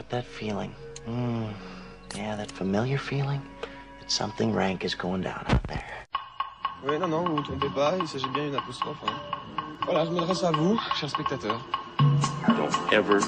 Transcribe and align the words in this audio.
got 0.00 0.08
that 0.08 0.24
feeling. 0.24 0.74
Mm, 1.06 1.52
yeah, 2.16 2.34
that 2.36 2.50
familiar 2.50 2.96
feeling 2.96 3.42
that 4.00 4.10
something 4.10 4.50
rank 4.54 4.82
is 4.82 4.94
going 4.94 5.20
down 5.20 5.44
out 5.48 5.62
there. 5.64 5.84
Oui, 6.82 6.98
non, 6.98 7.10
non, 7.10 7.26
vous 7.26 7.36
vous 7.36 7.42
trompez 7.42 7.68
pas, 7.74 7.98
il 8.00 8.08
s'agit 8.08 8.28
bien 8.32 8.46
d'une 8.46 8.54
apostrophe. 8.54 8.96
Hein. 9.06 9.12
Voilà, 9.84 10.06
je 10.06 10.10
m'adresse 10.10 10.42
à 10.42 10.52
vous, 10.52 10.80
chers 10.98 11.10
spectateurs. 11.10 11.60
Don't 12.48 12.92
ever 12.94 13.20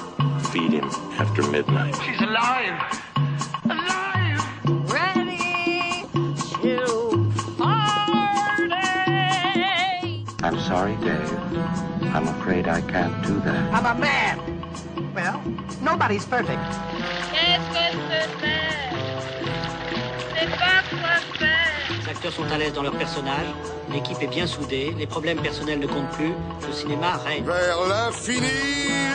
feed 0.51 0.71
him 0.71 0.89
after 1.19 1.43
midnight. 1.51 1.95
She's 2.01 2.19
alive! 2.21 2.73
Alive! 3.69 4.41
Ready 4.89 6.07
to 6.63 7.31
party! 7.55 8.73
I'm 10.41 10.59
sorry, 10.61 10.95
Dave. 11.05 11.37
I'm 12.15 12.27
afraid 12.29 12.67
I 12.67 12.81
can't 12.81 13.21
do 13.27 13.39
that. 13.41 13.73
I'm 13.75 13.85
a 13.85 13.93
man. 13.99 14.42
Nobody's 15.93 16.25
perfect. 16.25 16.57
Qu'est-ce 17.31 17.69
que 17.69 17.83
c'est 18.41 18.49
C'est 20.39 20.49
pas 20.49 20.81
quoi 20.89 21.15
faire! 21.37 22.01
Les 22.01 22.09
acteurs 22.09 22.31
sont 22.31 22.51
à 22.51 22.57
l'aise 22.57 22.73
dans 22.73 22.81
leur 22.81 22.97
personnage, 22.97 23.45
l'équipe 23.91 24.17
est 24.19 24.27
bien 24.27 24.47
soudée, 24.47 24.95
les 24.97 25.05
problèmes 25.05 25.39
personnels 25.39 25.77
ne 25.77 25.85
comptent 25.85 26.09
plus, 26.13 26.33
le 26.65 26.73
cinéma 26.73 27.17
règne. 27.23 27.43
Vers 27.43 27.85
l'infini 27.87 29.12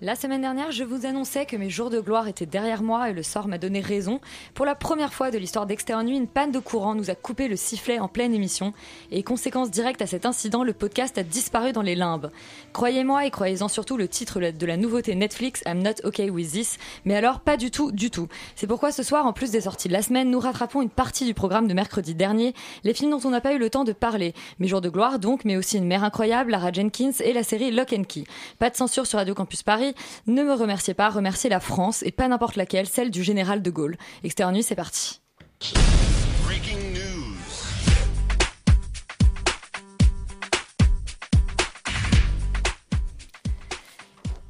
La 0.00 0.14
semaine 0.14 0.42
dernière, 0.42 0.70
je 0.70 0.84
vous 0.84 1.06
annonçais 1.06 1.44
que 1.44 1.56
mes 1.56 1.70
jours 1.70 1.90
de 1.90 1.98
gloire 1.98 2.28
étaient 2.28 2.46
derrière 2.46 2.84
moi 2.84 3.10
et 3.10 3.12
le 3.12 3.24
sort 3.24 3.48
m'a 3.48 3.58
donné 3.58 3.80
raison. 3.80 4.20
Pour 4.54 4.64
la 4.64 4.76
première 4.76 5.12
fois 5.12 5.32
de 5.32 5.38
l'histoire 5.38 5.66
d'Extérieur 5.66 6.04
Nuit, 6.04 6.16
une 6.16 6.28
panne 6.28 6.52
de 6.52 6.60
courant 6.60 6.94
nous 6.94 7.10
a 7.10 7.16
coupé 7.16 7.48
le 7.48 7.56
sifflet 7.56 7.98
en 7.98 8.06
pleine 8.06 8.32
émission. 8.32 8.74
Et 9.10 9.24
conséquence 9.24 9.72
directe 9.72 10.00
à 10.00 10.06
cet 10.06 10.24
incident, 10.24 10.62
le 10.62 10.72
podcast 10.72 11.18
a 11.18 11.24
disparu 11.24 11.72
dans 11.72 11.82
les 11.82 11.96
limbes. 11.96 12.30
Croyez-moi 12.72 13.26
et 13.26 13.32
croyez-en 13.32 13.66
surtout 13.66 13.96
le 13.96 14.06
titre 14.06 14.38
de 14.38 14.66
la 14.66 14.76
nouveauté 14.76 15.16
Netflix, 15.16 15.64
I'm 15.66 15.82
Not 15.82 16.04
Okay 16.04 16.30
With 16.30 16.52
This. 16.52 16.78
Mais 17.04 17.16
alors, 17.16 17.40
pas 17.40 17.56
du 17.56 17.72
tout, 17.72 17.90
du 17.90 18.12
tout. 18.12 18.28
C'est 18.54 18.68
pourquoi 18.68 18.92
ce 18.92 19.02
soir, 19.02 19.26
en 19.26 19.32
plus 19.32 19.50
des 19.50 19.62
sorties 19.62 19.88
de 19.88 19.94
la 19.94 20.02
semaine, 20.02 20.30
nous 20.30 20.38
rattrapons 20.38 20.80
une 20.80 20.90
partie 20.90 21.24
du 21.24 21.34
programme 21.34 21.66
de 21.66 21.74
mercredi 21.74 22.14
dernier, 22.14 22.54
les 22.84 22.94
films 22.94 23.10
dont 23.10 23.20
on 23.24 23.30
n'a 23.30 23.40
pas 23.40 23.52
eu 23.52 23.58
le 23.58 23.68
temps 23.68 23.82
de 23.82 23.92
parler. 23.92 24.32
Mes 24.60 24.68
jours 24.68 24.80
de 24.80 24.90
gloire 24.90 25.18
donc, 25.18 25.44
mais 25.44 25.56
aussi 25.56 25.76
Une 25.76 25.88
mère 25.88 26.04
incroyable, 26.04 26.52
Lara 26.52 26.70
Jenkins 26.70 27.10
et 27.18 27.32
la 27.32 27.42
série 27.42 27.72
Lock 27.72 27.92
and 27.92 28.04
Key. 28.04 28.22
Pas 28.60 28.70
de 28.70 28.76
censure 28.76 29.04
sur 29.04 29.18
Radio 29.18 29.34
Campus 29.34 29.64
Paris. 29.64 29.88
Ne 30.26 30.42
me 30.42 30.54
remerciez 30.54 30.94
pas, 30.94 31.08
remerciez 31.10 31.50
la 31.50 31.60
France 31.60 32.02
et 32.04 32.12
pas 32.12 32.28
n'importe 32.28 32.56
laquelle, 32.56 32.86
celle 32.88 33.10
du 33.10 33.22
général 33.22 33.62
de 33.62 33.70
Gaulle. 33.70 33.96
Extérieur 34.24 34.52
Nuit, 34.52 34.62
c'est 34.62 34.74
parti. 34.74 35.20
Breaking 36.44 36.78
news. 36.94 37.34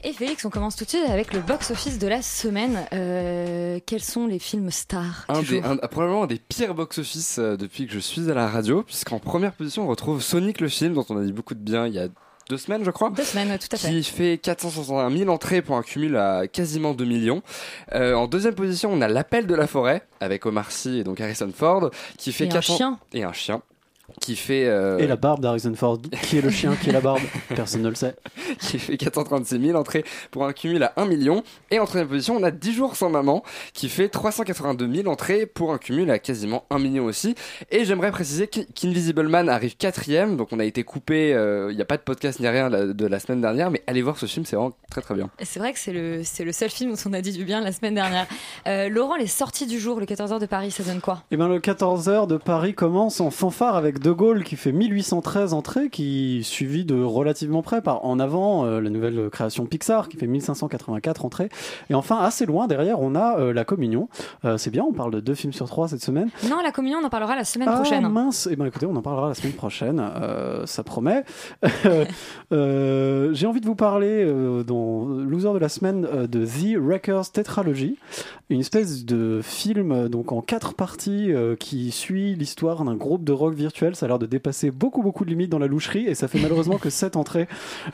Et 0.04 0.12
Félix, 0.12 0.44
on 0.44 0.50
commence 0.50 0.76
tout 0.76 0.84
de 0.84 0.90
suite 0.90 1.08
avec 1.08 1.34
le 1.34 1.40
box-office 1.40 1.98
de 1.98 2.06
la 2.06 2.22
semaine. 2.22 2.86
Euh, 2.92 3.80
quels 3.84 4.02
sont 4.02 4.26
les 4.28 4.38
films 4.38 4.70
stars 4.70 5.24
un 5.28 5.42
des, 5.42 5.60
un- 5.60 5.76
probablement 5.76 6.22
un 6.22 6.26
des 6.28 6.38
pires 6.38 6.74
box-office 6.74 7.38
euh, 7.40 7.56
depuis 7.56 7.86
que 7.86 7.92
je 7.92 7.98
suis 7.98 8.30
à 8.30 8.34
la 8.34 8.46
radio, 8.48 8.84
puisqu'en 8.84 9.18
première 9.18 9.52
position 9.52 9.84
on 9.84 9.88
retrouve 9.88 10.22
Sonic 10.22 10.60
le 10.60 10.68
film, 10.68 10.94
dont 10.94 11.04
on 11.08 11.16
a 11.18 11.24
dit 11.24 11.32
beaucoup 11.32 11.54
de 11.54 11.60
bien 11.60 11.86
il 11.88 11.94
y 11.94 11.98
a 11.98 12.06
deux 12.48 12.56
semaines 12.56 12.84
je 12.84 12.90
crois. 12.90 13.10
Deux 13.10 13.24
semaines, 13.24 13.58
tout 13.58 13.68
à 13.72 13.76
fait. 13.76 13.88
Qui 13.90 14.02
fait 14.04 14.38
461 14.38 15.10
000 15.16 15.30
entrées 15.30 15.62
pour 15.62 15.76
un 15.76 15.82
cumul 15.82 16.16
à 16.16 16.46
quasiment 16.46 16.94
2 16.94 17.04
millions. 17.04 17.42
Euh, 17.94 18.14
en 18.14 18.26
deuxième 18.26 18.54
position, 18.54 18.90
on 18.92 19.00
a 19.00 19.08
L'appel 19.08 19.46
de 19.46 19.54
la 19.54 19.66
forêt 19.66 20.02
avec 20.20 20.46
Omar 20.46 20.70
Sy 20.70 20.98
et 20.98 21.04
donc 21.04 21.20
Harrison 21.20 21.50
Ford 21.54 21.90
qui 22.16 22.32
fait 22.32 22.44
Et 22.44 22.48
un 22.48 22.52
400 22.52 22.76
chien. 22.76 22.98
et 23.12 23.24
un 23.24 23.32
chien 23.32 23.62
qui 24.20 24.36
fait 24.36 24.66
euh, 24.66 24.98
Et 24.98 25.06
la 25.06 25.16
barbe 25.16 25.40
d'Harrison 25.40 25.72
Ford. 25.74 25.98
Qui 26.22 26.38
est 26.38 26.40
le 26.42 26.50
chien 26.50 26.74
Qui 26.80 26.90
est 26.90 26.92
la 26.92 27.00
barbe 27.00 27.20
Personne 27.54 27.82
ne 27.82 27.88
le 27.88 27.94
sait. 27.94 28.14
qui 28.60 28.78
fait 28.78 28.96
436 28.96 29.60
000 29.66 29.78
entrées 29.78 30.04
pour 30.30 30.44
un 30.44 30.52
cumul 30.52 30.82
à 30.82 30.92
1 30.96 31.06
million. 31.06 31.42
Et 31.70 31.78
en 31.78 31.84
troisième 31.84 32.08
position, 32.08 32.36
on 32.36 32.42
a 32.42 32.50
10 32.50 32.72
jours 32.72 32.96
sans 32.96 33.10
maman 33.10 33.42
qui 33.74 33.88
fait 33.88 34.08
382 34.08 34.92
000 35.02 35.08
entrées 35.08 35.46
pour 35.46 35.72
un 35.72 35.78
cumul 35.78 36.10
à 36.10 36.18
quasiment 36.18 36.64
1 36.70 36.78
million 36.78 37.04
aussi. 37.04 37.34
Et 37.70 37.84
j'aimerais 37.84 38.10
préciser 38.10 38.48
qu'I- 38.48 38.66
qu'Invisible 38.74 39.28
Man 39.28 39.48
arrive 39.48 39.76
quatrième, 39.76 40.36
donc 40.36 40.48
on 40.52 40.58
a 40.58 40.64
été 40.64 40.82
coupé, 40.84 41.34
euh, 41.34 41.68
il 41.70 41.76
n'y 41.76 41.82
a 41.82 41.86
pas 41.86 41.96
de 41.96 42.02
podcast 42.02 42.40
ni 42.40 42.48
rien 42.48 42.70
de 42.70 43.06
la 43.06 43.20
semaine 43.20 43.40
dernière, 43.40 43.70
mais 43.70 43.82
allez 43.86 44.02
voir 44.02 44.16
ce 44.18 44.26
film, 44.26 44.44
c'est 44.46 44.56
vraiment 44.56 44.72
très 44.90 45.00
très 45.02 45.14
bien. 45.14 45.30
C'est 45.42 45.58
vrai 45.58 45.72
que 45.72 45.78
c'est 45.78 45.92
le, 45.92 46.22
c'est 46.24 46.44
le 46.44 46.52
seul 46.52 46.70
film 46.70 46.92
dont 46.92 46.98
on 47.06 47.12
a 47.12 47.20
dit 47.20 47.32
du 47.32 47.44
bien 47.44 47.60
la 47.60 47.72
semaine 47.72 47.94
dernière. 47.94 48.26
Euh, 48.66 48.88
Laurent, 48.88 49.16
les 49.16 49.26
sorties 49.26 49.66
du 49.66 49.78
jour, 49.78 50.00
le 50.00 50.06
14h 50.06 50.40
de 50.40 50.46
Paris, 50.46 50.70
ça 50.70 50.82
donne 50.82 51.00
quoi? 51.00 51.22
Et 51.30 51.36
bien 51.36 51.48
le 51.48 51.58
14h 51.58 52.26
de 52.26 52.36
Paris 52.36 52.74
commence 52.74 53.20
en 53.20 53.30
fanfare 53.30 53.76
avec 53.76 53.97
De 53.98 54.12
Gaulle 54.12 54.44
qui 54.44 54.56
fait 54.56 54.72
1813 54.72 55.52
entrées, 55.52 55.88
qui 55.88 56.42
suivi 56.44 56.84
de 56.84 57.02
relativement 57.02 57.62
près 57.62 57.82
par 57.82 58.04
En 58.04 58.18
avant, 58.18 58.64
euh, 58.64 58.80
la 58.80 58.90
nouvelle 58.90 59.28
création 59.30 59.66
Pixar 59.66 60.08
qui 60.08 60.16
fait 60.16 60.26
1584 60.26 61.24
entrées. 61.24 61.48
Et 61.90 61.94
enfin, 61.94 62.18
assez 62.18 62.46
loin 62.46 62.66
derrière, 62.66 63.00
on 63.00 63.14
a 63.14 63.38
euh, 63.38 63.52
La 63.52 63.64
Communion. 63.64 64.08
Euh, 64.44 64.58
c'est 64.58 64.70
bien, 64.70 64.84
on 64.84 64.92
parle 64.92 65.12
de 65.12 65.20
deux 65.20 65.34
films 65.34 65.52
sur 65.52 65.66
trois 65.66 65.88
cette 65.88 66.02
semaine. 66.02 66.28
Non, 66.48 66.58
la 66.62 66.70
communion, 66.70 66.98
on 67.02 67.06
en 67.06 67.10
parlera 67.10 67.34
la 67.36 67.44
semaine 67.44 67.68
Ah 67.70 67.76
prochaine. 67.76 68.06
mince, 68.08 68.48
eh 68.50 68.56
ben 68.56 68.66
écoutez, 68.66 68.86
on 68.86 68.96
en 68.96 69.02
parlera 69.02 69.28
la 69.28 69.34
semaine 69.34 69.52
prochaine, 69.52 70.02
ça 70.64 70.82
promet. 70.82 71.24
J'ai 72.50 73.46
envie 73.46 73.60
de 73.60 73.66
vous 73.66 73.74
parler 73.74 74.24
dans 74.66 75.06
Loser 75.06 75.52
de 75.52 75.58
la 75.58 75.68
semaine 75.68 76.02
de 76.02 76.44
The 76.44 76.78
Wreckers 76.78 77.30
Tetralogy, 77.32 77.98
une 78.50 78.60
espèce 78.60 79.04
de 79.04 79.40
film 79.42 80.08
donc 80.08 80.32
en 80.32 80.40
quatre 80.40 80.74
parties 80.74 81.32
qui 81.58 81.90
suit 81.90 82.34
l'histoire 82.34 82.84
d'un 82.84 82.94
groupe 82.94 83.24
de 83.24 83.32
rock 83.32 83.54
virtuel. 83.54 83.87
Ça 83.94 84.06
a 84.06 84.08
l'air 84.08 84.18
de 84.18 84.26
dépasser 84.26 84.70
beaucoup 84.70 85.02
beaucoup 85.02 85.24
de 85.24 85.30
limites 85.30 85.50
dans 85.50 85.58
la 85.58 85.66
loucherie 85.66 86.06
et 86.06 86.14
ça 86.14 86.28
fait 86.28 86.38
malheureusement 86.40 86.78
que 86.78 86.90
sept 86.90 87.16
entrées. 87.16 87.48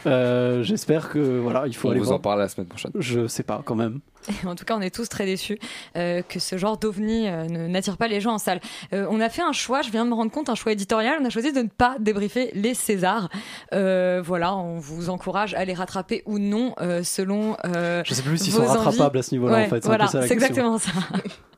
Euh, 0.06 0.62
J'espère 0.62 1.08
que 1.10 1.18
voilà, 1.38 1.66
il 1.66 1.74
faut 1.74 1.88
On 1.88 1.90
aller 1.90 2.00
vous 2.00 2.06
voir. 2.06 2.18
en 2.18 2.22
parle 2.22 2.40
la 2.40 2.48
semaine 2.48 2.66
prochaine. 2.66 2.92
Je 2.98 3.26
sais 3.26 3.42
pas 3.42 3.62
quand 3.64 3.74
même. 3.74 4.00
En 4.46 4.54
tout 4.54 4.64
cas, 4.64 4.74
on 4.76 4.80
est 4.80 4.94
tous 4.94 5.06
très 5.08 5.26
déçus 5.26 5.58
euh, 5.96 6.22
que 6.22 6.38
ce 6.38 6.56
genre 6.56 6.78
d'ovni 6.78 7.28
euh, 7.28 7.44
n'attire 7.46 7.98
pas 7.98 8.08
les 8.08 8.20
gens 8.22 8.32
en 8.32 8.38
salle. 8.38 8.60
Euh, 8.94 9.06
on 9.10 9.20
a 9.20 9.28
fait 9.28 9.42
un 9.42 9.52
choix, 9.52 9.82
je 9.82 9.90
viens 9.90 10.04
de 10.06 10.10
me 10.10 10.14
rendre 10.14 10.30
compte, 10.30 10.48
un 10.48 10.54
choix 10.54 10.72
éditorial. 10.72 11.18
On 11.20 11.24
a 11.26 11.30
choisi 11.30 11.52
de 11.52 11.60
ne 11.60 11.68
pas 11.68 11.96
débriefer 12.00 12.50
les 12.54 12.72
Césars. 12.72 13.28
Euh, 13.74 14.22
voilà, 14.24 14.56
on 14.56 14.78
vous 14.78 15.10
encourage 15.10 15.52
à 15.54 15.64
les 15.66 15.74
rattraper 15.74 16.22
ou 16.24 16.38
non 16.38 16.74
euh, 16.80 17.02
selon. 17.02 17.56
euh, 17.66 18.02
Je 18.06 18.14
sais 18.14 18.22
plus 18.22 18.38
s'ils 18.38 18.52
sont 18.54 18.64
rattrapables 18.64 19.02
envies. 19.08 19.18
à 19.18 19.22
ce 19.22 19.34
niveau-là 19.34 19.54
Ouais, 19.56 19.66
en 19.66 19.68
fait. 19.68 19.84
Voilà, 19.84 20.06
c'est 20.06 20.30
exactement 20.32 20.78
ça. 20.78 20.90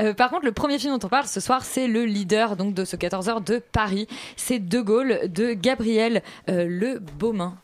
Euh, 0.00 0.14
par 0.14 0.30
contre, 0.30 0.44
le 0.44 0.52
premier 0.52 0.78
film 0.78 0.96
dont 0.98 1.06
on 1.06 1.10
parle 1.10 1.26
ce 1.26 1.40
soir, 1.40 1.64
c'est 1.64 1.86
le 1.86 2.04
leader 2.04 2.56
donc 2.56 2.74
de 2.74 2.84
ce 2.84 2.96
14h 2.96 3.44
de 3.44 3.58
Paris. 3.58 4.06
C'est 4.36 4.58
De 4.58 4.80
Gaulle 4.80 5.20
de 5.28 5.52
Gabriel 5.52 6.22
euh, 6.48 6.66
Le 6.68 6.98
Beaumain. 6.98 7.58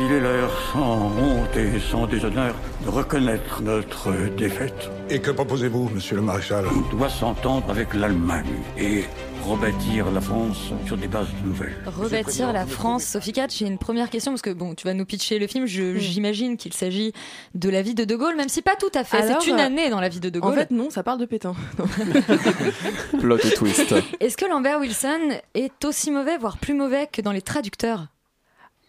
Il 0.00 0.10
est 0.10 0.20
l'heure, 0.20 0.50
sans 0.72 1.06
honte 1.18 1.56
et 1.56 1.78
sans 1.78 2.06
déshonneur, 2.06 2.54
de 2.84 2.88
reconnaître 2.88 3.60
notre 3.62 4.10
défaite. 4.36 4.90
Et 5.10 5.20
que 5.20 5.30
proposez-vous, 5.30 5.90
monsieur 5.90 6.16
le 6.16 6.22
maréchal? 6.22 6.64
On 6.66 6.96
doit 6.96 7.10
s'entendre 7.10 7.70
avec 7.70 7.92
l'Allemagne 7.94 8.46
et 8.78 9.04
rebâtir 9.44 10.10
la 10.10 10.20
France 10.20 10.70
sur 10.86 10.96
des 10.96 11.08
bases 11.08 11.26
nouvelles. 11.44 11.76
Rebâtir 11.86 12.52
la 12.52 12.64
France. 12.66 13.04
Sophie 13.04 13.32
Katz, 13.32 13.56
j'ai 13.58 13.66
une 13.66 13.76
première 13.78 14.08
question 14.08 14.32
parce 14.32 14.40
que 14.42 14.50
bon, 14.50 14.74
tu 14.74 14.86
vas 14.86 14.94
nous 14.94 15.04
pitcher 15.04 15.38
le 15.38 15.46
film. 15.46 15.66
Je- 15.66 15.96
J'imagine 15.98 16.56
qu'il 16.56 16.72
s'agit 16.72 17.12
de 17.54 17.68
la 17.68 17.82
vie 17.82 17.94
de 17.94 18.04
De 18.04 18.16
Gaulle, 18.16 18.34
même 18.36 18.48
si 18.48 18.62
pas 18.62 18.76
tout 18.76 18.90
à 18.94 19.04
fait. 19.04 19.22
C'est 19.22 19.46
une 19.50 19.60
euh, 19.60 19.66
année 19.66 19.90
dans 19.90 20.00
la 20.00 20.08
vie 20.08 20.20
de 20.20 20.30
De 20.30 20.40
En 20.40 20.48
Gaulle. 20.48 20.54
fait, 20.58 20.70
non, 20.70 20.88
ça 20.90 21.02
parle 21.02 21.18
de 21.20 21.26
Pétain. 21.26 21.54
Plot 23.20 23.36
et 23.38 23.50
twist. 23.54 23.94
Est-ce 24.20 24.36
que 24.38 24.46
Lambert 24.46 24.80
Wilson 24.80 25.20
est 25.54 25.84
aussi 25.84 26.10
mauvais, 26.10 26.38
voire 26.38 26.56
plus 26.56 26.74
mauvais 26.74 27.08
que 27.12 27.20
dans 27.20 27.32
les 27.32 27.42
traducteurs? 27.42 28.06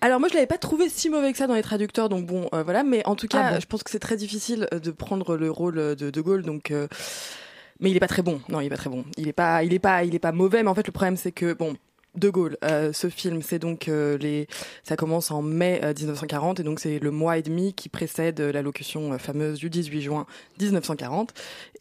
Alors 0.05 0.19
moi 0.19 0.27
je 0.27 0.33
l'avais 0.33 0.47
pas 0.47 0.57
trouvé 0.57 0.89
si 0.89 1.09
mauvais 1.09 1.31
que 1.31 1.37
ça 1.37 1.47
dans 1.47 1.53
les 1.55 1.61
traducteurs, 1.63 2.09
donc 2.09 2.25
bon 2.25 2.49
euh, 2.53 2.61
voilà, 2.63 2.83
mais 2.83 3.05
en 3.07 3.15
tout 3.15 3.27
cas 3.27 3.41
Ah 3.45 3.53
bon. 3.53 3.59
je 3.61 3.65
pense 3.67 3.83
que 3.83 3.89
c'est 3.89 3.99
très 3.99 4.17
difficile 4.17 4.67
euh, 4.73 4.79
de 4.79 4.91
prendre 4.91 5.37
le 5.37 5.49
rôle 5.49 5.77
euh, 5.79 5.95
de 5.95 6.09
De 6.09 6.19
Gaulle, 6.21 6.43
donc 6.43 6.71
euh, 6.71 6.87
mais 7.79 7.89
il 7.89 7.95
est 7.95 8.01
pas 8.01 8.07
très 8.07 8.21
bon. 8.21 8.41
Non, 8.49 8.59
il 8.59 8.65
est 8.67 8.69
pas 8.69 8.77
très 8.77 8.89
bon. 8.89 9.05
Il 9.17 9.27
est 9.29 9.33
pas, 9.33 9.63
il 9.63 9.73
est 9.73 9.79
pas, 9.79 10.03
il 10.03 10.13
est 10.13 10.19
pas 10.19 10.31
mauvais, 10.33 10.61
mais 10.61 10.69
en 10.69 10.75
fait 10.75 10.85
le 10.87 10.91
problème 10.91 11.15
c'est 11.17 11.31
que 11.31 11.53
bon. 11.53 11.75
De 12.15 12.29
Gaulle, 12.29 12.57
euh, 12.63 12.93
ce 12.93 13.09
film, 13.09 13.41
c'est 13.41 13.57
donc 13.57 13.87
euh, 13.87 14.19
les, 14.19 14.45
ça 14.83 14.95
commence 14.95 15.31
en 15.31 15.41
mai 15.41 15.81
euh, 15.83 15.95
1940 15.97 16.59
et 16.59 16.63
donc 16.63 16.79
c'est 16.79 16.99
le 16.99 17.09
mois 17.09 17.39
et 17.39 17.41
demi 17.41 17.73
qui 17.73 17.89
précède 17.89 18.39
euh, 18.39 18.51
l'allocution 18.51 19.13
euh, 19.13 19.17
fameuse 19.17 19.57
du 19.57 19.71
18 19.71 20.01
juin 20.01 20.27
1940 20.59 21.33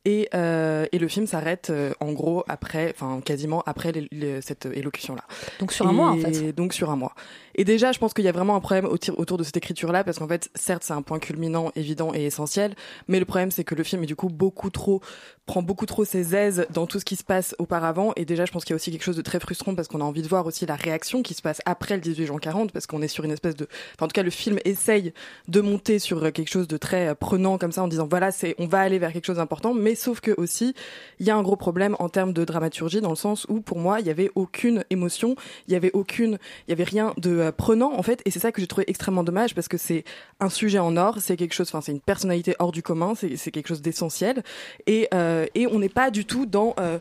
et, 0.07 0.31
euh, 0.35 0.87
et 0.91 0.99
le 0.99 1.07
film 1.09 1.27
s'arrête 1.27 1.69
euh, 1.69 1.93
en 2.01 2.13
gros 2.13 2.45
après, 2.49 2.95
enfin 2.97 3.21
quasiment 3.23 3.63
après 3.67 3.93
les- 3.93 4.09
les- 4.11 4.41
cette 4.41 4.65
élocution 4.65 5.15
là. 5.15 5.25
Donc 5.61 5.71
sur 5.71 5.87
un 5.87 5.93
mois 5.93 6.09
en 6.13 6.17
fait. 6.17 6.53
Donc 6.55 6.73
sur 6.73 6.91
un 6.91 6.97
mois. 6.97 7.13
Et 7.55 7.65
déjà, 7.65 7.93
je 7.93 7.99
pense 7.99 8.15
qu'il 8.15 8.25
y 8.25 8.29
a 8.29 8.33
vraiment 8.33 8.57
un 8.57 8.61
problème 8.61 8.87
autour 8.87 9.39
de 9.39 9.43
cette 9.43 9.57
écriture-là, 9.57 10.05
parce 10.05 10.19
qu'en 10.19 10.29
fait, 10.29 10.51
certes, 10.55 10.83
c'est 10.85 10.93
un 10.93 11.03
point 11.03 11.19
culminant, 11.19 11.71
évident 11.77 12.13
et 12.15 12.25
essentiel, 12.25 12.75
mais 13.09 13.19
le 13.19 13.25
problème, 13.25 13.51
c'est 13.51 13.65
que 13.65 13.75
le 13.75 13.85
film 13.85 14.03
est 14.03 14.07
du 14.07 14.17
coup 14.17 14.29
beaucoup 14.29 14.71
trop 14.71 15.01
prend 15.47 15.63
beaucoup 15.63 15.87
trop 15.87 16.05
ses 16.05 16.37
aises 16.37 16.67
dans 16.71 16.87
tout 16.87 17.01
ce 17.01 17.05
qui 17.05 17.17
se 17.17 17.25
passe 17.25 17.55
auparavant. 17.59 18.13
Et 18.15 18.25
déjà, 18.25 18.45
je 18.45 18.53
pense 18.53 18.65
qu'il 18.65 18.73
y 18.73 18.75
a 18.75 18.77
aussi 18.77 18.93
quelque 18.93 19.03
chose 19.03 19.17
de 19.17 19.23
très 19.23 19.41
frustrant 19.41 19.75
parce 19.75 19.89
qu'on 19.89 20.01
a 20.01 20.05
envie 20.05 20.23
de 20.23 20.29
voir 20.29 20.47
aussi 20.47 20.67
la 20.67 20.77
réaction 20.77 21.23
qui 21.23 21.35
se 21.35 21.43
passe 21.43 21.61
après 21.67 21.97
le 21.97 22.01
18 22.01 22.27
juin 22.27 22.39
40, 22.39 22.73
parce 22.73 22.87
qu'on 22.87 23.03
est 23.03 23.09
sur 23.09 23.25
une 23.25 23.33
espèce 23.33 23.57
de, 23.57 23.67
enfin, 23.97 24.07
en 24.07 24.09
tout 24.09 24.15
cas, 24.15 24.23
le 24.23 24.31
film 24.31 24.59
essaye 24.65 25.13
de 25.49 25.61
monter 25.61 25.99
sur 25.99 26.23
euh, 26.25 26.31
quelque 26.31 26.51
chose 26.51 26.69
de 26.69 26.77
très 26.77 27.09
euh, 27.09 27.15
prenant 27.15 27.59
comme 27.59 27.73
ça 27.73 27.83
en 27.83 27.89
disant 27.89 28.07
voilà, 28.09 28.31
c'est, 28.31 28.55
on 28.59 28.67
va 28.67 28.81
aller 28.81 29.01
vers 29.01 29.13
quelque 29.13 29.27
chose 29.27 29.39
d'important, 29.39 29.75
mais 29.75 29.97
sauf 29.97 30.21
que 30.21 30.33
aussi, 30.37 30.75
il 31.19 31.27
y 31.27 31.31
a 31.31 31.37
un 31.37 31.43
gros 31.43 31.57
problème 31.57 31.97
en 31.99 32.09
termes 32.09 32.33
de 32.33 32.45
dramaturgie 32.45 33.01
dans 33.01 33.11
le 33.11 33.17
sens 33.17 33.47
où, 33.49 33.61
pour 33.61 33.79
moi, 33.79 34.01
il 34.01 34.07
y 34.07 34.11
avait 34.11 34.31
aucune 34.37 34.85
émotion, 34.91 35.35
il 35.67 35.73
y 35.73 35.77
avait 35.77 35.91
aucune, 35.93 36.39
il 36.69 36.71
y 36.71 36.73
avait 36.73 36.85
rien 36.85 37.15
de 37.17 37.31
euh, 37.31 37.53
prenant 37.53 37.93
en 37.95 38.03
fait, 38.03 38.23
et 38.25 38.31
c'est 38.31 38.41
ça 38.41 38.53
que 38.53 38.61
j'ai 38.61 38.69
trouvé 38.69 38.85
extrêmement 38.87 39.25
dommage 39.25 39.57
parce 39.57 39.69
que 39.69 39.77
c'est 39.77 40.05
un 40.39 40.49
sujet 40.49 40.79
en 40.79 40.97
or, 40.97 41.19
c'est 41.21 41.37
quelque 41.37 41.55
chose, 41.55 41.69
enfin, 41.69 41.81
c'est 41.81 41.93
une 41.93 42.01
personnalité 42.01 42.55
hors 42.61 42.71
du 42.71 42.83
commun, 42.83 43.15
c'est, 43.17 43.51
quelque 43.51 43.69
chose 43.69 43.83
d'essentiel, 43.83 44.43
et 44.87 45.09
et 45.55 45.67
on 45.67 45.79
n'est 45.79 45.89
pas 45.89 46.11
du 46.11 46.25
tout 46.25 46.47
dans 46.47 46.75
euh, 46.79 46.99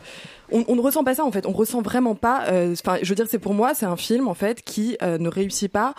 on, 0.52 0.76
ne 0.76 0.82
ressent 0.82 1.04
pas 1.04 1.16
ça 1.16 1.24
en 1.24 1.32
fait. 1.32 1.46
On 1.46 1.52
ressent 1.52 1.82
vraiment 1.82 2.16
pas 2.16 2.46
euh, 2.50 2.74
enfin 2.74 2.98
je 3.02 3.10
veux 3.10 3.16
dire 3.16 3.28
c'est 3.30 3.40
pour 3.40 3.54
moi 3.54 3.74
c'est 3.74 3.86
un 3.86 3.98
film 3.98 4.28
en 4.28 4.34
fait 4.34 4.62
qui 4.62 4.98
euh, 5.02 5.18
ne 5.18 5.30
réussit 5.30 5.72
pas 5.72 5.96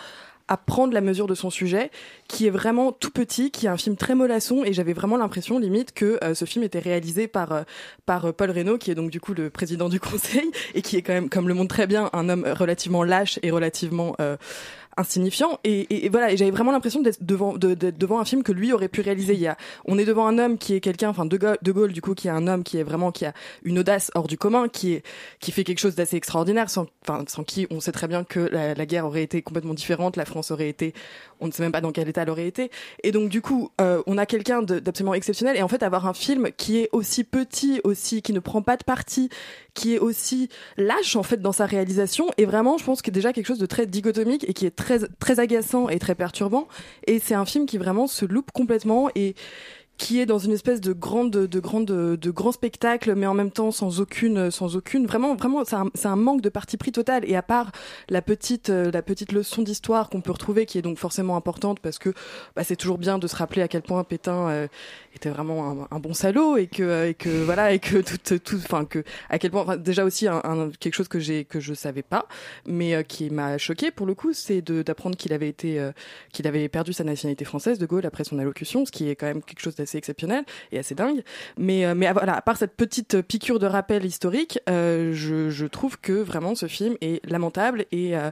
à 0.47 0.57
prendre 0.57 0.93
la 0.93 1.01
mesure 1.01 1.27
de 1.27 1.35
son 1.35 1.49
sujet, 1.49 1.89
qui 2.27 2.47
est 2.47 2.49
vraiment 2.49 2.91
tout 2.91 3.11
petit, 3.11 3.49
qui 3.49 3.65
est 3.65 3.69
un 3.69 3.77
film 3.77 3.95
très 3.95 4.13
mollasson, 4.13 4.63
et 4.65 4.73
j'avais 4.73 4.93
vraiment 4.93 5.17
l'impression 5.17 5.57
limite 5.57 5.93
que 5.93 6.19
euh, 6.23 6.33
ce 6.33 6.45
film 6.45 6.63
était 6.63 6.79
réalisé 6.79 7.27
par 7.27 7.51
euh, 7.53 7.63
par 8.05 8.25
euh, 8.25 8.31
Paul 8.33 8.51
Reynaud, 8.51 8.77
qui 8.77 8.91
est 8.91 8.95
donc 8.95 9.09
du 9.09 9.21
coup 9.21 9.33
le 9.33 9.49
président 9.49 9.89
du 9.89 9.99
conseil, 10.01 10.51
et 10.73 10.81
qui 10.81 10.97
est 10.97 11.01
quand 11.01 11.13
même, 11.13 11.29
comme 11.29 11.47
le 11.47 11.53
montre 11.53 11.73
très 11.73 11.87
bien, 11.87 12.09
un 12.13 12.27
homme 12.29 12.45
relativement 12.59 13.03
lâche 13.03 13.39
et 13.41 13.51
relativement 13.51 14.15
euh, 14.19 14.35
insignifiant. 14.97 15.59
Et, 15.63 16.05
et, 16.05 16.09
voilà 16.09 16.31
et 16.31 16.37
j'avais 16.37 16.51
vraiment 16.51 16.71
l'impression 16.71 17.01
d'être 17.01 17.23
devant 17.23 17.53
de- 17.57 17.73
devant 17.73 18.19
un 18.19 18.25
film 18.25 18.43
que 18.43 18.51
lui 18.51 18.73
aurait 18.73 18.87
pu 18.87 19.01
réaliser. 19.01 19.33
Il 19.33 19.39
y 19.39 19.47
a 19.47 19.57
on 19.85 19.97
est 19.97 20.05
devant 20.05 20.27
un 20.27 20.37
homme 20.37 20.57
qui 20.57 20.73
est 20.73 20.79
quelqu'un 20.79 21.09
enfin 21.09 21.25
de 21.25 21.37
Gaulle, 21.37 21.57
de 21.61 21.71
Gaulle 21.71 21.91
du 21.93 22.01
coup 22.01 22.13
qui 22.15 22.27
est 22.27 22.31
un 22.31 22.47
homme 22.47 22.63
qui 22.63 22.77
est 22.77 22.83
vraiment 22.83 23.11
qui 23.11 23.25
a 23.25 23.33
une 23.63 23.79
audace 23.79 24.11
hors 24.15 24.27
du 24.27 24.37
commun 24.37 24.67
qui 24.69 24.93
est 24.93 25.03
qui 25.39 25.51
fait 25.51 25.63
quelque 25.63 25.79
chose 25.79 25.95
d'assez 25.95 26.17
extraordinaire 26.17 26.69
sans 26.69 26.87
enfin 27.07 27.23
sans 27.27 27.43
qui 27.43 27.67
on 27.71 27.79
sait 27.79 27.91
très 27.91 28.07
bien 28.07 28.23
que 28.23 28.39
la, 28.39 28.73
la 28.73 28.85
guerre 28.85 29.05
aurait 29.05 29.23
été 29.23 29.41
complètement 29.41 29.73
différente 29.73 30.17
la 30.17 30.25
France 30.25 30.51
aurait 30.51 30.69
été 30.69 30.93
on 31.39 31.47
ne 31.47 31.51
sait 31.51 31.63
même 31.63 31.71
pas 31.73 31.81
dans 31.81 31.91
quel 31.91 32.07
état 32.07 32.21
elle 32.21 32.29
aurait 32.29 32.47
été. 32.47 32.71
Et 33.03 33.11
donc 33.11 33.29
du 33.29 33.41
coup 33.41 33.69
euh, 33.81 34.01
on 34.07 34.17
a 34.17 34.25
quelqu'un 34.25 34.61
d'absolument 34.61 35.13
exceptionnel. 35.13 35.57
Et 35.57 35.61
en 35.61 35.67
fait 35.67 35.83
avoir 35.83 36.07
un 36.07 36.13
film 36.13 36.49
qui 36.55 36.77
est 36.77 36.89
aussi 36.91 37.23
petit 37.23 37.81
aussi 37.83 38.21
qui 38.21 38.31
ne 38.33 38.39
prend 38.39 38.61
pas 38.61 38.77
de 38.77 38.83
parti 38.83 39.29
qui 39.73 39.95
est 39.95 39.99
aussi 39.99 40.49
lâche 40.77 41.15
en 41.15 41.23
fait 41.23 41.41
dans 41.41 41.51
sa 41.51 41.65
réalisation 41.65 42.27
et 42.37 42.45
vraiment 42.45 42.77
je 42.77 42.83
pense 42.85 43.01
que 43.01 43.11
déjà 43.11 43.33
quelque 43.33 43.47
chose 43.47 43.59
de 43.59 43.65
très 43.65 43.85
dichotomique 43.87 44.45
et 44.47 44.53
qui 44.53 44.65
est 44.65 44.75
très 44.83 45.39
agaçant 45.39 45.89
et 45.89 45.99
très 45.99 46.15
perturbant. 46.15 46.67
Et 47.07 47.19
c'est 47.19 47.35
un 47.35 47.45
film 47.45 47.65
qui 47.65 47.77
vraiment 47.77 48.07
se 48.07 48.25
loupe 48.25 48.51
complètement 48.51 49.09
et 49.15 49.35
qui 49.97 50.19
est 50.19 50.25
dans 50.25 50.39
une 50.39 50.51
espèce 50.51 50.81
de 50.81 50.91
grande 50.91 51.31
de 51.31 51.59
grande 51.59 51.85
de 51.85 52.31
grand 52.31 52.51
spectacle 52.51 53.13
mais 53.15 53.27
en 53.27 53.35
même 53.35 53.51
temps 53.51 53.71
sans 53.71 54.01
aucune 54.01 54.49
sans 54.49 54.75
aucune 54.75 55.05
vraiment 55.05 55.35
vraiment 55.35 55.63
c'est 55.63 55.75
un, 55.75 55.89
un 56.03 56.15
manque 56.15 56.41
de 56.41 56.49
parti 56.49 56.77
pris 56.77 56.91
total. 56.91 57.23
Et 57.29 57.35
à 57.35 57.43
part 57.43 57.71
la 58.09 58.21
petite 58.21 58.69
la 58.69 59.01
petite 59.01 59.31
leçon 59.31 59.61
d'histoire 59.61 60.09
qu'on 60.09 60.21
peut 60.21 60.31
retrouver 60.31 60.65
qui 60.65 60.77
est 60.77 60.81
donc 60.81 60.97
forcément 60.97 61.35
importante 61.35 61.79
parce 61.79 61.99
que 61.99 62.09
bah, 62.55 62.63
c'est 62.63 62.75
toujours 62.75 62.97
bien 62.97 63.19
de 63.19 63.27
se 63.27 63.35
rappeler 63.35 63.61
à 63.61 63.67
quel 63.67 63.83
point 63.83 64.03
Pétain 64.03 64.49
euh, 64.49 64.67
était 65.15 65.29
vraiment 65.29 65.87
un, 65.91 65.99
bon 65.99 66.13
salaud 66.13 66.57
et 66.57 66.67
que 66.67 67.07
et 67.07 67.13
que 67.13 67.29
voilà 67.29 67.71
et 67.71 67.79
que 67.79 67.97
tout 67.97 68.39
tout 68.39 68.57
enfin 68.57 68.85
que 68.85 69.03
à 69.29 69.39
quel 69.39 69.51
point 69.51 69.77
déjà 69.77 70.03
aussi 70.03 70.27
quelque 70.79 70.95
chose 70.95 71.07
que 71.07 71.19
j'ai 71.19 71.45
que 71.45 71.59
je 71.59 71.73
savais 71.73 72.03
pas 72.03 72.27
mais 72.65 72.95
euh, 72.95 73.03
qui 73.03 73.29
m'a 73.29 73.57
choqué 73.57 73.91
pour 73.91 74.05
le 74.05 74.15
coup 74.15 74.33
c'est 74.33 74.61
d'apprendre 74.61 75.15
qu'il 75.15 75.33
avait 75.33 75.49
été 75.49 75.79
euh, 75.79 75.91
qu'il 76.31 76.47
avait 76.47 76.67
perdu 76.67 76.93
sa 76.93 77.03
nationalité 77.03 77.45
française 77.45 77.79
de 77.79 77.85
Gaulle 77.85 78.05
après 78.05 78.23
son 78.23 78.39
allocution 78.39 78.85
ce 78.85 78.91
qui 78.91 79.09
est 79.09 79.15
quand 79.15 79.27
même 79.27 79.41
quelque 79.41 79.61
chose 79.61 79.75
d'assez 79.75 79.97
exceptionnel 79.97 80.43
et 80.71 80.79
assez 80.79 80.95
dingue. 80.95 81.23
Mais 81.57 81.85
euh, 81.85 81.93
ah, 82.05 82.13
voilà 82.13 82.35
à 82.35 82.41
part 82.41 82.57
cette 82.57 82.75
petite 82.75 83.21
piqûre 83.21 83.59
de 83.59 83.65
rappel 83.65 84.05
historique 84.05 84.59
euh, 84.69 85.13
je 85.13 85.65
trouve 85.65 85.99
que 85.99 86.13
vraiment 86.13 86.55
ce 86.55 86.67
film 86.67 86.95
est 87.01 87.25
lamentable 87.29 87.85
et 87.91 88.17
euh, 88.17 88.31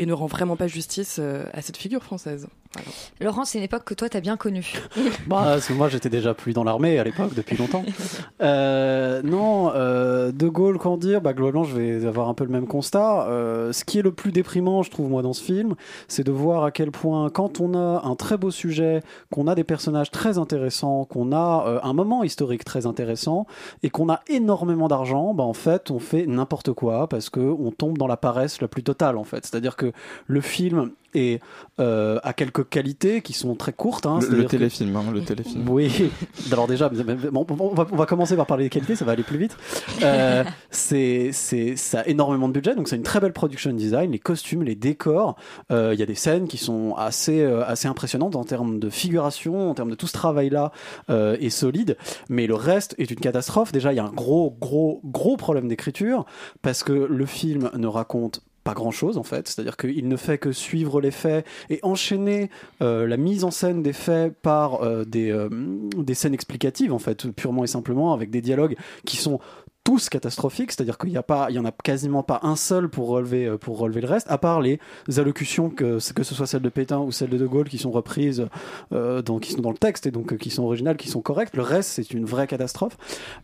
ne 0.00 0.12
rend 0.12 0.26
vraiment 0.26 0.56
pas 0.56 0.68
justice 0.68 1.18
euh, 1.18 1.46
à 1.52 1.62
cette 1.62 1.76
figure 1.76 2.02
française 2.02 2.48
Voilà. 2.74 2.88
Laurent, 3.20 3.44
c'est 3.44 3.58
une 3.58 3.64
époque 3.64 3.84
que 3.84 3.94
toi 3.94 4.08
t'as 4.08 4.20
bien 4.20 4.36
connue. 4.36 4.74
Bah, 5.26 5.42
parce 5.44 5.66
que 5.66 5.72
moi 5.72 5.88
j'étais 5.88 6.08
déjà 6.08 6.34
plus 6.34 6.52
dans 6.52 6.64
l'armée 6.64 6.98
à 6.98 7.04
l'époque 7.04 7.34
depuis 7.34 7.56
longtemps. 7.56 7.84
Euh, 8.40 9.20
non, 9.22 9.72
euh, 9.74 10.30
De 10.30 10.46
Gaulle, 10.46 10.78
qu'en 10.78 10.96
dire 10.96 11.20
bah, 11.20 11.32
Globalement, 11.32 11.64
je 11.64 11.76
vais 11.76 12.06
avoir 12.06 12.28
un 12.28 12.34
peu 12.34 12.44
le 12.44 12.50
même 12.50 12.68
constat. 12.68 13.26
Euh, 13.28 13.72
ce 13.72 13.84
qui 13.84 13.98
est 13.98 14.02
le 14.02 14.12
plus 14.12 14.30
déprimant, 14.30 14.82
je 14.82 14.90
trouve, 14.90 15.10
moi, 15.10 15.22
dans 15.22 15.32
ce 15.32 15.42
film, 15.42 15.74
c'est 16.06 16.22
de 16.24 16.30
voir 16.30 16.62
à 16.62 16.70
quel 16.70 16.92
point, 16.92 17.30
quand 17.30 17.60
on 17.60 17.74
a 17.74 18.02
un 18.04 18.14
très 18.14 18.36
beau 18.36 18.50
sujet, 18.52 19.02
qu'on 19.32 19.48
a 19.48 19.56
des 19.56 19.64
personnages 19.64 20.12
très 20.12 20.38
intéressants, 20.38 21.04
qu'on 21.04 21.32
a 21.32 21.64
euh, 21.66 21.80
un 21.82 21.92
moment 21.94 22.22
historique 22.22 22.64
très 22.64 22.86
intéressant, 22.86 23.46
et 23.82 23.90
qu'on 23.90 24.08
a 24.08 24.20
énormément 24.28 24.86
d'argent, 24.86 25.34
bah, 25.34 25.44
en 25.44 25.54
fait, 25.54 25.90
on 25.90 25.98
fait 25.98 26.26
n'importe 26.26 26.72
quoi 26.72 27.08
parce 27.08 27.28
que 27.28 27.40
on 27.40 27.72
tombe 27.72 27.98
dans 27.98 28.06
la 28.06 28.16
paresse 28.16 28.60
la 28.60 28.68
plus 28.68 28.84
totale, 28.84 29.16
en 29.16 29.24
fait. 29.24 29.44
C'est-à-dire 29.46 29.74
que 29.74 29.92
le 30.28 30.40
film 30.40 30.92
est 31.14 31.40
euh, 31.80 32.18
a 32.22 32.32
quelques 32.32 32.68
qualités 32.68 33.20
qui 33.22 33.32
sont 33.32 33.54
très 33.54 33.72
courtes. 33.72 34.06
Hein, 34.06 34.18
Le, 34.20 34.26
le 34.26 34.26
c'est-à-dire 34.26 34.44
que- 34.46 34.50
téléfilm, 34.56 34.96
hein, 34.96 35.04
le 35.12 35.22
téléfilm. 35.22 35.68
oui, 35.68 36.10
alors 36.52 36.66
déjà, 36.66 36.88
bon, 36.88 37.46
on, 37.48 37.68
va, 37.74 37.86
on 37.92 37.96
va 37.96 38.06
commencer 38.06 38.36
par 38.36 38.46
parler 38.46 38.64
des 38.64 38.70
qualités, 38.70 38.96
ça 38.96 39.04
va 39.04 39.12
aller 39.12 39.22
plus 39.22 39.38
vite. 39.38 39.56
Euh, 40.02 40.44
c'est, 40.70 41.30
c'est, 41.32 41.76
ça 41.76 42.00
a 42.00 42.06
énormément 42.06 42.48
de 42.48 42.52
budget, 42.52 42.74
donc 42.74 42.88
c'est 42.88 42.96
une 42.96 43.02
très 43.02 43.20
belle 43.20 43.32
production 43.32 43.72
design, 43.72 44.12
les 44.12 44.18
costumes, 44.18 44.62
les 44.62 44.74
décors. 44.74 45.36
Euh, 45.70 45.90
Il 45.94 46.00
y 46.00 46.02
a 46.02 46.06
des 46.06 46.14
scènes 46.14 46.48
qui 46.48 46.58
sont 46.58 46.94
assez, 46.96 47.40
euh, 47.42 47.64
assez 47.64 47.88
impressionnantes 47.88 48.36
en 48.36 48.44
termes 48.44 48.78
de 48.78 48.90
figuration, 48.90 49.70
en 49.70 49.74
termes 49.74 49.90
de 49.90 49.94
tout 49.94 50.06
ce 50.06 50.12
travail-là 50.12 50.72
euh, 51.10 51.36
est 51.40 51.50
solide, 51.50 51.96
mais 52.28 52.46
le 52.46 52.54
reste 52.54 52.94
est 52.98 53.10
une 53.10 53.20
catastrophe. 53.20 53.72
Déjà, 53.72 53.92
il 53.92 53.96
y 53.96 54.00
a 54.00 54.04
un 54.04 54.10
gros, 54.12 54.56
gros, 54.60 55.00
gros 55.04 55.36
problème 55.36 55.68
d'écriture 55.68 56.24
parce 56.62 56.82
que 56.82 56.92
le 56.92 57.26
film 57.26 57.70
ne 57.76 57.86
raconte 57.86 58.40
pas 58.68 58.74
grand 58.74 58.90
chose 58.90 59.16
en 59.16 59.22
fait, 59.22 59.48
c'est-à-dire 59.48 59.78
qu'il 59.78 60.08
ne 60.08 60.16
fait 60.16 60.36
que 60.36 60.52
suivre 60.52 61.00
les 61.00 61.10
faits 61.10 61.46
et 61.70 61.80
enchaîner 61.82 62.50
euh, 62.82 63.06
la 63.06 63.16
mise 63.16 63.44
en 63.44 63.50
scène 63.50 63.82
des 63.82 63.94
faits 63.94 64.34
par 64.42 64.84
euh, 64.84 65.06
euh, 65.16 65.48
des 65.96 66.12
scènes 66.12 66.34
explicatives 66.34 66.92
en 66.92 66.98
fait, 66.98 67.30
purement 67.30 67.64
et 67.64 67.66
simplement 67.66 68.12
avec 68.12 68.28
des 68.28 68.42
dialogues 68.42 68.76
qui 69.06 69.16
sont 69.16 69.40
tous 69.88 70.10
catastrophiques, 70.10 70.72
c'est-à-dire 70.72 70.98
qu'il 70.98 71.08
n'y 71.08 71.16
a 71.16 71.22
pas, 71.22 71.46
il 71.48 71.56
y 71.56 71.58
en 71.58 71.64
a 71.64 71.72
quasiment 71.72 72.22
pas 72.22 72.40
un 72.42 72.56
seul 72.56 72.90
pour 72.90 73.08
relever 73.08 73.46
euh, 73.46 73.56
pour 73.56 73.78
relever 73.78 74.02
le 74.02 74.06
reste, 74.06 74.30
à 74.30 74.36
part 74.36 74.60
les 74.60 74.80
allocutions 75.16 75.70
que 75.70 75.96
que 76.12 76.22
ce 76.24 76.34
soit 76.34 76.46
celle 76.46 76.60
de 76.60 76.68
Pétain 76.68 76.98
ou 76.98 77.10
celle 77.10 77.30
de 77.30 77.38
De 77.38 77.46
Gaulle 77.46 77.70
qui 77.70 77.78
sont 77.78 77.90
reprises, 77.90 78.48
euh, 78.92 79.22
dans, 79.22 79.38
qui 79.38 79.52
sont 79.52 79.62
dans 79.62 79.70
le 79.70 79.78
texte 79.78 80.04
et 80.04 80.10
donc 80.10 80.34
euh, 80.34 80.36
qui 80.36 80.50
sont 80.50 80.64
originales, 80.64 80.98
qui 80.98 81.08
sont 81.08 81.22
correctes. 81.22 81.56
Le 81.56 81.62
reste 81.62 81.88
c'est 81.88 82.10
une 82.10 82.26
vraie 82.26 82.46
catastrophe. 82.46 82.98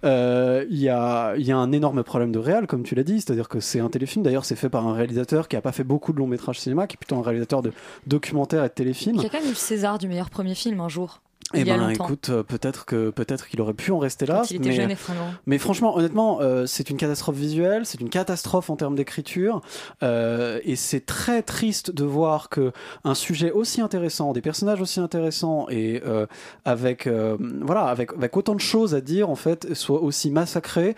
Euh, 0.04 0.66
Il 0.68 0.78
y 0.78 0.90
a 0.90 1.34
y 1.38 1.50
a 1.50 1.56
un 1.56 1.72
énorme 1.72 2.02
problème 2.02 2.30
de 2.30 2.38
réal 2.38 2.66
comme 2.66 2.82
tu 2.82 2.94
l'as 2.94 3.04
dit, 3.04 3.22
c'est-à-dire 3.22 3.48
que 3.48 3.60
c'est 3.60 3.80
un 3.80 3.88
téléfilm. 3.88 4.22
D'ailleurs 4.22 4.44
c'est 4.44 4.54
fait 4.54 4.68
par 4.68 4.86
un 4.86 4.92
réalisateur 4.92 5.48
qui 5.48 5.56
a 5.56 5.62
pas 5.62 5.72
fait 5.72 5.82
beaucoup 5.82 6.12
de 6.12 6.18
longs 6.18 6.26
métrages 6.26 6.60
cinéma, 6.60 6.86
qui 6.86 6.96
est 6.96 6.98
plutôt 6.98 7.16
un 7.16 7.22
réalisateur 7.22 7.62
de 7.62 7.72
documentaires 8.06 8.64
et 8.64 8.68
de 8.68 8.74
téléfilms. 8.74 9.16
Il 9.16 9.22
y 9.22 9.26
a 9.26 9.30
quand 9.30 9.38
même 9.38 9.46
eu 9.46 9.52
le 9.52 9.54
César 9.54 9.96
du 9.96 10.08
meilleur 10.08 10.28
premier 10.28 10.54
film 10.54 10.80
un 10.80 10.90
jour. 10.90 11.22
Eh 11.52 11.60
il 11.60 11.66
y 11.66 11.70
a 11.70 11.76
ben, 11.76 11.88
longtemps. 11.88 12.06
écoute, 12.06 12.30
euh, 12.30 12.42
peut-être 12.42 12.86
que 12.86 13.10
peut-être 13.10 13.48
qu'il 13.48 13.60
aurait 13.60 13.74
pu 13.74 13.92
en 13.92 13.98
rester 13.98 14.24
là. 14.24 14.38
Quand 14.40 14.50
il 14.50 14.56
était 14.56 14.70
mais, 14.70 14.74
jeune 14.74 14.90
et 14.90 14.96
fringant. 14.96 15.30
mais 15.46 15.58
franchement, 15.58 15.96
honnêtement, 15.96 16.40
euh, 16.40 16.64
c'est 16.66 16.88
une 16.88 16.96
catastrophe 16.96 17.36
visuelle, 17.36 17.84
c'est 17.84 18.00
une 18.00 18.08
catastrophe 18.08 18.70
en 18.70 18.76
termes 18.76 18.94
d'écriture, 18.94 19.60
euh, 20.02 20.60
et 20.64 20.74
c'est 20.74 21.04
très 21.04 21.42
triste 21.42 21.90
de 21.90 22.04
voir 22.04 22.48
que 22.48 22.72
un 23.04 23.14
sujet 23.14 23.52
aussi 23.52 23.82
intéressant, 23.82 24.32
des 24.32 24.40
personnages 24.40 24.80
aussi 24.80 25.00
intéressants, 25.00 25.66
et 25.68 26.02
euh, 26.06 26.26
avec 26.64 27.06
euh, 27.06 27.36
voilà, 27.60 27.84
avec 27.84 28.12
avec 28.14 28.36
autant 28.36 28.54
de 28.54 28.60
choses 28.60 28.94
à 28.94 29.02
dire 29.02 29.28
en 29.28 29.36
fait, 29.36 29.74
soit 29.74 30.02
aussi 30.02 30.30
massacré. 30.30 30.96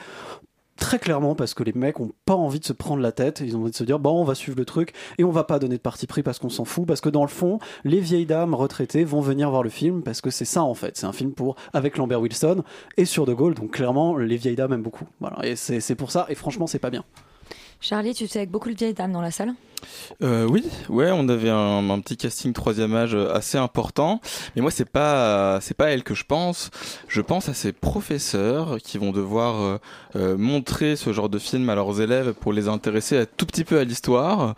Très 0.76 0.98
clairement 0.98 1.34
parce 1.34 1.54
que 1.54 1.62
les 1.62 1.72
mecs 1.72 2.00
ont 2.00 2.12
pas 2.26 2.34
envie 2.34 2.60
de 2.60 2.64
se 2.64 2.74
prendre 2.74 3.02
la 3.02 3.12
tête, 3.12 3.42
ils 3.44 3.56
ont 3.56 3.62
envie 3.62 3.70
de 3.70 3.76
se 3.76 3.84
dire 3.84 3.98
bon 3.98 4.20
on 4.20 4.24
va 4.24 4.34
suivre 4.34 4.58
le 4.58 4.66
truc 4.66 4.92
et 5.16 5.24
on 5.24 5.30
va 5.30 5.44
pas 5.44 5.58
donner 5.58 5.76
de 5.76 5.80
parti 5.80 6.06
pris 6.06 6.22
parce 6.22 6.38
qu'on 6.38 6.50
s'en 6.50 6.66
fout 6.66 6.86
parce 6.86 7.00
que 7.00 7.08
dans 7.08 7.22
le 7.22 7.28
fond 7.28 7.58
les 7.84 8.00
vieilles 8.00 8.26
dames 8.26 8.54
retraitées 8.54 9.04
vont 9.04 9.20
venir 9.20 9.50
voir 9.50 9.62
le 9.62 9.70
film 9.70 10.02
parce 10.02 10.20
que 10.20 10.30
c'est 10.30 10.44
ça 10.44 10.62
en 10.62 10.74
fait, 10.74 10.96
c'est 10.96 11.06
un 11.06 11.12
film 11.12 11.32
pour 11.32 11.56
avec 11.72 11.96
Lambert 11.96 12.20
Wilson 12.20 12.62
et 12.98 13.06
sur 13.06 13.24
De 13.24 13.32
Gaulle. 13.32 13.54
Donc 13.54 13.70
clairement 13.70 14.16
les 14.16 14.36
vieilles 14.36 14.56
dames 14.56 14.74
aiment 14.74 14.82
beaucoup. 14.82 15.06
Et 15.42 15.56
c'est 15.56 15.94
pour 15.94 16.10
ça. 16.10 16.26
Et 16.28 16.34
franchement 16.34 16.66
c'est 16.66 16.78
pas 16.78 16.90
bien. 16.90 17.04
Charlie, 17.80 18.14
tu 18.14 18.24
étais 18.24 18.38
avec 18.38 18.50
beaucoup 18.50 18.70
de 18.70 18.74
vieilles 18.74 18.94
dames 18.94 19.12
dans 19.12 19.20
la 19.20 19.30
salle 19.30 19.54
Euh, 20.22 20.46
oui, 20.48 20.64
ouais, 20.88 21.10
on 21.12 21.28
avait 21.28 21.50
un, 21.50 22.00
petit 22.00 22.16
casting 22.16 22.52
troisième 22.52 22.94
âge 22.94 23.14
euh, 23.14 23.32
assez 23.34 23.58
important. 23.58 24.20
Mais 24.54 24.62
moi, 24.62 24.70
c'est 24.70 24.88
pas, 24.88 25.60
c'est 25.60 25.76
pas 25.76 25.86
à 25.86 25.88
elle 25.88 26.02
que 26.02 26.14
je 26.14 26.24
pense. 26.24 26.70
Je 27.08 27.20
pense 27.20 27.48
à 27.48 27.54
ces 27.54 27.72
professeurs 27.72 28.78
qui 28.82 28.98
vont 28.98 29.12
devoir 29.12 29.60
euh, 29.60 29.78
euh, 30.16 30.36
montrer 30.38 30.96
ce 30.96 31.12
genre 31.12 31.28
de 31.28 31.38
film 31.38 31.68
à 31.68 31.74
leurs 31.74 32.00
élèves 32.00 32.32
pour 32.32 32.52
les 32.52 32.68
intéresser 32.68 33.18
un 33.18 33.26
tout 33.36 33.46
petit 33.46 33.64
peu 33.64 33.78
à 33.78 33.84
l'histoire. 33.84 34.54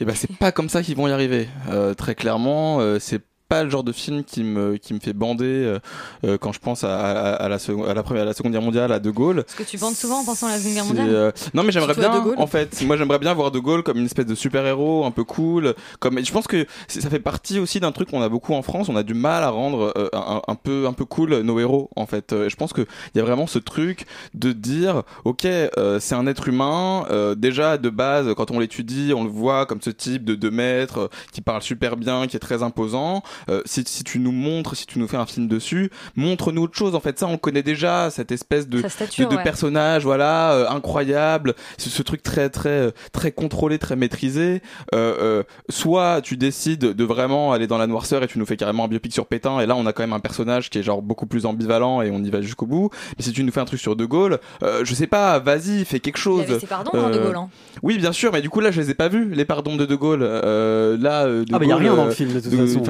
Et 0.00 0.04
ben, 0.04 0.14
c'est 0.14 0.34
pas 0.36 0.50
comme 0.50 0.68
ça 0.68 0.82
qu'ils 0.82 0.96
vont 0.96 1.06
y 1.08 1.12
arriver. 1.12 1.48
Euh, 1.68 1.94
très 1.94 2.14
clairement, 2.14 2.80
euh, 2.80 2.98
c'est 2.98 3.22
pas 3.54 3.64
le 3.64 3.70
genre 3.70 3.84
de 3.84 3.92
film 3.92 4.24
qui 4.24 4.42
me 4.42 4.76
qui 4.78 4.94
me 4.94 4.98
fait 5.00 5.12
bander 5.12 5.44
euh, 5.46 5.78
euh, 6.24 6.38
quand 6.38 6.52
je 6.52 6.58
pense 6.58 6.82
à, 6.84 6.94
à, 6.98 7.32
à 7.34 7.48
la 7.48 7.58
seconde 7.58 7.88
à 7.88 7.94
la 7.94 8.02
première 8.02 8.22
à 8.22 8.26
la 8.26 8.34
seconde 8.34 8.52
guerre 8.52 8.62
mondiale 8.62 8.90
à 8.92 8.98
De 8.98 9.10
Gaulle. 9.10 9.44
Parce 9.44 9.54
que 9.54 9.62
tu 9.62 9.78
penses 9.78 9.96
souvent 9.98 10.20
en 10.20 10.24
pensant 10.24 10.46
à 10.48 10.52
la 10.52 10.58
Seconde 10.58 10.74
Guerre 10.74 10.84
mondiale. 10.86 11.08
euh, 11.10 11.32
Non, 11.54 11.62
mais 11.62 11.72
j'aimerais 11.72 11.94
bien, 11.94 12.10
en 12.36 12.46
fait. 12.46 12.82
Moi, 12.82 12.96
j'aimerais 12.96 13.18
bien 13.18 13.32
voir 13.34 13.50
De 13.50 13.58
Gaulle 13.60 13.82
comme 13.82 13.98
une 13.98 14.06
espèce 14.06 14.26
de 14.26 14.34
super-héros, 14.34 15.04
un 15.04 15.10
peu 15.12 15.24
cool. 15.24 15.74
Comme, 16.00 16.18
je 16.24 16.32
pense 16.32 16.46
que 16.46 16.66
ça 16.88 17.08
fait 17.10 17.20
partie 17.20 17.58
aussi 17.58 17.78
d'un 17.80 17.92
truc 17.92 18.10
qu'on 18.10 18.22
a 18.22 18.28
beaucoup 18.28 18.54
en 18.54 18.62
France. 18.62 18.88
On 18.88 18.96
a 18.96 19.02
du 19.02 19.14
mal 19.14 19.44
à 19.44 19.50
rendre 19.50 19.92
euh, 19.96 20.08
un, 20.12 20.42
un 20.48 20.54
peu, 20.56 20.86
un 20.86 20.92
peu 20.92 21.04
cool 21.04 21.40
nos 21.40 21.58
héros, 21.60 21.90
en 21.96 22.06
fait. 22.06 22.32
Euh, 22.32 22.48
Je 22.48 22.56
pense 22.56 22.72
que 22.72 22.82
il 23.14 23.18
y 23.18 23.20
a 23.20 23.24
vraiment 23.24 23.46
ce 23.46 23.58
truc 23.60 24.06
de 24.34 24.52
dire, 24.52 25.02
ok, 25.24 25.44
euh, 25.44 26.00
c'est 26.00 26.14
un 26.14 26.26
être 26.26 26.48
humain. 26.48 27.04
euh, 27.10 27.34
déjà 27.34 27.78
de 27.78 27.90
base, 27.90 28.34
quand 28.36 28.50
on 28.50 28.58
l'étudie, 28.58 29.12
on 29.14 29.24
le 29.24 29.30
voit 29.30 29.66
comme 29.66 29.80
ce 29.82 29.90
type 29.90 30.24
de 30.24 30.34
2 30.34 30.50
mètres 30.50 31.10
qui 31.32 31.40
parle 31.40 31.62
super 31.62 31.96
bien, 31.96 32.26
qui 32.26 32.36
est 32.36 32.40
très 32.40 32.62
imposant. 32.62 33.22
Euh, 33.48 33.62
si, 33.64 33.84
si 33.86 34.04
tu 34.04 34.18
nous 34.18 34.32
montres, 34.32 34.76
si 34.76 34.86
tu 34.86 34.98
nous 34.98 35.08
fais 35.08 35.16
un 35.16 35.26
film 35.26 35.48
dessus, 35.48 35.90
montre-nous 36.16 36.62
autre 36.62 36.76
chose. 36.76 36.94
En 36.94 37.00
fait, 37.00 37.18
ça, 37.18 37.26
on 37.26 37.32
le 37.32 37.38
connaît 37.38 37.62
déjà, 37.62 38.10
cette 38.10 38.32
espèce 38.32 38.68
de, 38.68 38.86
stature, 38.88 39.28
de, 39.28 39.32
de 39.32 39.36
ouais. 39.38 39.42
personnage, 39.42 40.04
voilà, 40.04 40.52
euh, 40.52 40.68
incroyable. 40.68 41.54
Ce, 41.78 41.90
ce 41.90 42.02
truc 42.02 42.22
très, 42.22 42.50
très, 42.50 42.68
euh, 42.68 42.90
très 43.12 43.32
contrôlé, 43.32 43.78
très 43.78 43.96
maîtrisé. 43.96 44.62
Euh, 44.94 45.14
euh, 45.20 45.42
soit 45.68 46.20
tu 46.22 46.36
décides 46.36 46.80
de 46.80 47.04
vraiment 47.04 47.52
aller 47.52 47.66
dans 47.66 47.78
la 47.78 47.86
noirceur 47.86 48.22
et 48.22 48.26
tu 48.26 48.38
nous 48.38 48.46
fais 48.46 48.56
carrément 48.56 48.84
un 48.84 48.88
biopic 48.88 49.12
sur 49.12 49.26
Pétain. 49.26 49.60
Et 49.60 49.66
là, 49.66 49.76
on 49.76 49.86
a 49.86 49.92
quand 49.92 50.02
même 50.02 50.12
un 50.12 50.20
personnage 50.20 50.70
qui 50.70 50.78
est 50.78 50.82
genre 50.82 51.02
beaucoup 51.02 51.26
plus 51.26 51.46
ambivalent 51.46 52.02
et 52.02 52.10
on 52.10 52.22
y 52.22 52.30
va 52.30 52.40
jusqu'au 52.40 52.66
bout. 52.66 52.90
Mais 53.18 53.24
si 53.24 53.32
tu 53.32 53.44
nous 53.44 53.52
fais 53.52 53.60
un 53.60 53.64
truc 53.64 53.80
sur 53.80 53.96
De 53.96 54.04
Gaulle, 54.04 54.38
euh, 54.62 54.84
je 54.84 54.94
sais 54.94 55.06
pas, 55.06 55.38
vas-y, 55.38 55.84
fais 55.84 56.00
quelque 56.00 56.18
chose. 56.18 56.44
Il 56.46 56.50
avait 56.52 56.60
ses 56.60 56.66
pardons, 56.66 56.90
hein, 56.94 57.10
De 57.10 57.18
Gaulle, 57.18 57.36
hein. 57.36 57.48
Oui, 57.82 57.98
bien 57.98 58.12
sûr, 58.12 58.32
mais 58.32 58.40
du 58.42 58.50
coup 58.50 58.60
là, 58.60 58.70
je 58.70 58.80
les 58.80 58.90
ai 58.90 58.94
pas 58.94 59.08
vus, 59.08 59.28
les 59.34 59.44
pardons 59.44 59.76
de 59.76 59.84
De 59.86 59.94
Gaulle. 59.94 60.20
Euh, 60.22 60.96
là, 60.98 61.24
euh, 61.26 61.44
De 61.44 61.54
Ah, 61.54 61.58
bah, 61.58 61.64
y 61.64 61.70
a 61.72 61.74
Gaulle, 61.74 61.82
rien 61.84 61.94
dans 61.96 62.04
le 62.06 62.10
film, 62.10 62.32
de 62.32 62.40
toute 62.40 62.50
de- 62.50 62.66
façon. 62.66 62.80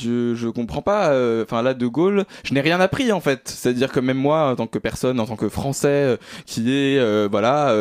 Je, 0.00 0.34
je 0.34 0.48
comprends 0.48 0.82
pas. 0.82 1.08
euh, 1.10 1.42
Enfin, 1.44 1.62
là, 1.62 1.74
De 1.74 1.86
Gaulle, 1.86 2.24
je 2.44 2.54
n'ai 2.54 2.60
rien 2.60 2.80
appris 2.80 3.12
en 3.12 3.20
fait. 3.20 3.42
C'est-à-dire 3.46 3.90
que 3.92 4.00
même 4.00 4.16
moi, 4.18 4.50
en 4.50 4.56
tant 4.56 4.66
que 4.66 4.78
personne, 4.78 5.20
en 5.20 5.26
tant 5.26 5.36
que 5.36 5.48
Français, 5.48 5.88
euh, 5.88 6.16
qui 6.46 6.72
est 6.72 6.98
euh, 6.98 7.28
voilà 7.30 7.74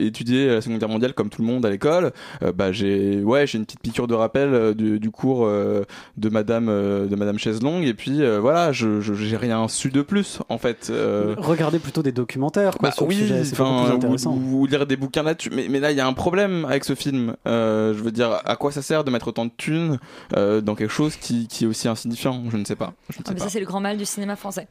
étudié 0.00 0.48
la 0.48 0.60
Seconde 0.60 0.78
Guerre 0.78 0.88
mondiale 0.88 1.14
comme 1.14 1.28
tout 1.30 1.42
le 1.42 1.48
monde 1.48 1.64
à 1.66 1.70
l'école, 1.70 2.12
bah 2.54 2.72
j'ai 2.72 3.22
ouais 3.22 3.46
j'ai 3.46 3.58
une 3.58 3.64
petite 3.64 3.80
piqûre 3.80 4.06
de 4.06 4.14
rappel 4.14 4.74
du, 4.74 4.98
du 4.98 5.10
cours 5.10 5.46
de 5.48 6.28
Madame 6.28 6.66
de 6.66 7.16
Madame 7.16 7.38
Chaiselongue 7.38 7.84
et 7.84 7.94
puis 7.94 8.20
voilà, 8.40 8.72
je 8.72 9.00
j'ai 9.00 9.36
rien 9.36 9.66
su 9.68 9.90
de 9.90 10.02
plus 10.02 10.38
en 10.48 10.58
fait. 10.58 10.92
Regardez 11.36 11.78
plutôt 11.78 12.02
des 12.02 12.12
documentaires 12.12 12.76
quoi, 12.78 12.88
bah 12.88 12.94
sur 12.94 13.04
le 13.04 13.08
oui, 13.10 13.16
sujet, 13.16 13.44
c'est 13.44 13.56
beaucoup 13.58 13.84
plus 13.84 13.92
intéressant. 13.94 14.32
ou- 14.34 14.60
ou 14.62 14.66
lire 14.66 14.86
des 14.86 14.96
bouquins 14.96 15.22
là-dessus. 15.22 15.50
Mais, 15.54 15.66
mais 15.68 15.80
là, 15.80 15.90
il 15.90 15.96
y 15.96 16.00
a 16.00 16.06
un 16.06 16.12
problème 16.12 16.64
avec 16.64 16.84
ce 16.84 16.94
film. 16.94 17.34
Euh, 17.46 17.94
je 17.94 18.02
veux 18.02 18.10
dire, 18.12 18.40
à 18.44 18.56
quoi 18.56 18.70
ça 18.72 18.82
sert 18.82 19.04
de 19.04 19.10
mettre 19.10 19.28
autant 19.28 19.44
de 19.46 19.50
thunes 19.56 19.98
euh, 20.36 20.60
dans 20.60 20.74
quelque 20.74 20.92
chose 20.92 21.16
qui, 21.16 21.31
qui 21.48 21.64
est 21.64 21.66
aussi 21.66 21.88
insignifiant 21.88 22.42
Je 22.50 22.56
ne 22.56 22.64
sais 22.64 22.76
pas. 22.76 22.92
Je 23.10 23.18
ne 23.18 23.22
Ah, 23.24 23.28
sais 23.28 23.34
mais 23.34 23.38
pas. 23.38 23.44
ça, 23.44 23.50
c'est 23.50 23.60
le 23.60 23.66
grand 23.66 23.80
mal 23.80 23.96
du 23.96 24.04
cinéma 24.04 24.36
français. 24.36 24.68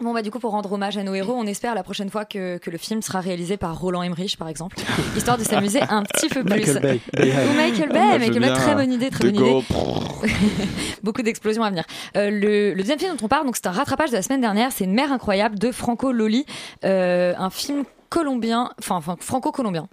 Bon, 0.00 0.12
bah, 0.12 0.22
du 0.22 0.32
coup, 0.32 0.40
pour 0.40 0.50
rendre 0.50 0.72
hommage 0.72 0.96
à 0.96 1.04
nos 1.04 1.14
héros, 1.14 1.34
on 1.36 1.46
espère 1.46 1.72
la 1.76 1.84
prochaine 1.84 2.10
fois 2.10 2.24
que, 2.24 2.58
que 2.58 2.68
le 2.68 2.78
film 2.78 3.00
sera 3.00 3.20
réalisé 3.20 3.56
par 3.56 3.78
Roland 3.78 4.02
Emmerich, 4.02 4.36
par 4.36 4.48
exemple, 4.48 4.76
histoire 5.16 5.38
de 5.38 5.44
s'amuser 5.44 5.80
un 5.82 6.02
petit 6.02 6.28
peu 6.28 6.42
plus. 6.42 6.50
Michael 6.74 6.80
Bay. 6.82 7.00
Ou 7.16 7.56
Michael 7.56 7.88
Bay, 7.90 8.00
Ah, 8.14 8.18
Michael 8.18 8.40
Bay, 8.40 8.52
très 8.54 8.74
bonne 8.74 8.92
idée, 8.92 9.10
très 9.10 9.30
bonne 9.30 9.36
idée. 9.36 9.62
Beaucoup 11.04 11.22
d'explosions 11.22 11.62
à 11.62 11.70
venir. 11.70 11.84
Euh, 12.16 12.28
le, 12.30 12.70
le 12.74 12.76
deuxième 12.76 12.98
film 12.98 13.14
dont 13.16 13.24
on 13.24 13.28
parle, 13.28 13.46
donc 13.46 13.54
c'est 13.56 13.66
un 13.68 13.72
rattrapage 13.72 14.10
de 14.10 14.16
la 14.16 14.22
semaine 14.22 14.40
dernière, 14.40 14.72
c'est 14.72 14.84
Une 14.84 14.94
mère 14.94 15.12
incroyable 15.12 15.58
de 15.60 15.70
Franco 15.70 16.10
Loli, 16.12 16.44
euh, 16.84 17.34
un 17.38 17.50
film 17.50 17.84
colombien, 18.08 18.70
enfin, 18.80 18.96
enfin 18.96 19.16
franco-colombien. 19.20 19.88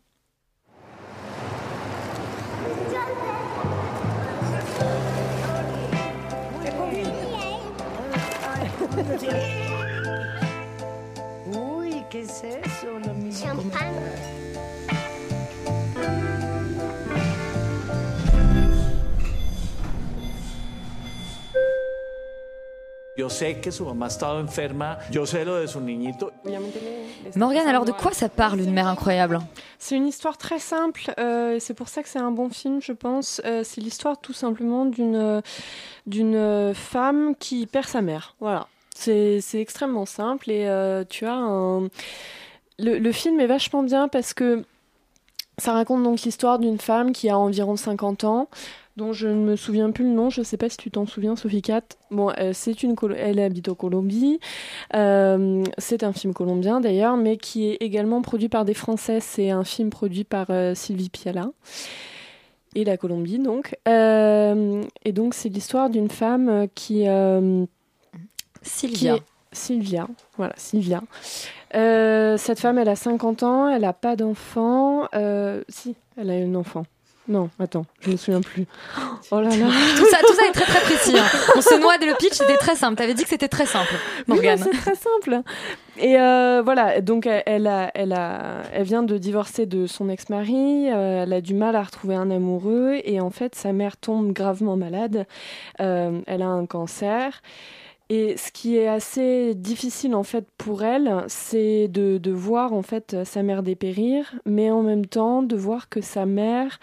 Uy, 11.54 12.04
¿qué 12.10 12.22
es 12.22 12.44
eso? 12.44 13.00
Lo 13.06 13.14
mismo? 13.14 13.46
Champán. 13.46 13.94
Yo 23.18 23.30
sé 23.30 23.60
que 23.60 23.72
su 23.72 23.86
mamá 23.86 24.08
estaba 24.08 24.40
enferma, 24.40 24.98
yo 25.12 25.28
sé 25.28 25.46
lo 25.46 25.58
de 25.58 25.68
su 25.68 25.80
niñito. 25.80 26.32
Morgane, 27.36 27.68
alors 27.68 27.86
de 27.86 27.92
quoi 27.92 28.14
ça 28.14 28.30
parle, 28.30 28.62
Une 28.62 28.74
mère 28.74 28.88
incroyable? 28.88 29.40
C'est 29.78 29.96
une 29.96 30.08
histoire 30.08 30.38
très 30.38 30.58
simple, 30.60 31.14
euh, 31.20 31.56
et 31.56 31.60
c'est 31.60 31.76
pour 31.76 31.88
ça 31.88 32.02
que 32.02 32.10
c'est 32.10 32.20
un 32.20 32.32
bon 32.32 32.50
film, 32.50 32.82
je 32.82 32.94
pense. 32.94 33.40
Euh, 33.46 33.64
c'est 33.64 33.82
l'histoire 33.82 34.18
tout 34.20 34.34
simplement 34.34 34.86
d'une 34.86 35.16
euh, 35.16 35.42
d'une 36.08 36.36
euh, 36.36 36.74
femme 36.74 37.36
qui 37.38 37.68
perd 37.68 37.86
sa 37.88 38.02
mère. 38.02 38.34
Voilà. 38.40 38.68
C'est 39.02 39.60
extrêmement 39.60 40.06
simple 40.06 40.52
et 40.52 40.68
euh, 40.68 41.04
tu 41.08 41.26
as 41.26 41.34
un. 41.34 41.88
Le, 42.78 43.12
film 43.12 43.40
est 43.40 43.48
vachement 43.48 43.84
bien 43.84 44.08
parce 44.08 44.34
que 44.34 44.64
ça 45.58 45.74
raconte 45.74 46.04
donc 46.04 46.22
l'histoire 46.22 46.60
d'une 46.60 46.80
femme 46.80 47.12
qui 47.12 47.30
a 47.30 47.38
environ 47.38 47.76
50 47.76 48.24
ans, 48.24 48.48
dont 48.98 49.14
je 49.14 49.28
ne 49.28 49.36
me 49.36 49.56
souviens 49.56 49.92
plus 49.92 50.06
le 50.06 50.12
nom. 50.12 50.30
Je 50.30 50.42
ne 50.42 50.46
sais 50.46 50.58
pas 50.58 50.70
si 50.70 50.78
tu 50.78 50.92
t'en 50.92 51.08
souviens, 51.08 51.36
Sophie 51.36 51.64
Cat. 51.64 51.82
Bon, 52.12 52.32
euh, 52.40 52.52
c'est 52.54 52.84
une, 52.84 52.96
elle 53.18 53.40
habite 53.40 53.70
en 53.70 53.76
Colombie. 53.76 54.40
Euh, 54.96 55.64
c'est 55.80 56.04
un 56.04 56.14
film 56.14 56.34
colombien 56.34 56.80
d'ailleurs, 56.80 57.18
mais 57.18 57.38
qui 57.38 57.70
est 57.70 57.78
également 57.82 58.22
produit 58.22 58.50
par 58.50 58.66
des 58.66 58.76
Français. 58.76 59.20
C'est 59.20 59.50
un 59.50 59.64
film 59.64 59.90
produit 59.90 60.26
par 60.26 60.48
Sylvie 60.76 61.10
Piala 61.10 61.52
et 62.76 62.84
la 62.84 62.98
Colombie 62.98 63.40
donc. 63.40 63.76
Et 63.86 65.12
donc 65.12 65.34
c'est 65.34 65.50
l'histoire 65.50 65.90
d'une 65.90 66.10
femme 66.10 66.68
qui 66.76 67.08
Sylvia. 68.62 69.18
Sylvia, 69.54 70.08
voilà, 70.38 70.54
Sylvia. 70.56 71.02
Euh, 71.76 72.38
cette 72.38 72.60
femme, 72.62 72.78
elle 72.78 72.88
a 72.88 72.96
50 72.96 73.44
ans, 73.44 73.68
elle 73.68 73.82
n'a 73.82 73.92
pas 73.94 74.16
d'enfant. 74.16 75.08
Euh, 75.14 75.62
si, 75.68 75.96
elle 76.18 76.30
a 76.30 76.34
un 76.34 76.56
enfant. 76.56 76.86
Non, 77.28 77.50
attends, 77.60 77.86
je 78.00 78.12
me 78.12 78.18
souviens 78.18 78.42
plus. 78.42 78.66
Oh 79.30 79.40
là 79.42 79.50
là. 79.50 79.68
tout, 79.98 80.06
ça, 80.10 80.18
tout 80.26 80.34
ça 80.34 80.48
est 80.48 80.52
très 80.54 80.66
très 80.66 80.82
précis. 80.82 81.18
hein. 81.18 81.24
On 81.56 81.62
se 81.62 81.80
noie 81.80 81.98
dès 81.98 82.08
le 82.08 82.16
pitch, 82.16 82.34
c'était 82.34 82.58
très 82.58 82.76
simple. 82.76 82.96
T'avais 82.96 83.14
dit 83.14 83.24
que 83.24 83.30
c'était 83.30 83.48
très 83.48 83.66
simple, 83.66 83.94
Oui, 84.28 84.36
Morgane. 84.36 84.60
mais 84.60 84.66
c'est 84.72 84.78
très 84.80 84.96
simple. 84.96 85.42
Et 85.98 86.20
euh, 86.20 86.62
voilà, 86.64 87.00
donc 87.02 87.26
elle, 87.28 87.44
elle 87.46 87.68
a, 87.68 87.92
elle, 87.94 88.14
a, 88.14 88.64
elle 88.74 88.84
vient 88.84 89.04
de 89.04 89.18
divorcer 89.18 89.66
de 89.66 89.86
son 89.86 90.10
ex-mari, 90.10 90.90
euh, 90.90 91.24
elle 91.24 91.34
a 91.34 91.42
du 91.42 91.54
mal 91.54 91.76
à 91.76 91.84
retrouver 91.84 92.16
un 92.16 92.32
amoureux, 92.32 93.00
et 93.04 93.20
en 93.22 93.30
fait, 93.30 93.54
sa 93.56 93.72
mère 93.74 93.98
tombe 93.98 94.32
gravement 94.34 94.76
malade. 94.78 95.26
Euh, 95.80 96.22
elle 96.26 96.42
a 96.42 96.48
un 96.48 96.66
cancer. 96.66 97.42
Et 98.14 98.36
ce 98.36 98.52
qui 98.52 98.76
est 98.76 98.90
assez 98.90 99.56
difficile 99.56 100.16
en 100.16 100.24
fait 100.24 100.46
pour 100.58 100.84
elle, 100.84 101.24
c'est 101.28 101.88
de, 101.88 102.18
de 102.18 102.32
voir 102.32 102.74
en 102.74 102.82
fait 102.82 103.16
sa 103.24 103.42
mère 103.42 103.64
dépérir, 103.64 104.34
mais 104.46 104.70
en 104.70 104.84
même 104.84 105.06
temps 105.06 105.44
de 105.44 105.56
voir 105.56 105.88
que 105.88 106.02
sa 106.02 106.26
mère, 106.26 106.82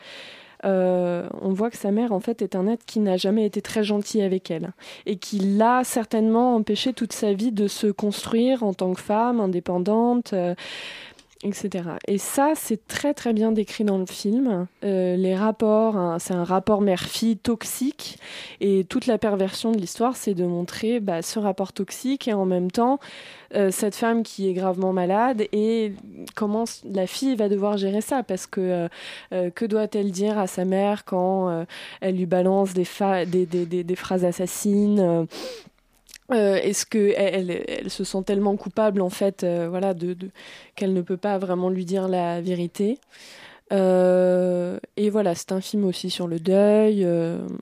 euh, 0.65 1.29
on 1.43 1.51
voit 1.53 1.69
que 1.69 1.77
sa 1.77 1.91
mère 1.91 2.13
en 2.13 2.21
fait 2.21 2.41
est 2.41 2.57
un 2.57 2.67
être 2.67 2.87
qui 2.87 2.99
n'a 3.01 3.19
jamais 3.19 3.45
été 3.45 3.61
très 3.61 3.85
gentil 3.85 4.23
avec 4.23 4.51
elle 4.51 4.71
et 5.05 5.17
qui 5.17 5.39
l'a 5.39 5.85
certainement 5.85 6.57
empêché 6.57 6.95
toute 6.95 7.13
sa 7.13 7.35
vie 7.35 7.53
de 7.53 7.69
se 7.69 7.89
construire 7.89 8.63
en 8.63 8.73
tant 8.73 8.95
que 8.95 9.01
femme 9.03 9.39
indépendante. 9.39 10.33
euh, 10.33 10.55
etc. 11.45 11.91
Et 12.07 12.19
ça, 12.19 12.53
c'est 12.57 12.87
très 12.89 13.15
très 13.15 13.33
bien 13.33 13.53
décrit 13.53 13.85
dans 13.85 13.99
le 13.99 14.07
film. 14.07 14.67
Euh, 14.85 15.17
les 15.17 15.37
rapports, 15.37 15.97
hein, 15.97 16.19
c'est 16.19 16.35
un 16.35 16.45
rapport 16.45 16.81
mère-fille 16.81 17.37
toxique, 17.37 18.19
et 18.61 18.85
toute 18.85 19.07
la 19.07 19.19
perversion 19.19 19.73
de 19.73 19.79
l'histoire, 19.79 20.17
c'est 20.17 20.35
de 20.35 20.45
montrer 20.45 21.01
bah, 21.01 21.23
ce 21.23 21.39
rapport 21.39 21.73
toxique 21.73 22.29
et 22.29 22.33
en 22.33 22.45
même 22.45 22.71
temps 22.71 22.99
euh, 23.55 23.71
cette 23.71 23.95
femme 23.95 24.23
qui 24.23 24.49
est 24.49 24.53
gravement 24.53 24.93
malade 24.93 25.45
et 25.53 25.93
comment 26.35 26.65
la 26.85 27.07
fille 27.07 27.35
va 27.35 27.49
devoir 27.49 27.79
gérer 27.79 28.01
ça 28.03 28.23
parce 28.23 28.47
que 28.47 28.89
euh, 29.33 29.51
que 29.51 29.65
doit-elle 29.65 30.11
dire 30.11 30.39
à 30.39 30.47
sa 30.47 30.65
mère 30.65 31.05
quand 31.05 31.65
elle 32.01 32.17
lui 32.17 32.27
balance 32.27 32.75
des 32.75 32.85
phrases 32.85 34.25
assassines 34.25 35.27
euh, 36.33 36.57
Est-ce 36.57 36.85
que 36.87 37.15
elle, 37.17 37.51
elle, 37.51 37.65
elle 37.69 37.91
se 37.91 38.05
sent 38.05 38.23
tellement 38.25 38.57
coupable 38.57 39.01
en 39.01 39.11
fait, 39.11 39.45
euh, 39.45 39.69
voilà, 39.69 39.95
qu'elle 40.77 40.93
ne 40.93 41.03
peut 41.03 41.17
pas 41.17 41.39
vraiment 41.39 41.71
lui 41.71 41.85
dire 41.85 42.09
la 42.09 42.41
vérité 42.41 42.99
Euh, 43.73 44.81
Et 44.99 45.11
voilà, 45.11 45.35
c'est 45.37 45.53
un 45.53 45.63
film 45.63 45.87
aussi 45.87 46.11
sur 46.11 46.29
le 46.29 46.41
deuil. 46.41 47.07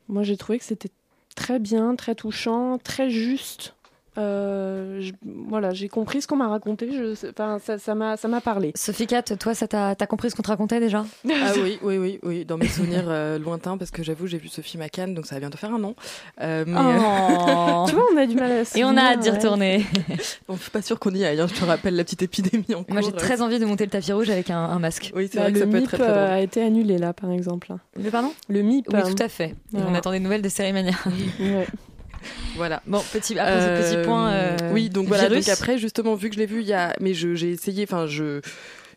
moi, 0.08 0.24
j'ai 0.24 0.38
trouvé 0.38 0.58
que 0.60 0.66
c'était 0.66 0.90
très 1.36 1.60
bien, 1.60 1.96
très 1.96 2.16
touchant, 2.16 2.78
très 2.78 3.10
juste. 3.10 3.75
Euh, 4.18 5.00
je- 5.00 5.12
voilà, 5.48 5.72
j'ai 5.72 5.88
compris 5.88 6.22
ce 6.22 6.26
qu'on 6.26 6.36
m'a 6.36 6.48
raconté. 6.48 6.90
Je, 6.92 7.28
enfin, 7.30 7.58
ça, 7.64 7.78
ça 7.78 7.94
m'a, 7.94 8.16
ça 8.16 8.28
m'a 8.28 8.40
parlé. 8.40 8.72
Sophie 8.74 9.06
Cat, 9.06 9.22
toi, 9.22 9.54
ça 9.54 9.68
t'a 9.68 9.94
t'as 9.94 10.06
compris 10.06 10.30
ce 10.30 10.36
qu'on 10.36 10.42
te 10.42 10.48
racontait 10.48 10.80
déjà? 10.80 11.04
Ah 11.30 11.52
oui, 11.62 11.78
oui, 11.82 11.98
oui, 11.98 12.18
oui, 12.22 12.44
dans 12.44 12.56
mes 12.56 12.68
souvenirs 12.68 13.04
euh, 13.08 13.38
lointains, 13.38 13.76
parce 13.76 13.90
que 13.90 14.02
j'avoue, 14.02 14.26
j'ai 14.26 14.38
vu 14.38 14.48
à 14.80 14.88
Cannes, 14.88 15.14
donc 15.14 15.26
ça 15.26 15.36
va 15.36 15.40
bientôt 15.40 15.58
faire 15.58 15.72
un 15.72 15.82
an. 15.84 15.94
Euh, 16.40 16.64
mais, 16.66 16.74
Oh. 16.78 17.84
tu 17.88 17.94
vois, 17.94 18.04
on 18.12 18.16
a 18.16 18.26
du 18.26 18.34
mal 18.36 18.52
à 18.52 18.64
se 18.64 18.78
Et 18.78 18.84
on 18.84 18.96
a 18.96 19.00
hâte 19.00 19.20
d'y 19.20 19.28
ouais. 19.30 19.36
retourner. 19.36 19.84
Bon, 20.48 20.56
je 20.56 20.62
suis 20.62 20.70
pas 20.70 20.82
sûre 20.82 20.98
qu'on 20.98 21.10
y 21.14 21.24
aille. 21.24 21.40
hein, 21.40 21.46
Je 21.48 21.54
te 21.58 21.64
rappelle 21.64 21.94
la 21.96 22.04
petite 22.04 22.22
épidémie 22.22 22.64
en 22.74 22.82
cours. 22.84 22.92
Moi, 22.92 23.02
j'ai 23.02 23.12
très 23.12 23.42
envie 23.42 23.58
de 23.58 23.64
monter 23.66 23.84
le 23.84 23.90
tapis 23.90 24.12
rouge 24.12 24.30
avec 24.30 24.50
un, 24.50 24.58
un 24.58 24.78
masque. 24.78 25.12
Oui, 25.14 25.28
c'est 25.30 25.38
Bah, 25.38 25.44
vrai 25.44 25.52
que 25.52 25.58
le 25.58 25.64
ça 25.64 25.70
peut 25.70 25.76
être 25.76 25.82
MIP 25.82 25.88
très 25.88 25.96
très 25.98 26.06
euh, 26.08 26.14
drôle. 26.14 26.32
a 26.34 26.40
été 26.40 26.62
annulé 26.62 26.98
là, 26.98 27.12
par 27.12 27.30
exemple. 27.30 27.72
Le 28.02 28.10
pardon? 28.10 28.32
Le 28.48 28.62
MIP. 28.62 28.86
Oui, 28.92 28.98
euh, 29.00 29.14
tout 29.14 29.22
à 29.22 29.28
fait. 29.28 29.54
On 29.74 29.94
attend 29.94 30.10
des 30.10 30.20
nouvelles 30.20 30.42
de 30.42 30.48
Cérémania. 30.48 30.92
Ouais. 31.40 31.66
voilà. 32.56 32.82
Bon, 32.86 33.02
petit, 33.12 33.38
après 33.38 33.60
ce 33.60 33.94
petit 33.96 34.06
point. 34.06 34.30
euh, 34.30 34.56
oui, 34.72 34.88
donc 34.88 35.08
voilà. 35.08 35.28
virus. 35.28 35.46
Donc 35.46 35.52
après, 35.54 35.78
justement, 35.78 36.14
vu 36.14 36.28
que 36.28 36.34
je 36.34 36.40
l'ai 36.40 36.46
vu, 36.46 36.60
il 36.60 36.66
y 36.68 36.72
a, 36.72 36.94
mais 37.00 37.14
je- 37.14 37.34
j'ai 37.34 37.50
essayé, 37.50 37.84
enfin, 37.84 38.06
je. 38.06 38.40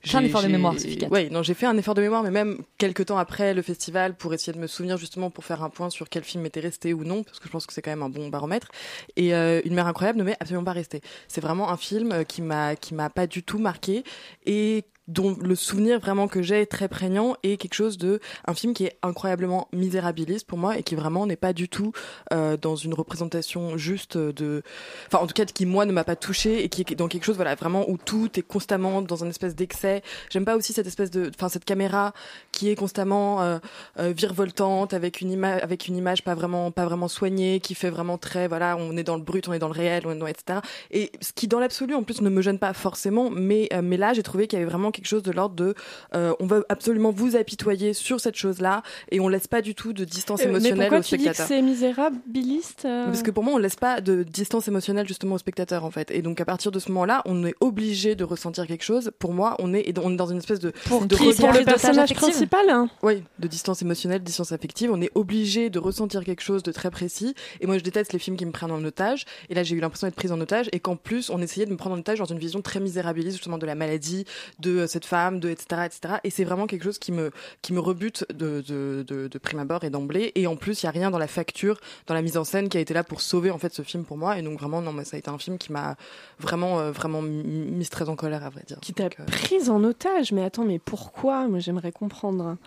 Fais 0.01 0.15
un 0.15 0.21
j'ai- 0.21 0.27
effort 0.27 0.41
de 0.41 0.47
j'ai- 0.47 0.51
mémoire. 0.53 0.75
Ouais, 1.11 1.27
non, 1.29 1.43
j'ai 1.43 1.53
fait 1.53 1.65
un 1.65 1.75
effort 1.77 1.93
de 1.93 1.99
mémoire, 2.01 2.23
mais 2.23 2.31
même 2.31 2.59
quelques 2.77 3.07
temps 3.07 3.17
après 3.17 3.53
le 3.53 3.61
festival, 3.61 4.15
pour 4.15 4.33
essayer 4.33 4.53
de 4.53 4.57
me 4.57 4.67
souvenir 4.67 4.95
justement 4.95 5.29
pour 5.29 5.43
faire 5.43 5.61
un 5.61 5.69
point 5.69 5.89
sur 5.89 6.07
quel 6.07 6.23
film 6.23 6.45
était 6.45 6.61
resté 6.61 6.93
ou 6.93 7.03
non, 7.03 7.23
parce 7.23 7.37
que 7.39 7.47
je 7.47 7.51
pense 7.51 7.65
que 7.65 7.73
c'est 7.73 7.81
quand 7.81 7.91
même 7.91 8.03
un 8.03 8.07
bon 8.09 8.29
baromètre. 8.29 8.69
Et 9.17 9.35
euh, 9.35 9.59
Une 9.65 9.73
mère 9.73 9.87
incroyable 9.87 10.17
ne 10.19 10.23
m'est 10.23 10.37
absolument 10.39 10.63
pas 10.63 10.71
resté. 10.71 11.01
C'est 11.27 11.41
vraiment 11.41 11.69
un 11.69 11.75
film 11.75 12.13
euh, 12.13 12.23
qui 12.23 12.41
m'a 12.41 12.77
qui 12.77 12.93
m'a 12.93 13.09
pas 13.09 13.27
du 13.27 13.43
tout 13.43 13.59
marqué 13.59 14.05
et 14.45 14.85
dont 15.09 15.35
le 15.41 15.55
souvenir 15.55 15.99
vraiment 15.99 16.27
que 16.27 16.41
j'ai 16.41 16.61
est 16.61 16.65
très 16.65 16.87
prégnant 16.87 17.35
et 17.43 17.57
quelque 17.57 17.73
chose 17.73 17.97
de 17.97 18.19
un 18.45 18.53
film 18.53 18.73
qui 18.73 18.85
est 18.85 18.97
incroyablement 19.01 19.67
misérabiliste 19.73 20.47
pour 20.47 20.57
moi 20.57 20.77
et 20.77 20.83
qui 20.83 20.95
vraiment 20.95 21.25
n'est 21.25 21.35
pas 21.35 21.53
du 21.53 21.67
tout 21.67 21.91
euh, 22.31 22.57
dans 22.57 22.75
une 22.75 22.93
représentation 22.93 23.77
juste 23.77 24.17
de 24.17 24.63
enfin 25.07 25.23
en 25.23 25.27
tout 25.27 25.33
cas 25.33 25.45
qui 25.45 25.65
moi 25.65 25.85
ne 25.85 25.91
m'a 25.91 26.03
pas 26.03 26.15
touché 26.15 26.63
et 26.63 26.69
qui 26.69 26.81
est 26.81 26.95
dans 26.95 27.07
quelque 27.07 27.25
chose 27.25 27.35
voilà 27.35 27.55
vraiment 27.55 27.89
où 27.89 27.97
tout 27.97 28.29
est 28.37 28.43
constamment 28.43 29.01
dans 29.01 29.23
un 29.23 29.29
espèce 29.29 29.55
d'excès. 29.55 30.01
J'aime 30.29 30.45
pas 30.45 30.55
aussi 30.55 30.73
cette 30.73 30.87
espèce 30.87 31.11
de 31.11 31.31
enfin 31.35 31.49
cette 31.49 31.65
caméra 31.65 32.13
qui 32.51 32.69
est 32.69 32.75
constamment 32.75 33.41
euh, 33.41 33.59
euh, 33.99 34.13
virevoltante 34.15 34.93
avec 34.93 35.21
une 35.21 35.31
image 35.31 35.61
avec 35.63 35.87
une 35.87 35.97
image 35.97 36.23
pas 36.23 36.35
vraiment 36.35 36.71
pas 36.71 36.85
vraiment 36.85 37.07
soignée 37.07 37.59
qui 37.59 37.75
fait 37.75 37.89
vraiment 37.89 38.17
très 38.17 38.47
voilà 38.47 38.77
on 38.77 38.95
est 38.97 39.03
dans 39.03 39.15
le 39.15 39.23
brut 39.23 39.47
on 39.47 39.53
est 39.53 39.59
dans 39.59 39.67
le 39.67 39.73
réel 39.73 40.03
on 40.05 40.11
est 40.11 40.19
dans 40.19 40.27
etc 40.27 40.59
et 40.91 41.11
ce 41.21 41.33
qui 41.33 41.47
dans 41.47 41.59
l'absolu 41.59 41.95
en 41.95 42.03
plus 42.03 42.21
ne 42.21 42.29
me 42.29 42.41
gêne 42.41 42.59
pas 42.59 42.73
forcément 42.73 43.29
mais 43.29 43.69
euh, 43.73 43.81
mais 43.83 43.97
là 43.97 44.13
j'ai 44.13 44.23
trouvé 44.23 44.47
qu'il 44.47 44.59
y 44.59 44.61
avait 44.61 44.69
vraiment 44.69 44.91
quelque 44.99 45.07
chose 45.07 45.23
de 45.23 45.31
l'ordre 45.31 45.55
de 45.55 45.73
euh, 46.15 46.33
on 46.39 46.45
veut 46.45 46.65
absolument 46.69 47.11
vous 47.11 47.35
apitoyer 47.35 47.93
sur 47.93 48.19
cette 48.19 48.35
chose 48.35 48.61
là 48.61 48.83
et 49.11 49.19
on 49.19 49.27
laisse 49.27 49.47
pas 49.47 49.61
du 49.61 49.75
tout 49.75 49.93
de 49.93 50.05
distance 50.05 50.41
Euh, 50.41 50.45
mais 50.45 50.49
émotionnelle 50.49 50.87
pourquoi 50.87 50.99
au 50.99 51.03
tu 51.03 51.17
dis 51.17 51.25
que 51.25 51.33
spectateur 51.33 51.47
c'est 51.47 51.61
misérabiliste 51.61 52.85
euh 52.85 53.05
parce 53.05 53.23
que 53.23 53.31
pour 53.31 53.43
moi, 53.43 53.53
on 53.55 53.57
laisse 53.57 53.75
pas 53.75 54.01
de 54.01 54.23
distance 54.23 54.67
émotionnelle 54.67 55.07
justement 55.07 55.35
au 55.35 55.37
spectateur 55.37 55.83
en 55.83 55.91
fait. 55.91 56.11
Et 56.11 56.21
donc 56.21 56.39
à 56.41 56.45
partir 56.45 56.71
de 56.71 56.79
ce 56.79 56.89
moment-là, 56.89 57.21
on 57.25 57.45
est 57.45 57.55
obligé 57.59 58.15
de 58.15 58.23
ressentir 58.23 58.67
quelque 58.67 58.83
chose. 58.83 59.11
Pour 59.19 59.33
moi, 59.33 59.55
on 59.59 59.73
est, 59.73 59.97
on 59.99 60.11
est 60.11 60.15
dans 60.15 60.27
une 60.27 60.37
espèce 60.37 60.59
de 60.59 60.71
Pour 60.85 61.05
de 61.05 61.15
qui? 61.15 61.33
Pour 61.33 61.51
le 61.51 61.63
personnage 61.63 62.13
principal 62.13 62.69
hein? 62.69 62.89
Oui, 63.03 63.23
de 63.39 63.47
distance 63.47 63.81
émotionnelle, 63.81 64.21
distance 64.21 64.51
affective. 64.51 64.91
On 64.91 65.01
est 65.01 65.11
obligé 65.15 65.69
de 65.69 65.79
ressentir 65.79 66.23
quelque 66.23 66.41
chose 66.41 66.63
de 66.63 66.71
très 66.71 66.91
précis. 66.91 67.33
Et 67.61 67.67
moi, 67.67 67.77
je 67.77 67.83
déteste 67.83 68.13
les 68.13 68.19
films 68.19 68.37
qui 68.37 68.45
me 68.45 68.51
prennent 68.51 68.71
en 68.71 68.83
otage. 68.83 69.25
Et 69.49 69.53
là, 69.53 69.63
j'ai 69.63 69.75
eu 69.75 69.79
l'impression 69.79 70.07
d'être 70.07 70.15
prise 70.15 70.31
en 70.31 70.39
otage 70.39 70.69
et 70.71 70.79
qu'en 70.79 70.95
plus, 70.95 71.29
on 71.29 71.41
essayait 71.41 71.65
de 71.65 71.71
me 71.71 71.77
prendre 71.77 71.95
en 71.95 71.99
otage 71.99 72.19
dans 72.19 72.25
une 72.25 72.39
vision 72.39 72.61
très 72.61 72.79
misérabiliste 72.79 73.37
justement 73.37 73.57
de 73.57 73.65
la 73.65 73.75
maladie, 73.75 74.25
de 74.59 74.85
cette 74.89 75.05
femme, 75.05 75.39
de 75.39 75.49
etc. 75.49 75.83
etc. 75.85 76.15
Et 76.23 76.29
c'est 76.29 76.43
vraiment 76.43 76.67
quelque 76.67 76.83
chose 76.83 76.99
qui 76.99 77.11
me 77.11 77.31
qui 77.61 77.73
me 77.73 77.79
rebute 77.79 78.25
de 78.33 78.61
de, 78.61 79.05
de, 79.07 79.27
de 79.27 79.37
prime 79.37 79.59
abord 79.59 79.83
et 79.83 79.89
d'emblée. 79.89 80.31
Et 80.35 80.47
en 80.47 80.55
plus, 80.55 80.83
il 80.83 80.85
y 80.85 80.89
a 80.89 80.91
rien 80.91 81.11
dans 81.11 81.17
la 81.17 81.27
facture, 81.27 81.79
dans 82.07 82.13
la 82.13 82.21
mise 82.21 82.37
en 82.37 82.43
scène 82.43 82.69
qui 82.69 82.77
a 82.77 82.81
été 82.81 82.93
là 82.93 83.03
pour 83.03 83.21
sauver 83.21 83.51
en 83.51 83.57
fait 83.57 83.73
ce 83.73 83.81
film 83.81 84.03
pour 84.03 84.17
moi. 84.17 84.37
Et 84.37 84.41
donc 84.41 84.59
vraiment, 84.59 84.81
non, 84.81 84.91
mais 84.91 85.05
ça 85.05 85.15
a 85.15 85.19
été 85.19 85.29
un 85.29 85.37
film 85.37 85.57
qui 85.57 85.71
m'a 85.71 85.95
vraiment 86.39 86.79
euh, 86.79 86.91
vraiment 86.91 87.21
mis 87.21 87.43
mise 87.43 87.89
très 87.89 88.09
en 88.09 88.15
colère 88.15 88.43
à 88.43 88.49
vrai 88.49 88.63
dire. 88.67 88.79
Qui 88.81 88.93
t'a 88.93 89.09
prise 89.09 89.69
en 89.69 89.83
otage 89.83 90.31
Mais 90.31 90.43
attends, 90.43 90.65
mais 90.65 90.79
pourquoi? 90.79 91.47
Moi, 91.47 91.59
j'aimerais 91.59 91.91
comprendre. 91.91 92.57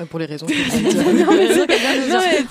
Euh, 0.00 0.04
Pour 0.06 0.18
les 0.18 0.26
raisons 0.26 0.46
que 0.46 0.52
tu 0.52 0.58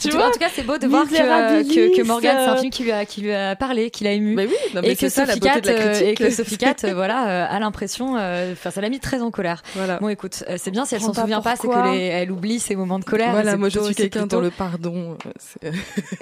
En 0.08 0.12
tout- 0.12 0.18
vois, 0.18 0.28
en 0.28 0.32
tout 0.32 0.40
cas, 0.40 0.50
c'est 0.54 0.64
beau 0.66 0.78
de 0.78 0.88
voir 0.88 1.06
que, 1.08 1.16
euh, 1.16 1.64
que, 1.64 1.98
que 1.98 2.04
Morgane, 2.04 2.38
c'est 2.46 2.52
un 2.52 2.58
film 2.58 2.70
qui 2.72 2.84
lui 2.84 2.92
a, 2.92 3.06
qui 3.06 3.22
lui 3.22 3.34
a 3.34 3.56
parlé, 3.56 3.90
qui 3.90 4.04
l'a 4.04 4.12
ému. 4.12 4.36
Mais 4.36 4.46
oui, 4.46 4.54
non, 4.76 4.82
mais 4.82 4.90
et 4.92 4.96
que 4.96 5.00
c'est 5.02 5.10
ça, 5.10 5.26
Sophie 5.26 5.40
Cat, 5.40 5.62
euh, 5.68 6.00
et 6.02 6.14
que 6.14 6.30
Sophie 6.30 6.58
Cat, 6.60 6.76
euh, 6.84 6.94
voilà, 6.94 7.30
euh, 7.30 7.56
a 7.56 7.60
l'impression, 7.60 8.16
euh, 8.18 8.54
enfin, 8.54 8.70
ça 8.70 8.82
l'a 8.82 8.90
mis 8.90 9.00
très 9.00 9.22
en 9.22 9.32
colère. 9.32 9.64
Voilà. 9.76 9.98
Bon, 10.00 10.10
écoute, 10.10 10.44
euh, 10.50 10.58
c'est 10.60 10.72
bien 10.72 10.86
si 10.86 10.96
elle 10.96 11.02
s'en 11.02 11.14
souvient 11.14 11.42
pas 11.42 11.56
c'est 11.56 11.68
que 11.68 11.92
les- 11.92 12.06
elle 12.06 12.32
oublie 12.32 12.60
ses 12.60 12.76
moments 12.76 13.00
de 13.00 13.06
colère. 13.06 13.32
Voilà, 13.32 13.58
moi 13.58 13.70
je 13.70 13.80
suis 13.80 13.96
quelqu'un 13.96 14.22
plutôt- 14.22 14.36
dans 14.38 14.42
le 14.42 14.52
pardon. 14.52 15.18
euh, 15.26 15.32
c'est- 15.40 15.72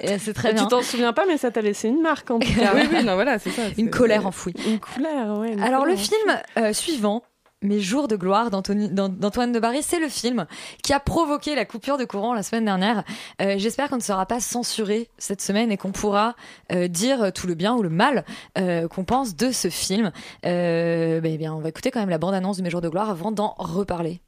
Et 0.00 0.18
C'est 0.18 0.32
très 0.32 0.52
bien. 0.54 0.62
Tu 0.64 0.68
t'en 0.68 0.82
souviens 0.82 1.12
pas, 1.12 1.24
mais 1.26 1.36
ça 1.36 1.50
t'a 1.50 1.60
laissé 1.60 1.88
une 1.88 2.00
marque 2.00 2.30
en 2.30 2.38
tout 2.38 2.48
cas. 2.48 2.72
oui, 2.74 2.82
oui, 2.92 3.04
non, 3.04 3.14
voilà, 3.14 3.38
c'est 3.38 3.50
ça. 3.50 3.62
Une 3.78 3.90
colère 3.90 4.26
enfouie. 4.26 4.54
Une 4.66 4.78
ouais. 5.04 5.52
une 5.52 5.62
Alors 5.62 5.84
le 5.84 5.96
film 5.96 6.40
euh, 6.58 6.72
suivant, 6.72 7.22
Mes 7.62 7.80
jours 7.80 8.08
de 8.08 8.16
gloire 8.16 8.50
d'Antoine 8.50 9.52
de 9.52 9.60
Barry, 9.60 9.82
c'est 9.82 9.98
le 10.00 10.08
film 10.08 10.46
qui 10.82 10.94
a 10.94 11.00
provoqué 11.00 11.54
la 11.54 11.66
coupure 11.66 11.98
de 11.98 12.06
courant 12.06 12.32
la 12.32 12.42
semaine 12.42 12.64
dernière. 12.64 13.04
Euh, 13.42 13.56
J'espère 13.58 13.90
qu'on 13.90 13.98
ne 13.98 14.02
sera 14.02 14.24
pas 14.24 14.40
censuré 14.40 15.10
cette 15.18 15.42
semaine 15.42 15.70
et 15.70 15.76
qu'on 15.76 15.92
pourra 15.92 16.36
euh, 16.72 16.88
dire 16.88 17.30
tout 17.34 17.46
le 17.46 17.54
bien 17.54 17.74
ou 17.74 17.82
le 17.82 17.90
mal 17.90 18.24
euh, 18.56 18.88
qu'on 18.88 19.04
pense 19.04 19.36
de 19.36 19.50
ce 19.52 19.68
film. 19.68 20.10
Euh, 20.46 21.20
bah, 21.20 21.28
eh 21.30 21.36
bien, 21.36 21.52
on 21.52 21.58
va 21.60 21.68
écouter 21.68 21.90
quand 21.90 22.00
même 22.00 22.08
la 22.08 22.16
bande-annonce 22.16 22.56
de 22.56 22.62
Mes 22.62 22.70
jours 22.70 22.80
de 22.80 22.88
gloire 22.88 23.10
avant 23.10 23.30
d'en 23.30 23.54
reparler. 23.58 24.22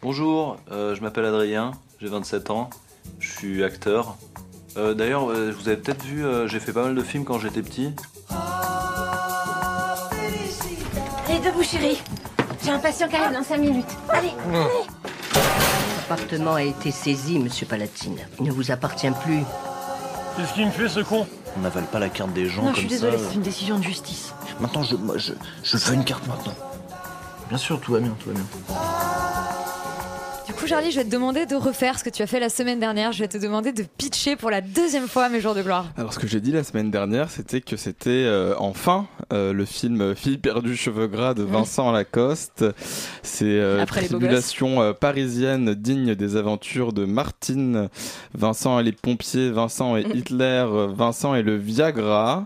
Bonjour, 0.00 0.56
euh, 0.70 0.94
je 0.94 1.02
m'appelle 1.02 1.26
Adrien, 1.26 1.72
j'ai 2.00 2.08
27 2.08 2.48
ans, 2.50 2.70
je 3.18 3.30
suis 3.30 3.62
acteur. 3.64 4.16
Euh, 4.78 4.94
D'ailleurs, 4.94 5.26
vous 5.26 5.68
avez 5.68 5.76
peut-être 5.76 6.02
vu, 6.04 6.24
euh, 6.24 6.48
j'ai 6.48 6.58
fait 6.58 6.72
pas 6.72 6.84
mal 6.84 6.94
de 6.94 7.02
films 7.02 7.26
quand 7.26 7.38
j'étais 7.38 7.60
petit. 7.60 7.92
Allez, 11.28 11.38
debout, 11.40 11.62
chérie. 11.62 11.98
J'ai 12.64 12.70
un 12.70 12.78
patient 12.78 13.08
qui 13.08 13.16
arrive 13.16 13.36
dans 13.36 13.42
5 13.44 13.58
minutes. 13.58 13.86
Allez, 14.08 14.32
L'appartement 15.96 16.54
a 16.54 16.62
été 16.62 16.90
saisi, 16.90 17.38
monsieur 17.38 17.66
Palatine. 17.66 18.18
Il 18.38 18.46
ne 18.46 18.52
vous 18.52 18.70
appartient 18.70 19.10
plus. 19.24 19.40
Qu'est-ce 20.36 20.52
qu'il 20.54 20.66
me 20.66 20.70
fait 20.70 20.88
ce 20.88 21.00
con 21.00 21.26
On 21.56 21.60
n'avale 21.60 21.84
pas 21.84 21.98
la 21.98 22.08
carte 22.08 22.32
des 22.32 22.46
gens 22.48 22.62
non, 22.62 22.72
comme 22.72 22.82
je 22.82 22.88
suis 22.88 22.98
ça. 22.98 23.06
désolée, 23.10 23.18
c'est 23.28 23.34
une 23.34 23.42
décision 23.42 23.78
de 23.78 23.84
justice. 23.84 24.32
Maintenant, 24.60 24.82
je, 24.82 24.94
moi, 24.96 25.16
je, 25.18 25.32
je 25.62 25.76
veux 25.76 25.94
une 25.94 26.04
carte 26.04 26.26
maintenant. 26.26 26.54
Bien 27.48 27.58
sûr, 27.58 27.80
tout 27.80 27.92
va 27.92 28.00
bien, 28.00 28.14
tout 28.22 28.28
va 28.30 28.34
bien. 28.34 28.44
Du 30.52 30.58
coup, 30.58 30.66
Charlie, 30.66 30.90
je 30.90 30.98
vais 30.98 31.04
te 31.06 31.10
demander 31.10 31.46
de 31.46 31.56
refaire 31.56 31.98
ce 31.98 32.04
que 32.04 32.10
tu 32.10 32.20
as 32.22 32.26
fait 32.26 32.38
la 32.38 32.50
semaine 32.50 32.78
dernière. 32.78 33.10
Je 33.12 33.20
vais 33.20 33.26
te 33.28 33.38
demander 33.38 33.72
de 33.72 33.84
pitcher 33.96 34.36
pour 34.36 34.50
la 34.50 34.60
deuxième 34.60 35.08
fois 35.08 35.30
Mes 35.30 35.40
jours 35.40 35.54
de 35.54 35.62
gloire. 35.62 35.86
Alors 35.96 36.12
ce 36.12 36.18
que 36.18 36.26
j'ai 36.26 36.42
dit 36.42 36.52
la 36.52 36.62
semaine 36.62 36.90
dernière, 36.90 37.30
c'était 37.30 37.62
que 37.62 37.76
c'était 37.78 38.10
euh, 38.10 38.54
enfin 38.58 39.06
euh, 39.32 39.54
le 39.54 39.64
film 39.64 40.14
Fille 40.14 40.36
perdue 40.36 40.76
cheveux 40.76 41.06
gras 41.06 41.32
de 41.32 41.42
Vincent 41.42 41.90
Lacoste. 41.90 42.66
C'est 43.22 43.46
euh, 43.46 43.84
tribulation 43.86 44.82
euh, 44.82 44.92
parisienne 44.92 45.74
digne 45.74 46.14
des 46.14 46.36
aventures 46.36 46.92
de 46.92 47.06
Martine. 47.06 47.88
Vincent 48.34 48.78
et 48.78 48.82
les 48.82 48.92
pompiers, 48.92 49.50
Vincent 49.50 49.96
et 49.96 50.02
Hitler, 50.14 50.66
euh, 50.68 50.86
Vincent 50.94 51.34
et 51.34 51.42
le 51.42 51.56
Viagra. 51.56 52.44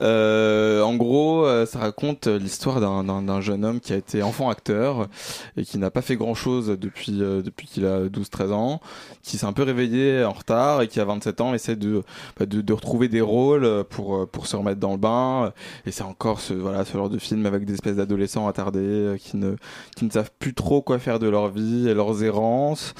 Euh, 0.00 0.80
en 0.82 0.94
gros, 0.94 1.44
euh, 1.44 1.66
ça 1.66 1.80
raconte 1.80 2.28
l'histoire 2.28 2.80
d'un- 2.80 3.40
jeune 3.40 3.64
homme 3.64 3.80
qui 3.80 3.92
a 3.92 3.96
été 3.96 4.22
enfant 4.22 4.48
acteur 4.48 5.08
et 5.56 5.64
qui 5.64 5.76
n'a 5.78 5.90
pas 5.90 6.02
fait 6.02 6.14
grand 6.16 6.34
chose 6.34 6.68
depuis 6.80 7.20
depuis 7.48 7.66
qu'il 7.66 7.86
a 7.86 8.06
12-13 8.08 8.52
ans, 8.52 8.80
qui 9.22 9.38
s'est 9.38 9.46
un 9.46 9.52
peu 9.52 9.62
réveillé 9.62 10.24
en 10.24 10.32
retard 10.32 10.82
et 10.82 10.88
qui 10.88 11.00
à 11.00 11.04
27 11.04 11.40
ans 11.40 11.54
essaie 11.54 11.76
de 11.76 12.02
bah, 12.38 12.46
de, 12.46 12.60
de 12.60 12.72
retrouver 12.72 13.08
des 13.08 13.20
rôles 13.20 13.84
pour 13.90 14.28
pour 14.28 14.46
se 14.46 14.56
remettre 14.56 14.80
dans 14.80 14.92
le 14.92 14.98
bain. 14.98 15.52
Et 15.86 15.90
c'est 15.90 16.04
encore 16.04 16.40
ce 16.40 16.54
voilà 16.54 16.84
ce 16.84 16.92
genre 16.92 17.10
de 17.10 17.18
film 17.18 17.46
avec 17.46 17.64
des 17.64 17.74
espèces 17.74 17.96
d'adolescents 17.96 18.48
attardés 18.48 18.78
euh, 18.80 19.16
qui 19.16 19.36
ne 19.36 19.56
qui 19.96 20.04
ne 20.04 20.10
savent 20.10 20.30
plus 20.38 20.54
trop 20.54 20.82
quoi 20.82 20.98
faire 20.98 21.18
de 21.18 21.28
leur 21.28 21.48
vie 21.48 21.88
et 21.88 21.94
leurs 21.94 22.22
errances 22.22 22.94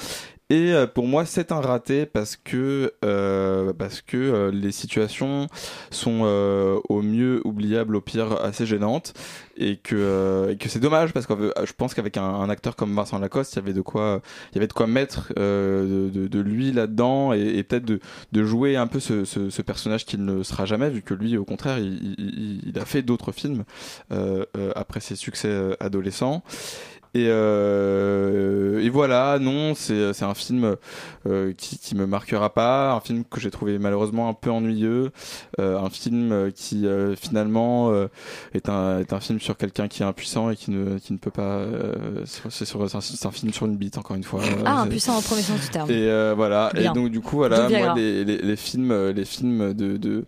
et 0.51 0.73
euh, 0.73 0.87
pour 0.87 1.05
moi, 1.05 1.25
c'est 1.25 1.51
un 1.51 1.61
raté 1.61 2.07
parce 2.07 2.35
que 2.35 2.91
euh, 3.05 3.71
parce 3.73 4.01
que 4.01 4.17
euh, 4.17 4.51
les 4.51 4.71
situations 4.71 5.47
sont 5.91 6.21
euh, 6.23 6.79
au 6.89 7.03
mieux 7.03 7.41
oubliables, 7.45 7.95
au 7.95 8.01
pire 8.01 8.41
assez 8.41 8.65
gênantes, 8.65 9.13
et 9.57 9.77
que 9.77 9.95
euh, 9.95 10.51
et 10.51 10.57
que 10.57 10.67
c'est 10.67 10.79
dommage 10.79 11.13
parce 11.13 11.27
que 11.27 11.53
je 11.63 11.73
pense 11.73 11.93
qu'avec 11.93 12.17
un, 12.17 12.49
acteur 12.49 12.75
comme 12.75 12.95
Vincent 12.95 13.19
Lacoste, 13.19 13.53
il 13.53 13.55
y 13.57 13.59
avait 13.59 13.73
de 13.73 13.81
quoi 13.81 14.21
il 14.51 14.55
y 14.55 14.57
avait 14.57 14.65
de 14.67 14.73
quoi 14.73 14.87
mettre 14.87 15.31
euh, 15.37 16.09
de, 16.09 16.21
de, 16.21 16.27
de 16.27 16.39
lui 16.39 16.71
là-dedans 16.71 17.31
et, 17.33 17.41
et 17.41 17.63
peut-être 17.63 17.85
de, 17.85 17.99
de 18.31 18.43
jouer 18.43 18.75
un 18.75 18.87
peu 18.87 18.99
ce, 18.99 19.25
ce, 19.25 19.51
ce 19.51 19.61
personnage 19.61 20.05
qu'il 20.05 20.25
ne 20.25 20.41
sera 20.41 20.65
jamais, 20.65 20.89
vu 20.89 21.03
que 21.03 21.13
lui, 21.13 21.37
au 21.37 21.45
contraire, 21.45 21.77
il, 21.77 22.15
il, 22.17 22.61
il 22.69 22.79
a 22.79 22.85
fait 22.85 23.03
d'autres 23.03 23.31
films 23.31 23.65
après 24.75 24.99
ses 24.99 25.15
succès 25.15 25.75
adolescents. 25.79 26.43
Et, 27.15 27.25
euh, 27.27 28.79
et 28.83 28.89
voilà, 28.89 29.39
non, 29.39 29.73
c'est 29.75 30.13
c'est 30.13 30.25
un 30.25 30.35
film 30.35 30.75
euh, 31.27 31.53
qui, 31.57 31.79
qui 31.79 31.95
me 31.95 32.05
marquera 32.05 32.53
pas, 32.53 32.93
un 32.93 32.99
film 32.99 33.23
que 33.29 33.39
j'ai 33.39 33.49
trouvé 33.49 33.79
malheureusement 33.79 34.29
un 34.29 34.33
peu 34.33 34.51
ennuyeux, 34.51 35.11
euh, 35.59 35.79
un 35.79 35.89
film 35.89 36.51
qui 36.53 36.85
euh, 36.85 37.15
finalement 37.15 37.89
euh, 37.91 38.07
est 38.53 38.69
un 38.69 38.99
est 38.99 39.11
un 39.11 39.19
film 39.19 39.39
sur 39.39 39.57
quelqu'un 39.57 39.87
qui 39.87 40.03
est 40.03 40.05
impuissant 40.05 40.51
et 40.51 40.55
qui 40.55 40.69
ne 40.71 40.99
qui 40.99 41.13
ne 41.13 41.17
peut 41.17 41.31
pas. 41.31 41.57
euh, 41.57 42.23
c'est 42.25 42.75
un, 42.75 42.99
un 42.99 43.31
film 43.31 43.53
sur 43.53 43.65
une 43.65 43.75
bite 43.75 43.97
encore 43.97 44.15
une 44.15 44.23
fois. 44.23 44.41
Ah, 44.65 44.81
impuissant 44.81 45.17
en 45.17 45.21
premier 45.21 45.41
sens 45.41 45.61
du 45.61 45.69
terme. 45.69 45.89
Et 45.89 46.07
euh, 46.09 46.33
voilà, 46.35 46.69
Bien. 46.75 46.91
et 46.91 46.93
donc 46.95 47.09
du 47.09 47.21
coup 47.21 47.37
voilà, 47.37 47.67
moi 47.69 47.93
les, 47.95 48.23
les, 48.23 48.37
les 48.37 48.55
films 48.55 49.09
les 49.09 49.25
films 49.25 49.73
de, 49.73 49.97
de 49.97 50.25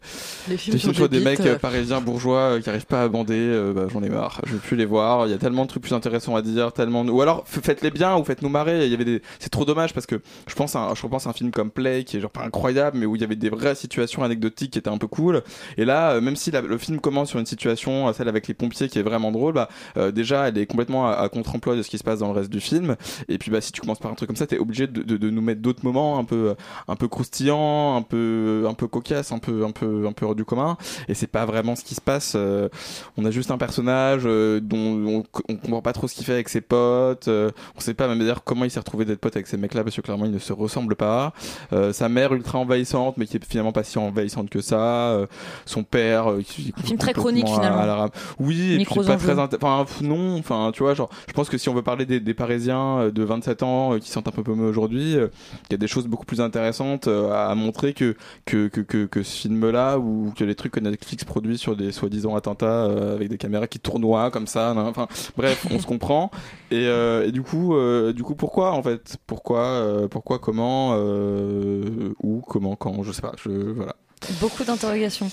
Les 0.50 0.58
films 0.58 0.74
des 0.74 0.80
sur 0.80 0.90
films 0.90 0.96
sur 0.96 1.10
des 1.10 1.20
des 1.20 1.24
mecs 1.26 1.58
parisiens 1.60 2.02
bourgeois 2.02 2.60
qui 2.60 2.70
arrivent 2.70 2.88
pas 2.88 3.04
à 3.04 3.08
bander, 3.08 3.72
bah, 3.76 3.86
j'en 3.94 4.02
ai 4.02 4.10
marre. 4.10 4.42
Je 4.48 4.54
veux 4.54 4.60
plus 4.60 4.76
les 4.78 4.86
voir. 4.86 5.28
Il 5.28 5.32
y 5.32 5.34
a 5.36 5.38
tellement 5.38 5.64
de 5.64 5.70
trucs 5.70 5.84
plus 5.84 5.94
intéressants 5.94 6.36
à 6.36 6.42
dire 6.42 6.71
tellement. 6.72 7.04
Ou 7.04 7.22
alors 7.22 7.44
faites-les 7.46 7.92
bien 7.92 8.16
ou 8.18 8.24
faites-nous 8.24 8.50
marrer. 8.50 8.86
Il 8.86 8.92
y 8.92 8.94
avait 8.94 9.06
des. 9.06 9.22
C'est 9.40 9.50
trop 9.50 9.66
dommage 9.66 9.94
parce 9.94 10.06
que 10.06 10.22
je 10.48 10.56
pense, 10.56 10.76
à 10.76 10.80
un, 10.80 10.96
je 10.96 11.02
repense 11.04 11.28
à 11.28 11.32
un 11.32 11.34
film 11.34 11.52
comme 11.52 11.72
Play 11.72 12.04
qui 12.04 12.18
est 12.18 12.20
genre 12.20 12.32
pas 12.32 12.44
incroyable, 12.44 12.98
mais 12.98 13.06
où 13.06 13.16
il 13.16 13.22
y 13.22 13.26
avait 13.26 13.36
des 13.36 13.50
vraies 13.50 13.76
situations 13.76 14.24
anecdotiques 14.24 14.72
qui 14.72 14.80
étaient 14.80 14.90
un 14.90 14.98
peu 14.98 15.08
cool. 15.08 15.44
Et 15.78 15.86
là, 15.86 16.12
euh, 16.12 16.22
même 16.22 16.36
si 16.36 16.52
le 16.52 16.78
film 16.78 17.00
commence 17.00 17.30
sur 17.30 17.40
une 17.40 17.46
situation, 17.46 18.08
euh, 18.08 18.14
celle 18.14 18.28
avec 18.28 18.48
les 18.48 18.54
pompiers, 18.54 18.90
qui 18.90 19.00
est 19.00 19.04
vraiment 19.04 19.32
drôle, 19.32 19.54
bah 19.54 19.70
euh, 19.98 20.12
déjà 20.12 20.48
elle 20.48 20.58
est 20.58 20.66
complètement 20.66 21.10
à, 21.10 21.30
contre-emploi 21.30 21.76
de 21.76 21.82
ce 21.82 21.90
qui 21.90 21.98
se 21.98 22.04
passe 22.04 22.20
dans 22.20 22.28
le 22.28 22.38
reste 22.38 22.52
du 22.52 22.60
film. 22.60 22.96
Et 23.28 23.38
puis 23.38 23.52
bah 23.52 23.62
si 23.62 23.72
tu 23.72 23.82
commences 23.82 24.00
par 24.00 24.12
un 24.12 24.16
truc 24.16 24.28
comme 24.28 24.36
ça, 24.36 24.48
t'es 24.48 24.58
obligé 24.58 24.88
de, 24.88 25.04
de, 25.04 25.18
de 25.18 25.30
nous 25.30 25.42
mettre 25.42 25.62
d'autres 25.62 25.84
moments 25.84 26.20
un 26.20 26.24
peu 26.24 26.56
un 26.88 26.96
peu 26.96 27.08
croustillants, 27.08 27.96
un 27.96 28.02
peu 28.02 28.66
un 28.68 28.74
peu 28.74 28.88
cocasse, 28.88 29.32
un 29.32 29.40
peu 29.40 29.66
un 29.66 29.72
peu 29.72 30.08
un 30.08 30.12
peu 30.14 30.26
hors 30.26 30.36
du 30.36 30.46
commun. 30.46 30.78
Et 31.08 31.14
c'est 31.14 31.28
pas 31.28 31.46
vraiment 31.46 31.76
ce 31.76 31.84
qui 31.84 31.96
se 31.96 32.02
passe. 32.02 32.34
Euh, 32.36 32.70
on 33.18 33.26
a 33.26 33.32
juste 33.32 33.52
un 33.52 33.58
personnage 33.58 34.24
euh, 34.26 34.60
dont 34.60 34.78
on, 34.78 35.24
on 35.50 35.56
comprend 35.56 35.82
pas 35.82 35.94
trop 35.94 36.08
ce 36.08 36.16
qu'il 36.16 36.26
fait 36.26 36.34
avec 36.34 36.50
ses 36.50 36.61
potes. 36.62 37.28
euh, 37.28 37.50
on 37.76 37.80
sait 37.80 37.94
pas 37.94 38.08
même 38.08 38.20
d'ailleurs 38.20 38.44
comment 38.44 38.66
il 38.66 38.72
s'est 38.72 38.80
retrouvé 38.80 39.06
d'être 39.06 39.20
pote 39.20 39.36
avec 39.36 39.48
ces 39.48 39.58
mecs-là 39.58 39.84
parce 39.84 39.96
que 39.96 40.02
clairement 40.02 40.26
ils 40.26 40.32
ne 40.32 40.40
se 40.40 40.54
ressemblent 40.54 40.96
pas. 40.96 41.34
Euh, 41.74 41.94
sa 41.94 42.10
mère 42.10 42.34
ultra 42.34 42.58
envahissante 42.60 43.18
mais 43.18 43.26
qui 43.26 43.38
est 43.38 43.46
finalement 43.46 43.72
pas 43.72 43.84
si 43.84 43.98
envahissante 43.98 44.50
que 44.50 44.62
ça. 44.62 44.80
Euh, 44.82 45.26
son 45.66 45.84
père 45.84 46.32
euh, 46.32 46.42
qui 46.42 46.74
Un 46.78 46.82
film 46.84 46.98
très 47.00 47.14
chronique, 47.14 47.46
à- 47.48 47.54
finalement. 47.54 47.78
à 47.80 47.86
la 47.86 47.96
rame. 47.96 48.10
Oui, 48.40 48.74
et 48.82 48.86
puis 48.86 48.96
pas 49.06 49.16
très 49.18 49.38
enfin 49.40 49.86
non, 50.02 50.38
enfin 50.38 50.72
tu 50.74 50.84
vois 50.84 50.94
genre 50.94 51.10
je 51.28 51.34
pense 51.34 51.50
que 51.50 51.58
si 51.58 51.70
on 51.70 51.74
veut 51.74 51.82
parler 51.82 52.06
des, 52.06 52.20
des 52.20 52.34
Parisiens 52.34 53.10
de 53.10 53.24
27 53.24 53.64
ans 53.64 54.00
qui 54.00 54.10
sont 54.10 54.28
un 54.28 54.32
peu 54.32 54.44
paumés 54.44 54.68
aujourd'hui, 54.68 55.14
il 55.14 55.72
y 55.72 55.74
a 55.74 55.78
des 55.78 55.88
choses 55.88 56.08
beaucoup 56.08 56.26
plus 56.26 56.42
intéressantes 56.42 57.08
à 57.08 57.54
montrer 57.56 57.94
que 57.94 58.16
que, 58.46 58.68
que, 58.68 58.82
que, 58.82 59.06
que 59.06 59.24
ce 59.24 59.42
film-là 59.42 59.98
ou 60.00 60.34
que 60.36 60.44
les 60.44 60.56
trucs 60.56 60.72
que 60.74 60.80
Netflix 60.80 61.24
produit 61.24 61.58
sur 61.58 61.76
des 61.76 61.92
soi-disant 61.92 62.36
attentats 62.36 62.86
avec 62.86 63.30
des 63.30 63.38
caméras 63.38 63.68
qui 63.68 63.80
tournoient 63.80 64.32
comme 64.32 64.48
ça. 64.48 64.74
Enfin 64.78 65.08
bref, 65.38 65.66
on 65.72 65.80
se 65.80 65.86
comprend. 65.86 66.32
Et, 66.72 66.88
euh, 66.88 67.28
et 67.28 67.32
du 67.32 67.42
coup, 67.42 67.76
euh, 67.76 68.14
du 68.14 68.24
coup 68.24 68.36
pourquoi 68.36 68.72
en 68.72 68.82
fait 68.82 69.18
Pourquoi 69.28 69.66
euh, 69.66 70.08
Pourquoi 70.08 70.40
Comment 70.40 70.94
euh, 70.96 72.14
Où 72.24 72.42
Comment 72.48 72.76
Quand 72.76 73.04
Je 73.04 73.12
sais 73.12 73.22
pas. 73.22 73.34
Je 73.38 73.50
voilà. 73.50 73.96
Beaucoup 74.40 74.64
d'interrogations. 74.64 75.30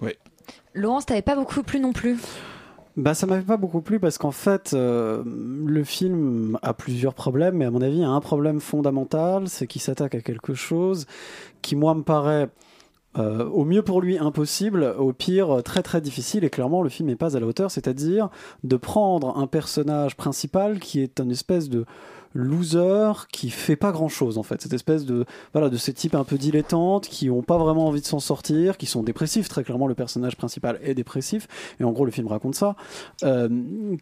Oui. 0.00 0.12
Laurence, 0.74 1.06
t'avais 1.06 1.22
pas 1.22 1.36
beaucoup 1.36 1.62
plu 1.62 1.80
non 1.80 1.92
plus? 1.92 2.18
Bah, 2.96 3.14
ça 3.14 3.26
m'avait 3.26 3.42
pas 3.42 3.56
beaucoup 3.56 3.80
plu 3.80 3.98
parce 4.00 4.18
qu'en 4.18 4.32
fait, 4.32 4.72
euh, 4.74 5.22
le 5.24 5.82
film 5.82 6.58
a 6.62 6.74
plusieurs 6.74 7.14
problèmes, 7.14 7.56
mais 7.56 7.64
à 7.64 7.70
mon 7.70 7.80
avis, 7.80 7.96
il 7.96 8.00
y 8.00 8.04
a 8.04 8.10
un 8.10 8.20
problème 8.20 8.60
fondamental, 8.60 9.48
c'est 9.48 9.66
qu'il 9.66 9.80
s'attaque 9.80 10.14
à 10.14 10.20
quelque 10.20 10.52
chose 10.52 11.06
qui, 11.62 11.74
moi, 11.74 11.94
me 11.94 12.02
paraît 12.02 12.48
euh, 13.18 13.46
au 13.48 13.64
mieux 13.64 13.82
pour 13.82 14.00
lui 14.00 14.18
impossible, 14.18 14.94
au 14.98 15.12
pire 15.12 15.62
très 15.62 15.82
très 15.82 16.00
difficile, 16.00 16.44
et 16.44 16.50
clairement, 16.50 16.82
le 16.82 16.88
film 16.88 17.08
n'est 17.08 17.16
pas 17.16 17.36
à 17.36 17.40
la 17.40 17.46
hauteur, 17.46 17.70
c'est-à-dire 17.70 18.30
de 18.64 18.76
prendre 18.76 19.36
un 19.36 19.46
personnage 19.46 20.16
principal 20.16 20.78
qui 20.78 21.00
est 21.00 21.20
une 21.20 21.30
espèce 21.30 21.68
de 21.68 21.84
loser 22.34 23.12
qui 23.30 23.50
fait 23.50 23.76
pas 23.76 23.92
grand 23.92 24.08
chose 24.08 24.38
en 24.38 24.42
fait. 24.42 24.60
Cette 24.62 24.72
espèce 24.72 25.04
de 25.04 25.24
voilà 25.52 25.68
de 25.68 25.76
ces 25.76 25.92
types 25.92 26.14
un 26.14 26.24
peu 26.24 26.36
dilettantes 26.36 27.08
qui 27.08 27.30
ont 27.30 27.42
pas 27.42 27.58
vraiment 27.58 27.86
envie 27.86 28.00
de 28.00 28.06
s'en 28.06 28.20
sortir 28.20 28.76
qui 28.76 28.86
sont 28.86 29.02
dépressifs 29.02 29.48
très 29.48 29.64
clairement 29.64 29.86
le 29.86 29.94
personnage 29.94 30.36
principal 30.36 30.78
est 30.82 30.94
dépressif. 30.94 31.48
Et 31.80 31.84
en 31.84 31.92
gros 31.92 32.04
le 32.04 32.10
film 32.10 32.26
raconte 32.26 32.54
ça. 32.54 32.76
Euh, 33.22 33.48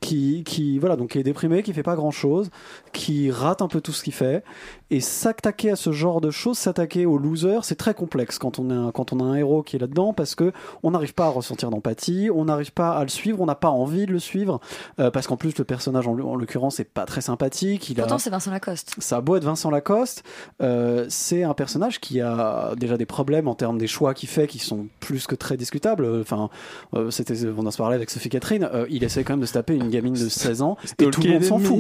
qui 0.01 0.45
qui 0.45 0.79
voilà 0.79 0.97
donc 0.97 1.11
qui 1.11 1.19
est 1.19 1.23
déprimé 1.23 1.63
qui 1.63 1.73
fait 1.73 1.83
pas 1.83 1.97
grand 1.97 2.11
chose 2.11 2.51
qui 2.93 3.31
rate 3.31 3.63
un 3.63 3.69
peu 3.69 3.81
tout 3.81 3.93
ce 3.93 4.03
qu'il 4.03 4.13
fait. 4.13 4.45
Et 4.91 5.01
s'attaquer 5.01 5.71
à 5.71 5.77
ce 5.77 5.93
genre 5.93 6.21
de 6.21 6.31
choses 6.31 6.59
s'attaquer 6.59 7.07
au 7.07 7.19
loser 7.19 7.61
c'est 7.63 7.77
très 7.77 7.95
complexe 7.95 8.39
quand 8.39 8.59
on 8.59 8.71
a 8.71 8.93
quand 8.93 9.13
on 9.13 9.21
a 9.21 9.25
un 9.25 9.35
héros 9.35 9.63
qui 9.63 9.77
est 9.77 9.79
là 9.79 9.87
dedans 9.87 10.13
parce 10.13 10.35
que 10.35 10.53
on 10.83 10.93
n'arrive 10.93 11.15
pas 11.15 11.27
à 11.27 11.31
ressentir 11.31 11.71
d'empathie 11.71 12.29
on 12.33 12.45
n'arrive 12.45 12.73
pas 12.73 12.91
à 12.91 13.03
le 13.03 13.09
suivre 13.09 13.41
on 13.41 13.47
n'a 13.47 13.55
pas 13.55 13.71
envie 13.71 14.07
de 14.07 14.13
le 14.13 14.19
suivre 14.19 14.61
euh, 14.99 15.11
parce 15.11 15.27
qu'en 15.27 15.37
plus 15.37 15.57
le 15.59 15.65
personnage 15.65 16.09
en, 16.09 16.19
en 16.19 16.37
l'occurrence 16.37 16.81
est 16.81 16.85
pas 16.85 17.07
très 17.07 17.21
sympathique 17.21 17.89
il 17.89 18.01
a 18.01 18.07
c'est 18.21 18.31
Vincent 18.31 18.51
Lacoste. 18.51 18.95
ça 18.99 19.17
a 19.17 19.21
beau 19.21 19.37
être 19.37 19.45
Vincent 19.45 19.71
Lacoste, 19.71 20.23
euh, 20.63 21.07
c'est 21.09 21.43
un 21.43 21.55
personnage 21.55 22.01
qui 22.01 22.21
a 22.21 22.73
déjà 22.77 22.97
des 22.97 23.07
problèmes 23.07 23.49
en 23.49 23.55
termes 23.55 23.79
des 23.79 23.87
choix 23.87 24.15
qu'il 24.15 24.29
fait 24.29 24.47
qui 24.47 24.59
sont 24.59 24.87
plus 25.01 25.27
que 25.27 25.35
très 25.35 25.57
discutables. 25.57 26.07
Enfin, 26.21 26.51
euh, 26.95 27.11
c'était, 27.11 27.35
on 27.57 27.67
en 27.67 27.71
se 27.71 27.79
parlait 27.79 27.97
avec 27.97 28.11
Sophie 28.11 28.29
Catherine, 28.29 28.69
euh, 28.73 28.87
il 28.91 29.03
essaie 29.05 29.25
quand 29.25 29.33
même 29.33 29.41
de 29.41 29.47
se 29.47 29.53
taper 29.55 29.75
une 29.75 29.89
gamine 29.91 30.15
de 30.15 30.29
16 30.29 30.63
ans 30.63 30.77
et 30.99 31.11
tout 31.11 31.23
le 31.23 31.31
monde 31.31 31.45
s'en 31.45 31.59
fout. 31.59 31.79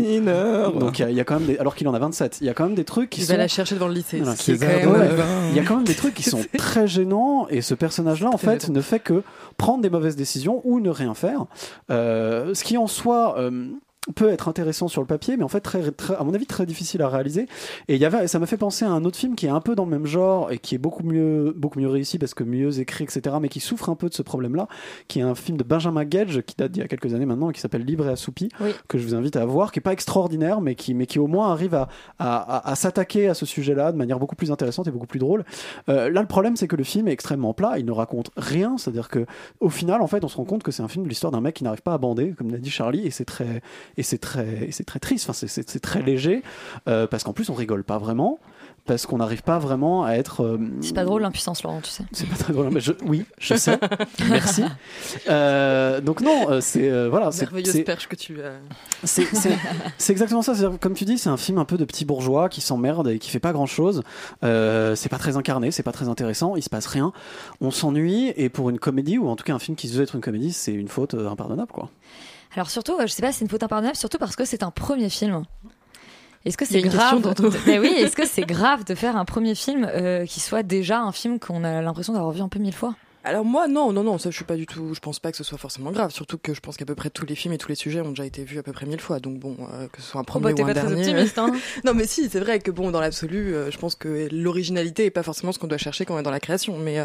Donc 0.78 0.98
il 0.98 1.02
y 1.02 1.04
a- 1.04 1.10
il 1.10 1.16
y, 1.16 1.20
a 1.20 1.24
quand 1.24 1.38
même 1.38 1.46
des, 1.46 1.58
alors 1.58 1.74
qu'il 1.74 1.86
en 1.88 1.94
a 1.94 1.98
27, 1.98 2.38
il 2.40 2.46
y 2.46 2.50
a 2.50 2.54
quand 2.54 2.64
même 2.64 2.74
des 2.74 2.84
trucs 2.84 3.10
qui 3.10 3.20
Il 3.20 3.26
sont 3.26 3.32
va 3.32 3.38
la 3.38 3.48
chercher 3.48 3.74
devant 3.74 3.88
le 3.88 3.94
lycée. 3.94 4.20
voilà, 4.20 4.34
quand 4.36 4.58
même, 4.58 4.90
ouais, 4.92 4.98
euh, 5.10 5.48
Il 5.50 5.56
y 5.56 5.60
a 5.60 5.64
quand 5.64 5.76
même 5.76 5.84
des 5.84 5.94
trucs 5.94 6.14
qui 6.14 6.22
sont 6.22 6.40
très 6.58 6.86
gênants 6.88 7.46
et 7.48 7.60
ce 7.60 7.74
personnage-là, 7.74 8.30
en 8.32 8.38
fait, 8.38 8.68
ne 8.68 8.80
fait 8.80 9.00
que 9.00 9.22
prendre 9.56 9.82
des 9.82 9.90
mauvaises 9.90 10.16
décisions 10.16 10.60
ou 10.64 10.80
ne 10.80 10.90
rien 10.90 11.14
faire. 11.14 11.44
Euh, 11.90 12.54
ce 12.54 12.64
qui 12.64 12.76
en 12.78 12.86
soi 12.86 13.36
euh, 13.38 13.66
peut 14.16 14.30
être 14.30 14.48
intéressant 14.48 14.88
sur 14.88 15.02
le 15.02 15.06
papier, 15.06 15.36
mais 15.36 15.44
en 15.44 15.48
fait, 15.48 15.60
très, 15.60 15.90
très- 15.92 16.16
à 16.16 16.24
mon 16.24 16.32
avis, 16.32 16.46
très 16.46 16.64
difficile 16.64 17.02
à 17.02 17.08
réaliser. 17.08 17.46
Et 17.86 17.96
il 17.96 18.00
y 18.00 18.06
avait, 18.06 18.26
ça 18.28 18.38
m'a 18.38 18.46
fait 18.46 18.56
penser 18.56 18.84
à 18.86 18.90
un 18.90 19.04
autre 19.04 19.18
film 19.18 19.34
qui 19.36 19.44
est 19.46 19.50
un 19.50 19.60
peu 19.60 19.74
dans 19.74 19.84
le 19.84 19.90
même 19.90 20.06
genre 20.06 20.50
et 20.50 20.58
qui 20.58 20.74
est 20.74 20.78
beaucoup 20.78 21.02
mieux, 21.02 21.52
beaucoup 21.56 21.78
mieux 21.78 21.88
réussi 21.88 22.18
parce 22.18 22.32
que 22.32 22.42
mieux 22.42 22.80
écrit, 22.80 23.04
etc., 23.04 23.36
mais 23.40 23.50
qui 23.50 23.60
souffre 23.60 23.90
un 23.90 23.94
peu 23.94 24.08
de 24.08 24.14
ce 24.14 24.22
problème-là, 24.22 24.68
qui 25.06 25.18
est 25.18 25.22
un 25.22 25.34
film 25.34 25.58
de 25.58 25.64
Benjamin 25.64 26.04
Gage 26.04 26.40
qui 26.46 26.54
date 26.56 26.72
d'il 26.72 26.80
y 26.80 26.84
a 26.84 26.88
quelques 26.88 27.12
années 27.14 27.26
maintenant 27.26 27.50
et 27.50 27.52
qui 27.52 27.60
s'appelle 27.60 27.84
Libre 27.84 28.06
et 28.08 28.10
assoupi, 28.10 28.48
que 28.88 28.96
je 28.96 29.04
vous 29.06 29.14
invite 29.14 29.36
à 29.36 29.44
voir, 29.44 29.70
qui 29.70 29.80
est 29.80 29.82
pas 29.82 29.92
extraordinaire, 29.92 30.62
mais 30.62 30.74
qui, 30.76 30.94
mais 30.94 31.04
qui 31.06 31.18
au 31.18 31.26
moins 31.26 31.52
arrive 31.52 31.74
à, 31.74 31.88
à, 32.18 32.36
à- 32.38 32.70
à 32.70 32.74
s'attaquer 32.76 33.28
à 33.28 33.34
ce 33.34 33.44
sujet-là 33.44 33.92
de 33.92 33.98
manière 33.98 34.18
beaucoup 34.18 34.34
plus 34.36 34.50
intéressante 34.50 34.88
et 34.88 34.90
beaucoup 34.90 35.06
plus 35.06 35.18
drôle. 35.20 35.44
Euh, 35.90 36.08
là, 36.10 36.22
le 36.22 36.26
problème, 36.28 36.56
c'est 36.56 36.68
que 36.68 36.76
le 36.76 36.84
film 36.84 37.06
est 37.08 37.12
extrêmement 37.12 37.52
plat, 37.52 37.78
il 37.78 37.84
ne 37.84 37.92
raconte 37.92 38.30
rien, 38.38 38.78
c'est-à-dire 38.78 39.08
que 39.10 39.26
au 39.60 39.68
final, 39.68 40.00
en 40.00 40.06
fait, 40.06 40.24
on 40.24 40.28
se 40.28 40.36
rend 40.38 40.44
compte 40.46 40.62
que 40.62 40.72
c'est 40.72 40.82
un 40.82 40.88
film 40.88 41.04
de 41.04 41.08
l'histoire 41.10 41.30
d'un 41.32 41.42
mec 41.42 41.54
qui 41.56 41.64
n'arrive 41.64 41.82
pas 41.82 41.92
à 41.92 41.98
bander, 41.98 42.32
comme 42.32 42.50
l'a 42.50 42.58
dit 42.58 42.70
Charlie, 42.70 43.06
et 43.06 43.10
c'est 43.10 43.26
très, 43.26 43.60
et 43.96 44.02
c'est 44.02 44.18
très, 44.18 44.68
c'est 44.70 44.84
très 44.84 44.98
triste. 45.00 45.28
Enfin, 45.28 45.46
c'est- 45.46 45.62
très 45.80 46.02
léger, 46.02 46.42
euh, 46.88 47.06
parce 47.06 47.24
qu'en 47.24 47.32
plus, 47.32 47.48
on 47.50 47.54
rigole 47.54 47.84
pas 47.84 47.98
vraiment, 47.98 48.38
parce 48.86 49.06
qu'on 49.06 49.18
n'arrive 49.18 49.42
pas 49.42 49.58
vraiment 49.58 50.04
à 50.04 50.12
être. 50.14 50.42
euh, 50.42 50.58
C'est 50.80 50.94
pas 50.94 51.04
drôle 51.04 51.22
l'impuissance, 51.22 51.62
Laurent, 51.62 51.80
tu 51.82 51.90
sais. 51.90 52.04
c'est 52.12 52.26
pas 52.28 52.36
très 52.36 52.52
drôle, 52.52 52.70
mais 52.70 52.80
je, 52.80 52.92
oui, 53.04 53.24
je 53.38 53.54
sais. 53.54 53.78
Merci. 54.28 54.64
Euh, 55.28 56.00
donc 56.00 56.20
non, 56.22 56.60
c'est 56.60 56.90
euh, 56.90 57.08
voilà, 57.08 57.30
c'est 57.32 57.46
perche 57.84 58.08
que 58.08 58.16
tu 58.16 58.38
c'est 59.04 59.24
c'est- 59.34 59.56
c'est 59.98 60.12
exactement 60.12 60.42
ça. 60.42 60.54
Comme 60.80 60.94
tu 60.94 61.04
dis, 61.04 61.18
c'est 61.18 61.28
un 61.28 61.36
film 61.36 61.58
un 61.58 61.64
peu 61.64 61.76
de 61.76 61.84
petit 61.84 62.04
bourgeois 62.04 62.48
qui 62.48 62.60
s'emmerde 62.60 63.08
et 63.08 63.18
qui 63.18 63.30
fait 63.30 63.38
pas 63.40 63.52
grand-chose. 63.52 64.02
Euh, 64.44 64.94
c'est 64.96 65.08
pas 65.08 65.18
très 65.18 65.36
incarné, 65.36 65.70
c'est 65.70 65.82
pas 65.82 65.92
très 65.92 66.08
intéressant. 66.08 66.56
Il 66.56 66.62
se 66.62 66.70
passe 66.70 66.86
rien. 66.86 67.12
On 67.60 67.70
s'ennuie 67.70 68.32
et 68.36 68.48
pour 68.48 68.70
une 68.70 68.78
comédie 68.78 69.18
ou 69.18 69.28
en 69.28 69.36
tout 69.36 69.44
cas 69.44 69.54
un 69.54 69.58
film 69.58 69.76
qui 69.76 69.88
se 69.88 69.96
veut 69.96 70.02
être 70.02 70.14
une 70.14 70.20
comédie, 70.22 70.52
c'est 70.52 70.72
une 70.72 70.88
faute 70.88 71.14
impardonnable, 71.14 71.70
quoi. 71.72 71.90
Alors 72.54 72.70
surtout, 72.70 72.94
euh, 72.94 73.02
je 73.02 73.12
sais 73.12 73.22
pas, 73.22 73.32
c'est 73.32 73.44
une 73.44 73.50
faute 73.50 73.62
impardonnable, 73.62 73.96
surtout 73.96 74.18
parce 74.18 74.36
que 74.36 74.44
c'est 74.44 74.62
un 74.62 74.70
premier 74.70 75.08
film. 75.08 75.44
Est-ce 76.44 76.56
que 76.56 76.64
c'est 76.64 76.80
grave. 76.80 77.34
Mais 77.66 77.78
oui, 77.78 77.88
est-ce 77.88 78.16
que 78.16 78.26
c'est 78.26 78.46
grave 78.46 78.84
de 78.84 78.94
faire 78.94 79.16
un 79.16 79.24
premier 79.24 79.54
film 79.54 79.84
euh, 79.84 80.24
qui 80.24 80.40
soit 80.40 80.62
déjà 80.62 81.00
un 81.00 81.12
film 81.12 81.38
qu'on 81.38 81.64
a 81.64 81.82
l'impression 81.82 82.12
d'avoir 82.14 82.32
vu 82.32 82.40
un 82.40 82.48
peu 82.48 82.58
mille 82.58 82.74
fois? 82.74 82.94
Alors 83.22 83.44
moi 83.44 83.68
non 83.68 83.92
non 83.92 84.02
non 84.02 84.16
ça 84.16 84.30
je 84.30 84.36
suis 84.36 84.46
pas 84.46 84.56
du 84.56 84.66
tout 84.66 84.94
je 84.94 85.00
pense 85.00 85.18
pas 85.18 85.30
que 85.30 85.36
ce 85.36 85.44
soit 85.44 85.58
forcément 85.58 85.90
grave 85.90 86.10
surtout 86.10 86.38
que 86.38 86.54
je 86.54 86.60
pense 86.60 86.78
qu'à 86.78 86.86
peu 86.86 86.94
près 86.94 87.10
tous 87.10 87.26
les 87.26 87.34
films 87.34 87.52
et 87.52 87.58
tous 87.58 87.68
les 87.68 87.74
sujets 87.74 88.00
ont 88.00 88.08
déjà 88.08 88.24
été 88.24 88.44
vus 88.44 88.58
à 88.58 88.62
peu 88.62 88.72
près 88.72 88.86
mille 88.86 88.98
fois 89.00 89.20
donc 89.20 89.38
bon 89.38 89.56
euh, 89.74 89.88
que 89.88 90.00
ce 90.00 90.08
soit 90.08 90.20
un 90.22 90.24
premier 90.24 90.44
bah, 90.46 90.54
t'es 90.54 90.62
ou 90.62 90.64
un 90.64 90.68
pas 90.68 90.80
très 90.80 90.88
dernier 90.88 91.02
optimiste, 91.10 91.38
hein. 91.38 91.52
non 91.84 91.92
mais 91.92 92.06
si 92.06 92.30
c'est 92.30 92.40
vrai 92.40 92.60
que 92.60 92.70
bon 92.70 92.90
dans 92.90 93.00
l'absolu 93.00 93.54
euh, 93.54 93.70
je 93.70 93.76
pense 93.76 93.94
que 93.94 94.28
l'originalité 94.32 95.04
est 95.04 95.10
pas 95.10 95.22
forcément 95.22 95.52
ce 95.52 95.58
qu'on 95.58 95.66
doit 95.66 95.76
chercher 95.76 96.06
quand 96.06 96.14
on 96.14 96.18
est 96.18 96.22
dans 96.22 96.30
la 96.30 96.40
création 96.40 96.78
mais 96.78 96.98
euh, 96.98 97.04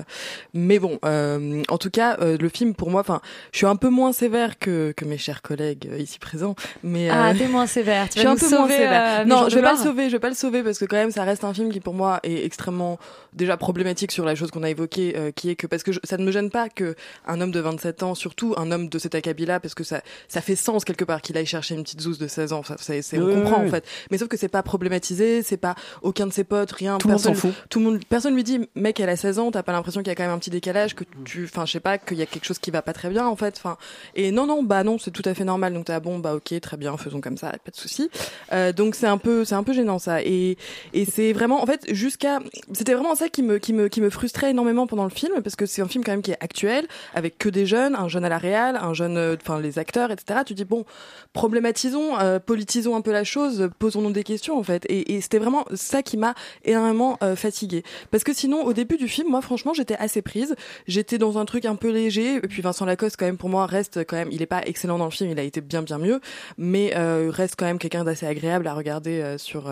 mais 0.53 0.79
bon 0.79 0.99
euh, 1.03 1.61
en 1.67 1.77
tout 1.77 1.89
cas 1.89 2.15
euh, 2.21 2.37
le 2.39 2.47
film 2.47 2.75
pour 2.75 2.89
moi 2.91 3.01
enfin 3.01 3.19
je 3.51 3.57
suis 3.57 3.67
un 3.67 3.75
peu 3.75 3.89
moins 3.89 4.13
sévère 4.13 4.57
que 4.57 4.93
que 4.95 5.03
mes 5.03 5.17
chers 5.17 5.41
collègues 5.41 5.89
euh, 5.91 5.97
ici 5.99 6.17
présents 6.19 6.55
mais 6.81 7.09
Ah, 7.09 7.33
t'es 7.37 7.49
moins 7.49 7.67
sévère. 7.67 8.07
Tu 8.07 8.15
je 8.15 8.19
suis 8.19 8.27
un 8.27 8.35
peu 8.37 8.49
moins 8.49 8.69
sévère. 8.69 9.27
non, 9.27 9.49
je 9.49 9.55
vais 9.55 9.61
pas 9.61 9.73
le 9.73 9.77
sauver, 9.79 10.05
je 10.07 10.13
vais 10.13 10.19
pas 10.19 10.29
le 10.29 10.35
sauver 10.35 10.63
parce 10.63 10.79
que 10.79 10.85
quand 10.85 10.95
même 10.95 11.11
ça 11.11 11.23
reste 11.25 11.43
un 11.43 11.53
film 11.53 11.73
qui 11.73 11.81
pour 11.81 11.93
moi 11.93 12.21
est 12.23 12.45
extrêmement 12.45 12.99
déjà 13.33 13.57
problématique 13.57 14.13
sur 14.13 14.23
la 14.23 14.33
chose 14.35 14.49
qu'on 14.49 14.63
a 14.63 14.69
évoquée, 14.69 15.33
qui 15.35 15.49
est 15.49 15.55
que 15.55 15.67
parce 15.67 15.83
que 15.83 15.91
je- 15.91 15.99
ça 16.05 16.17
ne 16.17 16.23
me 16.25 16.31
gêne 16.31 16.49
pas 16.49 16.69
que 16.69 16.95
un 17.27 17.41
homme 17.41 17.51
de 17.51 17.59
27 17.59 18.03
ans, 18.03 18.15
surtout 18.15 18.53
un 18.57 18.71
homme 18.71 18.89
de 18.89 18.99
cet 18.99 19.15
acabit-là, 19.15 19.59
parce 19.59 19.73
que 19.75 19.83
ça 19.83 20.01
ça 20.27 20.41
fait 20.41 20.55
sens 20.55 20.85
quelque 20.85 21.03
part 21.03 21.21
qu'il 21.21 21.37
aille 21.37 21.45
chercher 21.45 21.75
une 21.75 21.83
petite 21.83 22.01
zouze 22.01 22.17
de 22.17 22.27
16 22.27 22.53
ans, 22.53 22.63
ça, 22.63 22.75
c'est, 22.79 23.01
c'est- 23.01 23.17
on 23.19 23.25
Oui, 23.27 23.33
comprend 23.35 23.61
oui, 23.61 23.67
en 23.67 23.71
fait. 23.71 23.85
Mais 24.11 24.17
sauf 24.17 24.27
que 24.27 24.37
c'est 24.37 24.47
pas 24.47 24.63
problématisé, 24.63 25.41
c'est 25.43 25.57
pas 25.57 25.75
aucun 26.01 26.27
de 26.27 26.33
ses 26.33 26.43
potes, 26.43 26.71
rien. 26.71 26.97
Tout 26.97 27.07
personne, 27.07 27.33
s'en 27.35 27.39
fout. 27.39 27.53
Tout 27.69 27.79
le 27.79 27.85
monde, 27.85 27.99
personne 28.07 28.35
lui 28.35 28.43
dit, 28.43 28.67
mec, 28.75 28.99
elle 28.99 29.09
a 29.09 29.15
16 29.15 29.39
ans, 29.39 29.51
t'as 29.51 29.63
pas 29.63 29.71
l'impression 29.71 30.01
qu'il 30.01 30.09
y 30.09 30.11
a 30.11 30.15
quand 30.15 30.23
même 30.23 30.31
un 30.33 30.39
petit 30.39 30.49
décalage, 30.49 30.95
que 30.95 31.03
tu, 31.23 31.45
enfin, 31.45 31.65
je 31.65 31.71
sais 31.73 31.79
pas, 31.79 31.97
qu'il 31.97 32.17
y 32.17 32.21
a 32.21 32.25
quelque 32.25 32.45
chose 32.45 32.59
qui 32.59 32.71
va 32.71 32.81
pas 32.81 32.93
très 32.93 33.09
bien 33.09 33.25
en 33.27 33.35
fait. 33.35 33.55
Enfin, 33.57 33.77
et 34.15 34.31
non, 34.31 34.45
non, 34.45 34.63
bah 34.63 34.83
non, 34.83 34.97
c'est 34.99 35.11
tout 35.11 35.23
à 35.25 35.33
fait 35.33 35.43
normal. 35.45 35.73
Donc 35.73 35.85
t'as 35.85 35.99
bon, 35.99 36.19
bah 36.19 36.35
ok, 36.35 36.59
très 36.61 36.77
bien, 36.77 36.95
faisons 36.97 37.21
comme 37.21 37.37
ça, 37.37 37.51
pas 37.63 37.71
de 37.71 37.75
souci. 37.75 38.09
Euh, 38.53 38.71
donc 38.73 38.95
c'est 38.95 39.07
un 39.07 39.17
peu, 39.17 39.45
c'est 39.45 39.55
un 39.55 39.63
peu 39.63 39.73
gênant 39.73 39.99
ça. 39.99 40.21
Et 40.21 40.57
et 40.93 41.05
c'est 41.05 41.33
vraiment, 41.33 41.61
en 41.63 41.65
fait, 41.65 41.81
jusqu'à, 41.93 42.39
c'était 42.73 42.93
vraiment 42.93 43.15
ça 43.15 43.29
qui 43.29 43.41
me 43.43 43.57
qui 43.57 43.73
me 43.73 43.87
qui 43.87 44.01
me 44.01 44.09
frustrait 44.09 44.49
énormément 44.51 44.87
pendant 44.87 45.03
le 45.05 45.09
film 45.09 45.41
parce 45.41 45.55
que 45.55 45.65
c'est 45.65 45.81
un 45.81 45.87
film 45.87 45.94
film 45.95 46.03
quand 46.03 46.11
même 46.11 46.21
qui 46.21 46.31
est 46.31 46.43
actuel, 46.43 46.87
avec 47.13 47.37
que 47.37 47.47
des 47.47 47.65
jeunes, 47.65 47.95
un 47.95 48.07
jeune 48.09 48.25
à 48.25 48.29
la 48.29 48.37
réal, 48.37 48.75
un 48.75 48.93
jeune, 48.93 49.17
euh, 49.17 49.35
enfin 49.41 49.59
les 49.61 49.79
acteurs, 49.79 50.11
etc. 50.11 50.41
Tu 50.45 50.53
dis 50.53 50.65
bon, 50.65 50.85
problématisons, 51.31 52.19
euh, 52.19 52.39
politisons 52.39 52.95
un 52.95 53.01
peu 53.01 53.11
la 53.11 53.23
chose, 53.23 53.69
posons-nous 53.79 54.11
des 54.11 54.23
questions 54.23 54.57
en 54.57 54.63
fait. 54.63 54.85
Et, 54.89 55.15
et 55.15 55.21
c'était 55.21 55.39
vraiment 55.39 55.65
ça 55.73 56.03
qui 56.03 56.17
m'a 56.17 56.35
énormément 56.65 57.17
euh, 57.23 57.35
fatiguée. 57.35 57.83
Parce 58.11 58.23
que 58.23 58.33
sinon, 58.33 58.63
au 58.65 58.73
début 58.73 58.97
du 58.97 59.07
film, 59.07 59.29
moi 59.29 59.41
franchement, 59.41 59.73
j'étais 59.73 59.95
assez 59.95 60.21
prise. 60.21 60.55
J'étais 60.87 61.17
dans 61.17 61.37
un 61.37 61.45
truc 61.45 61.65
un 61.65 61.75
peu 61.75 61.91
léger. 61.91 62.35
Et 62.35 62.41
puis 62.41 62.61
Vincent 62.61 62.85
Lacoste, 62.85 63.15
quand 63.17 63.25
même, 63.25 63.37
pour 63.37 63.49
moi, 63.49 63.65
reste 63.65 64.05
quand 64.05 64.17
même. 64.17 64.29
Il 64.31 64.41
est 64.41 64.47
pas 64.47 64.63
excellent 64.65 64.97
dans 64.97 65.05
le 65.05 65.11
film, 65.11 65.29
il 65.31 65.39
a 65.39 65.43
été 65.43 65.61
bien 65.61 65.81
bien 65.81 65.97
mieux, 65.97 66.19
mais 66.57 66.93
euh, 66.95 67.29
reste 67.31 67.55
quand 67.57 67.65
même 67.65 67.79
quelqu'un 67.79 68.03
d'assez 68.03 68.25
agréable 68.25 68.67
à 68.67 68.73
regarder 68.73 69.35
sur 69.37 69.71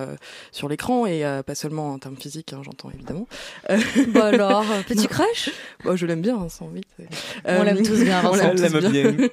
sur 0.51 0.69
l'écran 0.69 1.05
et 1.05 1.23
pas 1.45 1.55
seulement 1.55 1.91
en 1.91 1.99
termes 1.99 2.15
physiques, 2.15 2.53
hein, 2.53 2.61
j'entends 2.63 2.91
évidemment. 2.91 3.27
Bah 4.09 4.25
alors, 4.25 4.65
petit 4.87 5.07
crush? 5.07 5.49
Bah, 5.83 5.95
je 5.95 6.05
l'aime 6.13 6.21
bien, 6.21 6.37
Vincent, 6.37 6.67
vite. 6.67 6.87
On 7.45 7.63
l'aime 7.63 7.83
tous 7.83 8.03
bien, 8.03 8.21
on 8.31 8.35
l'aime 8.35 8.55
l'aime 8.55 9.15
bien. 9.15 9.27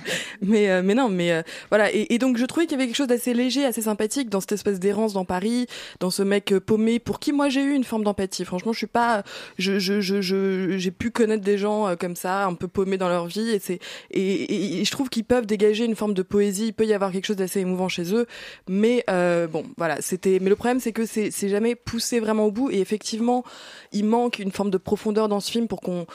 mais 0.42 0.70
euh, 0.70 0.82
mais 0.84 0.94
non, 0.94 1.08
mais 1.08 1.32
euh, 1.32 1.42
voilà. 1.70 1.92
Et, 1.92 2.14
et 2.14 2.18
donc 2.18 2.36
je 2.36 2.44
trouvais 2.44 2.66
qu'il 2.66 2.72
y 2.72 2.80
avait 2.80 2.86
quelque 2.86 2.96
chose 2.96 3.06
d'assez 3.06 3.34
léger, 3.34 3.64
assez 3.64 3.82
sympathique 3.82 4.28
dans 4.30 4.40
cette 4.40 4.52
espèce 4.52 4.80
d'errance 4.80 5.12
dans 5.12 5.24
Paris, 5.24 5.66
dans 6.00 6.10
ce 6.10 6.22
mec 6.22 6.52
euh, 6.52 6.60
paumé 6.60 6.98
pour 6.98 7.20
qui 7.20 7.32
moi 7.32 7.48
j'ai 7.48 7.62
eu 7.62 7.72
une 7.74 7.84
forme 7.84 8.04
d'empathie. 8.04 8.44
Franchement, 8.44 8.72
je 8.72 8.78
suis 8.78 8.86
pas, 8.86 9.22
je 9.58 9.78
je 9.78 10.00
je 10.00 10.20
je- 10.20 10.76
j'ai 10.78 10.90
pu 10.90 11.10
connaître 11.10 11.44
des 11.44 11.58
gens 11.58 11.88
euh, 11.88 11.96
comme 11.96 12.16
ça, 12.16 12.44
un 12.46 12.54
peu 12.54 12.68
paumés 12.68 12.98
dans 12.98 13.08
leur 13.08 13.26
vie, 13.26 13.50
et 13.50 13.58
c'est 13.58 13.78
et, 14.10 14.20
et- 14.20 14.80
et 14.80 14.84
je 14.84 14.90
trouve 14.90 15.08
qu'ils 15.08 15.24
peuvent 15.24 15.46
dégager 15.46 15.84
une 15.84 15.96
forme 15.96 16.14
de 16.14 16.22
poésie. 16.22 16.66
Il 16.68 16.72
peut 16.72 16.86
y 16.86 16.92
avoir 16.94 17.12
quelque 17.12 17.26
chose 17.26 17.36
d'assez 17.36 17.60
émouvant 17.60 17.88
chez 17.88 18.14
eux, 18.14 18.26
mais 18.68 19.04
euh, 19.10 19.46
bon, 19.46 19.64
voilà, 19.76 20.00
c'était. 20.00 20.38
Mais 20.40 20.48
le 20.50 20.56
problème, 20.56 20.80
c'est 20.80 20.92
que 20.92 21.06
c'est 21.06 21.30
c'est 21.30 21.48
jamais 21.48 21.74
poussé 21.74 22.20
vraiment 22.20 22.44
au 22.46 22.50
bout, 22.50 22.70
et 22.70 22.80
effectivement, 22.80 23.44
il 23.92 24.04
manque 24.04 24.38
une 24.38 24.50
forme 24.52 24.70
de 24.70 24.78
profondeur 24.78 25.28
dans 25.28 25.40
ce 25.40 25.50
film 25.50 25.68
pour 25.68 25.80
qu'on 25.80 26.06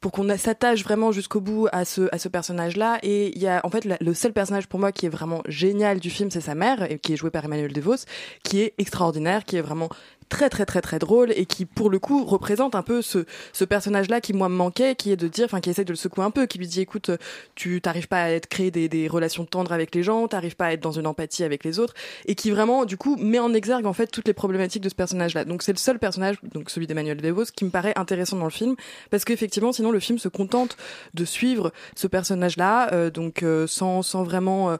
pour 0.00 0.12
qu'on 0.12 0.28
s'attache 0.36 0.84
vraiment 0.84 1.10
jusqu'au 1.10 1.40
bout 1.40 1.68
à 1.72 1.84
ce 1.84 2.08
à 2.12 2.18
ce 2.18 2.28
personnage 2.28 2.76
là 2.76 2.98
et 3.02 3.34
il 3.34 3.42
y 3.42 3.48
a 3.48 3.60
en 3.64 3.70
fait 3.70 3.84
le 4.00 4.14
seul 4.14 4.32
personnage 4.32 4.68
pour 4.68 4.78
moi 4.78 4.92
qui 4.92 5.06
est 5.06 5.10
vraiment 5.10 5.42
génial 5.46 5.98
du 5.98 6.10
film 6.10 6.30
c'est 6.30 6.40
sa 6.40 6.54
mère 6.54 6.90
et 6.90 6.98
qui 6.98 7.12
est 7.12 7.16
jouée 7.16 7.30
par 7.30 7.44
Emmanuel 7.44 7.72
DeVos 7.72 8.04
qui 8.44 8.60
est 8.60 8.74
extraordinaire 8.78 9.44
qui 9.44 9.56
est 9.56 9.60
vraiment 9.60 9.88
très 10.28 10.50
très 10.50 10.66
très 10.66 10.80
très 10.80 10.98
drôle 10.98 11.32
et 11.32 11.46
qui 11.46 11.64
pour 11.64 11.90
le 11.90 11.98
coup 11.98 12.24
représente 12.24 12.74
un 12.74 12.82
peu 12.82 13.02
ce 13.02 13.24
ce 13.52 13.64
personnage 13.64 14.08
là 14.08 14.20
qui 14.20 14.32
moi 14.32 14.48
me 14.48 14.54
manquait 14.54 14.94
qui 14.94 15.10
est 15.10 15.16
de 15.16 15.28
dire 15.28 15.46
enfin 15.46 15.60
qui 15.60 15.70
essaie 15.70 15.84
de 15.84 15.92
le 15.92 15.96
secouer 15.96 16.24
un 16.24 16.30
peu 16.30 16.46
qui 16.46 16.58
lui 16.58 16.66
dit 16.66 16.80
écoute 16.80 17.10
tu 17.54 17.80
t'arrives 17.80 18.08
pas 18.08 18.22
à 18.22 18.30
être 18.30 18.46
créer 18.46 18.70
des, 18.70 18.88
des 18.88 19.08
relations 19.08 19.44
tendres 19.44 19.72
avec 19.72 19.94
les 19.94 20.02
gens 20.02 20.28
t'arrives 20.28 20.56
pas 20.56 20.66
à 20.66 20.72
être 20.72 20.80
dans 20.80 20.92
une 20.92 21.06
empathie 21.06 21.44
avec 21.44 21.64
les 21.64 21.78
autres 21.78 21.94
et 22.26 22.34
qui 22.34 22.50
vraiment 22.50 22.84
du 22.84 22.96
coup 22.96 23.16
met 23.16 23.38
en 23.38 23.52
exergue 23.54 23.86
en 23.86 23.92
fait 23.92 24.08
toutes 24.08 24.26
les 24.26 24.34
problématiques 24.34 24.82
de 24.82 24.88
ce 24.88 24.94
personnage 24.94 25.34
là 25.34 25.44
donc 25.44 25.62
c'est 25.62 25.72
le 25.72 25.78
seul 25.78 25.98
personnage 25.98 26.36
donc 26.42 26.70
celui 26.70 26.86
d'Emmanuel 26.86 27.20
DeVos 27.20 27.46
qui 27.56 27.64
me 27.64 27.70
paraît 27.70 27.94
intéressant 27.96 28.36
dans 28.36 28.44
le 28.44 28.50
film 28.50 28.76
parce 29.10 29.24
qu'effectivement 29.24 29.72
sinon 29.72 29.87
le 29.90 30.00
film 30.00 30.18
se 30.18 30.28
contente 30.28 30.76
de 31.14 31.24
suivre 31.24 31.72
ce 31.94 32.06
personnage 32.06 32.56
là 32.56 33.10
donc 33.10 33.42
euh, 33.42 33.66
sans 33.66 34.02
sans 34.02 34.22
vraiment 34.22 34.70
euh, 34.70 34.76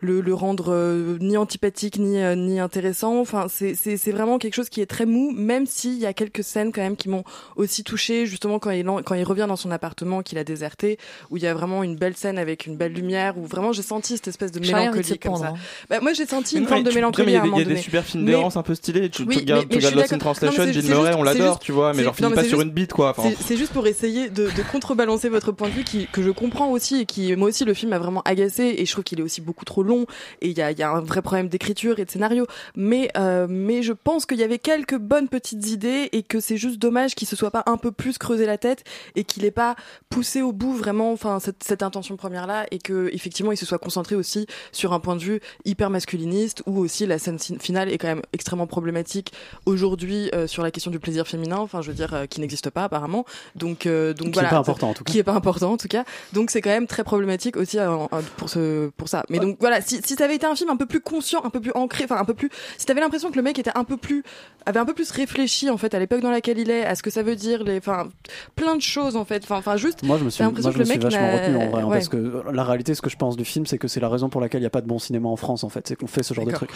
le, 0.00 0.20
le 0.20 0.34
rendre 0.34 0.72
euh, 0.72 1.16
ni 1.20 1.36
antipathique 1.36 1.98
ni 1.98 2.18
euh, 2.22 2.34
ni 2.34 2.60
intéressant 2.60 3.18
enfin 3.20 3.46
c'est 3.48 3.74
c'est 3.74 3.96
c'est 3.96 4.12
vraiment 4.12 4.38
quelque 4.38 4.54
chose 4.54 4.68
qui 4.68 4.80
est 4.80 4.86
très 4.86 5.06
mou 5.06 5.32
même 5.32 5.66
s'il 5.66 5.98
y 5.98 6.06
a 6.06 6.12
quelques 6.12 6.44
scènes 6.44 6.72
quand 6.72 6.82
même 6.82 6.96
qui 6.96 7.08
m'ont 7.08 7.24
aussi 7.56 7.82
touché 7.84 8.26
justement 8.26 8.58
quand 8.58 8.70
il 8.70 8.88
en- 8.88 9.02
quand 9.02 9.14
il 9.14 9.24
revient 9.24 9.46
dans 9.48 9.56
son 9.56 9.70
appartement 9.70 10.22
qu'il 10.22 10.38
a 10.38 10.44
déserté 10.44 10.98
où 11.30 11.36
il 11.36 11.42
y 11.42 11.46
a 11.46 11.54
vraiment 11.54 11.82
une 11.82 11.96
belle 11.96 12.16
scène 12.16 12.38
avec 12.38 12.66
une 12.66 12.76
belle 12.76 12.92
lumière 12.92 13.38
où 13.38 13.46
vraiment 13.46 13.72
j'ai 13.72 13.82
senti 13.82 14.14
cette 14.16 14.28
espèce 14.28 14.52
de 14.52 14.60
mélancolie 14.60 15.18
comme 15.18 15.36
ça 15.36 15.48
hein. 15.48 15.54
bah, 15.88 16.00
moi 16.00 16.12
j'ai 16.12 16.26
senti 16.26 16.56
Mais 16.56 16.60
une 16.62 16.66
forme 16.68 16.82
de 16.82 16.90
mélancolie 16.92 17.28
il 17.28 17.32
y 17.32 17.36
à 17.36 17.40
a 17.40 17.42
un 17.42 17.46
moment 17.46 17.58
y 17.58 17.62
a 17.62 17.64
des 17.64 17.76
super 17.76 18.04
films 18.04 18.24
Mais- 18.24 18.32
d'errance 18.32 18.56
un 18.56 18.62
peu 18.62 18.74
stylés. 18.74 19.08
Tu, 19.10 19.22
Oui, 19.22 19.36
regardes, 19.36 19.62
mais- 19.64 19.68
tu 19.70 19.76
regardes 19.76 19.94
Lost 19.96 20.12
in. 20.12 20.18
Translation, 20.18 20.64
Bill 20.64 20.84
Murray, 20.84 21.06
juste- 21.06 21.18
on 21.18 21.22
l'adore, 21.22 21.58
tu 21.58 21.72
vois, 21.72 21.92
mais 21.94 22.02
genre 22.04 22.14
mais 22.20 22.30
pas 22.34 22.44
sur 22.44 22.60
une 22.60 22.70
bite, 22.70 22.92
quoi. 22.92 23.10
Enfin, 23.16 23.30
C'est 23.40 23.56
juste 23.56 23.72
pour 23.72 23.86
essayer 23.86 24.28
de, 24.30 24.44
de 24.46 24.62
contrebalancer 24.72 25.28
votre 25.28 25.52
point 25.52 25.68
de 25.68 25.72
vue 25.74 25.84
qui, 25.84 26.06
que 26.12 26.22
je 26.22 26.30
comprends 26.30 26.70
aussi 26.70 27.00
et 27.00 27.06
qui 27.06 27.34
moi 27.36 27.48
aussi 27.48 27.64
le 27.64 27.74
film 27.74 27.90
m'a 27.90 27.98
vraiment 27.98 28.22
agacé 28.24 28.74
et 28.78 28.84
je 28.86 28.92
trouve 28.92 29.04
qu'il 29.04 29.20
est 29.20 29.22
aussi 29.22 29.40
beaucoup 29.40 29.64
trop 29.64 29.82
long 29.86 30.04
et 30.42 30.48
il 30.50 30.58
y 30.58 30.62
a, 30.62 30.70
y 30.72 30.82
a 30.82 30.90
un 30.90 31.00
vrai 31.00 31.22
problème 31.22 31.48
d'écriture 31.48 31.98
et 31.98 32.04
de 32.04 32.10
scénario. 32.10 32.46
Mais 32.74 33.10
euh, 33.16 33.46
mais 33.48 33.82
je 33.82 33.92
pense 33.94 34.26
qu'il 34.26 34.38
y 34.38 34.42
avait 34.42 34.58
quelques 34.58 34.98
bonnes 34.98 35.28
petites 35.28 35.66
idées 35.68 36.08
et 36.12 36.22
que 36.22 36.40
c'est 36.40 36.56
juste 36.58 36.78
dommage 36.78 37.14
qu'il 37.14 37.26
se 37.28 37.36
soit 37.36 37.50
pas 37.50 37.62
un 37.66 37.76
peu 37.78 37.92
plus 37.92 38.18
creusé 38.18 38.44
la 38.46 38.58
tête 38.58 38.84
et 39.14 39.24
qu'il 39.24 39.44
ait 39.44 39.50
pas 39.50 39.76
poussé 40.10 40.42
au 40.42 40.52
bout 40.52 40.74
vraiment 40.74 41.12
enfin 41.12 41.38
cette, 41.40 41.62
cette 41.64 41.82
intention 41.82 42.16
première 42.16 42.46
là 42.46 42.66
et 42.70 42.78
que 42.78 43.08
effectivement 43.12 43.52
il 43.52 43.56
se 43.56 43.64
soit 43.66 43.78
concentré 43.78 44.14
aussi 44.16 44.46
sur 44.72 44.92
un 44.92 45.00
point 45.00 45.16
de 45.16 45.22
vue 45.22 45.40
hyper 45.64 45.88
masculiniste 45.90 46.62
où 46.66 46.78
aussi 46.80 47.06
la 47.06 47.18
scène 47.18 47.38
fin- 47.38 47.58
finale 47.58 47.90
est 47.92 47.98
quand 47.98 48.08
même 48.08 48.22
extrêmement 48.32 48.66
problématique 48.66 49.32
aujourd'hui 49.64 50.30
euh, 50.34 50.46
sur 50.46 50.62
la 50.62 50.70
question 50.70 50.90
du 50.90 50.98
plaisir 50.98 51.26
féminin. 51.26 51.58
Enfin 51.58 51.82
je 51.82 51.88
veux 51.88 51.94
dire 51.96 52.14
euh, 52.14 52.26
qui 52.26 52.40
n'existe 52.40 52.70
pas 52.70 52.84
apparemment. 52.84 53.24
Donc 53.54 53.86
euh, 53.86 54.12
donc 54.14 54.26
Qui 54.32 54.38
est 54.38 54.42
voilà 54.42 54.48
pas 54.50 54.58
important, 54.58 54.90
en 54.90 54.94
tout 54.94 55.04
cas. 55.04 55.12
qui 55.12 55.18
est 55.18 55.22
pas 55.24 55.32
important 55.34 55.72
en 55.72 55.76
tout 55.76 55.88
cas. 55.88 56.04
Donc 56.32 56.50
c'est 56.50 56.60
quand 56.60 56.70
même 56.70 56.86
très 56.86 57.04
problématique 57.04 57.56
aussi 57.56 57.78
euh, 57.78 57.96
pour 58.36 58.48
ce 58.48 58.88
pour 58.96 59.08
ça. 59.08 59.24
Mais 59.30 59.38
donc 59.38 59.56
voilà 59.60 59.75
si 59.80 60.00
si 60.04 60.14
ça 60.14 60.24
avait 60.24 60.36
été 60.36 60.46
un 60.46 60.54
film 60.54 60.70
un 60.70 60.76
peu 60.76 60.86
plus 60.86 61.00
conscient 61.00 61.40
un 61.44 61.50
peu 61.50 61.60
plus 61.60 61.72
ancré 61.74 62.04
enfin 62.04 62.16
un 62.16 62.24
peu 62.24 62.34
plus 62.34 62.50
si 62.78 62.86
t'avais 62.86 63.00
l'impression 63.00 63.30
que 63.30 63.36
le 63.36 63.42
mec 63.42 63.58
était 63.58 63.72
un 63.74 63.84
peu 63.84 63.96
plus 63.96 64.22
avait 64.64 64.80
un 64.80 64.84
peu 64.84 64.94
plus 64.94 65.10
réfléchi 65.10 65.70
en 65.70 65.76
fait 65.76 65.94
à 65.94 65.98
l'époque 65.98 66.20
dans 66.20 66.30
laquelle 66.30 66.58
il 66.58 66.70
est 66.70 66.84
à 66.84 66.94
ce 66.94 67.02
que 67.02 67.10
ça 67.10 67.22
veut 67.22 67.36
dire 67.36 67.62
les 67.64 67.78
enfin 67.78 68.08
plein 68.54 68.76
de 68.76 68.82
choses 68.82 69.16
en 69.16 69.24
fait 69.24 69.42
enfin 69.44 69.56
enfin 69.56 69.76
juste 69.76 70.02
Moi, 70.02 70.18
je 70.18 70.24
me 70.24 70.30
suis, 70.30 70.42
moi, 70.44 70.52
je 70.56 70.78
me 70.78 70.84
suis 70.84 70.98
vachement 70.98 71.32
retenu 71.32 71.56
en 71.56 71.68
vrai, 71.70 71.82
hein, 71.82 71.86
ouais. 71.86 71.96
parce 71.96 72.08
que 72.08 72.42
la 72.52 72.64
réalité, 72.64 72.94
ce 72.94 73.02
que 73.02 73.10
je 73.10 73.16
pense 73.16 73.36
du 73.36 73.44
film, 73.44 73.66
c'est 73.66 73.78
que 73.78 73.88
c'est 73.88 74.00
la 74.00 74.08
raison 74.08 74.28
pour 74.28 74.40
laquelle 74.40 74.60
il 74.60 74.64
n'y 74.64 74.68
a 74.68 74.70
pas 74.70 74.80
de 74.80 74.86
bon 74.86 74.98
cinéma 74.98 75.28
en 75.28 75.36
France, 75.36 75.64
en 75.64 75.68
fait, 75.68 75.86
c'est 75.88 75.96
qu'on 75.96 76.06
fait 76.06 76.22
ce 76.22 76.34
genre 76.34 76.44
de 76.44 76.52
truc. 76.52 76.70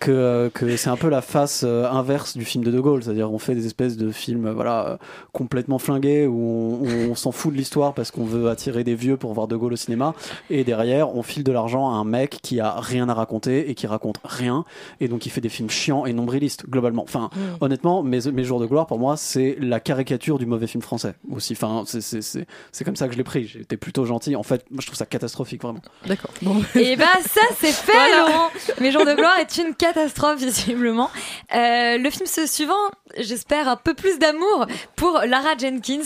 que 0.00 0.10
euh, 0.10 0.50
que 0.50 0.76
c'est 0.76 0.90
un 0.90 0.96
peu 0.96 1.08
la 1.08 1.22
face 1.22 1.62
euh, 1.66 1.88
inverse 1.90 2.36
du 2.36 2.44
film 2.44 2.64
de 2.64 2.70
De 2.70 2.80
Gaulle, 2.80 3.02
c'est-à-dire 3.02 3.32
on 3.32 3.38
fait 3.38 3.54
des 3.54 3.66
espèces 3.66 3.96
de 3.96 4.10
films, 4.10 4.46
euh, 4.46 4.52
voilà, 4.52 4.98
complètement 5.32 5.78
flingués 5.78 6.26
où 6.26 6.34
on, 6.34 6.84
où 6.84 7.10
on 7.10 7.14
s'en 7.14 7.32
fout 7.32 7.52
de 7.52 7.58
l'histoire 7.58 7.94
parce 7.94 8.10
qu'on 8.10 8.24
veut 8.24 8.48
attirer 8.48 8.84
des 8.84 8.94
vieux 8.94 9.16
pour 9.16 9.32
voir 9.34 9.48
De 9.48 9.56
Gaulle 9.56 9.72
au 9.72 9.76
cinéma, 9.76 10.14
et 10.50 10.64
derrière 10.64 11.14
on 11.14 11.22
file 11.22 11.44
de 11.44 11.52
l'argent 11.52 11.90
à 11.90 11.94
un 11.94 12.04
mec 12.04 12.23
qui 12.28 12.60
a 12.60 12.80
rien 12.80 13.08
à 13.08 13.14
raconter 13.14 13.70
et 13.70 13.74
qui 13.74 13.86
raconte 13.86 14.16
rien, 14.24 14.64
et 15.00 15.08
donc 15.08 15.26
il 15.26 15.30
fait 15.30 15.40
des 15.40 15.48
films 15.48 15.70
chiants 15.70 16.06
et 16.06 16.12
nombrilistes 16.12 16.66
globalement. 16.68 17.02
Enfin, 17.02 17.30
Mm. 17.34 17.38
honnêtement, 17.60 18.02
mes, 18.02 18.20
mes 18.32 18.44
jours 18.44 18.60
de 18.60 18.66
gloire 18.66 18.86
pour 18.86 18.98
moi 18.98 19.16
c'est 19.16 19.56
la 19.60 19.80
caricature 19.80 20.38
du 20.38 20.46
mauvais 20.46 20.66
film 20.66 20.82
français 20.82 21.14
aussi. 21.30 21.52
Enfin, 21.54 21.84
c'est 21.86 22.00
c'est 22.00 22.22
c'est 22.22 22.46
c'est 22.72 22.84
comme 22.84 22.96
ça 22.96 23.06
que 23.06 23.12
je 23.12 23.18
l'ai 23.18 23.24
pris. 23.24 23.46
J'étais 23.46 23.76
plutôt 23.76 24.04
gentil. 24.04 24.36
En 24.36 24.42
fait, 24.42 24.64
moi 24.70 24.80
je 24.80 24.86
trouve 24.86 24.96
ça 24.96 25.06
catastrophique 25.06 25.62
vraiment. 25.62 25.80
D'accord. 26.06 26.30
Et 26.74 26.96
bah 26.96 27.06
ça 27.26 27.40
c'est 27.58 27.72
fait 27.72 28.16
Laurent 28.16 28.50
Mes 28.80 28.90
jours 28.92 29.04
de 29.04 29.14
gloire 29.14 29.38
est 29.38 29.56
une 29.58 29.74
catastrophe 29.74 30.38
visiblement. 30.38 31.10
Euh, 31.54 31.98
le 31.98 32.10
film 32.10 32.26
suivant, 32.26 32.74
j'espère 33.18 33.68
un 33.68 33.76
peu 33.76 33.94
plus 33.94 34.18
d'amour 34.18 34.66
pour 34.96 35.20
Lara 35.26 35.56
Jenkins 35.56 36.00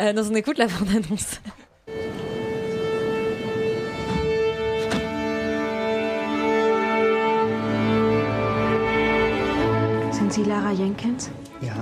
euh, 0.00 0.12
dans 0.12 0.30
on 0.30 0.34
écoute 0.34 0.58
la 0.58 0.66
bande-annonce. 0.66 1.40
Sind 10.30 10.44
Sie 10.44 10.48
Lara 10.48 10.70
Jenkins? 10.70 11.28
Ja. 11.60 11.74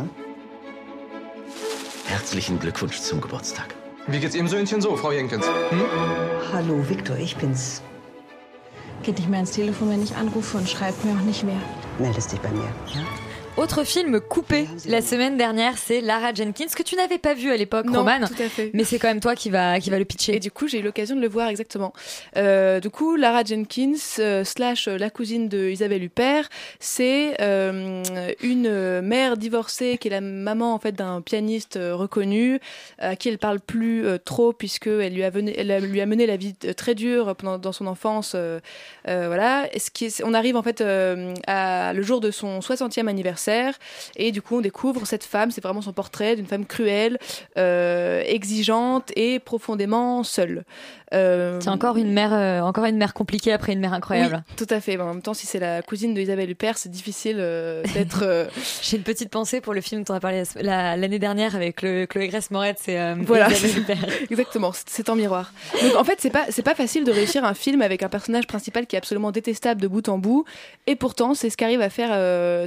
Herzlichen 2.07 2.59
Glückwunsch 2.59 2.99
zum 2.99 3.21
Geburtstag. 3.21 3.75
Wie 4.07 4.21
geht's 4.21 4.35
Ihrem 4.35 4.49
Söhnchen 4.49 4.81
so, 4.81 4.97
Frau 4.97 5.13
Jenkins? 5.13 5.47
Hm? 5.47 5.83
Hallo, 6.55 6.83
Victor, 6.89 7.19
ich 7.19 7.37
bin's. 7.37 7.83
Geht 9.03 9.19
nicht 9.19 9.29
mehr 9.29 9.41
ans 9.41 9.51
Telefon, 9.51 9.91
wenn 9.91 10.03
ich 10.03 10.17
anrufe 10.17 10.57
und 10.57 10.67
schreibt 10.67 11.05
mir 11.05 11.13
auch 11.13 11.25
nicht 11.27 11.45
mehr. 11.45 11.61
Meldest 11.99 12.33
dich 12.33 12.41
bei 12.41 12.49
mir, 12.49 12.73
ja? 12.87 13.03
Autre 13.59 13.83
film 13.83 14.21
coupé 14.21 14.67
la 14.87 15.03
semaine 15.03 15.37
dernière, 15.37 15.77
c'est 15.79 16.01
Lara 16.01 16.33
Jenkins 16.33 16.67
que 16.77 16.83
tu 16.85 16.95
n'avais 16.95 17.19
pas 17.19 17.35
vu 17.35 17.51
à 17.51 17.57
l'époque, 17.57 17.87
Non, 17.87 17.99
Roman. 18.01 18.21
tout 18.29 18.41
à 18.41 18.49
fait. 18.49 18.71
Mais 18.73 18.85
c'est 18.85 19.01
quand 19.01 19.09
même 19.09 19.19
toi 19.19 19.35
qui 19.35 19.51
va 19.51 19.81
qui 19.81 19.91
va 19.91 19.99
le 19.99 20.05
pitcher. 20.05 20.37
Et 20.37 20.39
du 20.39 20.53
coup, 20.53 20.69
j'ai 20.69 20.79
eu 20.79 20.83
l'occasion 20.83 21.17
de 21.17 21.21
le 21.21 21.29
voir 21.29 21.49
exactement. 21.49 21.93
Euh, 22.37 22.79
du 22.79 22.89
coup, 22.89 23.17
Lara 23.17 23.43
Jenkins 23.43 23.95
euh, 24.21 24.45
slash 24.45 24.87
euh, 24.87 24.97
la 24.97 25.11
cousine 25.11 25.49
de 25.49 25.69
Isabelle 25.71 26.05
Huppert, 26.05 26.49
c'est 26.79 27.35
euh, 27.41 28.03
une 28.43 29.01
mère 29.01 29.37
divorcée 29.37 29.99
qui 29.99 30.07
est 30.07 30.13
la 30.13 30.21
maman 30.21 30.73
en 30.73 30.79
fait 30.79 30.93
d'un 30.93 31.21
pianiste 31.21 31.77
euh, 31.77 31.97
reconnu 31.97 32.61
à 33.01 33.17
qui 33.17 33.29
elle 33.29 33.39
parle 33.39 33.59
plus 33.59 34.07
euh, 34.07 34.19
trop 34.19 34.53
puisque 34.53 34.87
elle 34.87 35.15
lui 35.15 35.25
a, 35.25 35.31
venu- 35.31 35.53
elle 35.57 35.73
a- 35.73 35.81
lui 35.81 36.01
a 36.01 36.07
mené 36.07 36.27
la 36.27 36.37
vie 36.37 36.55
euh, 36.65 36.73
très 36.75 36.95
dure 36.95 37.35
pendant 37.35 37.59
dans 37.59 37.73
son 37.73 37.89
enfance. 37.89 38.33
euh, 38.37 38.61
euh, 39.09 39.25
voilà. 39.27 39.69
Et 39.75 39.81
ce 39.81 39.91
qui 39.91 40.05
est- 40.07 40.23
on 40.25 40.33
arrive 40.33 40.55
en 40.57 40.63
fait 40.63 40.81
euh, 40.81 41.35
à 41.49 41.93
le 41.93 42.03
jour 42.03 42.21
de 42.21 42.31
son 42.31 42.61
60e 42.61 43.09
anniversaire 43.09 43.48
et 44.17 44.33
du 44.33 44.43
coup 44.43 44.59
on 44.59 44.61
découvre 44.61 45.07
cette 45.07 45.25
femme. 45.25 45.51
C'est 45.51 45.63
vraiment 45.63 45.83
son 45.83 45.93
portrait 45.93 46.37
d'une 46.37 46.47
femme 46.47 46.67
cruelle, 46.67 47.19
euh, 47.57 48.23
exigeante 48.27 49.13
et 49.17 49.39
profondément 49.39 50.23
seule. 50.23 50.65
Euh, 51.15 51.59
C'est 51.61 51.71
encore 51.71 51.97
une 51.97 52.13
mère 52.13 52.33
euh, 52.33 52.61
encore 52.61 52.85
une 52.85 52.97
mère 52.97 53.15
compliquée 53.15 53.53
après 53.53 53.73
une 53.73 53.81
mère 53.81 53.93
incroyable. 53.95 54.43
oui, 54.49 54.55
tout 54.57 54.67
à 54.73 54.81
fait. 54.81 54.97
Mais 54.97 55.03
en 55.03 55.09
même 55.15 55.23
temps, 55.23 55.35
si 55.35 55.47
c'est 55.47 55.59
la 55.59 55.83
cousine 55.83 56.13
de 56.15 56.21
Isabelle 56.21 56.51
Huppert, 56.51 56.77
c'est 56.79 56.91
difficile 56.91 57.37
euh, 57.39 57.83
d'être. 57.95 58.49
J'ai 58.83 58.97
une 58.99 59.03
petite 59.03 59.31
pensée 59.31 59.61
pour 59.61 59.75
le 59.75 59.81
film 59.81 60.03
dont 60.05 60.13
on 60.15 60.17
a 60.17 60.21
parlé 60.21 60.43
la- 60.57 60.63
la- 60.63 60.97
l'année 60.97 61.19
dernière 61.19 61.57
avec 61.57 61.83
le 61.83 62.07
Chloé 62.07 62.29
Grace 62.29 62.51
Moretz 62.51 62.89
et 62.89 63.15
Voilà, 63.25 63.51
Isabelle 63.51 63.79
Huppert. 63.79 64.07
exactement. 64.31 64.73
c'est- 64.87 65.09
en 65.09 65.17
miroir. 65.17 65.53
Donc 65.83 65.97
en 65.97 66.05
fait, 66.05 66.17
c'est 66.19 66.29
pas 66.31 66.45
c'est 66.51 66.63
pas 66.63 66.75
facile 66.75 67.05
de 67.05 67.13
réussir 67.13 67.45
un 67.45 67.55
film 67.55 67.81
avec 67.81 68.03
un 68.03 68.09
personnage 68.11 68.47
principal 68.47 68.87
qui 68.87 68.95
est 68.97 68.99
absolument 68.99 69.31
détestable 69.31 69.81
de 69.81 69.89
bout 69.89 70.07
en 70.11 70.19
bout, 70.19 70.45
et 70.87 70.97
pourtant 70.97 71.33
c'est 71.35 71.49
ce 71.49 71.57
qu'arrive 71.57 71.81
à 71.81 71.89
faire 71.89 72.11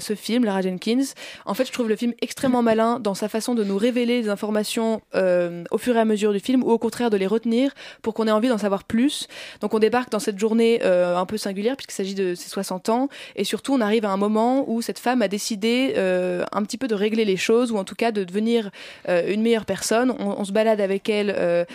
ce 0.02 0.16
film, 0.16 0.44
Lara 0.46 0.62
Jenkins. 0.62 1.04
En 1.46 1.54
fait, 1.54 1.66
je 1.68 1.72
trouve 1.72 1.88
le 1.90 1.96
film 1.96 2.14
extrêmement 2.22 2.64
malin 2.64 3.00
dans 3.00 3.14
sa 3.14 3.30
façon 3.30 3.54
de 3.54 3.64
nous 3.64 3.78
révéler 3.78 4.24
des 4.24 4.30
informations 4.30 5.02
au 5.14 5.78
fur 5.78 5.96
et 5.96 6.00
à 6.00 6.06
mesure 6.06 6.34
du 6.34 6.40
film, 6.40 6.64
ou 6.64 6.72
au 6.72 6.80
contraire 6.80 7.10
de 7.12 7.18
les 7.18 7.28
retenir 7.28 7.72
pour 8.02 8.14
qu'on 8.16 8.26
ait 8.28 8.31
envie 8.32 8.50
d'en 8.50 8.58
savoir 8.58 8.84
plus. 8.84 9.28
Donc 9.62 9.74
on 9.74 9.80
débarque 9.80 10.12
dans 10.12 10.20
cette 10.20 10.40
journée 10.40 10.80
euh, 10.84 11.18
un 11.18 11.26
peu 11.26 11.38
singulière 11.38 11.76
puisqu'il 11.76 11.96
s'agit 11.96 12.16
de 12.16 12.36
ses 12.36 12.50
60 12.50 12.90
ans, 12.90 13.10
et 13.36 13.44
surtout 13.44 13.74
on 13.74 13.82
arrive 13.82 14.06
à 14.06 14.10
un 14.10 14.18
moment 14.18 14.66
où 14.68 14.82
cette 14.82 15.00
femme 15.00 15.22
a 15.22 15.28
décidé 15.28 15.94
euh, 15.98 16.44
un 16.52 16.64
petit 16.64 16.78
peu 16.78 16.88
de 16.88 16.96
régler 16.96 17.26
les 17.26 17.38
choses, 17.38 17.72
ou 17.72 17.78
en 17.78 17.84
tout 17.84 17.96
cas 17.96 18.12
de 18.12 18.24
devenir 18.24 18.72
euh, 19.10 19.32
une 19.32 19.42
meilleure 19.42 19.66
personne. 19.66 20.14
On, 20.20 20.44
se 20.44 20.52
balade 20.52 20.82
avec 20.82 21.08
elle, 21.08 21.68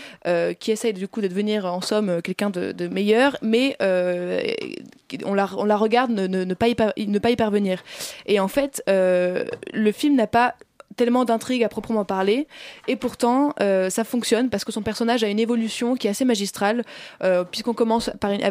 qui 0.59 0.73
essaye 0.73 0.93
du 0.93 1.07
coup 1.07 1.21
de 1.21 1.29
devenir 1.29 1.67
en 1.67 1.81
somme 1.81 2.21
quelqu'un 2.21 2.51
de, 2.51 2.89
meilleur, 2.89 3.37
mais 3.43 3.77
on, 3.81 5.35
la, 5.35 5.47
regarde 5.77 6.11
ne, 6.11 6.55
pas, 6.55 6.69
y 6.69 7.37
parvenir. 7.37 7.85
Et 8.27 8.41
en 8.41 8.49
fait, 8.49 8.83
le 8.87 9.93
film 9.93 10.17
n'a 10.17 10.27
pas 10.27 10.55
tellement 10.97 11.25
d'intrigue 11.25 11.63
à 11.63 11.69
proprement 11.69 12.05
parler. 12.05 12.47
Et 12.89 12.97
pourtant 12.97 13.55
euh, 13.61 13.91
ça 13.91 14.05
fonctionne 14.05 14.49
parce 14.51 14.65
que 14.65 14.73
son 14.73 14.83
personnage 14.83 15.23
a 15.23 15.29
une 15.29 15.39
évolution 15.39 15.95
qui 15.95 16.07
est 16.07 16.11
assez 16.11 16.25
magistrale 16.25 16.83
euh, 17.23 17.45
puisqu'on 17.45 17.75
commence 17.75 18.11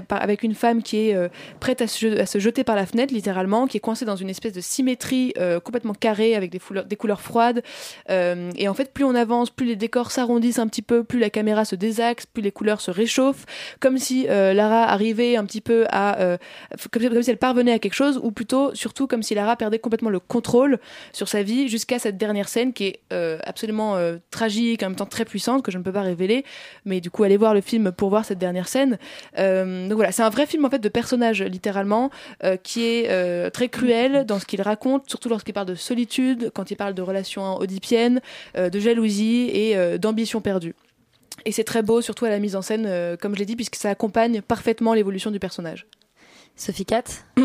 avec 0.09 0.43
une 0.43 0.55
femme 0.55 0.83
qui 0.83 1.09
est 1.09 1.15
euh, 1.15 1.27
prête 1.59 1.81
à 1.81 1.87
se, 1.87 2.39
jeter 2.39 2.63
par 2.63 2.75
la 2.75 2.85
fenêtre 2.85 3.13
littéralement 3.13 3.67
qui 3.67 3.77
est 3.77 3.79
coincée 3.79 4.05
dans 4.05 4.15
une 4.15 4.29
espèce 4.29 4.53
de 4.53 4.61
symétrie 4.61 5.33
complètement 5.63 5.93
carrée 5.93 6.35
avec 6.35 6.51
des, 6.51 6.95
couleurs 6.95 7.21
froides. 7.21 7.63
Et 8.09 8.67
en 8.67 8.73
fait 8.73 8.93
plus 8.93 9.03
on 9.03 9.15
avance 9.15 9.49
plus 9.49 9.65
les 9.65 9.75
décors 9.75 10.11
s'arrondissent 10.11 10.59
un 10.59 10.67
petit 10.67 10.81
peu 10.81 11.03
plus 11.03 11.19
la 11.19 11.29
caméra 11.29 11.65
se 11.65 11.75
désaxe 11.75 12.25
plus 12.25 12.43
les 12.43 12.51
couleurs 12.51 12.81
se 12.81 12.91
réchauffent. 12.91 13.45
Comme 13.79 13.97
si 13.97 14.27
Lara 14.27 14.83
arrivait 14.83 15.35
un 15.37 15.45
petit 15.45 15.61
peu 15.61 15.85
à 15.89 16.37
comme, 16.91 17.09
comme 17.09 17.23
si 17.23 17.31
elle 17.31 17.37
parvenait 17.37 17.73
à 17.73 17.79
quelque 17.79 17.93
chose 17.93 18.19
ou 18.21 18.31
plutôt 18.31 18.73
surtout 18.75 19.07
comme 19.07 19.23
si 19.23 19.33
Lara 19.33 19.55
perdait 19.55 19.79
complètement 19.79 20.09
le 20.09 20.19
contrôle 20.19 20.79
sur 21.13 21.27
sa 21.27 21.43
vie 21.43 21.67
jusqu'à 21.67 21.99
cette 21.99 22.17
dernière 22.17 22.34
scène 22.43 22.73
qui 22.73 22.85
est 22.85 22.99
euh, 23.13 23.37
absolument 23.43 23.95
euh, 23.95 24.17
tragique 24.31 24.83
en 24.83 24.87
même 24.87 24.95
temps 24.95 25.05
très 25.05 25.25
puissante 25.25 25.63
que 25.63 25.71
je 25.71 25.77
ne 25.77 25.83
peux 25.83 25.91
pas 25.91 26.01
révéler 26.01 26.43
mais 26.83 27.01
du 27.01 27.09
coup 27.09 27.23
allez 27.23 27.37
voir 27.37 27.53
le 27.53 27.61
film 27.61 27.91
pour 27.91 28.09
voir 28.09 28.25
cette 28.25 28.39
dernière 28.39 28.67
scène 28.67 28.97
Euh, 29.37 29.87
donc 29.87 29.95
voilà 29.95 30.11
c'est 30.11 30.23
un 30.23 30.29
vrai 30.29 30.45
film 30.45 30.65
en 30.65 30.69
fait 30.69 30.79
de 30.79 30.89
personnage 30.89 31.41
littéralement 31.41 32.09
qui 32.63 32.83
est 32.83 33.51
très 33.51 33.69
cruel 33.69 34.25
dans 34.25 34.39
ce 34.39 34.45
qu'il 34.45 34.61
raconte 34.61 35.09
surtout 35.09 35.29
lorsqu'il 35.29 35.53
parle 35.53 35.67
de 35.67 35.75
solitude 35.75 36.51
quand 36.53 36.71
il 36.71 36.75
parle 36.75 36.93
de 36.93 37.01
relations 37.01 37.57
oedipiennes 37.59 38.21
de 38.55 38.79
jalousie 38.79 39.49
et 39.53 39.97
d'ambition 39.97 40.41
perdue 40.41 40.75
et 41.43 41.51
c'est 41.51 41.63
très 41.63 41.81
beau, 41.81 42.01
surtout 42.01 42.25
à 42.25 42.29
la 42.29 42.39
mise 42.39 42.55
en 42.55 42.61
scène, 42.61 42.85
euh, 42.87 43.17
comme 43.17 43.33
je 43.33 43.39
l'ai 43.39 43.45
dit, 43.45 43.55
puisque 43.55 43.75
ça 43.75 43.89
accompagne 43.89 44.41
parfaitement 44.41 44.93
l'évolution 44.93 45.31
du 45.31 45.39
personnage. 45.39 45.85
Sophie 46.55 46.85
Cat 46.85 47.03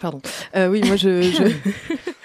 Pardon. 0.00 0.20
Euh, 0.56 0.68
oui, 0.68 0.82
moi 0.86 0.96
je. 0.96 1.22
je... 1.22 1.42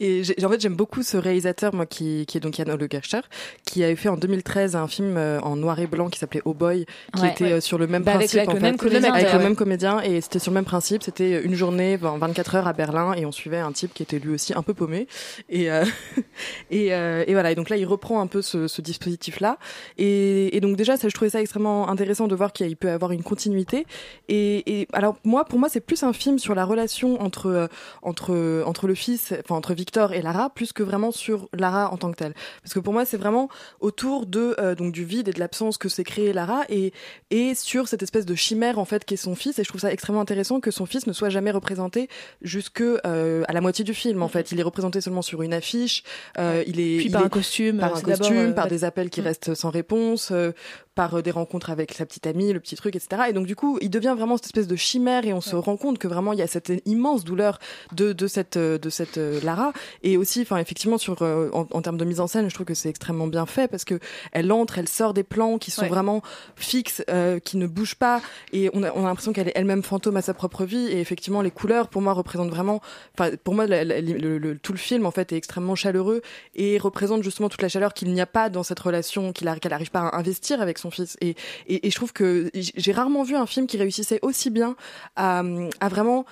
Et 0.00 0.24
j'ai- 0.24 0.44
en 0.44 0.48
fait, 0.48 0.60
j'aime 0.60 0.74
beaucoup 0.76 1.02
ce 1.02 1.16
réalisateur, 1.16 1.74
moi, 1.74 1.86
qui, 1.86 2.26
qui 2.26 2.36
est 2.38 2.40
donc 2.40 2.58
Yann 2.58 2.74
Le 2.74 2.86
Gacher, 2.86 3.20
qui 3.64 3.84
avait 3.84 3.96
fait 3.96 4.08
en 4.08 4.16
2013 4.16 4.76
un 4.76 4.88
film 4.88 5.16
euh, 5.16 5.40
en 5.40 5.56
noir 5.56 5.78
et 5.80 5.86
blanc 5.86 6.08
qui 6.08 6.18
s'appelait 6.18 6.42
Oh 6.44 6.54
Boy, 6.54 6.86
qui 7.16 7.22
Ouais. 7.22 7.30
était 7.30 7.44
Ouais. 7.44 7.52
euh, 7.52 7.60
sur 7.60 7.78
le 7.78 7.86
même 7.86 8.02
Bah, 8.02 8.12
principe. 8.14 8.38
avec 8.38 8.48
en 8.50 8.52
le 8.54 8.58
fait. 8.60 8.66
même 8.66 8.76
comédien, 8.76 9.12
avec 9.12 9.26
ouais. 9.26 9.32
le 9.32 9.38
même 9.38 9.56
comédien, 9.56 10.00
et 10.00 10.20
c'était 10.20 10.38
sur 10.38 10.50
le 10.50 10.54
même 10.54 10.64
principe. 10.64 11.02
C'était 11.02 11.42
une 11.42 11.54
journée, 11.54 11.96
ben, 11.96 12.16
24 12.18 12.54
heures 12.56 12.66
à 12.66 12.72
Berlin, 12.72 13.12
et 13.14 13.26
on 13.26 13.32
suivait 13.32 13.58
un 13.58 13.72
type 13.72 13.92
qui 13.94 14.02
était 14.02 14.18
lui 14.18 14.32
aussi 14.34 14.52
un 14.54 14.62
peu 14.62 14.74
paumé. 14.74 15.06
Et, 15.48 15.70
euh, 15.70 15.84
et, 16.70 16.94
euh, 16.94 17.24
et 17.26 17.32
voilà. 17.32 17.50
Et 17.50 17.54
donc 17.54 17.68
là, 17.70 17.76
il 17.76 17.84
reprend 17.86 18.20
un 18.20 18.26
peu 18.26 18.42
ce, 18.42 18.68
ce 18.68 18.80
dispositif-là. 18.82 19.58
Et, 19.98 20.56
et 20.56 20.60
donc 20.60 20.76
déjà, 20.76 20.96
ça, 20.96 21.08
je 21.08 21.14
trouvais 21.14 21.30
ça 21.30 21.40
extrêmement 21.40 21.88
intéressant 21.88 22.28
de 22.28 22.34
voir 22.34 22.52
qu'il 22.52 22.76
peut 22.76 22.90
avoir 22.90 23.12
une 23.12 23.22
continuité. 23.22 23.86
Et, 24.28 24.80
et 24.80 24.88
alors 24.92 25.16
moi, 25.24 25.44
pour 25.44 25.58
moi, 25.58 25.68
c'est 25.68 25.80
plus 25.80 26.02
un 26.02 26.12
film 26.12 26.38
sur 26.38 26.54
la 26.54 26.64
relation 26.64 27.20
entre 27.22 27.46
euh, 27.46 27.66
entre 28.02 28.62
entre 28.66 28.86
le 28.86 28.94
fils, 28.94 29.34
enfin 29.50 29.58
entre 29.58 29.74
Victor 29.74 30.12
et 30.12 30.22
Lara, 30.22 30.50
plus 30.50 30.72
que 30.72 30.82
vraiment 30.82 31.10
sur 31.10 31.48
Lara 31.52 31.92
en 31.92 31.96
tant 31.96 32.10
que 32.12 32.16
telle. 32.16 32.34
Parce 32.62 32.72
que 32.74 32.78
pour 32.78 32.92
moi, 32.92 33.04
c'est 33.04 33.16
vraiment 33.16 33.48
autour 33.80 34.26
de 34.26 34.54
euh, 34.60 34.74
donc 34.74 34.92
du 34.92 35.04
vide 35.04 35.28
et 35.28 35.32
de 35.32 35.38
l'absence 35.40 35.76
que 35.78 35.88
s'est 35.88 36.04
créé 36.04 36.32
Lara 36.32 36.62
et 36.68 36.92
et 37.30 37.54
sur 37.54 37.88
cette 37.88 38.02
espèce 38.02 38.26
de 38.26 38.34
chimère 38.34 38.78
en 38.78 38.84
fait 38.84 39.04
qui 39.04 39.14
est 39.14 39.16
son 39.16 39.34
fils. 39.34 39.58
Et 39.58 39.64
je 39.64 39.68
trouve 39.68 39.80
ça 39.80 39.92
extrêmement 39.92 40.20
intéressant 40.22 40.60
que 40.60 40.70
son 40.70 40.86
fils 40.86 41.06
ne 41.06 41.12
soit 41.12 41.30
jamais 41.30 41.50
représenté 41.50 42.08
jusque 42.42 42.80
euh, 42.82 43.42
à 43.48 43.52
la 43.52 43.60
moitié 43.60 43.84
du 43.84 43.94
film. 43.94 44.22
En 44.22 44.28
fait, 44.28 44.52
il 44.52 44.60
est 44.60 44.62
représenté 44.62 45.00
seulement 45.00 45.22
sur 45.22 45.42
une 45.42 45.52
affiche. 45.54 46.04
Euh, 46.38 46.62
il 46.66 46.78
est 46.80 46.96
Puis 46.98 47.06
il 47.06 47.12
par 47.12 47.22
est- 47.22 47.26
un 47.26 47.28
costume, 47.28 47.78
par 47.78 47.92
euh, 47.96 47.98
un 47.98 48.00
costume, 48.02 48.36
euh, 48.36 48.52
par 48.52 48.68
des 48.68 48.84
appels 48.84 49.10
qui 49.10 49.20
Mm. 49.20 49.24
restent 49.24 49.54
sans 49.54 49.70
réponse, 49.70 50.30
euh, 50.32 50.52
par 51.00 51.14
euh, 51.14 51.22
des 51.22 51.30
rencontres 51.30 51.70
avec 51.70 51.94
sa 51.94 52.04
petite 52.04 52.26
amie, 52.26 52.52
le 52.52 52.60
petit 52.60 52.76
truc, 52.76 52.94
etc. 52.94 53.22
Et 53.30 53.32
donc 53.32 53.46
du 53.46 53.56
coup, 53.56 53.78
il 53.80 53.88
devient 53.88 54.14
vraiment 54.18 54.36
cette 54.36 54.46
espèce 54.46 54.66
de 54.66 54.76
chimère 54.76 55.24
et 55.24 55.32
on 55.32 55.40
se 55.40 55.56
rend 55.56 55.78
compte 55.78 55.96
que 55.98 56.06
vraiment 56.08 56.34
il 56.34 56.38
y 56.38 56.42
a 56.42 56.46
cette 56.46 56.70
immense 56.84 57.24
douleur 57.24 57.58
de, 57.92 58.12
de 58.12 58.26
cette 58.26 58.58
euh, 58.58 58.76
de 58.76 58.90
cette 58.90 59.16
euh, 59.16 59.40
Lara 59.42 59.72
et 60.02 60.18
aussi, 60.18 60.42
enfin 60.42 60.58
effectivement 60.58 60.98
sur 60.98 61.22
euh, 61.22 61.48
en, 61.54 61.66
en 61.70 61.80
termes 61.80 61.96
de 61.96 62.04
mise 62.04 62.20
en 62.20 62.26
scène, 62.26 62.50
je 62.50 62.54
trouve 62.54 62.66
que 62.66 62.74
c'est 62.74 62.90
extrêmement 62.90 63.28
bien 63.28 63.46
fait 63.46 63.66
parce 63.68 63.84
que 63.84 63.98
elle 64.32 64.52
entre, 64.52 64.78
elle 64.78 64.88
sort 64.88 65.14
des 65.14 65.22
plans 65.22 65.56
qui 65.58 65.70
sont 65.70 65.80
Ouais. 65.82 65.88
vraiment 65.88 66.20
fixes, 66.56 67.02
euh, 67.08 67.38
qui 67.38 67.56
ne 67.56 67.66
bougent 67.66 67.94
pas 67.94 68.20
et 68.52 68.68
on 68.74 68.82
a, 68.82 68.92
on 68.92 69.04
a 69.04 69.08
l'impression 69.08 69.32
qu'elle 69.32 69.48
est 69.48 69.52
elle-même 69.54 69.82
fantôme 69.82 70.18
à 70.18 70.22
sa 70.22 70.34
propre 70.34 70.64
vie 70.64 70.86
et 70.88 71.00
effectivement 71.00 71.40
les 71.40 71.50
couleurs 71.50 71.88
pour 71.88 72.02
moi 72.02 72.12
représentent 72.12 72.50
vraiment, 72.50 72.82
enfin 73.14 73.30
pour 73.42 73.54
moi 73.54 73.66
la- 73.66 73.84
la- 73.84 74.02
le- 74.02 74.36
le- 74.38 74.58
tout 74.58 74.72
le 74.72 74.78
film 74.78 75.06
en 75.06 75.10
fait 75.10 75.32
est 75.32 75.36
extrêmement 75.36 75.74
chaleureux 75.74 76.20
et 76.54 76.76
représente 76.76 77.22
justement 77.22 77.48
toute 77.48 77.62
la 77.62 77.70
chaleur 77.70 77.94
qu'il 77.94 78.12
n'y 78.12 78.20
a 78.20 78.26
pas 78.26 78.50
dans 78.50 78.62
cette 78.62 78.80
relation 78.80 79.32
qu'il 79.32 79.48
qu'elle 79.60 79.70
n'arrive 79.72 79.90
pas 79.90 80.00
à 80.00 80.16
investir 80.18 80.60
avec 80.60 80.76
son 80.78 80.89
fils 80.90 81.16
et, 81.20 81.34
je 81.68 81.94
trouve 81.94 82.12
que 82.12 82.50
j'ai 82.54 82.92
rarement 82.92 83.22
vu 83.22 83.36
un 83.36 83.46
film 83.46 83.66
qui 83.66 83.76
réussissait 83.76 84.20
aussi 84.22 84.50
bien 84.50 84.76
à, 85.16 85.42
vraiment 85.82 86.24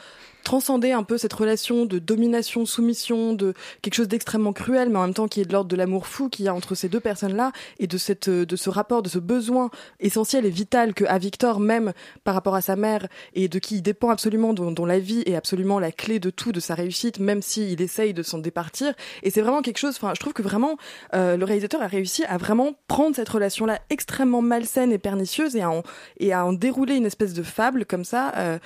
transcender 0.45 0.93
un 0.93 1.03
peu 1.03 1.19
cette 1.19 1.33
relation 1.33 1.85
de 1.85 1.99
domination, 1.99 2.65
soumission, 2.65 3.35
de 3.35 3.53
quelque 3.83 3.95
chose 3.95 4.09
d'extrêmement 4.09 4.55
cruel, 4.55 4.89
mais 4.89 4.99
en 4.99 5.03
même 5.03 5.13
temps 5.13 5.29
qui 5.29 5.43
est 5.43 5.45
de 5.45 5.53
l'ordre 5.53 5.69
de 5.69 5.77
l'amour 5.77 6.07
fou 6.07 6.31
qu'il 6.31 6.47
y 6.47 6.49
a 6.49 6.55
entre 6.55 6.75
ces 6.75 6.89
deux 6.89 7.01
personnes-là, 7.01 7.53
et 7.79 7.87
de 7.87 7.99
cette, 7.99 8.31
de 8.31 8.57
ce 8.57 8.71
rapport, 8.71 9.03
de 9.03 9.11
ce 9.11 9.19
besoin 9.19 9.71
essentiel 10.01 10.47
et 10.47 10.51
vital 10.51 10.95
que 10.95 11.05
a 11.05 11.19
Victor 11.19 11.61
même 11.61 11.93
par 12.25 12.35
rapport 12.35 12.55
à 12.55 12.63
sa 12.63 12.77
mère, 12.77 13.09
et 13.35 13.49
de 13.49 13.59
qui 13.59 13.77
il 13.77 13.83
dépend 13.83 14.09
absolument, 14.09 14.55
dont, 14.55 14.71
dont 14.71 14.87
la 14.87 14.99
vie 14.99 15.23
est 15.27 15.35
absolument 15.35 15.79
la 15.79 15.93
clé 15.93 16.19
de 16.19 16.31
tout, 16.31 16.53
de 16.53 16.61
sa 16.61 16.75
réussite, 16.75 17.19
même 17.19 17.43
s'il 17.43 17.83
essaye 17.83 18.15
de 18.15 18.23
s'en 18.23 18.39
départir. 18.39 18.95
Et 19.23 19.31
c'est 19.31 19.43
vraiment 19.43 19.61
quelque 19.61 19.79
chose, 19.79 19.97
enfin, 19.97 20.13
je 20.15 20.21
trouve 20.21 20.33
que 20.33 20.43
vraiment, 20.43 20.79
euh, 21.15 21.37
le 21.37 21.45
réalisateur 21.45 21.83
a 21.83 21.89
réussi 21.89 22.25
à 22.25 22.39
vraiment 22.39 22.75
prendre 22.87 23.15
cette 23.15 23.29
relation-là 23.29 23.81
extrêmement 23.91 24.38
malsaine 24.43 24.93
et 24.93 24.99
pernicieuse 24.99 25.57
et 25.57 25.63
à 25.63 25.71
en, 25.71 25.83
et 26.19 26.33
à 26.33 26.45
en 26.45 26.53
dérouler 26.53 26.97
une 26.97 27.07
espèce 27.07 27.35
de 27.35 27.43
fable 27.43 27.85
comme 27.87 28.05
ça, 28.05 28.33
euh, 28.37 28.59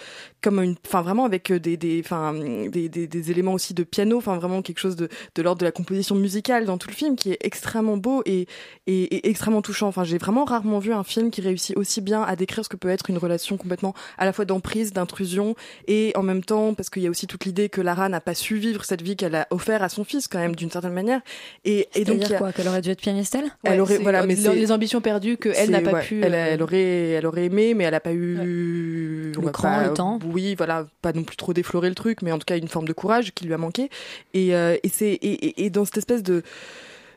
comme 0.43 0.61
une, 0.63 0.77
enfin 0.87 1.03
vraiment 1.03 1.25
avec 1.25 1.51
euh, 1.51 1.59
des, 1.61 1.77
des, 1.77 2.01
enfin 2.05 2.35
des, 2.35 2.89
des, 2.89 3.07
des 3.07 3.31
éléments 3.31 3.53
aussi 3.55 3.75
de 3.75 3.85
piano, 3.85 4.19
enfin 4.19 4.37
vraiment 4.37 4.63
quelque 4.63 4.79
chose 4.79 4.97
de, 4.97 5.09
de 5.35 5.43
l'ordre 5.43 5.61
de 5.61 5.65
la 5.67 5.73
composition 5.73 6.15
musicale 6.15 6.65
dans 6.65 6.79
tout 6.79 6.89
le 6.89 6.95
film 6.95 7.17
qui 7.17 7.31
est 7.33 7.39
extrêmement 7.43 7.97
beau 7.97 8.23
et, 8.27 8.47
et, 8.87 9.03
et 9.05 9.29
extrêmement 9.29 9.63
touchant. 9.63 9.89
Enfin, 9.89 10.05
j'ai 10.05 10.19
vraiment 10.19 10.45
rarement 10.45 10.79
vu 10.79 10.93
un 10.93 11.05
film 11.05 11.31
qui 11.31 11.41
réussit 11.41 11.77
aussi 11.77 12.01
bien 12.01 12.23
à 12.23 12.37
décrire 12.37 12.65
ce 12.65 12.69
que 12.69 12.77
peut 12.77 12.89
être 12.89 13.11
une 13.11 13.19
relation 13.19 13.57
complètement 13.57 13.95
à 14.19 14.25
la 14.25 14.33
fois 14.33 14.45
d'emprise, 14.45 14.93
d'intrusion 14.93 15.55
et 15.89 16.13
en 16.17 16.23
même 16.23 16.43
temps 16.45 16.75
parce 16.75 16.91
qu'il 16.91 17.03
y 17.03 17.07
a 17.07 17.11
aussi 17.11 17.27
toute 17.27 17.45
l'idée 17.45 17.69
que 17.69 17.81
Lara 17.81 18.09
n'a 18.09 18.21
pas 18.21 18.35
su 18.35 18.57
vivre 18.57 18.85
cette 18.85 19.03
vie 19.03 19.17
qu'elle 19.17 19.35
a 19.35 19.47
offert 19.51 19.83
à 19.83 19.89
son 19.89 20.05
fils 20.05 20.29
quand 20.29 20.39
même 20.39 20.57
d'une 20.57 20.71
certaine 20.71 20.93
manière. 20.93 21.21
Et, 21.65 21.89
et 21.95 22.05
donc 22.05 22.23
a- 22.31 22.39
quoi 22.39 22.53
Qu'elle 22.53 22.69
aurait 22.69 22.83
dû 22.83 22.91
être 22.91 23.01
pianiste 23.01 23.35
elle? 23.35 23.51
Elle 23.65 23.81
aurait, 23.81 23.99
voilà, 23.99 24.27
mais 24.27 24.35
les 24.35 24.73
ambitions 24.73 25.01
perdues 25.01 25.37
que 25.37 25.49
elle 25.64 25.70
n'a 25.70 25.81
pas 25.81 25.92
ouais, 25.92 26.03
pu, 26.03 26.20
Elle, 26.22 26.35
euh, 26.35 26.46
elle 26.53 26.62
aurait, 26.62 27.09
elle 27.11 27.27
aurait 27.27 27.44
aimé, 27.46 27.75
mais 27.75 27.85
elle 27.85 27.94
a 27.94 28.01
pas 28.01 28.12
eu 28.12 28.35
Le 28.37 29.33
va 29.40 29.51
cran, 29.51 29.77
pas- 29.77 29.87
le 29.88 29.94
temps. 29.94 30.18
Oui, 30.27 30.55
voilà, 30.57 30.87
pas 31.03 31.12
non 31.12 31.22
plus 31.25 31.37
trop 31.37 31.53
déflorer 31.53 31.88
le 31.88 31.94
truc, 31.94 32.22
mais 32.22 32.33
en 32.33 32.38
tout 32.38 32.44
cas 32.46 32.57
une 32.57 32.68
forme 32.68 32.87
de 32.87 32.92
courage 32.92 33.33
qui 33.35 33.44
lui 33.46 33.55
a 33.55 33.59
manqué. 33.59 33.88
Et, 34.35 34.55
euh, 34.55 34.77
et 34.83 34.88
c'est 34.88 35.12
et, 35.12 35.46
et- 35.46 35.64
et 35.64 35.70
dans 35.70 35.85
cette 35.85 35.98
espèce 35.98 36.22
de 36.22 36.42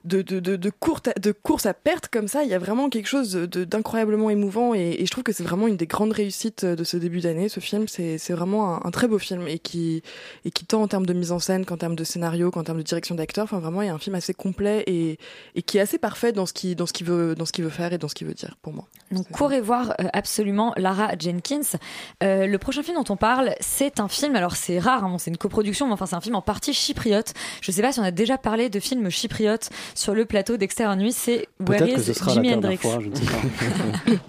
de, 0.05 0.21
de, 0.21 0.39
de, 0.39 0.55
de, 0.55 0.69
courte, 0.69 1.09
de 1.19 1.31
course 1.31 1.65
à 1.65 1.73
perte 1.73 2.07
comme 2.07 2.27
ça, 2.27 2.43
il 2.43 2.49
y 2.49 2.53
a 2.53 2.59
vraiment 2.59 2.89
quelque 2.89 3.07
chose 3.07 3.33
d'incroyablement 3.33 4.29
émouvant 4.29 4.73
et, 4.73 4.95
et 4.99 5.05
je 5.05 5.11
trouve 5.11 5.23
que 5.23 5.33
c'est 5.33 5.43
vraiment 5.43 5.67
une 5.67 5.77
des 5.77 5.87
grandes 5.87 6.13
réussites 6.13 6.65
de 6.65 6.83
ce 6.83 6.97
début 6.97 7.19
d'année. 7.19 7.49
Ce 7.49 7.59
film, 7.59 7.87
c'est 7.87 8.31
vraiment 8.31 8.75
un, 8.75 8.81
un 8.87 8.91
très 8.91 9.07
beau 9.07 9.19
film 9.19 9.47
et 9.47 9.59
qui, 9.59 10.01
et 10.45 10.51
qui 10.51 10.65
tant 10.65 10.81
en 10.81 10.87
termes 10.87 11.05
de 11.05 11.13
mise 11.13 11.31
en 11.31 11.39
scène 11.39 11.65
qu'en 11.65 11.77
termes 11.77 11.95
de 11.95 12.03
scénario, 12.03 12.51
qu'en 12.51 12.63
termes 12.63 12.79
de 12.79 12.83
direction 12.83 13.15
d'acteur, 13.15 13.43
enfin 13.43 13.59
vraiment 13.59 13.81
il 13.81 13.87
y 13.87 13.89
a 13.89 13.93
un 13.93 13.99
film 13.99 14.15
assez 14.15 14.33
complet 14.33 14.83
et, 14.87 15.17
et 15.55 15.61
qui 15.61 15.77
est 15.77 15.81
assez 15.81 15.97
parfait 15.97 16.31
dans 16.31 16.45
ce 16.45 16.53
qu'il 16.53 16.75
qu'il 16.75 17.05
veut 17.05 17.35
dans 17.35 17.45
ce 17.45 17.51
qu'il 17.51 17.63
veut 17.63 17.69
faire 17.69 17.93
et 17.93 17.97
dans 17.97 18.07
ce 18.07 18.15
qu'il 18.15 18.27
veut 18.27 18.33
dire 18.33 18.55
pour 18.61 18.73
moi. 18.73 18.87
Donc 19.11 19.29
courez 19.29 19.61
voir 19.61 19.91
euh, 19.99 20.07
absolument 20.13 20.73
Lara 20.77 21.11
Jenkins. 21.19 21.77
Euh, 22.23 22.47
le 22.47 22.57
prochain 22.57 22.83
film 22.83 22.97
dont 22.97 23.13
on 23.13 23.17
parle, 23.17 23.53
c'est 23.59 23.99
un 23.99 24.07
film, 24.07 24.35
alors 24.35 24.55
c'est 24.55 24.79
rare, 24.79 25.03
hein, 25.03 25.09
bon, 25.09 25.17
c'est 25.17 25.29
une 25.29 25.37
coproduction, 25.37 25.87
mais 25.87 25.93
enfin 25.93 26.05
c'est 26.05 26.15
un 26.15 26.21
film 26.21 26.35
en 26.35 26.41
partie 26.41 26.73
chypriote. 26.73 27.33
Je 27.61 27.71
sais 27.71 27.81
pas 27.81 27.91
si 27.91 27.99
on 27.99 28.03
a 28.03 28.11
déjà 28.11 28.37
parlé 28.37 28.69
de 28.69 28.79
films 28.79 29.09
chypriotes 29.09 29.69
sur 29.94 30.14
le 30.14 30.24
plateau 30.24 30.56
d'Extérieur 30.56 30.96
Nuit, 30.96 31.12
c'est 31.12 31.48
Where 31.66 31.78
Peut-être 31.78 31.94
que 31.96 32.00
is 32.00 32.04
ce 32.04 32.12
sera 32.12 32.32
Jimi 32.32 32.48
la 32.48 32.56
dernière 32.56 32.70
Hendrix 32.70 32.88
fois, 32.88 32.98
je 33.00 33.08
ne 33.08 33.14
sais 33.14 33.24
pas. 33.24 34.20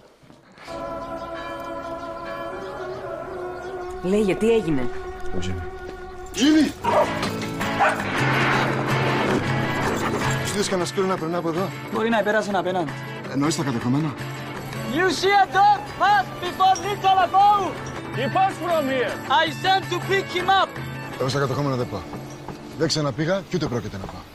Λέγε, 4.04 4.36
τι 4.36 4.52
έγινε. 4.52 4.90
Jimmy! 6.36 6.72
Σου 10.46 10.58
δεις 10.58 10.68
κανένα 10.68 10.88
σκύλο 10.88 11.06
να 11.06 11.18
περνά 11.18 11.38
από 11.38 11.50
εδώ. 11.50 11.70
Μπορεί 11.94 12.10
να 12.10 12.22
πέρασαν 12.24 12.56
απέναντι. 12.56 12.92
Εννοείς 13.34 13.56
τα 13.56 13.64
κατεχόμενα. 13.64 14.14
You 14.94 15.08
see 15.20 15.34
a 15.44 15.46
dog 15.58 15.80
pass 16.00 16.26
before 16.44 16.76
Nicola 16.86 17.28
Bow. 17.36 17.60
He 18.18 18.26
passed 18.36 18.60
from 18.66 18.84
here. 18.96 19.14
I 19.44 19.46
sent 19.64 19.84
to 19.92 19.98
pick 20.10 20.26
him 20.38 20.50
up. 20.62 20.70
Εγώ 21.20 21.30
στα 21.30 21.40
κατεχόμενα 21.40 21.76
δεν 21.76 21.88
πάω. 21.90 22.00
Δεν 22.78 22.88
ξαναπήγα 22.88 23.44
και 23.50 23.56
ούτε 23.56 23.66
πρόκειται 23.66 23.98
να 23.98 24.06
πάω. 24.06 24.35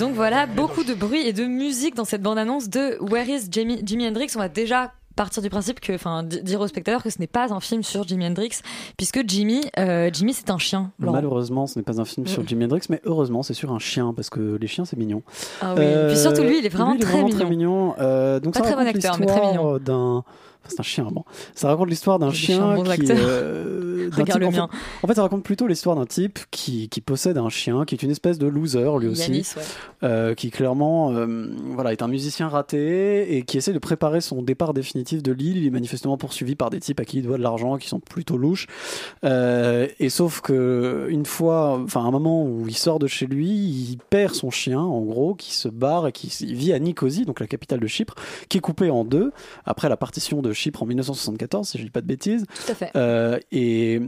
Donc 0.00 0.14
voilà, 0.14 0.46
beaucoup 0.46 0.82
de 0.82 0.94
bruit 0.94 1.26
et 1.26 1.32
de 1.32 1.44
musique 1.44 1.94
dans 1.94 2.04
cette 2.04 2.22
bande-annonce 2.22 2.68
de 2.68 2.96
Where 3.02 3.28
is 3.28 3.48
Jimi, 3.50 3.80
Jimi 3.84 4.08
Hendrix? 4.08 4.28
On 4.34 4.38
va 4.38 4.48
déjà 4.48 4.92
partir 5.14 5.42
du 5.42 5.50
principe 5.50 5.78
que, 5.80 5.92
enfin, 5.92 6.22
di- 6.22 6.42
dire 6.42 6.60
aux 6.62 6.66
spectateurs 6.68 7.02
que 7.02 7.10
ce 7.10 7.18
n'est 7.18 7.26
pas 7.26 7.52
un 7.52 7.60
film 7.60 7.82
sur 7.82 8.08
Jimi 8.08 8.26
Hendrix, 8.26 8.60
puisque 8.96 9.20
Jimmy, 9.28 9.60
euh, 9.78 10.08
Jimmy 10.12 10.32
c'est 10.32 10.48
un 10.50 10.56
chien. 10.56 10.90
Laurent. 10.98 11.12
Malheureusement, 11.12 11.66
ce 11.66 11.78
n'est 11.78 11.82
pas 11.82 12.00
un 12.00 12.06
film 12.06 12.26
sur 12.26 12.42
Mm. 12.42 12.48
Jimi 12.48 12.64
Hendrix, 12.64 12.80
mais 12.88 13.00
heureusement, 13.04 13.42
c'est 13.42 13.52
sur 13.52 13.72
un 13.72 13.78
chien, 13.78 14.14
parce 14.14 14.30
que 14.30 14.56
les 14.58 14.66
chiens, 14.66 14.86
c'est 14.86 14.96
mignon. 14.96 15.22
Ah 15.60 15.74
oui. 15.76 15.84
Puis 16.08 16.16
surtout, 16.16 16.42
lui, 16.42 16.58
il 16.60 16.64
est 16.66 16.70
vraiment 16.70 16.92
lui, 16.92 16.98
il 17.00 17.02
est 17.02 17.06
très 17.06 17.20
vraiment 17.20 17.50
mignon. 17.50 17.94
Euh, 17.98 18.40
donc 18.40 18.54
Pas 18.54 18.60
ça 18.60 18.66
très 18.72 18.76
bon 18.82 18.88
acteur, 18.88 19.16
mais 19.20 19.26
très 19.26 19.40
mignon. 19.48 19.76
d'un... 19.78 20.24
C'est 20.68 20.78
un 20.80 20.82
chien, 20.84 21.08
bon. 21.10 21.24
Ça 21.54 21.68
raconte 21.68 21.88
l'histoire 21.88 22.18
d'un 22.18 22.30
chien 22.32 22.76
qui... 22.94 23.06
euh, 23.10 24.08
d'un 24.10 24.16
Regarde 24.16 24.30
type- 24.30 24.40
le 24.40 24.46
en, 24.46 24.50
fait, 24.50 24.56
mien. 24.58 24.68
en 25.02 25.06
fait, 25.08 25.14
ça 25.14 25.22
raconte 25.22 25.42
plutôt 25.42 25.66
l'histoire 25.66 25.96
d'un 25.96 26.06
type 26.06 26.38
qui, 26.50 26.88
qui 26.88 27.00
possède 27.00 27.38
un 27.38 27.48
chien, 27.48 27.84
qui 27.84 27.94
est 27.94 28.02
une 28.02 28.10
espèce 28.10 28.38
de 28.38 28.46
loser, 28.46 28.88
lui 28.98 29.08
aussi. 29.08 29.30
Yanis, 29.30 29.46
ouais. 29.56 29.62
euh, 30.04 30.34
qui 30.34 30.50
clairement 30.50 31.12
euh, 31.12 31.48
voilà, 31.74 31.92
est 31.92 32.02
un 32.02 32.08
musicien 32.08 32.48
raté 32.48 33.36
et 33.36 33.42
qui 33.42 33.56
essaie 33.58 33.72
de 33.72 33.78
préparer 33.78 34.20
son 34.20 34.42
départ 34.42 34.74
définitif 34.74 35.22
de 35.22 35.32
l'île. 35.32 35.56
Il 35.58 35.66
est 35.66 35.70
manifestement 35.70 36.16
poursuivi 36.16 36.54
par 36.56 36.70
des 36.70 36.80
types 36.80 37.00
à 37.00 37.04
qui 37.04 37.18
il 37.18 37.22
doit 37.24 37.36
de 37.38 37.42
l'argent, 37.42 37.76
qui 37.76 37.88
sont 37.88 38.00
plutôt 38.00 38.36
louches. 38.36 38.66
Euh, 39.24 39.86
et 39.98 40.08
sauf 40.08 40.40
que 40.40 41.06
une 41.10 41.24
fois, 41.26 41.80
enfin 41.82 42.04
un 42.04 42.10
moment 42.10 42.44
où 42.44 42.64
il 42.68 42.76
sort 42.76 42.98
de 42.98 43.06
chez 43.06 43.26
lui, 43.26 43.48
il 43.50 43.98
perd 44.10 44.34
son 44.34 44.50
chien, 44.50 44.80
en 44.80 45.00
gros, 45.02 45.34
qui 45.34 45.54
se 45.54 45.68
barre 45.68 46.06
et 46.08 46.12
qui 46.12 46.28
vit 46.54 46.72
à 46.72 46.78
Nicosie, 46.78 47.24
donc 47.24 47.40
la 47.40 47.46
capitale 47.46 47.80
de 47.80 47.86
Chypre, 47.86 48.14
qui 48.48 48.58
est 48.58 48.60
coupée 48.60 48.90
en 48.90 49.04
deux 49.04 49.32
après 49.64 49.88
la 49.88 49.96
partition 49.96 50.42
de 50.42 50.49
Chypre 50.52 50.82
en 50.82 50.86
1974, 50.86 51.68
si 51.68 51.78
je 51.78 51.84
dis 51.84 51.90
pas 51.90 52.00
de 52.00 52.06
bêtises. 52.06 52.46
Tout 52.46 52.72
à 52.72 52.74
fait. 52.74 52.90
Euh, 52.96 53.38
et 53.52 54.00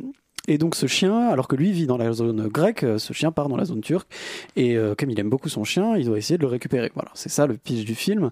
et 0.48 0.58
donc 0.58 0.74
ce 0.74 0.86
chien, 0.86 1.28
alors 1.28 1.46
que 1.48 1.56
lui 1.56 1.72
vit 1.72 1.86
dans 1.86 1.96
la 1.96 2.12
zone 2.12 2.48
grecque, 2.48 2.82
euh, 2.82 2.98
ce 2.98 3.12
chien 3.12 3.30
part 3.32 3.48
dans 3.48 3.56
la 3.56 3.64
zone 3.64 3.80
turque. 3.80 4.08
Et 4.56 4.76
euh, 4.76 4.94
comme 4.96 5.10
il 5.10 5.18
aime 5.20 5.30
beaucoup 5.30 5.48
son 5.48 5.64
chien, 5.64 5.96
il 5.96 6.06
doit 6.06 6.18
essayer 6.18 6.36
de 6.38 6.42
le 6.42 6.48
récupérer. 6.48 6.90
Voilà, 6.94 7.10
c'est 7.14 7.28
ça 7.28 7.46
le 7.46 7.54
pitch 7.56 7.84
du 7.84 7.94
film. 7.94 8.30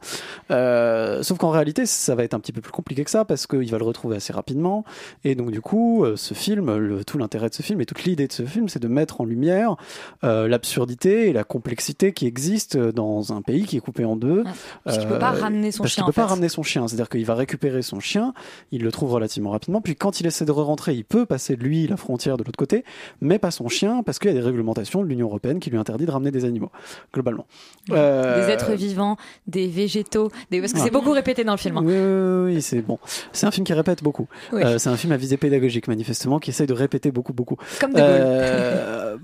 Euh, 0.51 1.23
sauf 1.23 1.39
qu'en 1.39 1.51
réalité, 1.51 1.87
ça 1.87 2.15
va 2.15 2.25
être 2.25 2.35
un 2.35 2.41
petit 2.41 2.53
peu 2.53 2.61
plus 2.61 2.73
compliqué 2.73 3.05
que 3.05 3.11
ça 3.11 3.25
parce 3.25 3.47
qu'il 3.47 3.71
va 3.71 3.79
le 3.79 3.85
retrouver 3.85 4.17
assez 4.17 4.33
rapidement. 4.33 4.85
Et 5.25 5.35
donc 5.35 5.51
du 5.51 5.61
coup, 5.61 6.05
ce 6.17 6.35
film, 6.35 6.77
le- 6.77 7.05
tout 7.05 7.19
l'intérêt 7.19 7.49
de 7.49 7.55
ce 7.55 7.63
film 7.63 7.81
et 7.81 7.87
toute 7.87 8.05
l'idée 8.05 8.27
de 8.27 8.33
ce 8.33 8.45
film, 8.45 8.69
c'est 8.69 8.81
de 8.83 8.89
mettre 8.89 9.21
en 9.21 9.25
lumière 9.25 9.77
euh, 10.25 10.49
l'absurdité 10.49 11.29
et 11.29 11.33
la 11.33 11.45
complexité 11.45 12.13
qui 12.13 12.27
existe 12.27 12.77
dans 12.77 13.33
un 13.33 13.43
pays 13.43 13.65
qui 13.65 13.77
est 13.77 13.81
coupé 13.81 14.05
en 14.05 14.17
deux. 14.17 14.45
Parce 14.85 14.99
qu'il 14.99 15.09
peut 15.09 15.19
pas 15.19 15.31
ramener 15.31 15.73
son 15.73 15.83
parce 15.83 15.93
chien, 15.95 16.05
qu'il 16.05 16.13
peut 16.13 16.21
en 16.21 16.23
pas 16.23 16.29
fait. 16.29 16.33
ramener 16.35 16.49
son 16.49 16.63
chien. 16.63 16.87
C'est-à-dire 16.89 17.09
qu'il 17.09 17.25
va 17.25 17.35
récupérer 17.35 17.83
son 17.83 18.01
chien, 18.01 18.35
il 18.73 18.83
le 18.83 18.91
trouve 18.93 19.13
relativement 19.13 19.51
rapidement, 19.51 19.81
puis 19.81 19.97
quand 19.97 20.21
il 20.21 20.27
essaie 20.27 20.45
de 20.45 20.53
re-rentrer, 20.53 20.95
il 20.95 21.05
peut 21.05 21.27
passer 21.27 21.57
lui 21.57 21.87
la 21.87 21.97
frontière 22.01 22.37
de 22.37 22.43
l'autre 22.45 22.57
côté, 22.59 22.85
mais 23.21 23.39
pas 23.39 23.51
son 23.51 23.69
chien, 23.69 24.03
parce 24.03 24.19
qu'il 24.19 24.31
y 24.31 24.37
a 24.37 24.41
des 24.41 24.45
réglementations 24.45 25.03
de 25.03 25.09
l'Union 25.09 25.27
Européenne 25.29 25.61
qui 25.61 25.71
lui 25.71 25.79
interdit 25.79 26.07
de 26.07 26.11
ramener 26.11 26.31
des 26.31 26.45
animaux, 26.45 26.71
globalement. 27.15 27.47
Euh, 27.91 28.45
Des 28.47 28.53
êtres 28.53 28.73
vivants, 28.73 29.17
des 29.47 29.67
végétaux, 29.69 30.31
des... 30.51 30.61
parce 30.61 30.73
que 30.73 30.79
Ouais. 30.79 30.85
c'est 30.85 30.91
beaucoup 30.91 31.13
répété 31.13 31.45
dans 31.45 31.53
le 31.53 31.59
film. 31.59 31.77
hein. 31.77 31.83
Oui, 31.85 31.95
oui, 31.95 32.55
oui, 32.57 32.63
c'est 32.63 32.81
bon. 32.83 32.99
C'est 33.33 33.47
un 33.47 33.51
film 33.51 33.65
qui 33.67 33.73
répète 33.75 34.03
beaucoup. 34.03 34.27
Oui. 34.53 34.63
Euh, 34.63 34.79
c'est 34.79 34.89
un 34.89 34.97
film 34.97 35.13
à 35.13 35.17
visée 35.17 35.37
pédagogique, 35.37 35.87
manifestement, 35.89 36.39
qui 36.39 36.51
essaye 36.51 36.67
de 36.67 36.73
répéter 36.73 37.11
beaucoup, 37.11 37.33
beaucoup. 37.33 37.57
Comme 37.81 37.93
De 37.93 37.99
Gaulle. 38.01 39.21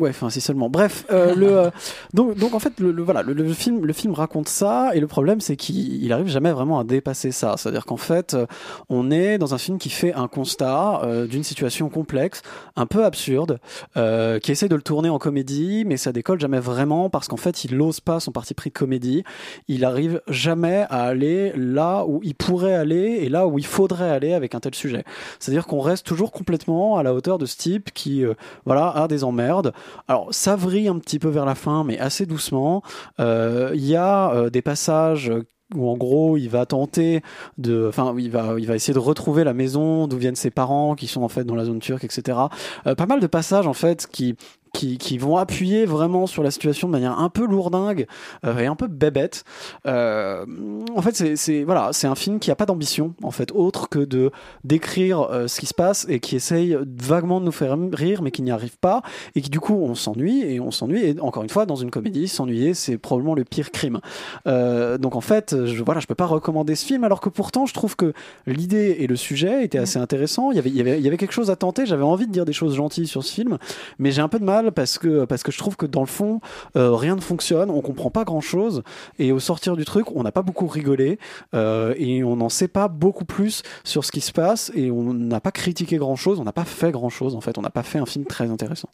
Ouais, 0.00 0.10
enfin, 0.10 0.30
si 0.30 0.40
seulement. 0.40 0.68
Bref, 0.70 1.04
euh, 1.10 1.34
le, 1.36 1.58
euh, 1.58 1.70
donc, 2.14 2.36
donc 2.36 2.54
en 2.54 2.58
fait, 2.58 2.78
le, 2.80 2.92
le- 2.92 3.02
voilà, 3.02 3.22
le, 3.22 3.32
le 3.32 3.52
film, 3.52 3.84
le 3.84 3.92
film 3.92 4.12
raconte 4.12 4.48
ça, 4.48 4.90
et 4.94 5.00
le 5.00 5.06
problème, 5.06 5.40
c'est 5.40 5.56
qu'il 5.56 6.02
il 6.02 6.12
arrive 6.12 6.28
jamais 6.28 6.52
vraiment 6.52 6.78
à 6.78 6.84
dépasser 6.84 7.32
ça. 7.32 7.54
C'est-à-dire 7.56 7.84
qu'en 7.84 7.96
fait, 7.96 8.34
euh, 8.34 8.46
on 8.88 9.10
est 9.10 9.38
dans 9.38 9.54
un 9.54 9.58
film 9.58 9.78
qui 9.78 9.90
fait 9.90 10.12
un 10.14 10.28
constat 10.28 11.02
euh, 11.04 11.26
d'une 11.26 11.42
situation 11.44 11.88
complexe, 11.88 12.42
un 12.76 12.86
peu 12.86 13.04
absurde, 13.04 13.58
qui 13.94 14.52
essaie 14.52 14.68
de 14.68 14.74
le 14.76 14.82
tourner 14.82 15.08
en 15.08 15.18
comédie, 15.18 15.84
mais 15.86 15.96
ça 15.96 16.12
décolle 16.12 16.40
jamais 16.40 16.58
vraiment 16.60 17.10
parce 17.10 17.28
qu'en 17.28 17.36
fait, 17.36 17.64
il 17.64 17.76
n'ose 17.76 18.00
pas 18.00 18.20
son 18.20 18.32
parti 18.32 18.54
pris 18.54 18.70
de 18.70 18.74
comédie. 18.74 19.24
Il 19.68 19.84
arrive 19.84 20.20
jamais 20.28 20.86
à 20.90 21.02
aller 21.04 21.52
là 21.56 22.04
où 22.06 22.20
il 22.22 22.34
pourrait 22.34 22.74
aller 22.74 23.18
et 23.22 23.28
là 23.28 23.46
où 23.46 23.58
il 23.58 23.66
faudrait 23.66 24.10
aller 24.10 24.32
avec 24.32 24.54
un 24.54 24.60
tel 24.60 24.74
sujet. 24.74 25.04
C'est-à-dire 25.38 25.66
qu'on 25.66 25.80
reste 25.80 26.06
toujours 26.06 26.32
complètement 26.32 26.96
à 26.96 27.02
la 27.02 27.14
hauteur 27.14 27.38
de 27.38 27.46
ce 27.46 27.56
type 27.56 27.90
qui, 27.92 28.24
voilà, 28.64 28.88
a 28.90 29.08
des 29.08 29.24
emmerdes. 29.24 29.72
Alors, 30.08 30.28
ça 30.30 30.56
vrille 30.56 30.88
un 30.88 30.98
petit 30.98 31.18
peu 31.18 31.28
vers 31.28 31.44
la 31.44 31.54
fin, 31.54 31.84
mais 31.84 31.98
assez 31.98 32.26
doucement. 32.26 32.82
Euh, 33.20 33.70
Il 33.74 33.84
y 33.84 33.96
a 33.96 34.32
euh, 34.32 34.50
des 34.50 34.62
passages 34.62 35.32
où 35.74 35.88
en 35.88 35.96
gros 35.96 36.36
il 36.36 36.48
va 36.48 36.66
tenter 36.66 37.22
de, 37.56 37.86
enfin 37.88 38.14
il 38.18 38.30
va, 38.30 38.56
il 38.58 38.66
va 38.66 38.74
essayer 38.74 38.94
de 38.94 38.98
retrouver 38.98 39.42
la 39.42 39.54
maison 39.54 40.06
d'où 40.06 40.18
viennent 40.18 40.36
ses 40.36 40.50
parents 40.50 40.94
qui 40.94 41.06
sont 41.06 41.22
en 41.22 41.28
fait 41.28 41.44
dans 41.44 41.54
la 41.54 41.64
zone 41.64 41.80
turque, 41.80 42.04
etc. 42.04 42.38
Euh, 42.86 42.94
pas 42.94 43.06
mal 43.06 43.20
de 43.20 43.26
passages 43.26 43.66
en 43.66 43.72
fait 43.72 44.06
qui 44.06 44.36
qui, 44.72 44.96
qui 44.98 45.18
vont 45.18 45.36
appuyer 45.36 45.84
vraiment 45.84 46.26
sur 46.26 46.42
la 46.42 46.50
situation 46.50 46.88
de 46.88 46.92
manière 46.92 47.18
un 47.18 47.28
peu 47.28 47.46
lourdingue 47.46 48.06
euh, 48.46 48.58
et 48.58 48.66
un 48.66 48.74
peu 48.74 48.86
bébête. 48.86 49.44
Euh, 49.86 50.46
en 50.94 51.02
fait, 51.02 51.14
c'est- 51.14 51.36
c'est 51.36 51.62
voilà, 51.64 51.90
c'est 51.92 52.06
un 52.06 52.14
film 52.14 52.38
qui 52.38 52.50
a 52.50 52.56
pas 52.56 52.66
d'ambition 52.66 53.14
en 53.22 53.30
fait 53.30 53.52
autre 53.52 53.88
que 53.88 53.98
de 53.98 54.30
décrire 54.64 55.20
euh, 55.30 55.46
ce 55.46 55.60
qui 55.60 55.66
se 55.66 55.74
passe 55.74 56.06
et 56.08 56.20
qui 56.20 56.36
essaye 56.36 56.76
vaguement 57.02 57.40
de 57.40 57.44
nous 57.46 57.52
faire 57.52 57.76
rire, 57.92 58.22
mais 58.22 58.30
qui 58.30 58.42
n'y 58.42 58.50
arrive 58.50 58.78
pas 58.78 59.02
et 59.34 59.42
qui 59.42 59.50
du 59.50 59.60
coup 59.60 59.74
on 59.74 59.94
s'ennuie 59.94 60.42
et 60.42 60.60
on 60.60 60.70
s'ennuie. 60.70 61.04
Et 61.04 61.20
encore 61.20 61.42
une 61.42 61.48
fois, 61.50 61.66
dans 61.66 61.76
une 61.76 61.90
comédie, 61.90 62.28
s'ennuyer 62.28 62.74
c'est 62.74 62.96
probablement 62.98 63.34
le 63.34 63.44
pire 63.44 63.70
crime. 63.72 64.00
Euh, 64.46 64.96
donc 64.98 65.16
en 65.16 65.20
fait, 65.20 65.54
je, 65.66 65.82
voilà, 65.82 66.00
je 66.00 66.06
peux 66.06 66.14
pas 66.14 66.26
recommander 66.26 66.74
ce 66.74 66.86
film 66.86 67.04
alors 67.04 67.20
que 67.20 67.28
pourtant 67.28 67.66
je 67.66 67.74
trouve 67.74 67.94
que 67.96 68.12
l'idée 68.46 68.96
et 69.00 69.06
le 69.06 69.16
sujet 69.16 69.64
étaient 69.64 69.78
assez 69.78 69.98
intéressants. 69.98 70.50
Il 70.50 70.56
y 70.56 70.58
avait, 70.58 70.70
il 70.70 70.76
y 70.76 70.80
avait, 70.80 70.98
il 70.98 71.04
y 71.04 71.08
avait 71.08 71.16
quelque 71.18 71.32
chose 71.34 71.50
à 71.50 71.56
tenter. 71.56 71.84
J'avais 71.86 72.02
envie 72.04 72.26
de 72.26 72.32
dire 72.32 72.44
des 72.44 72.52
choses 72.54 72.74
gentilles 72.74 73.06
sur 73.06 73.22
ce 73.22 73.32
film, 73.32 73.58
mais 73.98 74.10
j'ai 74.12 74.22
un 74.22 74.28
peu 74.28 74.38
de 74.38 74.44
mal 74.44 74.61
parce 74.70 74.98
que 74.98 75.24
parce 75.24 75.42
que 75.42 75.52
je 75.52 75.58
trouve 75.58 75.76
que 75.76 75.86
dans 75.86 76.00
le 76.00 76.06
fond 76.06 76.40
euh, 76.76 76.94
rien 76.94 77.16
ne 77.16 77.20
fonctionne, 77.20 77.70
on 77.70 77.80
comprend 77.80 78.10
pas 78.10 78.24
grand 78.24 78.40
chose 78.40 78.82
et 79.18 79.32
au 79.32 79.40
sortir 79.40 79.76
du 79.76 79.84
truc, 79.84 80.14
on 80.14 80.22
n'a 80.22 80.32
pas 80.32 80.42
beaucoup 80.42 80.66
rigolé 80.66 81.18
euh, 81.54 81.94
et 81.96 82.24
on 82.24 82.36
n'en 82.36 82.48
sait 82.48 82.68
pas 82.68 82.88
beaucoup 82.88 83.24
plus 83.24 83.62
sur 83.84 84.04
ce 84.04 84.12
qui 84.12 84.20
se 84.20 84.32
passe 84.32 84.70
et 84.74 84.90
on 84.90 85.14
n'a 85.14 85.40
pas 85.40 85.52
critiqué 85.52 85.96
grand 85.96 86.16
chose, 86.16 86.40
on 86.40 86.44
n'a 86.44 86.52
pas 86.52 86.64
fait 86.64 86.92
grand 86.92 87.10
chose 87.10 87.34
en 87.34 87.40
fait, 87.40 87.58
on 87.58 87.62
n'a 87.62 87.70
pas 87.70 87.82
fait 87.82 87.98
un 87.98 88.06
film 88.06 88.24
très 88.24 88.50
intéressant. 88.50 88.88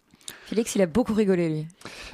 Félix, 0.48 0.74
il 0.76 0.82
a 0.82 0.86
beaucoup 0.86 1.12
rigolé, 1.12 1.48
lui. 1.48 1.66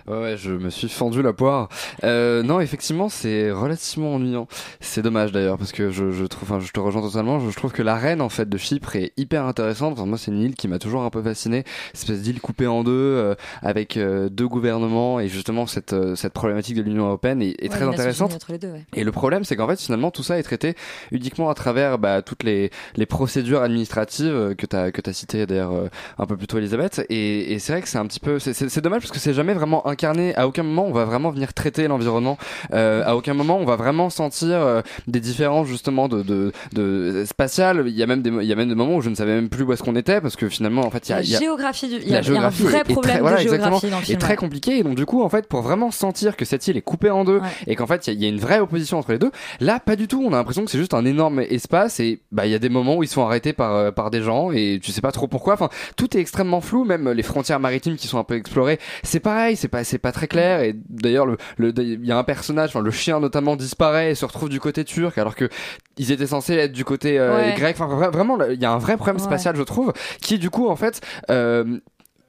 Ouais, 0.08 0.20
ouais, 0.20 0.36
je 0.36 0.50
me 0.50 0.68
suis 0.70 0.88
fendu 0.88 1.22
la 1.22 1.32
poire. 1.32 1.68
Euh, 2.02 2.42
non, 2.42 2.58
effectivement, 2.60 3.08
c'est 3.08 3.50
relativement 3.52 4.14
ennuyant. 4.14 4.48
C'est 4.80 5.02
dommage 5.02 5.30
d'ailleurs 5.30 5.56
parce 5.56 5.70
que 5.70 5.90
je, 5.90 6.10
je 6.10 6.24
trouve, 6.24 6.50
enfin, 6.50 6.60
je 6.64 6.72
te 6.72 6.80
rejoins 6.80 7.02
totalement. 7.02 7.38
Je, 7.38 7.50
je 7.50 7.56
trouve 7.56 7.70
que 7.72 7.82
la 7.82 7.94
reine 7.94 8.20
en 8.20 8.28
fait 8.28 8.48
de 8.48 8.58
Chypre 8.58 8.96
est 8.96 9.12
hyper 9.16 9.44
intéressante. 9.44 9.92
Enfin, 9.92 10.06
moi, 10.06 10.18
c'est 10.18 10.32
une 10.32 10.40
île 10.42 10.54
qui 10.56 10.66
m'a 10.66 10.80
toujours 10.80 11.02
un 11.02 11.10
peu 11.10 11.22
fasciné. 11.22 11.62
Espèce 11.94 12.22
d'île 12.22 12.40
coupée 12.40 12.66
en 12.66 12.82
deux 12.82 12.90
euh, 12.92 13.34
avec 13.62 13.96
euh, 13.96 14.28
deux 14.28 14.48
gouvernements 14.48 15.20
et 15.20 15.28
justement 15.28 15.66
cette 15.66 15.92
euh, 15.92 16.16
cette 16.16 16.32
problématique 16.32 16.74
de 16.76 16.82
l'Union 16.82 17.06
européenne 17.06 17.40
est, 17.40 17.50
est 17.60 17.62
Ouais, 17.64 17.68
très 17.68 17.84
intéressante. 17.84 18.34
entre 18.34 18.50
les 18.52 18.58
deux, 18.58 18.70
ouais. 18.72 18.84
Et 18.94 19.04
le 19.04 19.12
problème, 19.12 19.44
c'est 19.44 19.54
qu'en 19.56 19.68
fait, 19.68 19.80
finalement, 19.80 20.10
tout 20.10 20.22
ça 20.24 20.38
est 20.38 20.42
traité 20.42 20.74
uniquement 21.12 21.50
à 21.50 21.54
travers 21.54 21.98
bah, 21.98 22.20
toutes 22.22 22.42
les, 22.42 22.70
les 22.96 23.06
procédures 23.06 23.62
administratives 23.62 24.26
euh, 24.34 24.54
que 24.54 24.66
tu 24.66 24.74
as, 24.76 24.90
que 24.90 25.08
as 25.08 25.12
citées 25.12 25.46
d'ailleurs 25.46 25.72
euh, 25.72 25.88
un 26.18 26.26
peu 26.26 26.36
plus 26.36 26.46
tôt, 26.48 26.58
Elisabeth. 26.58 27.06
Et, 27.10 27.52
et 27.52 27.58
c'est 27.60 27.72
vrai 27.72 27.82
que 27.82 27.88
c'est 27.88 27.98
un 27.98 28.06
petit 28.06 28.20
peu. 28.24 28.38
c'est- 28.38 28.80
dommage 28.80 29.02
parce 29.02 29.12
que 29.12 29.18
c'est 29.18 29.32
jamais 29.34 29.54
vraiment 29.54 29.86
incarné. 29.86 30.34
À 30.36 30.46
aucun 30.48 30.62
moment, 30.62 30.86
on 30.86 30.92
va 30.92 31.04
vraiment 31.04 31.30
venir 31.30 31.54
traiter 31.54 31.86
l'environnement. 31.88 32.36
Euh, 32.72 33.02
à 33.06 33.16
aucun 33.16 33.34
moment, 33.34 33.58
on 33.58 33.64
va 33.64 33.76
vraiment 33.76 34.10
sentir 34.10 34.56
euh, 34.56 34.82
des 35.06 35.20
différences, 35.20 35.66
justement, 35.68 36.08
de, 36.08 36.22
de, 36.22 36.52
de 36.72 37.24
spatiales. 37.26 37.84
Il 37.86 37.94
y, 37.94 38.02
a 38.02 38.06
même 38.06 38.22
des, 38.22 38.30
il 38.30 38.44
y 38.46 38.52
a 38.52 38.56
même 38.56 38.68
des 38.68 38.74
moments 38.74 38.96
où 38.96 39.00
je 39.02 39.10
ne 39.10 39.14
savais 39.14 39.34
même 39.34 39.48
plus 39.48 39.62
où 39.64 39.72
est-ce 39.72 39.82
qu'on 39.82 39.96
était 39.96 40.20
parce 40.20 40.36
que 40.36 40.48
finalement, 40.48 40.82
en 40.82 40.90
fait, 40.90 41.08
il 41.08 41.12
y 41.12 41.14
a. 41.14 41.16
La 41.18 41.22
y 41.22 41.36
a- 41.36 41.38
géographie 41.38 41.88
du- 41.88 41.94
il 41.96 42.08
y 42.08 42.16
a- 42.16 42.20
y 42.20 42.36
a 42.36 42.42
un 42.46 42.48
vrai 42.48 42.78
est- 42.78 42.80
est 42.80 42.92
problème 42.92 43.24
très- 43.24 43.34
de 43.44 43.48
géographie 43.48 43.90
dans 43.90 43.96
le 43.98 44.02
est 44.02 44.06
film, 44.06 44.18
très 44.18 44.30
ouais. 44.30 44.36
compliqué. 44.36 44.78
Et 44.78 44.82
donc, 44.82 44.96
du 44.96 45.06
coup, 45.06 45.22
en 45.22 45.28
fait, 45.28 45.46
pour 45.48 45.62
vraiment 45.62 45.90
sentir 45.90 46.36
que 46.36 46.44
cette 46.44 46.66
île 46.66 46.76
est 46.76 46.82
coupée 46.82 47.10
en 47.10 47.24
deux 47.24 47.40
et 47.66 47.76
qu'en 47.76 47.86
fait, 47.86 48.06
il 48.06 48.10
y, 48.10 48.12
a- 48.12 48.14
il 48.14 48.22
y 48.22 48.26
a 48.26 48.28
une 48.28 48.40
vraie 48.40 48.60
opposition 48.60 48.98
entre 48.98 49.12
les 49.12 49.18
deux, 49.18 49.30
là, 49.60 49.80
pas 49.80 49.96
du 49.96 50.08
tout. 50.08 50.22
On 50.26 50.32
a 50.32 50.36
l'impression 50.36 50.64
que 50.64 50.70
c'est 50.70 50.78
juste 50.78 50.94
un 50.94 51.04
énorme 51.04 51.40
espace 51.40 52.00
et 52.00 52.20
bah, 52.32 52.46
il 52.46 52.52
y 52.52 52.54
a 52.54 52.58
des 52.58 52.68
moments 52.68 52.96
où 52.96 53.02
ils 53.02 53.08
sont 53.08 53.22
arrêtés 53.24 53.52
par, 53.52 53.74
euh, 53.74 53.90
par 53.90 54.10
des 54.10 54.22
gens 54.22 54.50
et 54.52 54.80
tu 54.82 54.92
sais 54.92 55.00
pas 55.00 55.12
trop 55.12 55.28
pourquoi. 55.28 55.54
Enfin, 55.54 55.68
tout 55.96 56.16
est 56.16 56.20
extrêmement 56.20 56.60
flou, 56.60 56.84
même 56.84 57.10
les 57.10 57.22
frontières 57.22 57.60
maritimes 57.60 57.96
qui 57.96 58.06
sont 58.08 58.13
un 58.18 58.24
peu 58.24 58.34
explorées. 58.34 58.78
C'est 59.02 59.20
pareil, 59.20 59.56
c'est 59.56 59.68
pas, 59.68 59.84
c'est 59.84 59.98
pas 59.98 60.12
très 60.12 60.28
clair. 60.28 60.60
Et 60.62 60.74
d'ailleurs, 60.88 61.26
le, 61.26 61.36
il 61.58 62.04
y 62.06 62.12
a 62.12 62.18
un 62.18 62.24
personnage, 62.24 62.70
enfin, 62.70 62.80
le 62.80 62.90
chien 62.90 63.20
notamment 63.20 63.56
disparaît 63.56 64.10
et 64.10 64.14
se 64.14 64.24
retrouve 64.24 64.48
du 64.48 64.60
côté 64.60 64.84
turc 64.84 65.16
alors 65.18 65.34
que 65.34 65.48
ils 65.96 66.10
étaient 66.12 66.26
censés 66.26 66.54
être 66.54 66.72
du 66.72 66.84
côté 66.84 67.18
euh, 67.18 67.36
Ouais. 67.36 67.54
grec. 67.56 67.76
Enfin, 67.78 67.94
vra- 67.94 68.10
vraiment, 68.10 68.38
il 68.44 68.60
y 68.60 68.64
a 68.64 68.72
un 68.72 68.78
vrai 68.78 68.96
problème 68.96 69.16
Ouais. 69.16 69.22
spatial, 69.22 69.56
je 69.56 69.62
trouve, 69.62 69.92
qui 70.20 70.38
du 70.38 70.50
coup, 70.50 70.68
en 70.68 70.76
fait, 70.76 71.00
euh, 71.30 71.78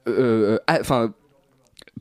euh, 0.08 0.58
enfin 0.68 1.12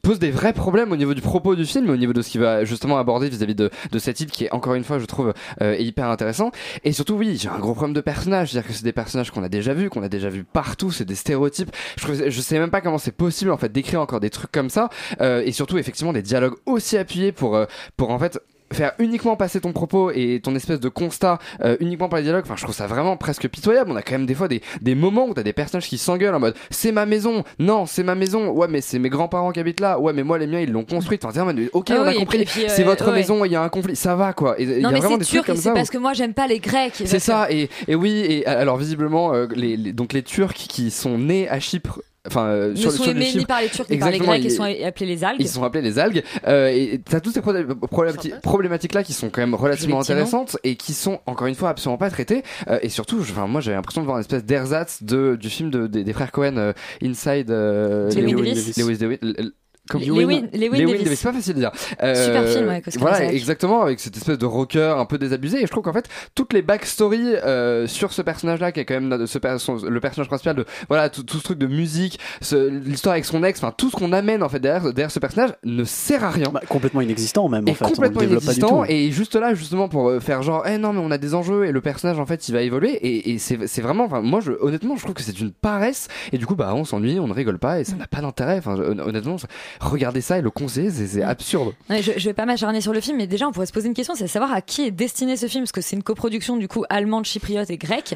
pose 0.06 0.20
des 0.20 0.30
vrais 0.30 0.54
problèmes 0.54 0.92
au 0.92 0.98
niveau 0.98 1.16
du 1.16 1.22
propos 1.22 1.56
du 1.56 1.66
film, 1.66 1.90
au 1.90 1.98
niveau 1.98 2.14
de 2.14 2.22
ce 2.22 2.30
qu'il 2.30 2.40
va 2.40 2.64
justement 2.64 3.00
aborder 3.00 3.28
vis-à-vis 3.28 3.56
de, 3.56 3.72
de 3.92 4.00
cette 4.00 4.20
île 4.20 4.30
qui 4.30 4.46
est 4.46 4.52
encore 4.52 4.76
une 4.76 4.84
fois, 4.84 5.00
je 5.00 5.06
trouve, 5.06 5.34
euh, 5.62 5.76
hyper 5.78 6.10
intéressant. 6.10 6.52
Et 6.84 6.92
surtout, 6.92 7.16
oui, 7.16 7.38
j'ai 7.42 7.50
un 7.50 7.58
gros 7.58 7.74
problème 7.74 7.94
de 7.94 8.02
personnages, 8.02 8.52
c'est-à-dire 8.52 8.68
que 8.68 8.74
c'est 8.74 8.84
des 8.84 8.94
personnages 8.94 9.32
qu'on 9.32 9.44
a 9.44 9.50
déjà 9.50 9.74
vus, 9.74 9.90
qu'on 9.90 10.04
a 10.04 10.10
déjà 10.10 10.30
vus 10.30 10.44
partout, 10.44 10.92
c'est 10.92 11.06
des 11.06 11.16
stéréotypes. 11.16 11.72
Je, 11.98 12.04
trouve, 12.04 12.30
je 12.30 12.42
sais 12.42 12.60
même 12.60 12.70
pas 12.70 12.82
comment 12.82 13.00
c'est 13.00 13.12
possible 13.12 13.50
en 13.52 13.58
fait 13.58 13.72
d'écrire 13.72 14.00
encore 14.00 14.20
des 14.20 14.30
trucs 14.30 14.52
comme 14.52 14.70
ça, 14.70 14.90
Euh, 15.22 15.42
et 15.44 15.52
surtout 15.52 15.78
effectivement 15.78 16.14
des 16.14 16.22
dialogues 16.22 16.56
aussi 16.66 16.98
appuyés 16.98 17.32
pour 17.32 17.56
euh, 17.56 17.66
pour 17.98 18.12
en 18.12 18.20
fait 18.20 18.40
faire 18.74 18.94
uniquement 19.00 19.36
passer 19.36 19.62
ton 19.62 19.72
propos 19.72 20.12
et 20.12 20.42
ton 20.44 20.56
espèce 20.56 20.80
de 20.80 20.90
constat 20.90 21.40
euh, 21.64 21.78
uniquement 21.80 22.10
par 22.10 22.18
les 22.18 22.24
dialogues, 22.24 22.44
enfin 22.46 22.56
je 22.58 22.64
trouve 22.64 22.76
ça 22.76 22.88
vraiment 22.88 23.16
presque 23.18 23.48
pitoyable. 23.48 23.92
On 23.92 23.96
a 23.96 24.02
quand 24.02 24.14
même 24.14 24.26
des 24.26 24.34
fois 24.36 24.48
des, 24.48 24.62
des 24.82 24.96
moments 24.96 25.28
où 25.28 25.34
t'as 25.34 25.44
des 25.44 25.54
personnages 25.54 25.88
qui 25.88 25.98
s'engueulent 25.98 26.34
en 26.36 26.40
mode 26.40 26.56
c'est 26.70 26.92
ma 26.92 27.06
maison, 27.06 27.44
non 27.60 27.86
c'est 27.86 28.04
ma 28.04 28.16
maison, 28.16 28.50
ouais 28.50 28.68
mais 28.70 28.82
c'est 28.82 29.00
mes 29.00 29.10
grands-parents 29.10 29.52
qui 29.52 29.60
habitent 29.60 29.80
là, 29.80 30.00
ouais 30.00 30.14
mais 30.14 30.24
moi 30.24 30.38
les 30.38 30.48
miens 30.48 30.60
ils 30.60 30.72
l'ont 30.72 30.84
construite. 30.84 31.24
Enfin, 31.26 31.34
c'est 31.34 31.42
en 31.42 31.46
mode, 31.46 31.70
ok 31.74 31.88
Ah 31.92 31.98
on 32.00 32.04
a 32.04 32.10
oui, 32.10 32.16
compris, 32.18 32.46
puis, 32.46 32.66
c'est 32.68 32.82
euh, 32.82 32.86
votre 32.86 33.08
ouais. 33.10 33.14
maison, 33.18 33.46
il 33.46 33.52
y 33.52 33.56
a 33.56 33.62
un 33.62 33.70
conflit, 33.70 33.96
ça 33.96 34.16
va 34.16 34.34
quoi. 34.34 34.60
Et 34.60 34.64
Il 34.64 34.80
y 34.80 34.82
Non 34.82 34.90
a 34.90 34.92
mais 34.94 35.00
vraiment 35.00 35.18
c'est 35.22 35.42
comme 35.44 35.56
c'est 35.56 35.70
où- 35.70 35.74
parce 35.74 35.90
que 35.90 35.98
moi 35.98 36.14
j'aime 36.14 36.34
pas 36.34 36.48
les 36.48 36.60
Grecs. 36.60 36.94
c'est 37.06 37.20
ça 37.20 37.48
et, 37.52 37.70
et 37.88 37.96
oui 37.96 38.12
et 38.28 38.46
alors 38.46 38.78
visiblement 38.78 39.34
euh, 39.34 39.48
les, 39.56 39.78
les- 39.78 39.94
donc 39.94 40.12
les 40.14 40.24
Turcs 40.24 40.54
qui 40.54 40.92
sont 40.92 41.18
nés 41.18 41.48
à 41.50 41.60
Chypre 41.60 42.02
enfin 42.28 42.46
euh, 42.48 42.70
Ne 42.72 42.76
sur, 42.76 42.92
sont 42.92 43.04
sur 43.04 43.06
le 43.14 43.18
aimés 43.18 43.26
film. 43.26 43.40
ni 43.40 43.46
par 43.46 43.62
les 43.62 43.70
Turcs 43.70 43.86
ni 43.90 43.98
par 43.98 44.12
les 44.12 44.20
Grecs, 44.20 44.44
ils 44.44 44.52
sont 44.52 44.64
appelés 44.64 45.06
les 45.06 45.24
algues. 45.24 45.38
ils 45.42 45.48
sont 45.48 45.64
appelés 45.64 45.82
les 45.84 46.00
algues. 46.00 46.24
Euh, 46.48 46.68
et 46.68 47.02
t'as 47.04 47.20
toutes 47.20 47.34
ces 47.34 47.42
problé- 47.42 47.66
problématiques, 47.90 48.40
problématiques 48.42 48.94
là 48.94 49.04
qui 49.04 49.14
sont 49.14 49.30
quand 49.30 49.42
même 49.42 49.56
relativement 49.56 50.00
intéressantes 50.00 50.58
et 50.64 50.76
qui 50.76 50.94
sont 50.94 51.20
encore 51.26 51.48
une 51.48 51.56
fois 51.56 51.70
absolument 51.70 51.98
pas 51.98 52.10
traitées. 52.10 52.44
Euh, 52.70 52.80
et 52.82 52.90
surtout 52.90 53.24
je- 53.24 53.32
enfin 53.32 53.48
moi 53.48 53.62
j'avais 53.62 53.76
l'impression 53.78 54.02
de 54.02 54.06
voir 54.06 54.18
une 54.18 54.22
espèce 54.22 54.44
d'ersatz 54.46 55.04
de 55.04 55.36
du 55.36 55.50
film 55.50 55.70
de, 55.70 55.88
des, 55.88 56.04
des 56.04 56.14
frères 56.14 56.32
Cohen 56.32 56.58
euh, 56.58 56.74
Inside 57.04 57.52
euh. 57.52 58.10
Lewis 58.12 58.98
Davis 58.98 59.20
l- 59.22 59.52
comme- 59.90 60.02
Lewin- 60.02 60.48
Lewin 60.54 60.78
Davis. 60.86 61.10
c'est 61.20 61.24
pas 61.28 61.34
facile 61.34 61.54
à 61.58 61.60
dire 61.60 61.72
Super 62.16 62.48
film 62.48 62.70
avec 62.70 62.88
Oscar 62.88 63.02
voilà 63.02 63.24
Isaac. 63.24 63.36
exactement 63.36 63.82
avec 63.84 64.00
cette 64.00 64.18
espèce 64.18 64.38
de 64.38 64.46
rocker 64.46 64.96
un 64.98 65.06
peu 65.06 65.18
désabusé 65.18 65.60
et 65.60 65.66
je 65.66 65.72
trouve 65.72 65.84
qu'en 65.84 65.94
fait 65.94 66.08
toutes 66.34 66.54
les 66.54 66.62
backstories 66.62 67.36
euh, 67.36 67.88
sur 67.88 68.12
ce 68.14 68.22
personnage 68.22 68.60
là 68.60 68.72
qui 68.72 68.80
est 68.80 68.86
quand 68.86 69.00
même 69.00 69.26
ce 69.28 69.38
per- 69.38 69.58
son- 69.60 69.76
le 69.84 70.00
personnage 70.00 70.28
principal 70.28 70.56
de 70.56 70.66
voilà 70.90 71.10
tout, 71.10 71.24
tout 71.24 71.38
ce 71.38 71.44
truc 71.44 71.58
de 71.60 71.68
musique 71.68 72.20
l'histoire 72.54 73.14
avec 73.14 73.26
son 73.26 73.44
ex 73.44 73.60
enfin 73.64 73.74
tout 73.78 73.90
ce 73.90 73.96
qu'on 73.96 74.12
amène 74.12 74.44
en 74.44 74.50
fait 74.50 74.60
derrière, 74.60 74.82
derrière 74.94 75.12
ce 75.12 75.20
personnage 75.20 75.52
ne 75.64 75.84
sert 75.84 76.24
à 76.24 76.30
rien 76.30 76.50
Bah, 76.52 76.62
complètement 76.68 77.02
inexistant 77.02 77.48
même 77.50 77.66
en 77.70 77.74
fait. 77.74 77.86
complètement 77.86 78.22
développe 78.22 78.46
pas 78.46 78.54
du 78.54 78.60
tout. 78.60 78.66
inexistant 78.68 78.86
et 78.86 79.12
juste 79.12 79.36
là 79.36 79.54
justement 79.54 79.88
pour 79.90 80.10
euh, 80.10 80.20
faire 80.20 80.42
genre 80.42 80.66
eh 80.68 80.78
non 80.78 80.94
mais 80.94 81.00
on 81.04 81.12
a 81.12 81.18
des 81.18 81.36
enjeux 81.36 81.66
et 81.66 81.72
le 81.72 81.82
personnage 81.82 82.20
en 82.20 82.26
fait 82.26 82.48
il 82.50 82.54
va 82.54 82.62
évoluer 82.62 82.92
et, 82.94 83.32
et 83.34 83.38
c'est 83.38 83.82
vraiment 83.82 84.06
enfin 84.06 84.22
moi 84.22 84.40
je, 84.40 84.52
honnêtement 84.62 84.96
je 84.96 85.02
trouve 85.04 85.14
que 85.16 85.22
c'est 85.22 85.40
une 85.40 85.52
paresse 85.52 86.08
et 86.32 86.38
du 86.38 86.46
coup 86.46 86.56
bah 86.56 86.74
on 86.76 86.86
s'ennuie 86.86 87.20
on 87.20 87.28
ne 87.28 87.34
rigole 87.34 87.60
pas 87.60 87.80
et 87.80 87.84
ça 87.84 87.96
n'a 87.96 88.08
pas 88.08 88.22
d'intérêt 88.22 88.58
enfin 88.58 88.76
hon- 88.76 89.00
honnêtement 89.00 89.38
regardez 89.80 90.22
ça 90.22 90.38
et 90.38 90.42
le 90.42 90.50
conseiller 90.50 90.90
c'est 90.92 91.22
absurde 91.24 91.74
Ouais, 91.90 92.02
je, 92.02 92.14
je 92.18 92.26
vais 92.26 92.34
pas 92.34 92.46
m'acharner 92.46 92.82
sur 92.82 92.94
le 92.94 93.02
film, 93.02 93.18
mais 93.18 93.28
déjà 93.28 93.48
on 93.48 93.52
pourrait 93.52 93.66
se 93.66 93.74
poser 93.74 93.88
une 93.88 93.94
question, 93.94 94.16
c'est 94.16 94.26
de 94.26 94.30
savoir 94.30 94.52
à 94.54 94.62
qui 94.62 94.84
est 94.86 94.92
destiné 94.92 95.38
ce 95.38 95.48
film, 95.48 95.64
parce 95.64 95.72
que 95.72 95.82
c'est 95.82 95.96
une 95.96 96.04
coproduction 96.04 96.58
du 96.58 96.68
coup 96.68 96.84
allemande, 96.90 97.26
chypriote 97.26 97.70
et 97.70 97.78
grecque. 97.78 98.16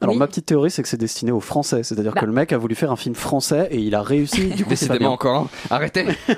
Alors 0.00 0.14
Oui. 0.14 0.18
ma 0.18 0.26
petite 0.26 0.46
théorie 0.46 0.70
c'est 0.70 0.82
que 0.82 0.88
c'est 0.88 0.96
destiné 0.96 1.30
aux 1.32 1.40
Français, 1.40 1.82
c'est-à-dire 1.84 2.12
Bah. 2.14 2.20
que 2.20 2.26
le 2.26 2.32
mec 2.32 2.52
a 2.52 2.58
voulu 2.58 2.74
faire 2.74 2.90
un 2.90 2.96
film 2.96 3.14
français 3.14 3.68
et 3.70 3.78
il 3.78 3.94
a 3.94 4.02
réussi. 4.02 4.48
Du 4.48 4.64
coup, 4.64 4.70
décidément 4.70 5.12
encore 5.12 5.36
hein. 5.42 5.48
arrêtez 5.70 6.04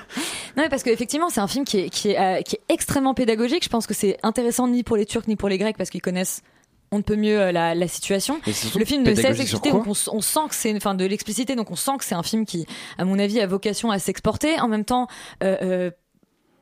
Non, 0.57 0.63
mais 0.63 0.69
parce 0.69 0.83
qu'effectivement, 0.83 1.31
c'est 1.31 1.41
un 1.41 1.49
film 1.49 1.65
qui 1.65 1.79
est, 1.81 1.89
qui, 1.91 2.11
est, 2.11 2.19
euh, 2.19 2.43
qui 2.43 2.57
est 2.57 2.61
extrêmement 2.73 3.15
pédagogique. 3.15 3.65
Je 3.65 3.69
pense 3.69 3.87
que 3.87 3.95
c'est 3.95 4.19
intéressant 4.23 4.69
ni 4.69 4.83
pour 4.85 4.97
les 4.97 5.07
Turcs 5.07 5.27
ni 5.27 5.37
pour 5.37 5.49
les 5.49 5.59
Grecs 5.59 5.77
parce 5.77 5.91
qu'ils 5.91 6.03
connaissent. 6.03 6.43
On 6.93 6.99
ne 6.99 7.03
peut 7.03 7.17
mieux 7.17 7.41
euh, 7.41 7.53
la, 7.53 7.75
la 7.75 7.89
situation. 7.89 8.41
Le 8.47 8.85
film 8.85 9.03
ne 9.03 9.15
cesse 9.15 9.53
donc 9.53 9.87
on, 9.87 9.91
on 9.91 10.21
sent 10.21 10.41
que 10.49 10.55
c'est 10.55 10.71
une 10.71 10.81
fin 10.81 10.95
de 10.95 11.05
l'explicité, 11.05 11.57
donc 11.57 11.71
on 11.71 11.77
sent 11.77 11.93
que 11.99 12.05
c'est 12.05 12.15
un 12.15 12.23
film 12.23 12.47
qui, 12.47 12.67
à 12.99 13.05
mon 13.05 13.19
avis, 13.19 13.41
a 13.41 13.47
vocation 13.47 13.91
à 13.91 13.99
s'exporter. 13.99 14.61
En 14.61 14.69
même 14.69 14.85
temps, 14.85 15.09
euh, 15.43 15.57
euh, 15.63 15.91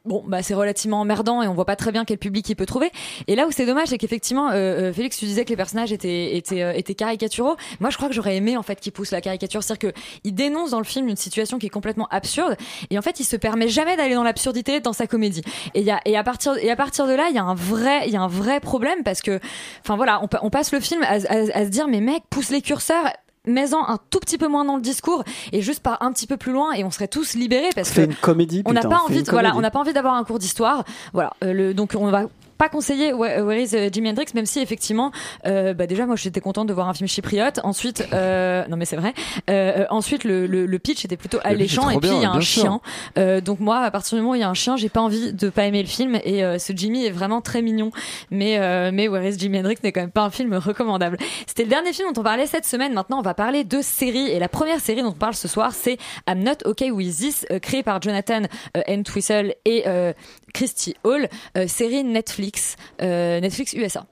bon, 0.05 0.23
bah 0.27 0.43
c'est 0.43 0.55
relativement 0.55 1.01
emmerdant 1.01 1.43
et 1.43 1.49
on 1.49 1.55
voit 1.55 1.65
pas 1.65 1.77
très 1.77 1.93
bien 1.93 2.05
quel 2.05 2.19
public 2.19 2.49
il 2.49 2.55
peut 2.57 2.67
trouver. 2.67 2.91
Et 3.27 3.37
là 3.37 3.47
où 3.47 3.51
c'est 3.51 3.67
dommage, 3.67 3.89
c'est 3.89 3.99
qu'effectivement, 3.99 4.51
euh, 4.51 4.91
euh, 4.91 4.93
Félix, 4.93 5.17
tu 5.19 5.25
disais 5.25 5.45
que 5.45 5.51
les 5.51 5.57
personnages 5.57 5.93
étaient 5.93 6.37
étaient 6.37 6.63
euh, 6.63 6.73
étaient 6.73 6.95
caricaturaux. 6.95 7.57
Moi, 7.81 7.91
je 7.91 7.97
crois 7.97 8.09
que 8.09 8.15
j'aurais 8.15 8.37
aimé 8.37 8.57
en 8.57 8.63
fait 8.63 8.81
qu'ils 8.81 8.93
poussent 8.93 9.11
la 9.13 9.21
caricature, 9.21 9.63
c'est-à-dire 9.63 9.93
que 9.93 9.99
il 10.25 10.35
dénonce 10.35 10.71
dans 10.71 10.79
le 10.79 10.85
film 10.85 11.09
une 11.09 11.17
situation 11.17 11.59
qui 11.59 11.67
est 11.67 11.71
complètement 11.71 12.07
absurde 12.11 12.57
et 12.91 12.99
en 12.99 13.03
fait, 13.03 13.21
il 13.21 13.25
se 13.25 13.37
permet 13.37 13.69
jamais 13.69 13.97
d'aller 13.97 14.15
dans 14.15 14.23
l'absurdité 14.25 14.81
dans 14.81 14.93
sa 14.93 15.07
comédie. 15.07 15.43
Et 15.75 15.83
y 15.83 15.91
a 15.91 16.01
et 16.05 16.17
à 16.17 16.23
partir 16.25 16.57
et 16.59 16.71
à 16.71 16.77
partir 16.77 17.07
de 17.07 17.13
là, 17.15 17.27
il 17.31 17.35
y 17.35 17.39
a 17.39 17.45
un 17.45 17.55
vrai 17.55 18.07
il 18.07 18.13
y 18.13 18.17
a 18.17 18.21
un 18.21 18.29
vrai 18.29 18.61
problème 18.61 19.03
parce 19.05 19.23
que, 19.23 19.41
enfin 19.81 19.97
voilà, 19.97 20.23
on, 20.23 20.29
pa- 20.29 20.41
on 20.43 20.51
passe 20.51 20.73
le 20.73 20.81
film 20.81 21.03
à- 21.03 21.15
à 21.15 21.65
se 21.65 21.71
dire 21.71 21.89
mais 21.89 22.01
mec, 22.01 22.23
pousse 22.31 22.51
les 22.51 22.63
curseurs 22.63 23.07
mets-en 23.47 23.87
un 23.87 23.99
tout 24.11 24.21
petit 24.21 24.39
peu 24.39 24.49
moins 24.49 24.65
dans 24.65 24.77
le 24.77 24.83
discours 24.83 25.25
et 25.53 25.63
juste 25.63 25.81
par 25.81 26.03
un 26.03 26.13
petit 26.13 26.27
peu 26.27 26.37
plus 26.37 26.53
loin 26.53 26.73
et 26.73 26.85
on 26.85 26.91
serait 26.91 27.09
tous 27.09 27.35
libérés 27.35 27.71
parce 27.75 27.91
que 27.91 28.03
une 28.03 28.15
comédie. 28.15 28.63
on 28.65 28.73
n'a 28.73 28.83
pas 28.83 28.99
envie 28.99 29.23
de, 29.23 29.31
voilà 29.31 29.55
on 29.57 29.61
n'a 29.61 29.71
pas 29.71 29.81
envie 29.81 29.93
d'avoir 29.93 30.15
un 30.15 30.25
cours 30.25 30.39
d'histoire 30.39 30.85
voilà 31.13 31.33
euh, 31.43 31.53
le, 31.53 31.75
donc 31.75 31.95
on 31.97 32.11
va 32.11 32.25
pas 32.65 32.71
conseiller 32.71 33.13
Where 33.13 33.45
Where 33.45 33.61
is 33.61 33.75
euh, 33.75 33.91
Jimi 33.93 34.09
Hendrix 34.09 34.27
même 34.35 34.47
si 34.47 34.61
effectivement 34.61 35.13
euh, 35.47 35.75
bah 35.75 35.87
déjà 35.87 36.07
moi 36.07 36.17
j'étais 36.17 36.41
contente 36.41 36.67
de 36.67 36.73
voir 36.73 36.89
un 36.89 36.95
film 36.95 37.09
chypriote. 37.09 37.61
Ensuite 37.63 38.07
euh, 38.15 38.65
non 38.71 38.79
mais 38.79 38.87
c'est 38.87 38.97
vrai. 38.97 39.13
Euh, 39.51 39.81
euh, 39.81 39.87
ensuite 39.91 40.25
le, 40.25 40.47
le, 40.47 40.65
le 40.65 40.79
pitch 40.79 41.05
était 41.05 41.19
plutôt 41.19 41.39
alléchant 41.45 41.91
et 41.91 41.99
puis 41.99 42.11
il 42.11 42.23
y 42.23 42.25
a 42.25 42.31
un 42.31 42.41
chien. 42.41 42.81
Euh, 43.19 43.43
donc 43.43 43.61
moi 43.61 43.81
à 43.81 43.91
partir 43.91 44.17
du 44.17 44.23
moment 44.23 44.33
où 44.33 44.35
il 44.37 44.41
y 44.41 44.45
a 44.45 44.49
un 44.49 44.55
chien 44.55 44.77
j'ai 44.77 44.89
pas 44.89 45.01
envie 45.03 45.35
de 45.35 45.49
pas 45.51 45.67
aimer 45.67 45.83
le 45.83 45.89
film 45.89 46.19
et 46.25 46.43
euh, 46.43 46.59
ce 46.59 46.73
Jimmy 46.75 47.05
est 47.05 47.11
vraiment 47.11 47.43
très 47.43 47.61
mignon. 47.61 47.91
Mais 48.31 48.57
euh, 48.59 48.91
mais 48.95 49.09
Where 49.09 49.29
is 49.29 49.39
Jimi 49.39 49.59
Hendrix 49.59 49.77
n'est 49.83 49.93
quand 49.93 50.01
même 50.01 50.11
pas 50.11 50.23
un 50.23 50.31
film 50.31 50.55
recommandable. 50.55 51.19
C'était 51.47 51.65
le 51.65 51.71
dernier 51.71 51.93
film 51.93 52.13
dont 52.15 52.21
on 52.21 52.25
parlait 52.25 52.47
cette 52.47 52.65
semaine. 52.65 52.95
Maintenant 52.95 53.19
on 53.19 53.23
va 53.23 53.35
parler 53.35 53.65
de 53.65 53.83
séries 53.83 54.31
et 54.31 54.39
la 54.39 54.49
première 54.49 54.81
série 54.81 55.03
dont 55.03 55.09
on 55.09 55.13
parle 55.13 55.35
ce 55.35 55.49
soir 55.49 55.73
c'est 55.73 55.99
I'm 56.27 56.43
Not 56.43 56.65
Okay 56.65 56.91
With 56.91 57.15
This 57.15 57.45
euh, 57.51 57.59
créée 57.59 57.83
par 57.83 58.01
Jonathan 58.01 58.43
euh, 58.77 58.83
Entwistle 58.89 59.55
et 59.67 59.85
euh, 59.87 60.15
Christy 60.55 60.95
Hall. 61.05 61.29
Euh, 61.59 61.67
série 61.67 62.05
Netflix 62.05 62.54
euh, 63.03 63.41
Netflix 63.41 63.73
USA 63.75 64.07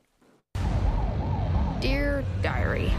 Dear 1.80 2.22
Diary, 2.42 2.92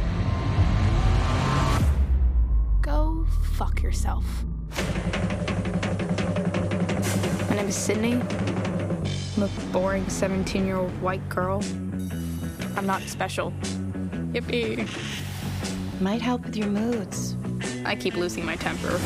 go 2.81 3.25
fuck 3.53 3.81
yourself. 3.81 4.25
My 7.49 7.55
name 7.55 7.67
is 7.69 7.75
Sydney. 7.75 8.21
I'm 9.37 9.43
a 9.43 9.49
boring 9.71 10.07
17 10.09 10.65
year 10.65 10.75
old 10.77 10.91
white 11.01 11.27
girl. 11.29 11.63
I'm 12.75 12.85
not 12.85 13.01
special. 13.03 13.53
Yippee. 14.33 14.87
Might 16.01 16.21
help 16.21 16.45
with 16.45 16.57
your 16.57 16.67
moods. 16.67 17.35
I 17.85 17.95
keep 17.95 18.15
losing 18.15 18.45
my 18.45 18.55
temper. 18.57 18.99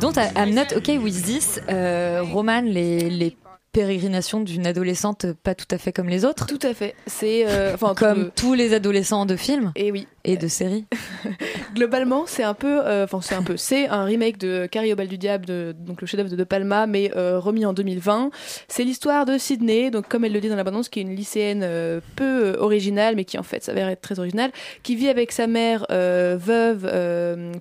Dont 0.00 0.12
I'm 0.36 0.54
Not 0.54 0.76
Okay 0.76 0.98
With 0.98 1.22
This 1.24 1.60
euh, 1.68 2.22
Roman 2.22 2.60
les, 2.62 3.10
les 3.10 3.36
pérégrinations 3.72 4.40
d'une 4.40 4.66
adolescente 4.66 5.26
pas 5.42 5.54
tout 5.54 5.66
à 5.70 5.78
fait 5.78 5.92
comme 5.92 6.08
les 6.08 6.24
autres? 6.24 6.46
Tout 6.46 6.58
à 6.62 6.72
fait. 6.72 6.94
C'est 7.06 7.44
euh, 7.46 7.74
enfin 7.74 7.94
comme 7.94 8.26
tout- 8.26 8.46
tous 8.46 8.54
les 8.54 8.72
adolescents 8.72 9.26
de 9.26 9.36
films? 9.36 9.72
Et 9.76 9.92
oui 9.92 10.06
et 10.26 10.36
de 10.36 10.46
séries 10.48 10.84
Globalement, 11.74 12.24
c'est 12.26 12.42
un 12.42 12.54
peu, 12.54 12.80
euh, 12.86 13.04
enfin 13.04 13.20
c'est 13.22 13.34
un 13.34 13.42
peu, 13.42 13.56
c'est 13.56 13.88
un 13.88 14.04
remake 14.04 14.38
de 14.38 14.66
Carrie 14.66 14.92
au 14.92 14.96
bal 14.96 15.08
du 15.08 15.18
diable, 15.18 15.44
de, 15.46 15.74
donc 15.78 16.00
le 16.00 16.06
chef-d'œuvre 16.06 16.30
de 16.30 16.36
De 16.36 16.44
Palma, 16.44 16.86
mais 16.86 17.10
euh, 17.16 17.38
remis 17.38 17.64
en 17.66 17.72
2020. 17.72 18.30
C'est 18.68 18.84
l'histoire 18.84 19.24
de 19.26 19.38
Sydney, 19.38 19.90
donc 19.90 20.08
comme 20.08 20.24
elle 20.24 20.32
le 20.32 20.40
dit 20.40 20.48
dans 20.48 20.56
l'abondance, 20.56 20.88
qui 20.88 20.98
est 21.00 21.02
une 21.02 21.14
lycéenne 21.14 21.62
euh, 21.64 22.00
peu 22.16 22.56
originale, 22.58 23.14
mais 23.16 23.24
qui 23.24 23.38
en 23.38 23.42
fait 23.42 23.62
s'avère 23.64 23.88
être 23.88 24.00
très 24.00 24.18
originale, 24.18 24.50
qui 24.82 24.96
vit 24.96 25.08
avec 25.08 25.32
sa 25.32 25.46
mère 25.46 25.86
veuve, 25.90 26.90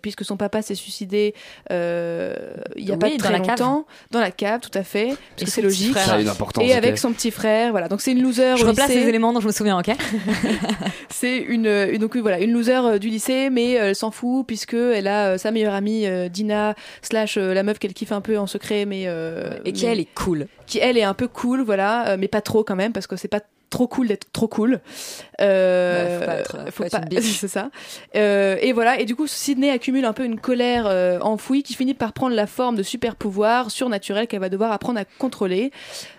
puisque 0.02 0.24
son 0.26 0.38
papa 0.38 0.62
s'est 0.62 0.76
suicidé 0.76 1.34
il 1.70 1.76
y 1.76 2.92
a 2.92 2.94
Oui, 2.94 2.98
pas 2.98 3.10
dans 3.10 3.18
très 3.18 3.32
la 3.34 3.40
cave. 3.40 3.50
longtemps, 3.60 3.86
dans 4.12 4.20
la 4.22 4.32
cave, 4.32 4.60
tout 4.62 4.78
à 4.78 4.84
fait, 4.84 5.08
parce 5.38 5.44
que 5.46 5.50
c'est 5.52 5.62
logique. 5.62 5.92
frère. 5.92 6.06
Ça 6.06 6.14
a 6.16 6.22
une 6.22 6.28
importance, 6.30 6.64
Et 6.64 6.74
avec 6.74 6.98
son 6.98 7.12
petit 7.12 7.32
frère, 7.32 7.72
voilà. 7.72 7.88
Donc 7.90 8.02
c'est 8.02 8.12
une 8.12 8.22
loser 8.24 8.56
je 8.58 8.64
au 8.64 8.68
replace 8.70 8.88
lycée. 8.90 9.02
les 9.02 9.10
éléments 9.10 9.34
dont 9.34 9.40
je 9.42 9.48
me 9.48 9.52
souviens 9.52 9.78
ok 9.80 9.92
C'est 11.10 11.38
une, 11.38 11.66
une- 11.68 11.98
donc 12.00 12.14
oui, 12.16 12.22
voilà 12.22 12.40
une 12.40 12.52
loser 12.56 12.74
euh, 12.86 12.98
du 12.98 13.10
lycée, 13.10 13.50
mais 13.50 13.80
euh, 13.80 13.90
elle 13.90 13.96
s'en 13.96 14.12
fout 14.12 14.46
puisque 14.48 14.74
elle 14.74 15.08
a 15.08 15.34
euh, 15.34 15.38
sa 15.38 15.52
meilleure 15.52 15.74
amie 15.74 16.06
Dina 16.30 16.76
slash 17.02 17.38
la 17.38 17.64
meuf 17.64 17.80
qu'elle 17.80 17.94
kiffe 17.94 18.12
un 18.12 18.22
peu 18.22 18.38
en 18.38 18.48
secret, 18.48 18.86
mais 18.86 19.04
et 19.66 19.72
qui 19.74 19.86
mais- 19.86 19.92
elle 19.92 20.00
est 20.00 20.14
cool 20.16 20.48
qui 20.66 20.80
elle 20.80 20.98
est 20.98 21.04
un 21.04 21.14
peu 21.14 21.28
cool, 21.28 21.62
voilà, 21.62 22.10
euh, 22.10 22.18
mais 22.20 22.28
pas 22.28 22.42
trop 22.42 22.64
quand 22.64 22.76
même 22.76 22.94
parce 22.94 23.08
que 23.08 23.16
c'est 23.16 23.28
pas 23.28 23.42
trop 23.72 23.88
cool 23.88 24.08
d'être 24.08 24.32
trop 24.32 24.48
cool. 24.48 24.80
Euh, 25.42 26.20
Ouais, 26.20 26.20
faut 26.20 26.26
pas 26.26 26.38
être- 26.38 26.72
faut 26.72 26.84
être 26.84 26.92
pas- 27.10 27.22
c'est 27.22 27.48
ça. 27.48 27.72
Euh, 28.16 28.56
et 28.62 28.72
voilà, 28.72 29.00
et 29.00 29.06
du 29.06 29.16
coup, 29.16 29.28
Sydney 29.28 29.70
accumule 29.70 30.06
un 30.06 30.14
peu 30.14 30.24
une 30.24 30.40
colère 30.40 30.86
euh, 30.88 31.20
enfouie 31.20 31.64
qui 31.64 31.74
finit 31.74 31.94
par 31.94 32.14
prendre 32.14 32.36
la 32.36 32.48
forme 32.48 32.76
de 32.76 32.84
super 32.84 33.16
pouvoirs 33.16 33.72
surnaturels 33.72 34.28
qu'elle 34.28 34.40
va 34.40 34.50
devoir 34.50 34.72
apprendre 34.72 35.00
à 35.00 35.04
contrôler. 35.06 35.72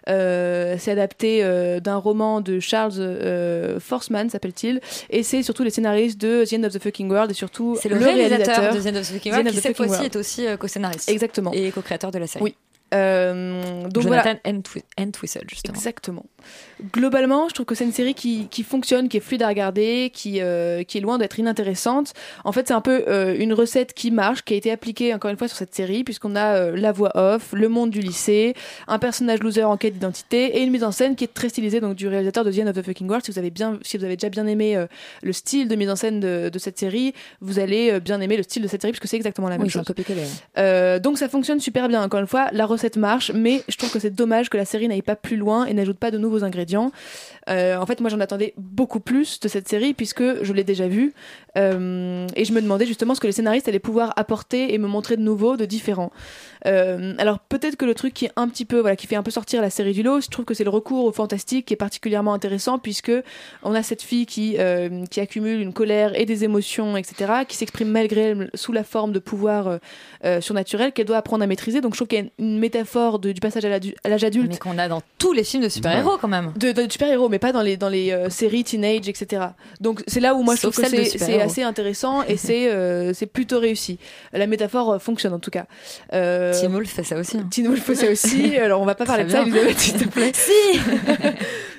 Euh, 0.08 0.76
c'est 0.78 0.90
adapté 0.90 1.40
euh, 1.42 1.80
d'un 1.80 1.96
roman 1.96 2.40
de 2.40 2.60
Charles 2.60 2.92
euh, 2.98 3.80
Forceman, 3.80 4.28
s'appelle-t-il, 4.28 4.80
et 5.10 5.22
c'est 5.22 5.42
surtout 5.42 5.62
les 5.62 5.70
scénaristes 5.70 6.20
de 6.20 6.44
The 6.44 6.54
End 6.54 6.64
of 6.64 6.72
the 6.74 6.82
Fucking 6.82 7.10
World 7.10 7.30
et 7.30 7.34
surtout 7.34 7.76
c'est 7.80 7.88
le, 7.88 7.96
réalisateur, 7.96 8.56
réalisateur 8.56 8.74
de 8.74 8.80
The 8.80 8.86
End 8.94 9.00
of 9.00 9.08
the 9.08 9.12
Fucking 9.12 9.32
The 9.32 9.34
World 9.34 9.48
End 9.48 9.50
qui 9.52 9.56
the 9.56 9.62
cette 9.62 9.76
fois-ci 9.76 10.04
est 10.04 10.16
aussi 10.16 10.46
euh, 10.46 10.56
co-scénariste 10.56 11.08
Exactement. 11.08 11.52
et 11.54 11.70
co-créateur 11.70 12.10
de 12.10 12.18
la 12.18 12.26
série 12.26 12.44
Oui. 12.44 12.54
Euh, 12.94 13.82
donc 13.88 14.04
voilà. 14.04 14.22
Jonathan 14.22 14.40
Entwi- 14.50 14.82
Entwistle, 14.98 15.44
justement. 15.48 15.74
Exactement. 15.74 16.24
Globalement, 16.92 17.48
je 17.48 17.54
trouve 17.54 17.66
que 17.66 17.74
c'est 17.74 17.84
une 17.84 17.92
série 17.92 18.14
qui, 18.14 18.46
qui 18.48 18.62
fonctionne, 18.62 19.08
qui 19.08 19.16
est 19.16 19.20
fluide 19.20 19.42
à 19.42 19.48
regarder, 19.48 20.10
qui, 20.14 20.40
euh, 20.40 20.84
qui 20.84 20.98
est 20.98 21.00
loin 21.00 21.18
d'être 21.18 21.38
inintéressante. 21.38 22.12
En 22.44 22.52
fait, 22.52 22.68
c'est 22.68 22.74
un 22.74 22.80
peu 22.80 23.04
euh, 23.08 23.34
une 23.38 23.52
recette 23.52 23.92
qui 23.94 24.10
marche, 24.12 24.42
qui 24.44 24.54
a 24.54 24.56
été 24.56 24.70
appliquée 24.70 25.12
encore 25.14 25.30
une 25.30 25.36
fois 25.36 25.48
sur 25.48 25.56
cette 25.56 25.74
série, 25.74 26.04
puisqu'on 26.04 26.36
a 26.36 26.54
euh, 26.56 26.76
la 26.76 26.92
voix 26.92 27.10
off, 27.16 27.52
le 27.52 27.68
monde 27.68 27.90
du 27.90 28.00
lycée, 28.00 28.54
un 28.86 28.98
personnage 29.00 29.40
loser 29.40 29.64
en 29.64 29.76
quête 29.76 29.94
d'identité 29.94 30.58
et 30.58 30.62
une 30.62 30.70
mise 30.70 30.84
en 30.84 30.92
scène 30.92 31.16
qui 31.16 31.24
est 31.24 31.34
très 31.34 31.48
stylisée 31.48 31.80
donc 31.80 31.96
du 31.96 32.06
réalisateur 32.06 32.44
de 32.44 32.52
The 32.52 32.58
End 32.60 32.66
of 32.68 32.76
the 32.76 32.82
Fucking 32.82 33.08
World. 33.08 33.24
Si 33.24 33.32
vous 33.32 33.38
avez 33.38 33.50
bien, 33.50 33.78
si 33.82 33.96
vous 33.96 34.04
avez 34.04 34.16
déjà 34.16 34.28
bien 34.28 34.46
aimé 34.46 34.86
le 35.22 35.32
style 35.32 35.66
de 35.66 35.74
mise 35.74 35.90
en 35.90 35.96
scène 35.96 36.20
de, 36.20 36.50
de 36.50 36.58
cette 36.60 36.78
série, 36.78 37.14
vous 37.40 37.58
allez 37.58 37.98
bien 38.00 38.20
aimer 38.20 38.36
le 38.36 38.42
style 38.44 38.62
de 38.62 38.68
cette 38.68 38.82
série 38.82 38.92
puisque 38.92 39.08
c'est 39.08 39.16
exactement 39.16 39.48
la 39.48 39.56
même 39.58 39.66
Oui, 39.66 39.72
c'est 39.72 39.78
un 39.80 39.84
chose. 39.84 41.00
donc 41.02 41.18
ça 41.18 41.28
fonctionne 41.28 41.58
super 41.58 41.88
bien. 41.88 42.02
Encore 42.02 42.20
une 42.20 42.26
fois, 42.26 42.48
la 42.52 42.64
recette 42.66 42.75
marche, 42.96 43.30
mais 43.34 43.62
je 43.68 43.76
trouve 43.76 43.90
que 43.90 43.98
c'est 43.98 44.14
dommage 44.14 44.48
que 44.48 44.56
la 44.56 44.64
série 44.64 44.88
n'aille 44.88 45.02
pas 45.02 45.16
plus 45.16 45.36
loin 45.36 45.66
et 45.66 45.74
n'ajoute 45.74 45.98
pas 45.98 46.10
de 46.10 46.18
nouveaux 46.18 46.44
ingrédients. 46.44 46.92
Euh, 47.48 47.76
en 47.76 47.86
fait, 47.86 48.00
moi, 48.00 48.10
j'en 48.10 48.20
attendais 48.20 48.54
beaucoup 48.56 49.00
plus 49.00 49.38
de 49.40 49.48
cette 49.48 49.68
série 49.68 49.94
puisque 49.94 50.42
je 50.42 50.52
l'ai 50.52 50.64
déjà 50.64 50.88
vue 50.88 51.12
Euh, 51.56 52.26
et 52.36 52.44
je 52.44 52.52
me 52.52 52.60
demandais 52.60 52.84
justement 52.84 53.14
ce 53.14 53.20
que 53.20 53.26
les 53.26 53.32
scénaristes 53.32 53.66
allaient 53.66 53.78
pouvoir 53.78 54.12
apporter 54.16 54.74
et 54.74 54.78
me 54.78 54.86
montrer 54.88 55.16
de 55.16 55.22
nouveau, 55.22 55.56
de 55.56 55.64
différent. 55.64 56.12
Euh, 56.66 57.14
alors 57.16 57.38
peut-être 57.38 57.76
que 57.76 57.86
le 57.86 57.94
truc 57.94 58.12
qui 58.12 58.26
est 58.26 58.30
un 58.36 58.46
petit 58.48 58.66
peu, 58.66 58.80
voilà, 58.80 58.94
qui 58.94 59.06
fait 59.06 59.16
un 59.16 59.22
peu 59.22 59.30
sortir 59.30 59.62
la 59.62 59.70
série 59.70 59.92
du 59.94 60.02
lot, 60.02 60.20
je 60.20 60.28
trouve 60.28 60.44
que 60.44 60.52
c'est 60.52 60.64
le 60.64 60.70
recours 60.70 61.06
au 61.06 61.12
fantastique 61.12 61.64
qui 61.66 61.72
est 61.72 61.78
particulièrement 61.78 62.34
intéressant 62.34 62.78
puisque 62.78 63.12
on 63.62 63.74
a 63.74 63.82
cette 63.82 64.02
fille 64.02 64.26
qui 64.26 64.56
qui 65.10 65.20
accumule 65.20 65.60
une 65.62 65.72
colère 65.72 66.18
et 66.20 66.26
des 66.26 66.44
émotions, 66.44 66.96
etc., 66.98 67.32
qui 67.48 67.56
s'exprime 67.56 67.88
malgré 67.88 68.20
elle 68.20 68.50
sous 68.54 68.72
la 68.72 68.84
forme 68.84 69.12
de 69.12 69.18
pouvoirs 69.18 69.78
surnaturels 70.40 70.92
qu'elle 70.92 71.06
doit 71.06 71.16
apprendre 71.18 71.42
à 71.44 71.46
maîtriser. 71.46 71.80
Donc 71.80 71.94
je 71.94 71.98
trouve 71.98 72.08
qu'il 72.08 72.18
y 72.18 72.22
a 72.22 72.30
une 72.38 72.58
métaphore 72.58 73.18
de- 73.18 73.32
du 73.32 73.40
passage 73.40 73.64
à 73.64 74.08
l'âge 74.08 74.24
adulte. 74.24 74.50
Mais 74.50 74.58
qu'on 74.58 74.76
a 74.78 74.88
dans 74.88 75.00
tous 75.18 75.32
les 75.32 75.44
films 75.44 75.62
de 75.62 75.68
super-héros 75.68 76.18
quand 76.20 76.28
même. 76.28 76.52
De, 76.56 76.72
de 76.72 76.90
super-héros, 76.90 77.28
mais 77.36 77.38
pas 77.38 77.52
dans 77.52 77.60
les, 77.60 77.76
dans 77.76 77.90
les 77.90 78.12
euh, 78.12 78.30
séries 78.30 78.64
teenage, 78.64 79.10
etc. 79.10 79.48
Donc 79.82 80.02
c'est 80.06 80.20
là 80.20 80.34
où 80.34 80.42
moi 80.42 80.54
je 80.54 80.62
trouve 80.62 80.74
que 80.74 80.86
c'est 80.86 81.38
assez 81.42 81.62
intéressant 81.62 82.22
et 82.22 82.36
c'est 82.38 82.70
euh, 82.70 83.12
c'est 83.12 83.26
plutôt 83.26 83.60
réussi. 83.60 83.98
La 84.32 84.46
métaphore 84.46 84.92
euh, 84.94 84.98
fonctionne 84.98 85.34
en 85.34 85.38
tout 85.38 85.50
cas. 85.50 85.66
Euh, 86.14 86.54
Wolf 86.70 86.88
fait 86.88 87.02
ça 87.02 87.18
aussi. 87.18 87.36
hein. 87.36 87.46
Wolf 87.62 87.82
fait 87.82 87.94
ça 87.94 88.10
aussi. 88.10 88.56
Alors 88.64 88.80
on 88.80 88.86
va 88.86 88.94
pas 88.94 89.04
parler 89.04 89.24
de 89.24 89.28
ça. 89.28 89.42
Elisabeth, 89.42 89.78
s'il 89.78 89.94
te 89.98 90.08
plaît. 90.08 90.32
Si 90.46 90.80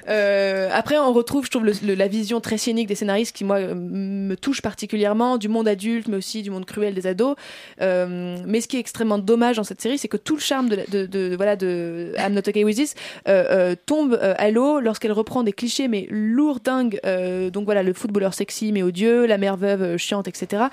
Euh, 0.10 0.70
après, 0.74 0.98
on 0.98 1.12
retrouve, 1.14 1.46
je 1.46 1.52
trouve, 1.52 1.66
la 1.66 2.08
vision 2.08 2.40
très 2.40 2.58
cynique 2.58 2.88
des 2.88 2.96
scénaristes 2.96 3.36
qui, 3.36 3.44
moi, 3.44 3.58
euh, 3.58 3.76
me 3.76 4.36
touche 4.36 4.62
particulièrement, 4.62 5.38
du 5.38 5.50
monde 5.50 5.68
adulte, 5.68 6.08
mais 6.08 6.18
aussi 6.18 6.42
du 6.42 6.50
monde 6.52 6.66
cruel 6.66 6.94
des 6.94 7.08
ados. 7.08 7.36
Euh, 7.82 8.38
mais 8.46 8.62
ce 8.62 8.68
qui 8.68 8.78
est 8.78 8.80
extrêmement 8.80 9.18
dommage 9.18 9.58
dans 9.58 9.64
cette 9.64 9.82
série, 9.82 9.98
c'est 9.98 10.08
que 10.08 10.18
tout 10.18 10.36
le 10.36 10.42
charme 10.42 10.70
de, 10.70 10.80
de, 10.90 11.06
de- 11.06 11.36
voilà, 11.36 11.56
de 11.56 12.14
I'm 12.18 12.34
Not 12.34 12.48
Okay 12.48 12.64
With 12.64 12.78
This 12.78 12.96
euh, 13.28 13.46
euh, 13.50 13.76
tombe 13.86 14.14
euh, 14.22 14.34
à 14.38 14.50
l'eau 14.52 14.80
lorsqu'elle 14.80 15.12
reprend 15.12 15.44
des 15.44 15.54
clichés, 15.54 15.88
mais 15.88 16.08
lourdingues. 16.10 17.00
Euh, 17.06 17.50
donc 17.50 17.66
voilà, 17.66 17.84
le 17.84 17.94
footballeur 17.94 18.34
sexy 18.34 18.72
mais 18.72 18.84
odieux, 18.84 19.26
la 19.26 19.38
mère 19.38 19.58
veuve 19.58 19.98
chiante, 19.98 20.28
etc. 20.28 20.64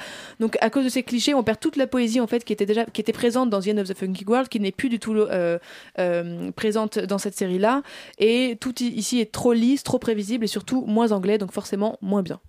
Donc 0.41 0.57
à 0.61 0.70
cause 0.70 0.85
de 0.85 0.89
ces 0.89 1.03
clichés, 1.03 1.35
on 1.35 1.43
perd 1.43 1.59
toute 1.61 1.76
la 1.76 1.87
poésie 1.87 2.20
en 2.20 2.26
fait 2.26 2.45
qui 2.45 2.53
était 2.53 2.66
déjà 2.66 2.85
qui 2.85 3.01
était 3.01 3.12
présente 3.12 3.51
dans 3.51 3.61
The 3.61 3.68
End 3.68 3.78
of 3.78 3.89
the 3.89 3.97
Funky 3.97 4.24
World, 4.26 4.49
qui 4.49 4.61
n'est 4.61 4.72
plus 4.72 4.89
du 4.89 4.99
tout 4.99 5.16
présente 6.57 6.99
dans 6.99 7.18
cette 7.18 7.37
série-là. 7.37 7.82
Et 8.18 8.57
tout 8.61 8.74
ici 8.82 9.20
est 9.20 9.24
trop 9.33 9.53
lisse, 9.53 9.83
trop 9.83 9.99
prévisible 9.99 10.45
et 10.45 10.49
surtout 10.49 10.85
moins 10.87 11.12
anglais, 11.12 11.39
donc 11.39 11.53
forcément 11.53 11.99
moins 12.03 12.22
bien. 12.22 12.41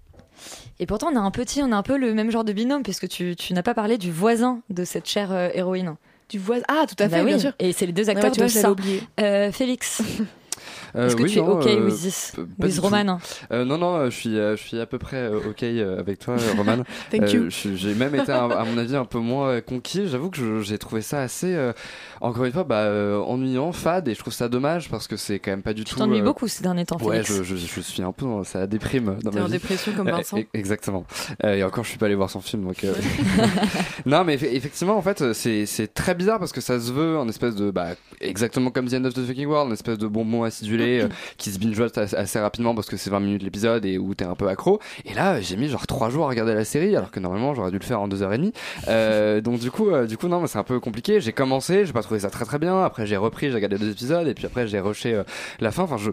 Et 0.80 0.86
pourtant, 0.86 1.08
on 1.12 1.16
a 1.16 1.20
un 1.20 1.32
petit, 1.32 1.62
on 1.64 1.72
a 1.72 1.76
un 1.78 1.84
peu 1.84 1.98
le 1.98 2.14
même 2.14 2.30
genre 2.32 2.44
de 2.44 2.52
binôme, 2.54 2.84
puisque 2.84 3.08
tu, 3.08 3.36
tu 3.36 3.54
n'as 3.54 3.64
pas 3.64 3.74
parlé 3.74 3.98
du 3.98 4.12
voisin 4.12 4.62
de 4.70 4.84
cette 4.84 5.08
chère 5.08 5.32
euh, 5.32 5.50
héroïne. 5.54 5.96
Du 6.30 6.40
voisin 6.40 6.66
Ah, 6.68 6.86
tout 6.88 6.96
à 7.02 7.08
Bah 7.08 7.18
fait, 7.18 7.22
oui. 7.24 7.28
bien 7.28 7.40
sûr. 7.40 7.54
Et 7.60 7.72
c'est 7.72 7.86
les 7.86 7.94
deux 7.94 8.10
acteurs 8.10 8.26
ouais, 8.26 8.32
tu 8.32 8.40
vois, 8.40 8.48
de 8.50 8.54
l'avais 8.54 8.62
ça. 8.62 8.72
oublié. 8.72 9.02
Euh, 9.22 9.52
Félix, 9.52 10.02
est-ce 10.98 11.16
que 11.16 11.24
oui, 11.24 11.32
tu 11.32 11.40
es 11.40 11.42
non, 11.42 11.60
OK 11.60 11.68
euh, 11.68 11.86
with 11.86 11.96
this 12.02 12.34
du 12.58 12.70
tout. 12.76 12.82
Roman 12.82 13.20
Euh, 13.52 13.66
Non, 13.66 13.78
non, 13.78 13.96
euh, 13.96 14.10
je 14.10 14.16
suis, 14.16 14.38
euh, 14.38 14.56
je 14.56 14.62
suis 14.64 14.80
à 14.80 14.86
peu 14.86 14.98
près 14.98 15.18
euh, 15.18 15.40
OK 15.50 15.64
euh, 15.64 16.00
avec 16.00 16.20
toi, 16.20 16.36
euh, 16.36 16.54
Roman. 16.58 16.84
Thank 17.12 17.24
Euh, 17.24 17.28
you. 17.28 17.50
J'ai 17.76 17.94
même 17.94 18.16
été, 18.16 18.32
à, 18.32 18.48
mon 18.66 18.78
avis, 18.78 18.96
un 18.96 19.06
peu 19.06 19.20
moins 19.20 19.50
euh, 19.50 19.62
conquis. 19.62 20.08
J'avoue 20.08 20.30
que 20.30 20.62
j'ai 20.62 20.78
trouvé 20.78 21.02
ça 21.02 21.22
assez, 21.22 21.54
euh, 21.54 21.74
encore 22.22 22.46
une 22.46 22.52
fois, 22.54 22.64
bah, 22.64 22.80
euh, 22.84 23.20
ennuyant, 23.20 23.72
fade, 23.72 24.08
et 24.08 24.14
je 24.14 24.20
trouve 24.20 24.34
ça 24.34 24.48
dommage 24.50 24.90
parce 24.90 25.08
que 25.08 25.18
c'est 25.18 25.40
quand 25.40 25.52
même 25.52 25.62
pas 25.64 25.74
du 25.74 25.84
Tu 25.84 25.94
tout. 25.94 26.00
t'ennuies 26.00 26.22
euh, 26.22 26.24
beaucoup 26.24 26.48
ces 26.48 26.64
derniers 26.64 26.86
temps, 26.86 26.98
Ouais, 27.02 27.24
je, 27.24 27.44
je, 27.44 27.56
je 27.56 27.82
suis 27.82 28.02
un 28.04 28.12
peu 28.12 28.26
dans 28.26 28.44
ça 28.44 28.68
déprime 28.68 29.18
dans 29.24 29.32
ma 29.32 29.42
en 29.42 29.46
vie. 29.46 29.52
dépression 29.54 29.92
comme 29.94 30.08
Euh, 30.08 30.12
Vincent. 30.12 30.38
e- 30.40 30.46
exactement. 30.54 31.06
Euh, 31.44 31.56
et 31.56 31.64
encore, 31.64 31.84
je 31.84 31.90
suis 31.90 31.98
pas 32.00 32.06
allé 32.08 32.16
voir 32.16 32.30
son 32.30 32.42
film, 32.42 32.64
donc. 32.66 32.84
euh, 32.84 32.94
non, 34.06 34.24
mais 34.24 34.36
eff- 34.38 34.44
effectivement, 34.52 34.98
en 34.98 35.02
fait, 35.02 35.34
c'est 35.34 35.66
c'est 35.66 35.94
très 35.94 36.16
bizarre 36.16 36.40
parce 36.40 36.52
que 36.52 36.62
ça 36.62 36.80
se 36.80 36.92
veut 36.92 37.18
en 37.18 37.28
espèce 37.28 37.56
de, 37.56 37.72
bah, 37.72 37.90
exactement 38.22 38.72
comme 38.72 38.88
The 38.88 38.94
End 38.96 39.06
of 39.06 39.14
the 39.14 39.26
Fucking 39.26 39.48
World, 39.48 39.68
une 39.70 39.74
espèce 39.74 39.98
de 39.98 40.08
bonbon 40.08 40.44
acidulé 40.44 40.85
euh, 40.86 41.08
qui 41.38 41.52
se 41.52 41.60
binge 41.60 41.80
assez, 41.82 42.40
rapidement 42.40 42.76
parce 42.76 42.88
que 42.88 42.98
c'est 42.98 43.10
20 43.10 43.20
minutes 43.20 43.44
l'épisode 43.44 43.86
et 43.86 43.98
où 43.98 44.14
t'es 44.16 44.26
un 44.26 44.36
peu 44.36 44.48
accro. 44.48 44.80
Et 45.06 45.14
là, 45.14 45.42
j'ai 45.42 45.58
mis 45.58 45.68
genre 45.68 45.88
3 45.88 46.10
jours 46.10 46.26
à 46.26 46.30
regarder 46.30 46.54
la 46.54 46.66
série 46.66 46.96
alors 46.96 47.12
que 47.12 47.20
normalement 47.20 47.54
j'aurais 47.54 47.72
dû 47.72 47.80
le 47.80 47.84
faire 47.84 48.02
en 48.02 48.08
2h30. 48.08 48.54
Euh, 48.88 49.42
donc 49.42 49.60
du 49.60 49.72
coup, 49.72 49.90
euh, 49.90 50.06
du 50.06 50.18
coup, 50.18 50.28
non, 50.28 50.42
mais 50.42 50.48
c'est 50.48 50.60
un 50.60 50.64
peu 50.64 50.80
compliqué. 50.80 51.20
J'ai 51.20 51.34
commencé, 51.34 51.86
j'ai 51.86 51.94
pas 51.94 52.04
trouvé 52.04 52.20
ça 52.20 52.30
très 52.30 52.46
très 52.46 52.60
bien. 52.60 52.84
Après, 52.84 53.06
j'ai 53.06 53.18
repris, 53.18 53.50
j'ai 53.50 53.56
regardé 53.56 53.78
deux 53.78 53.92
épisodes 53.92 54.28
et 54.28 54.34
puis 54.34 54.46
après, 54.46 54.68
j'ai 54.68 54.80
rushé 54.80 55.14
euh, 55.14 55.24
la 55.60 55.72
fin. 55.72 55.84
Enfin, 55.84 55.98
je 55.98 56.12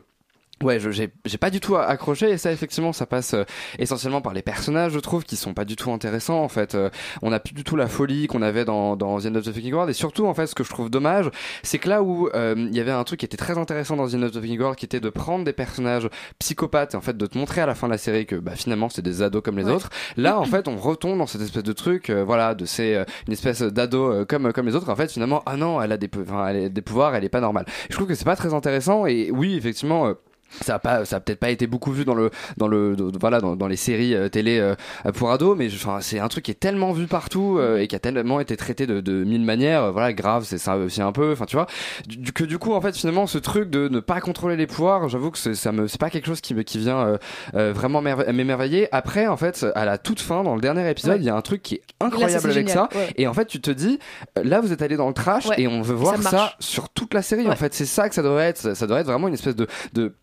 Ouais, 0.63 0.79
j'ai 0.81 1.11
j'ai 1.25 1.39
pas 1.39 1.51
du 1.51 1.61
tout 1.61 1.77
accroché 1.77 2.31
et 2.31 2.39
ça 2.39 2.53
effectivement 2.53 2.93
ça 2.93 3.07
passe 3.07 3.35
euh, 3.35 3.45
essentiellement 3.79 4.21
par 4.21 4.33
les 4.33 4.43
personnages 4.43 4.93
je 4.93 4.99
trouve 5.01 5.25
qui 5.25 5.37
sont 5.37 5.55
pas 5.55 5.65
du 5.65 5.77
tout 5.77 5.91
intéressants 5.93 6.43
en 6.43 6.49
fait. 6.49 6.75
Euh, 6.75 6.89
on 7.23 7.33
a 7.33 7.41
plus 7.41 7.55
du 7.55 7.65
tout 7.65 7.77
la 7.77 7.89
folie 7.89 8.27
qu'on 8.27 8.43
avait 8.43 8.65
dans 8.65 8.97
dans 8.97 9.19
The 9.21 9.27
End 9.27 9.35
of 9.35 9.45
the 9.45 9.53
Fucking 9.53 9.73
World 9.73 9.91
et 9.91 9.95
surtout 9.95 10.27
en 10.27 10.35
fait 10.35 10.47
ce 10.47 10.55
que 10.55 10.65
je 10.65 10.71
trouve 10.71 10.89
dommage 10.91 11.31
c'est 11.63 11.79
que 11.79 11.89
là 11.89 12.03
où 12.03 12.29
euh, 12.35 12.55
il 12.57 12.77
y 12.77 12.81
avait 12.81 12.91
un 12.93 13.05
truc 13.05 13.21
qui 13.21 13.27
était 13.27 13.37
très 13.37 13.59
intéressant 13.59 13.97
dans 13.97 14.07
The 14.09 14.15
End 14.15 14.23
of 14.23 14.31
the 14.33 14.41
Fucking 14.41 14.59
World 14.61 14.77
qui 14.79 14.85
était 14.85 15.01
de 15.01 15.11
prendre 15.11 15.45
des 15.45 15.53
personnages 15.53 16.09
psychopathes 16.39 16.95
et 16.95 16.97
en 16.97 17.01
fait 17.01 17.17
de 17.17 17.27
te 17.27 17.37
montrer 17.37 17.61
à 17.61 17.67
la 17.67 17.75
fin 17.75 17.87
de 17.89 17.93
la 17.93 17.99
série 17.99 18.27
que 18.27 18.37
bah 18.37 18.53
finalement 18.55 18.89
c'est 18.89 19.03
des 19.03 19.23
ados 19.23 19.43
comme 19.43 19.57
les 19.59 19.65
Ouais. 19.65 19.73
autres. 19.73 19.91
Là 20.17 20.39
en 20.39 20.45
fait 20.45 20.69
on 20.69 20.77
retombe 20.77 21.19
dans 21.19 21.27
cette 21.27 21.43
espèce 21.43 21.63
de 21.65 21.73
truc 21.73 22.11
euh, 22.11 22.25
voilà 22.25 22.55
de 22.55 22.65
ces 22.65 22.95
euh, 22.95 23.05
une 23.27 23.33
espèce 23.33 23.63
d'ado 23.63 24.11
euh, 24.13 24.25
comme 24.25 24.53
comme 24.53 24.67
les 24.67 24.75
autres 24.77 24.91
en 24.91 24.97
fait 24.97 25.11
finalement 25.11 25.43
ah 25.47 25.57
non 25.57 25.81
elle 25.83 25.93
a 25.93 25.97
des 25.97 26.11
elle 26.49 26.65
a 26.65 26.69
des 26.69 26.83
pouvoirs 26.83 27.15
elle 27.15 27.25
est 27.25 27.29
pas 27.29 27.41
normale. 27.41 27.65
Je 27.91 27.95
trouve 27.97 28.07
que 28.09 28.15
c'est 28.15 28.25
pas 28.25 28.37
très 28.37 28.55
intéressant 28.55 29.07
et 29.07 29.31
oui 29.31 29.57
effectivement 29.57 30.07
euh, 30.07 30.15
ça 30.61 30.75
a 30.75 30.79
pas 30.79 31.05
ça 31.05 31.17
a 31.17 31.21
peut-être 31.21 31.39
pas 31.41 31.51
été 31.51 31.67
beaucoup 31.67 31.93
vu 31.93 32.05
dans 32.05 32.15
le 32.15 32.31
dans 32.57 32.69
le 32.69 32.95
dans- 32.97 33.11
voilà 33.21 33.41
dans, 33.41 33.57
dans 33.57 33.67
les 33.69 33.77
séries 33.77 34.15
euh, 34.15 34.29
télé 34.29 34.59
euh, 34.59 34.75
pour 35.15 35.31
ados 35.33 35.57
mais 35.57 35.69
enfin 35.73 35.99
c'est 36.01 36.19
un 36.19 36.29
truc 36.29 36.45
qui 36.45 36.51
est 36.51 36.55
tellement 36.61 36.93
vu 36.93 37.07
partout 37.07 37.57
euh, 37.59 37.79
et 37.79 37.87
qui 37.89 37.97
a 37.97 37.99
tellement 37.99 38.41
été 38.41 38.57
traité 38.57 38.87
de, 38.87 39.01
de 39.01 39.25
mille 39.25 39.45
manières 39.45 39.93
voilà 39.93 40.13
grave 40.13 40.45
c'est 40.45 40.59
ça 40.59 40.77
aussi 40.77 41.01
un 41.03 41.13
peu 41.13 41.33
enfin 41.33 41.47
tu 41.47 41.57
vois. 41.57 41.67
Du, 42.07 42.33
que 42.33 42.45
du 42.45 42.59
coup 42.59 42.73
en 42.75 42.81
fait 42.81 42.97
finalement 42.97 43.27
ce 43.27 43.39
truc 43.39 43.71
de 43.71 43.89
ne 43.89 44.01
pas 44.01 44.21
contrôler 44.21 44.57
les 44.57 44.67
pouvoirs 44.67 45.09
j'avoue 45.09 45.31
que 45.31 45.39
ça 45.39 45.73
me 45.73 45.87
c'est 45.89 46.01
pas 46.01 46.11
quelque 46.11 46.27
chose 46.27 46.41
qui 46.41 46.55
me 46.55 46.63
qui 46.63 46.79
vient 46.79 47.19
euh, 47.55 47.73
vraiment 47.73 48.03
merve- 48.03 48.31
m'émerveiller. 48.33 48.89
Après 48.93 49.27
en 49.27 49.37
fait 49.37 49.65
à 49.75 49.85
la 49.85 49.99
toute 49.99 50.21
fin 50.21 50.43
dans 50.43 50.55
le 50.55 50.61
dernier 50.61 50.89
épisode 50.91 51.19
il 51.21 51.25
y 51.27 51.31
a 51.31 51.35
un 51.37 51.41
truc 51.43 51.63
qui 51.63 51.77
est 51.77 51.83
incroyable 52.01 52.45
avec 52.51 52.69
génial, 52.69 52.89
ça 52.91 52.99
ouais. 52.99 53.13
et 53.17 53.27
en 53.27 53.35
fait 53.35 53.47
tu 53.47 53.61
te 53.61 53.71
dis 53.71 53.99
là 54.43 54.61
vous 54.61 54.73
êtes 54.73 54.83
allé 54.83 54.97
dans 54.97 55.09
le 55.09 55.15
trash 55.15 55.47
Ouais. 55.47 55.63
et 55.63 55.67
on 55.69 55.83
veut 55.83 55.95
voir 55.95 56.17
ça, 56.23 56.53
sur 56.61 56.89
toute 56.89 57.15
la 57.15 57.23
série 57.23 57.49
en 57.49 57.57
fait. 57.57 57.75
C'est 57.75 57.85
ça 57.87 58.09
que 58.09 58.15
ça 58.15 58.23
devrait 58.23 58.45
être 58.49 58.59
ça, 58.59 58.75
ça 58.75 58.87
devrait 58.87 59.01
être 59.01 59.07
vraiment 59.07 59.29
une 59.29 59.35
espèce 59.35 59.57
de, 59.57 59.67
de 59.95 60.15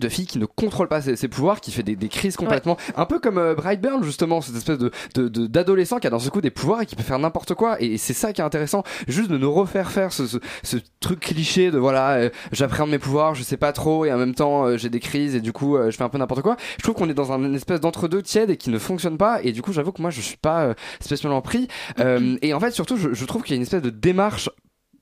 de 0.00 0.08
fille 0.08 0.26
qui 0.26 0.38
ne 0.38 0.46
contrôle 0.46 0.88
pas 0.88 1.00
ses, 1.02 1.16
ses 1.16 1.28
pouvoirs, 1.28 1.60
qui 1.60 1.72
fait 1.72 1.82
des, 1.82 1.96
des 1.96 2.08
crises 2.08 2.36
complètement, 2.36 2.76
un 2.96 3.04
peu 3.06 3.18
comme 3.18 3.38
euh, 3.38 3.54
Brightburn 3.54 4.02
justement, 4.04 4.40
cette 4.40 4.56
espèce 4.56 4.78
de 4.78 4.90
de- 5.14 5.28
de- 5.28 5.46
d'adolescent 5.46 5.98
qui 5.98 6.06
a 6.06 6.10
dans 6.10 6.18
ce 6.18 6.28
coup 6.30 6.40
des 6.40 6.50
pouvoirs 6.50 6.82
et 6.82 6.86
qui 6.86 6.96
peut 6.96 7.02
faire 7.02 7.18
n'importe 7.18 7.54
quoi. 7.54 7.80
Et, 7.80 7.96
c'est 7.98 8.12
ça 8.14 8.32
qui 8.32 8.40
est 8.40 8.44
intéressant, 8.44 8.82
juste 9.08 9.30
de 9.30 9.38
nous 9.38 9.52
refaire 9.52 9.90
faire 9.90 10.12
ce, 10.12 10.26
ce, 10.26 10.36
ce 10.62 10.76
truc 11.00 11.20
cliché 11.20 11.70
de 11.70 11.78
voilà, 11.78 12.12
euh, 12.14 12.30
j'appréhende 12.52 12.90
mes 12.90 12.98
pouvoirs, 12.98 13.34
je 13.34 13.42
sais 13.42 13.56
pas 13.56 13.72
trop, 13.72 14.04
et 14.04 14.12
en 14.12 14.18
même 14.18 14.34
temps 14.34 14.64
euh, 14.66 14.76
j'ai 14.76 14.90
des 14.90 15.00
crises 15.00 15.34
et 15.34 15.40
du 15.40 15.52
coup 15.52 15.76
euh, 15.76 15.90
je 15.90 15.96
fais 15.96 16.04
un 16.04 16.08
peu 16.08 16.18
n'importe 16.18 16.42
quoi. 16.42 16.56
Je 16.78 16.82
trouve 16.82 16.94
qu'on 16.94 17.08
est 17.08 17.14
dans 17.14 17.32
un, 17.32 17.42
une 17.42 17.54
espèce 17.54 17.80
d'entre-deux 17.80 18.22
tiède 18.22 18.50
et 18.50 18.56
qui 18.56 18.70
ne 18.70 18.78
fonctionne 18.78 19.16
pas. 19.16 19.40
Et 19.42 19.52
du 19.52 19.62
coup, 19.62 19.72
j'avoue 19.72 19.92
que 19.92 20.02
moi 20.02 20.10
je 20.10 20.20
suis 20.20 20.36
pas 20.36 20.62
euh, 20.64 20.74
spécialement 21.00 21.40
pris. 21.40 21.68
Euh, 22.00 22.36
et 22.42 22.52
en 22.54 22.60
fait, 22.60 22.70
surtout, 22.72 22.96
je, 22.96 23.12
je 23.14 23.24
trouve 23.24 23.42
qu'il 23.42 23.52
y 23.52 23.54
a 23.54 23.56
une 23.56 23.62
espèce 23.62 23.82
de 23.82 23.90
démarche 23.90 24.50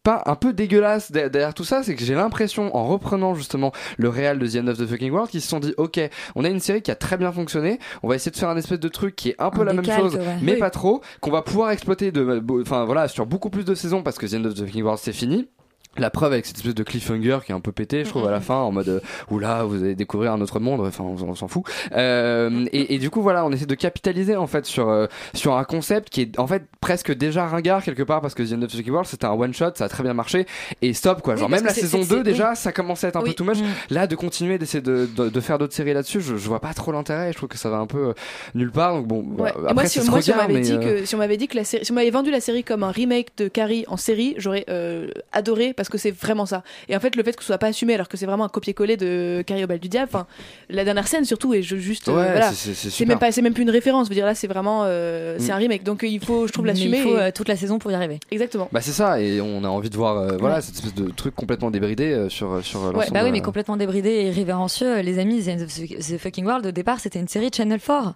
pas 0.05 0.23
un 0.27 0.37
peu 0.37 0.53
dégueulasse 0.53 1.11
derrière 1.11 1.55
tout 1.55 1.65
ça, 1.65 1.83
c'est 1.83 1.97
que 1.97 2.05
j'ai 2.05 2.15
l'impression, 2.15 2.77
en 2.77 2.87
reprenant 2.87 3.35
justement 3.35 3.73
le 3.97 4.09
réel 4.11 4.39
de 4.39 4.47
The 4.47 4.57
End 4.63 4.69
of 4.69 4.79
the 4.79 4.87
Fucking 4.87 5.11
World, 5.11 5.31
qu'ils 5.31 5.41
se 5.41 5.49
sont 5.49 5.59
dit, 5.61 5.75
ok, 5.79 5.99
on 6.37 6.45
a 6.45 6.49
une 6.49 6.61
série 6.61 6.83
qui 6.83 6.91
a 6.91 6.95
très 6.95 7.17
bien 7.17 7.33
fonctionné, 7.33 7.79
on 8.03 8.09
va 8.09 8.15
essayer 8.15 8.31
de 8.31 8.37
faire 8.37 8.51
un 8.51 8.57
espèce 8.57 8.79
de 8.79 8.89
truc 8.89 9.17
qui 9.17 9.31
est 9.31 9.37
un 9.41 9.51
peu 9.51 9.63
Un 9.63 9.65
la 9.65 9.73
même 9.73 9.85
chose, 9.85 10.15
ouais. 10.17 10.37
mais 10.43 10.53
Oui. 10.53 10.59
pas 10.59 10.71
trop, 10.71 11.01
qu'on 11.21 11.31
va 11.31 11.43
pouvoir 11.43 11.71
exploiter 11.71 12.13
de, 12.13 12.43
enfin 12.61 12.85
voilà, 12.85 13.09
sur 13.09 13.27
beaucoup 13.27 13.51
plus 13.51 13.65
de 13.65 13.75
saisons 13.75 14.03
parce 14.03 14.19
que 14.19 14.27
The 14.27 14.35
End 14.35 14.45
of 14.45 14.55
the 14.55 14.67
Fucking 14.67 14.83
World 14.83 15.01
c'est 15.03 15.13
fini. 15.15 15.49
La 15.97 16.11
preuve 16.11 16.33
avec 16.33 16.45
cette 16.47 16.57
espèce 16.57 16.75
de 16.75 16.83
cliffhanger 16.83 17.39
qui 17.47 17.53
est 17.53 17.55
un 17.55 17.61
peu 17.61 17.71
pété, 17.73 18.05
je 18.05 18.11
trouve, 18.11 18.27
à 18.27 18.31
la 18.31 18.41
fin, 18.41 18.57
en 18.57 18.73
mode, 18.73 18.89
euh, 18.89 19.01
oula, 19.31 19.63
vous 19.65 19.83
allez 19.83 19.95
découvrir 19.95 20.33
un 20.33 20.41
autre 20.41 20.59
monde, 20.61 20.81
enfin, 20.81 21.05
on, 21.05 21.15
on 21.23 21.35
s'en 21.35 21.47
fout. 21.49 21.63
Euh, 21.93 22.67
et, 22.73 22.95
et 22.95 22.99
du 22.99 23.11
coup, 23.11 23.23
voilà, 23.23 23.45
on 23.47 23.53
essaie 23.53 23.67
de 23.67 23.75
capitaliser, 23.75 24.37
en 24.37 24.47
fait, 24.47 24.67
sur, 24.67 24.89
euh, 24.89 25.07
sur 25.35 25.57
un 25.57 25.65
concept 25.65 26.11
qui 26.11 26.23
est, 26.23 26.39
en 26.39 26.47
fait, 26.47 26.65
presque 26.81 27.13
déjà 27.15 27.47
ringard, 27.47 27.83
quelque 27.83 28.03
part, 28.03 28.21
parce 28.21 28.35
que 28.35 28.43
The 28.43 28.53
End 28.55 28.63
of 28.63 28.73
the 28.73 28.89
World, 28.89 29.07
c'était 29.09 29.27
un 29.27 29.33
one-shot, 29.33 29.73
ça 29.75 29.85
a 29.85 29.89
très 29.89 30.03
bien 30.03 30.15
marché, 30.15 30.47
et 30.83 30.93
stop, 30.95 31.23
quoi. 31.23 31.37
Genre, 31.37 31.49
même 31.49 31.65
la 31.65 31.73
saison 31.73 32.03
c'est- 32.03 32.09
2, 32.11 32.17
c'est- 32.19 32.23
déjà, 32.25 32.51
oui. 32.51 32.57
ça 32.57 32.73
commençait 32.73 33.07
à 33.07 33.11
être 33.11 33.17
un 33.17 33.23
Oui. 33.23 33.31
peu 33.31 33.35
too 33.35 33.45
much. 33.45 33.59
Mm. 33.59 33.65
Là, 33.91 34.07
de 34.07 34.17
continuer 34.17 34.59
d'essayer 34.59 34.83
de, 34.83 35.09
de, 35.17 35.29
de 35.29 35.41
faire 35.41 35.59
d'autres 35.59 35.75
séries 35.75 35.95
là-dessus, 35.95 36.21
je, 36.21 36.37
je 36.37 36.49
vois 36.49 36.61
pas 36.61 36.75
trop 36.75 36.93
l'intérêt, 36.93 37.33
je 37.33 37.37
trouve 37.37 37.49
que 37.49 37.59
ça 37.59 37.71
va 37.71 37.77
un 37.77 37.87
peu 37.87 38.09
euh, 38.09 38.13
nulle 38.55 38.71
part, 38.73 38.95
donc 38.95 39.07
bon, 39.07 39.25
Ouais. 39.43 39.51
après, 39.51 39.75
moi, 39.75 39.87
si, 39.87 40.01
se 40.01 40.11
moi, 40.11 40.21
si 40.21 40.33
on 40.33 40.37
m'avait 40.37 40.61
dit 40.61 40.73
euh, 40.73 41.01
que 41.01 41.05
si 41.07 41.15
on 41.15 41.19
m'avait 41.19 41.37
dit 41.37 41.49
que 41.49 41.57
la 41.57 41.65
série, 41.65 41.85
si 41.85 41.93
on 41.93 41.95
m'avait 41.95 42.11
vendu 42.11 42.31
la 42.31 42.41
série 42.41 42.65
comme 42.65 42.83
un 42.83 42.91
remake 42.91 43.29
de 43.37 43.49
Carrie 43.49 43.85
en 43.89 43.97
série, 43.97 44.35
j'aurais 44.39 44.65
euh, 44.69 45.09
adoré 45.33 45.73
parce 45.73 45.84
parce 45.85 45.91
que 45.91 45.99
c'est 45.99 46.11
vraiment 46.11 46.47
ça. 46.47 46.63
Et 46.89 46.97
en 46.97 47.01
fait, 47.01 47.15
le 47.17 47.23
fait 47.23 47.33
que 47.37 47.43
ce 47.43 47.47
soit 47.47 47.59
pas 47.59 47.69
assumé 47.69 47.95
alors 47.95 48.09
que 48.09 48.17
c'est 48.17 48.27
vraiment 48.27 48.45
un 48.45 48.49
copier-coller 48.49 48.97
de 48.97 49.43
Carrie 49.47 49.65
au 49.65 49.67
bal 49.67 49.79
du 49.79 49.89
diable, 49.89 50.09
enfin, 50.13 50.27
la 50.71 50.85
dernière 50.85 51.07
scène 51.07 51.25
surtout 51.25 51.55
est 51.55 51.63
je- 51.63 51.77
juste. 51.77 52.09
euh, 52.09 52.13
Ouais, 52.17 52.31
voilà. 52.33 52.53
c'est- 52.53 53.07
même, 53.07 53.19
pas- 53.19 53.31
c'est 53.33 53.43
même 53.43 53.55
plus 53.55 53.63
une 53.65 53.71
référence. 53.71 54.07
Je 54.07 54.11
veux 54.11 54.15
dire, 54.15 54.27
là, 54.27 54.35
c'est 54.35 54.47
vraiment. 54.47 54.83
euh, 54.85 55.37
c'est 55.39 55.49
Mm. 55.53 55.55
un 55.55 55.57
remake. 55.57 55.83
Donc 55.85 56.03
il 56.03 56.25
faut, 56.25 56.47
je 56.47 56.53
trouve, 56.53 56.67
l'assumer. 56.67 56.99
il 56.99 57.03
faut 57.03 57.17
et- 57.17 57.21
euh, 57.21 57.31
toute 57.35 57.49
la 57.49 57.57
saison 57.57 57.79
pour 57.79 57.91
y 57.91 57.95
arriver. 57.95 58.21
Exactement. 58.31 58.69
Bah 58.73 58.81
c'est 58.81 58.93
ça, 58.93 59.21
et 59.21 59.41
on 59.41 59.63
a 59.65 59.69
envie 59.69 59.91
de 59.91 59.97
voir 59.97 60.17
euh, 60.19 60.37
voilà 60.39 60.61
cette 60.61 60.75
espèce 60.77 60.95
de 60.95 61.11
truc 61.11 61.35
complètement 61.35 61.71
débridé 61.71 62.13
euh, 62.13 62.29
sur 62.29 62.65
sur 62.65 62.81
Ouais, 62.85 62.93
l'ensemble. 62.93 63.13
bah 63.13 63.21
oui, 63.25 63.31
mais 63.33 63.41
euh, 63.41 63.43
complètement 63.43 63.77
débridé 63.77 64.09
et 64.11 64.29
irrévérencieux. 64.29 65.01
Les 65.01 65.19
amis, 65.19 65.43
The, 65.45 65.67
The 65.99 66.19
Fucking 66.19 66.45
World, 66.47 66.67
au 66.67 66.71
départ, 66.73 67.01
c'était 67.01 67.19
une 67.19 67.29
série 67.29 67.51
de 67.51 67.55
Channel 67.55 67.81
4. 67.81 68.15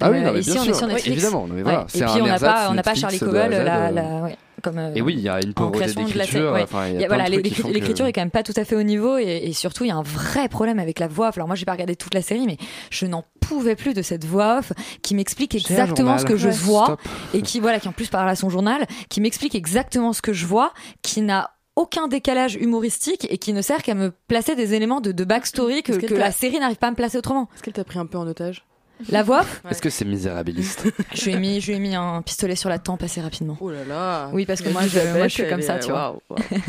Ah 0.00 0.10
oui, 0.10 0.20
non, 0.20 0.32
mais 0.32 0.38
Euh, 0.38 0.40
ici, 0.40 0.50
bien 0.52 0.60
on 0.60 0.64
sûr. 0.64 0.72
est 0.72 0.78
sur 0.78 0.86
Oui, 0.86 0.92
Netflix. 0.94 1.16
évidemment, 1.16 1.46
non, 1.46 1.54
mais 1.54 1.62
voilà, 1.62 1.78
Ouais. 1.80 1.84
c'est 1.88 1.98
Et 1.98 2.02
un 2.02 2.12
puis, 2.12 2.22
on 2.22 2.26
n'a 2.26 2.38
pas, 2.38 2.68
on 2.70 2.74
n'a 2.74 2.82
pas 2.82 2.90
Netflix 2.94 3.00
Charlie 3.00 3.18
Cobble, 3.18 3.34
la, 3.64 3.86
euh. 3.88 3.90
la- 3.90 4.22
ouais, 4.22 4.36
comme, 4.62 4.78
euh, 4.78 4.92
Et 4.94 5.02
oui, 5.02 5.14
il 5.16 5.20
y 5.20 5.28
a 5.28 5.40
une 5.42 5.50
en 5.50 5.52
pauvreté 5.52 5.78
création 5.78 6.00
de 6.02 6.06
la 6.08 6.12
d'écriture, 6.24 6.40
série, 6.40 6.52
ouais. 6.54 6.62
enfin, 6.62 6.86
il 6.86 6.92
y 6.92 6.96
a 6.96 6.98
Il 6.98 7.00
y 7.00 7.04
a- 7.04 7.06
plein 7.08 7.16
de 7.16 7.22
voilà, 7.22 7.24
trucs 7.30 7.42
qui 7.44 7.50
l'écri- 7.50 7.62
font 7.62 7.68
que- 7.68 7.74
l'écriture 7.74 8.06
est 8.06 8.12
quand 8.12 8.20
même 8.22 8.30
pas 8.30 8.42
tout 8.42 8.52
à 8.56 8.64
fait 8.64 8.76
au 8.76 8.82
niveau 8.82 9.18
et, 9.18 9.40
et 9.44 9.52
surtout 9.52 9.84
il 9.84 9.88
y 9.88 9.90
a 9.90 9.96
un 9.96 10.02
vrai 10.02 10.48
problème 10.48 10.78
avec 10.78 10.98
la 10.98 11.08
voix 11.08 11.28
off. 11.28 11.36
Alors 11.38 11.46
moi 11.48 11.56
j'ai 11.56 11.64
pas 11.64 11.72
regardé 11.72 11.96
toute 11.96 12.14
la 12.14 12.22
série 12.22 12.46
mais 12.46 12.56
je 12.90 13.06
n'en 13.06 13.24
pouvais 13.40 13.74
plus 13.76 13.94
de 13.94 14.02
cette 14.02 14.24
voix 14.24 14.58
off 14.58 14.72
qui 15.02 15.14
m'explique 15.14 15.54
exactement 15.54 16.18
ce 16.18 16.24
que 16.24 16.36
je 16.36 16.48
Ouais. 16.48 16.52
vois 16.54 16.84
Stop. 16.84 17.00
et 17.34 17.42
qui 17.42 17.60
voilà 17.60 17.80
qui 17.80 17.88
en 17.88 17.92
plus 17.92 18.08
parle 18.08 18.28
à 18.28 18.36
son 18.36 18.48
journal, 18.50 18.86
qui 19.08 19.20
m'explique 19.20 19.54
exactement 19.54 20.12
ce 20.12 20.22
que 20.22 20.32
je 20.32 20.46
vois, 20.46 20.72
qui 21.02 21.20
n'a 21.22 21.50
aucun 21.76 22.08
décalage 22.08 22.56
humoristique 22.56 23.26
et 23.30 23.38
qui 23.38 23.52
ne 23.54 23.62
sert 23.62 23.82
qu'à 23.82 23.94
me 23.94 24.10
placer 24.28 24.54
des 24.56 24.74
éléments 24.74 25.00
de, 25.00 25.12
de 25.12 25.24
backstory 25.24 25.82
que, 25.82 25.92
que 25.92 26.14
la 26.14 26.30
série 26.32 26.58
n'arrive 26.58 26.76
pas 26.76 26.88
à 26.88 26.90
me 26.90 26.96
placer 26.96 27.16
autrement. 27.16 27.48
Est-ce 27.54 27.62
qu'elle 27.62 27.72
t'a 27.72 27.84
pris 27.84 27.98
un 27.98 28.06
peu 28.06 28.18
en 28.18 28.26
otage? 28.26 28.64
La 29.08 29.22
voix 29.22 29.44
Est-ce 29.70 29.80
que 29.82 29.90
c'est 29.90 30.04
misérabiliste 30.04 30.86
je 31.14 31.24
lui 31.24 31.32
ai 31.32 31.38
mis, 31.38 31.60
je 31.60 31.68
lui 31.68 31.76
ai 31.76 31.80
mis 31.80 31.94
un 31.94 32.22
pistolet 32.22 32.56
sur 32.56 32.68
la 32.68 32.78
tempe 32.78 33.02
assez 33.02 33.20
rapidement. 33.20 33.56
Oh 33.60 33.70
là 33.70 33.84
là. 33.84 34.30
Oui, 34.32 34.46
parce 34.46 34.60
que 34.60 34.68
moi, 34.68 34.82
je, 34.86 34.98
moi, 35.16 35.28
je 35.28 35.34
suis 35.34 35.48
comme 35.48 35.60
est- 35.60 35.62
ça, 35.62 35.78
tu 35.78 35.90
vois. 35.90 36.16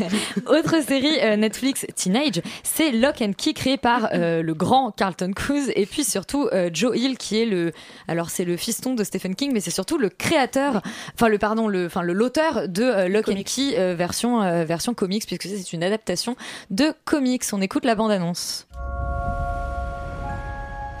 Autre 0.46 0.82
série 0.86 1.18
euh, 1.22 1.36
Netflix 1.36 1.86
Teenage, 1.94 2.40
c'est 2.62 2.90
Lock 2.92 3.20
and 3.22 3.32
Key 3.36 3.52
créé 3.52 3.76
par 3.76 4.08
euh, 4.12 4.42
le 4.42 4.54
grand 4.54 4.90
Carlton 4.92 5.32
Cuse 5.34 5.70
et 5.76 5.86
puis 5.86 6.04
surtout 6.04 6.48
euh, 6.52 6.70
Joe 6.72 6.96
Hill 6.96 7.18
qui 7.18 7.40
est 7.40 7.46
le, 7.46 7.72
alors 8.08 8.30
c'est 8.30 8.44
le 8.44 8.56
fiston 8.56 8.94
de 8.94 9.04
Stephen 9.04 9.34
King, 9.34 9.50
mais 9.52 9.60
c'est 9.60 9.70
surtout 9.70 9.98
le 9.98 10.08
créateur, 10.08 10.82
enfin 11.14 11.28
le 11.28 11.38
pardon, 11.38 11.68
le, 11.68 11.86
enfin 11.86 12.02
le 12.02 12.12
l'auteur 12.12 12.68
de 12.68 12.82
euh, 12.82 13.08
Lock 13.08 13.28
and 13.28 13.42
Key 13.44 13.74
euh, 13.78 13.94
version 13.94 14.42
euh, 14.42 14.64
version 14.64 14.94
comics 14.94 15.26
puisque 15.26 15.44
c'est 15.44 15.72
une 15.72 15.82
adaptation 15.82 16.36
de 16.70 16.92
comics. 17.04 17.42
On 17.52 17.60
écoute 17.60 17.84
la 17.84 17.94
bande 17.94 18.10
annonce. 18.10 18.66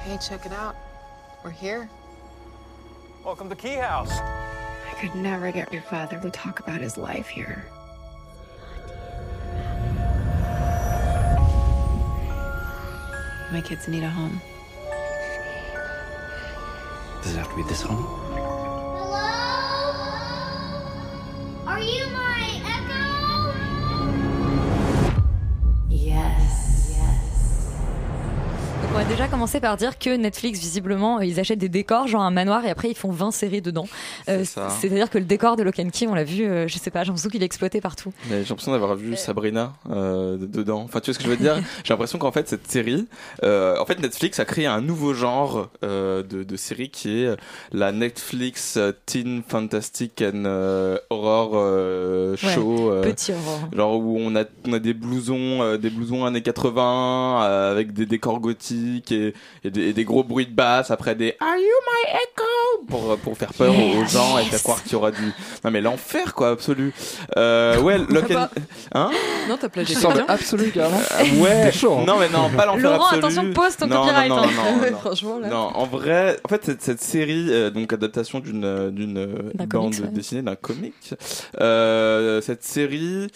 Hey, 0.06 0.18
check 0.18 0.40
it 0.44 0.52
out. 0.52 0.74
We're 1.44 1.50
here. 1.50 1.90
Welcome 3.24 3.48
to 3.48 3.56
Key 3.56 3.74
House. 3.74 4.12
I 4.12 4.94
could 5.00 5.16
never 5.16 5.50
get 5.50 5.72
your 5.72 5.82
father 5.82 6.20
to 6.20 6.30
talk 6.30 6.60
about 6.60 6.80
his 6.80 6.96
life 6.96 7.26
here. 7.26 7.66
My 13.50 13.60
kids 13.60 13.88
need 13.88 14.04
a 14.04 14.08
home. 14.08 14.40
Does 17.24 17.34
it 17.34 17.38
have 17.38 17.50
to 17.50 17.56
be 17.56 17.64
this 17.64 17.82
home? 17.82 18.04
Hello? 18.04 19.18
Are 21.66 21.80
you 21.80 22.06
my 22.06 22.62
echo? 22.70 23.02
Yes. 25.88 26.71
On 28.94 28.94
va 28.94 29.04
déjà 29.04 29.26
commencer 29.26 29.58
par 29.58 29.78
dire 29.78 29.98
que 29.98 30.14
Netflix, 30.14 30.60
visiblement, 30.60 31.18
euh, 31.18 31.24
ils 31.24 31.40
achètent 31.40 31.58
des 31.58 31.70
décors, 31.70 32.08
genre 32.08 32.20
un 32.20 32.30
manoir, 32.30 32.62
et 32.66 32.70
après 32.70 32.90
ils 32.90 32.94
font 32.96 33.10
20 33.10 33.30
séries 33.30 33.62
dedans. 33.62 33.86
Euh. 34.28 34.44
C'est-à-dire 34.44 35.08
que 35.08 35.16
le 35.16 35.24
décor 35.24 35.56
de 35.56 35.62
Lock 35.62 35.78
and 35.78 35.88
Key, 35.90 36.06
on 36.08 36.14
l'a 36.14 36.24
vu, 36.24 36.44
euh, 36.44 36.68
je 36.68 36.76
sais 36.76 36.90
pas, 36.90 37.00
j'ai 37.02 37.06
l'impression 37.08 37.30
qu'il 37.30 37.42
est 37.42 37.46
exploité 37.46 37.80
partout. 37.80 38.12
J'ai 38.28 38.36
l'impression 38.44 38.72
d'avoir 38.72 38.94
vu 38.94 39.16
Sabrina 39.16 39.72
euh, 39.90 40.36
de- 40.36 40.44
dedans. 40.46 40.82
Enfin, 40.82 41.00
tu 41.00 41.06
vois 41.10 41.14
ce 41.14 41.18
que 41.18 41.24
je 41.24 41.30
veux 41.30 41.36
dire? 41.38 41.56
J'ai 41.84 41.94
l'impression 41.94 42.18
qu'en 42.18 42.32
fait 42.32 42.46
cette 42.48 42.70
série, 42.70 43.08
euh, 43.42 43.78
en 43.80 43.86
fait 43.86 43.98
Netflix 43.98 44.38
a 44.40 44.44
créé 44.44 44.66
un 44.66 44.82
nouveau 44.82 45.14
genre 45.14 45.70
euh, 45.84 46.22
de, 46.22 46.42
de 46.42 46.56
série 46.56 46.90
qui 46.90 47.22
est 47.22 47.30
la 47.72 47.92
Netflix 47.92 48.78
Teen 49.06 49.42
Fantastic 49.48 50.20
and 50.22 50.44
euh, 50.44 50.98
Horror 51.08 51.52
euh, 51.54 52.36
Ouais, 52.42 52.54
Show. 52.54 52.90
euh, 52.92 53.00
petit 53.02 53.32
horror. 53.32 53.60
Genre 53.74 53.96
où 53.98 54.18
on 54.20 54.36
a 54.36 54.44
on 54.68 54.72
a 54.74 54.78
des 54.78 54.92
blousons, 54.94 55.62
euh, 55.62 55.78
des 55.78 55.88
blousons 55.90 56.24
années 56.26 56.42
80 56.42 57.42
euh, 57.42 57.72
avec 57.72 57.92
des 57.94 58.04
décors 58.06 58.38
gothiques 58.40 58.80
et, 59.10 59.34
et 59.64 59.70
des, 59.70 59.88
et 59.88 59.92
des 59.92 60.04
gros 60.04 60.24
bruits 60.24 60.46
de 60.46 60.54
basse. 60.54 60.90
Après 60.90 61.14
des 61.14 61.36
Are 61.40 61.56
you 61.56 61.62
my 61.62 62.12
echo? 62.14 62.86
Pour 62.88 63.16
pour 63.18 63.36
faire 63.38 63.52
peur 63.54 63.72
aux- 63.74 64.02
aux 64.02 64.06
gens 64.06 64.38
et 64.38 64.44
faire 64.44 64.62
croire 64.62 64.82
qu'il 64.82 64.92
y 64.92 64.96
aura 64.96 65.10
du 65.10 65.22
non 65.64 65.70
mais 65.70 65.80
l'enfer 65.80 66.34
quoi 66.34 66.50
absolu. 66.50 66.92
Euh, 67.36 67.78
ouais, 67.80 67.98
Lock 67.98 68.30
and... 68.30 68.34
Pas- 68.34 68.50
hein? 68.94 69.10
Non, 69.48 69.56
t'as 69.60 69.68
plagié 69.68 69.94
quelqu'un 69.94 70.24
absolu 70.28 70.70
carrément. 70.70 71.00
Euh, 71.20 71.40
ouais, 71.42 71.72
chaud, 71.72 71.98
hein. 72.00 72.04
non 72.06 72.18
mais 72.18 72.28
non, 72.28 72.50
pas 72.50 72.66
l'enfer 72.66 72.82
Laurent, 72.92 73.04
absolu. 73.06 73.18
attention, 73.18 73.52
pose 73.52 73.76
ton 73.76 73.86
non, 73.86 73.96
copyright, 74.02 74.28
Non, 74.28 74.36
non, 74.36 74.42
hein. 74.42 74.48
non, 74.56 74.76
non, 74.84 74.90
non. 74.90 74.98
Franchement, 75.00 75.38
là. 75.38 75.48
Non, 75.48 75.70
en 75.74 75.86
vrai, 75.86 76.38
en 76.44 76.48
fait, 76.48 76.64
cette, 76.64 76.82
cette 76.82 77.00
série, 77.02 77.46
euh, 77.50 77.70
donc 77.70 77.92
adaptation 77.92 78.40
d'une 78.40 78.90
d'une 78.90 79.14
D'un 79.54 79.64
bande 79.66 79.68
comics, 79.94 80.00
ouais. 80.00 80.08
dessinée, 80.12 80.42
d'un 80.42 80.56
comic, 80.56 80.94
euh, 81.60 82.40
cette 82.40 82.64
série. 82.64 83.28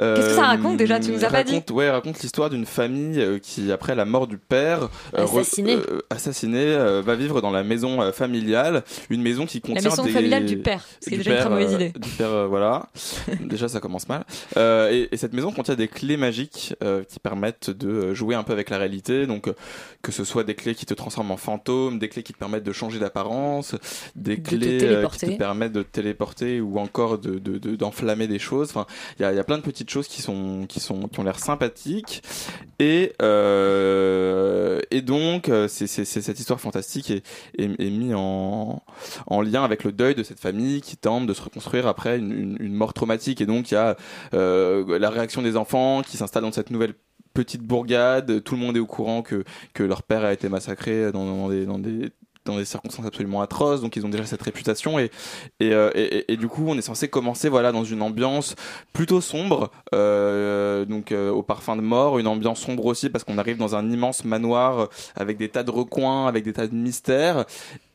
Euh, 0.00 0.16
Qu'est-ce 0.16 0.28
que 0.28 0.34
ça 0.34 0.46
raconte 0.46 0.76
déjà 0.76 0.98
Tu 1.00 1.10
nous 1.12 1.24
as 1.24 1.30
pas 1.30 1.44
dit 1.44 1.52
raconte, 1.54 1.70
Ouais, 1.70 1.90
raconte 1.90 2.20
l'histoire 2.22 2.50
d'une 2.50 2.66
famille 2.66 3.20
euh, 3.20 3.38
qui, 3.38 3.70
après 3.72 3.94
la 3.94 4.04
mort 4.04 4.26
du 4.26 4.38
père, 4.38 4.88
euh, 5.16 5.24
re- 5.24 5.40
Assassinée. 5.40 5.74
euh, 5.76 6.00
assassiné, 6.10 6.58
euh, 6.60 7.02
va 7.02 7.14
vivre 7.14 7.40
dans 7.40 7.50
la 7.50 7.62
maison 7.64 8.00
euh, 8.02 8.12
familiale, 8.12 8.82
une 9.10 9.22
maison 9.22 9.46
qui 9.46 9.60
contient 9.60 9.90
maison 9.90 10.04
des- 10.04 10.10
familiale 10.10 10.46
du 10.46 10.58
père, 10.58 10.84
ce 11.00 11.08
qui 11.08 11.14
est 11.14 11.18
du 11.18 11.24
déjà 11.24 11.32
une 11.36 11.40
très 11.40 11.50
mauvaise 11.50 11.72
euh, 11.72 11.76
idée. 11.76 11.92
du 11.98 12.08
père, 12.10 12.30
euh, 12.32 12.46
voilà. 12.46 12.88
déjà, 13.40 13.68
ça 13.68 13.80
commence 13.80 14.08
mal. 14.08 14.24
Euh, 14.56 14.90
et, 14.90 15.08
et 15.12 15.16
cette 15.16 15.32
maison 15.32 15.52
contient 15.52 15.74
des 15.74 15.88
clés 15.88 16.16
magiques 16.16 16.74
euh, 16.82 17.04
qui 17.04 17.20
permettent 17.20 17.70
de 17.70 17.88
euh, 17.88 18.14
jouer 18.14 18.34
un 18.34 18.42
peu 18.42 18.52
avec 18.52 18.70
la 18.70 18.78
réalité. 18.78 19.26
Donc, 19.26 19.48
euh, 19.48 19.54
que 20.02 20.12
ce 20.12 20.24
soit 20.24 20.44
des 20.44 20.54
clés 20.54 20.74
qui 20.74 20.86
te 20.86 20.94
transforment 20.94 21.30
en 21.32 21.36
fantôme, 21.36 21.98
des 21.98 22.08
clés 22.08 22.22
qui 22.22 22.32
te 22.32 22.38
permettent 22.38 22.64
de 22.64 22.72
changer 22.72 22.98
d'apparence, 22.98 23.74
des 24.16 24.36
De 24.36 24.48
clés 24.48 24.78
euh, 24.82 25.06
qui 25.08 25.18
te 25.26 25.38
permettent 25.38 25.72
de 25.72 25.82
te 25.82 25.90
téléporter 25.90 26.60
ou 26.60 26.78
encore 26.78 27.18
de 27.18 27.38
de- 27.38 27.58
de- 27.58 27.76
d'enflammer 27.76 28.26
des 28.26 28.38
choses. 28.38 28.68
Enfin, 28.70 28.86
il 29.18 29.26
y 29.26 29.34
y 29.34 29.38
a 29.38 29.44
plein 29.44 29.56
de 29.58 29.62
petites 29.84 29.90
choses 29.90 30.08
qui 30.08 30.22
sont 30.22 30.66
qui 30.68 30.80
sont 30.80 31.08
qui 31.08 31.20
ont 31.20 31.24
l'air 31.24 31.38
sympathiques. 31.38 32.22
Et 32.78 33.12
euh, 33.22 34.80
et 34.90 35.02
donc, 35.02 35.48
euh, 35.48 35.68
c'est 35.68 35.86
cette 35.86 36.38
histoire 36.38 36.60
fantastique 36.60 37.10
est, 37.10 37.24
est, 37.58 37.80
est 37.80 37.90
mis 37.90 38.12
en 38.14 38.82
en 39.26 39.40
lien 39.42 39.64
avec 39.64 39.84
le 39.84 39.92
deuil 39.92 40.14
de 40.14 40.22
cette 40.22 40.40
famille 40.40 40.80
qui 40.80 40.96
tente 40.96 41.26
de 41.26 41.34
se 41.34 41.42
reconstruire 41.42 41.86
après 41.86 42.18
une, 42.18 42.74
mort 42.74 42.94
traumatique. 42.94 43.40
Et 43.40 43.46
donc, 43.46 43.70
il 43.70 43.74
y 43.74 43.76
a 43.76 43.96
euh, 44.34 44.98
la 44.98 45.10
réaction 45.10 45.42
des 45.42 45.56
enfants 45.56 46.02
qui 46.02 46.16
s'installent 46.16 46.42
dans 46.42 46.52
cette 46.52 46.70
nouvelle 46.70 46.94
petite 47.34 47.62
bourgade. 47.62 48.42
Tout 48.42 48.54
le 48.54 48.60
monde 48.60 48.76
est 48.76 48.80
au 48.80 48.86
courant 48.86 49.22
que 49.22 49.44
que 49.74 49.82
leur 49.82 50.02
père 50.02 50.24
a 50.24 50.32
été 50.32 50.48
massacré 50.48 51.12
dans 51.12 51.48
des 51.48 52.10
dans 52.44 52.56
des 52.56 52.64
circonstances 52.64 53.06
absolument 53.06 53.40
atroces, 53.42 53.80
donc 53.80 53.96
ils 53.96 54.04
ont 54.04 54.08
déjà 54.08 54.24
cette 54.26 54.42
réputation 54.42 54.98
et 54.98 55.10
euh, 55.62 55.90
et, 55.94 56.02
et- 56.18 56.32
et 56.32 56.36
du 56.36 56.48
coup 56.48 56.64
on 56.66 56.76
est 56.76 56.82
censé 56.82 57.08
commencer 57.08 57.48
voilà 57.48 57.72
dans 57.72 57.84
une 57.84 58.02
ambiance 58.02 58.54
plutôt 58.92 59.20
sombre, 59.20 59.70
euh, 59.94 60.84
donc 60.84 61.12
euh, 61.12 61.30
au 61.30 61.42
parfum 61.42 61.76
de 61.76 61.80
mort, 61.82 62.18
une 62.18 62.26
ambiance 62.26 62.60
sombre 62.60 62.84
aussi 62.86 63.08
parce 63.10 63.24
qu'on 63.24 63.38
arrive 63.38 63.56
dans 63.56 63.74
un 63.76 63.90
immense 63.90 64.24
manoir 64.24 64.88
avec 65.16 65.36
des 65.38 65.48
tas 65.48 65.62
de 65.62 65.70
recoins, 65.70 66.26
avec 66.26 66.44
des 66.44 66.52
tas 66.52 66.66
de 66.66 66.74
mystères 66.74 67.44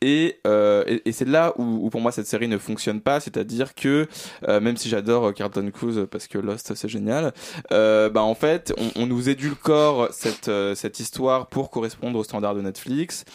et, 0.02 0.40
euh, 0.48 0.84
et, 0.88 1.10
et 1.10 1.12
c'est 1.12 1.28
là 1.28 1.54
où, 1.58 1.64
où 1.86 1.90
pour 1.90 2.02
moi 2.02 2.12
cette 2.12 2.28
série 2.28 2.48
ne 2.48 2.58
fonctionne 2.58 3.02
pas, 3.02 3.20
c'est-à-dire 3.20 3.76
que 3.76 4.08
euh, 4.48 4.60
même 4.60 4.78
si 4.78 4.90
j'adore 4.90 5.26
euh, 5.28 5.32
Carlton 5.32 5.70
Cruise 5.74 6.08
parce 6.10 6.28
que 6.28 6.38
Lost 6.38 6.74
c'est 6.74 6.88
génial, 6.90 7.34
euh, 7.72 8.10
bah 8.10 8.24
en 8.24 8.36
fait 8.36 8.74
on, 8.78 9.04
on 9.04 9.06
nous 9.08 9.30
édulcore 9.30 10.08
cette 10.12 10.48
euh, 10.48 10.74
cette 10.76 11.00
histoire 11.00 11.48
pour 11.48 11.70
correspondre 11.70 12.18
aux 12.18 12.24
standards 12.24 12.56
de 12.56 12.62
Netflix. 12.62 13.26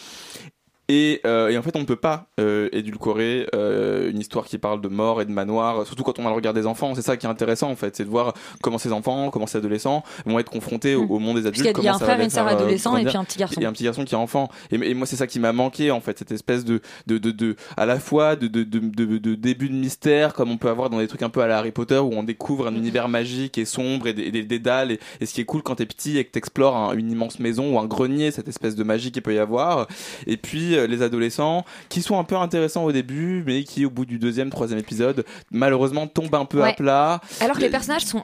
Et, 0.87 1.21
euh, 1.25 1.49
et 1.49 1.57
en 1.57 1.63
fait, 1.63 1.75
on 1.75 1.79
ne 1.79 1.85
peut 1.85 1.95
pas 1.95 2.27
euh, 2.39 2.69
édulcorer 2.71 3.47
euh, 3.55 4.11
une 4.11 4.19
histoire 4.19 4.45
qui 4.45 4.57
parle 4.59 4.81
de 4.81 4.87
mort 4.87 5.19
et 5.21 5.25
de 5.25 5.31
manoir, 5.31 5.85
surtout 5.87 6.03
quand 6.03 6.19
on 6.19 6.25
a 6.25 6.29
le 6.29 6.35
regard 6.35 6.53
des 6.53 6.67
enfants. 6.67 6.93
C'est 6.93 7.01
ça 7.01 7.17
qui 7.17 7.25
est 7.25 7.29
intéressant, 7.29 7.71
en 7.71 7.75
fait, 7.75 7.95
c'est 7.95 8.05
de 8.05 8.09
voir 8.09 8.33
comment 8.61 8.77
ces 8.77 8.91
enfants, 8.91 9.31
comment 9.31 9.47
ces 9.47 9.57
adolescents 9.57 10.03
vont 10.27 10.37
être 10.37 10.51
confrontés 10.51 10.93
au, 10.93 11.03
au 11.05 11.17
monde 11.19 11.37
des 11.37 11.47
adultes. 11.47 11.63
Parce 11.65 11.75
qu'il 11.75 11.83
y 11.85 11.87
a 11.87 11.95
un 11.95 11.99
frère 11.99 12.19
et 12.19 12.23
une 12.25 12.29
sœur 12.29 12.47
euh, 12.47 12.51
adolescents 12.51 12.97
et 12.97 13.05
puis 13.05 13.17
un 13.17 13.23
petit 13.23 13.39
garçon. 13.39 13.61
Et 13.61 13.65
un 13.65 13.71
petit 13.73 13.83
garçon 13.83 14.05
qui 14.05 14.13
est 14.13 14.17
enfant. 14.17 14.49
Et, 14.71 14.75
et 14.75 14.93
moi, 14.93 15.07
c'est 15.07 15.15
ça 15.15 15.25
qui 15.25 15.39
m'a 15.39 15.53
manqué, 15.53 15.89
en 15.89 16.01
fait, 16.01 16.19
cette 16.19 16.31
espèce 16.31 16.63
de, 16.65 16.81
de, 17.07 17.17
de, 17.17 17.31
de 17.31 17.55
à 17.77 17.87
la 17.87 17.99
fois 17.99 18.35
de, 18.35 18.47
de, 18.47 18.63
de, 18.63 19.35
début 19.35 19.69
de 19.69 19.75
mystère, 19.75 20.33
comme 20.33 20.51
on 20.51 20.57
peut 20.57 20.69
avoir 20.69 20.91
dans 20.91 20.99
des 20.99 21.07
trucs 21.07 21.23
un 21.23 21.29
peu 21.29 21.41
à 21.41 21.47
la 21.47 21.57
Harry 21.57 21.71
Potter, 21.71 21.97
où 21.97 22.11
on 22.13 22.21
découvre 22.23 22.67
un 22.67 22.75
univers 22.75 23.09
magique 23.09 23.57
et 23.57 23.65
sombre 23.65 24.05
et 24.07 24.13
des, 24.13 24.43
dédales. 24.43 24.91
Et, 24.91 24.99
et 25.19 25.25
ce 25.25 25.33
qui 25.33 25.41
est 25.41 25.45
cool 25.45 25.63
quand 25.63 25.75
t'es 25.75 25.85
petit 25.87 26.17
et 26.19 26.25
que 26.25 26.31
t'explores 26.31 26.75
un- 26.77 26.93
une 26.95 27.11
immense 27.11 27.39
maison 27.39 27.73
ou 27.75 27.79
un 27.79 27.85
grenier, 27.87 28.29
cette 28.29 28.47
espèce 28.47 28.75
de 28.75 28.83
magie 28.83 29.11
qu'il 29.11 29.23
peut 29.23 29.33
y 29.33 29.39
avoir. 29.39 29.87
Et 30.27 30.37
puis, 30.37 30.74
euh, 30.77 30.87
les 30.87 31.01
adolescents, 31.01 31.65
qui 31.89 32.01
sont 32.01 32.19
un 32.19 32.23
peu 32.23 32.35
intéressants 32.35 32.83
au 32.83 32.91
début, 32.91 33.43
mais 33.45 33.63
qui, 33.63 33.85
au 33.85 33.89
bout 33.89 34.05
du 34.05 34.17
deuxième, 34.19 34.49
troisième 34.49 34.79
épisode, 34.79 35.25
malheureusement, 35.51 36.07
tombent 36.07 36.35
un 36.35 36.45
peu 36.45 36.63
à 36.63 36.73
plat. 36.73 37.21
Alors 37.41 37.55
que 37.55 37.61
les 37.61 37.67
Et- 37.67 37.71
personnages 37.71 38.05
sont 38.05 38.23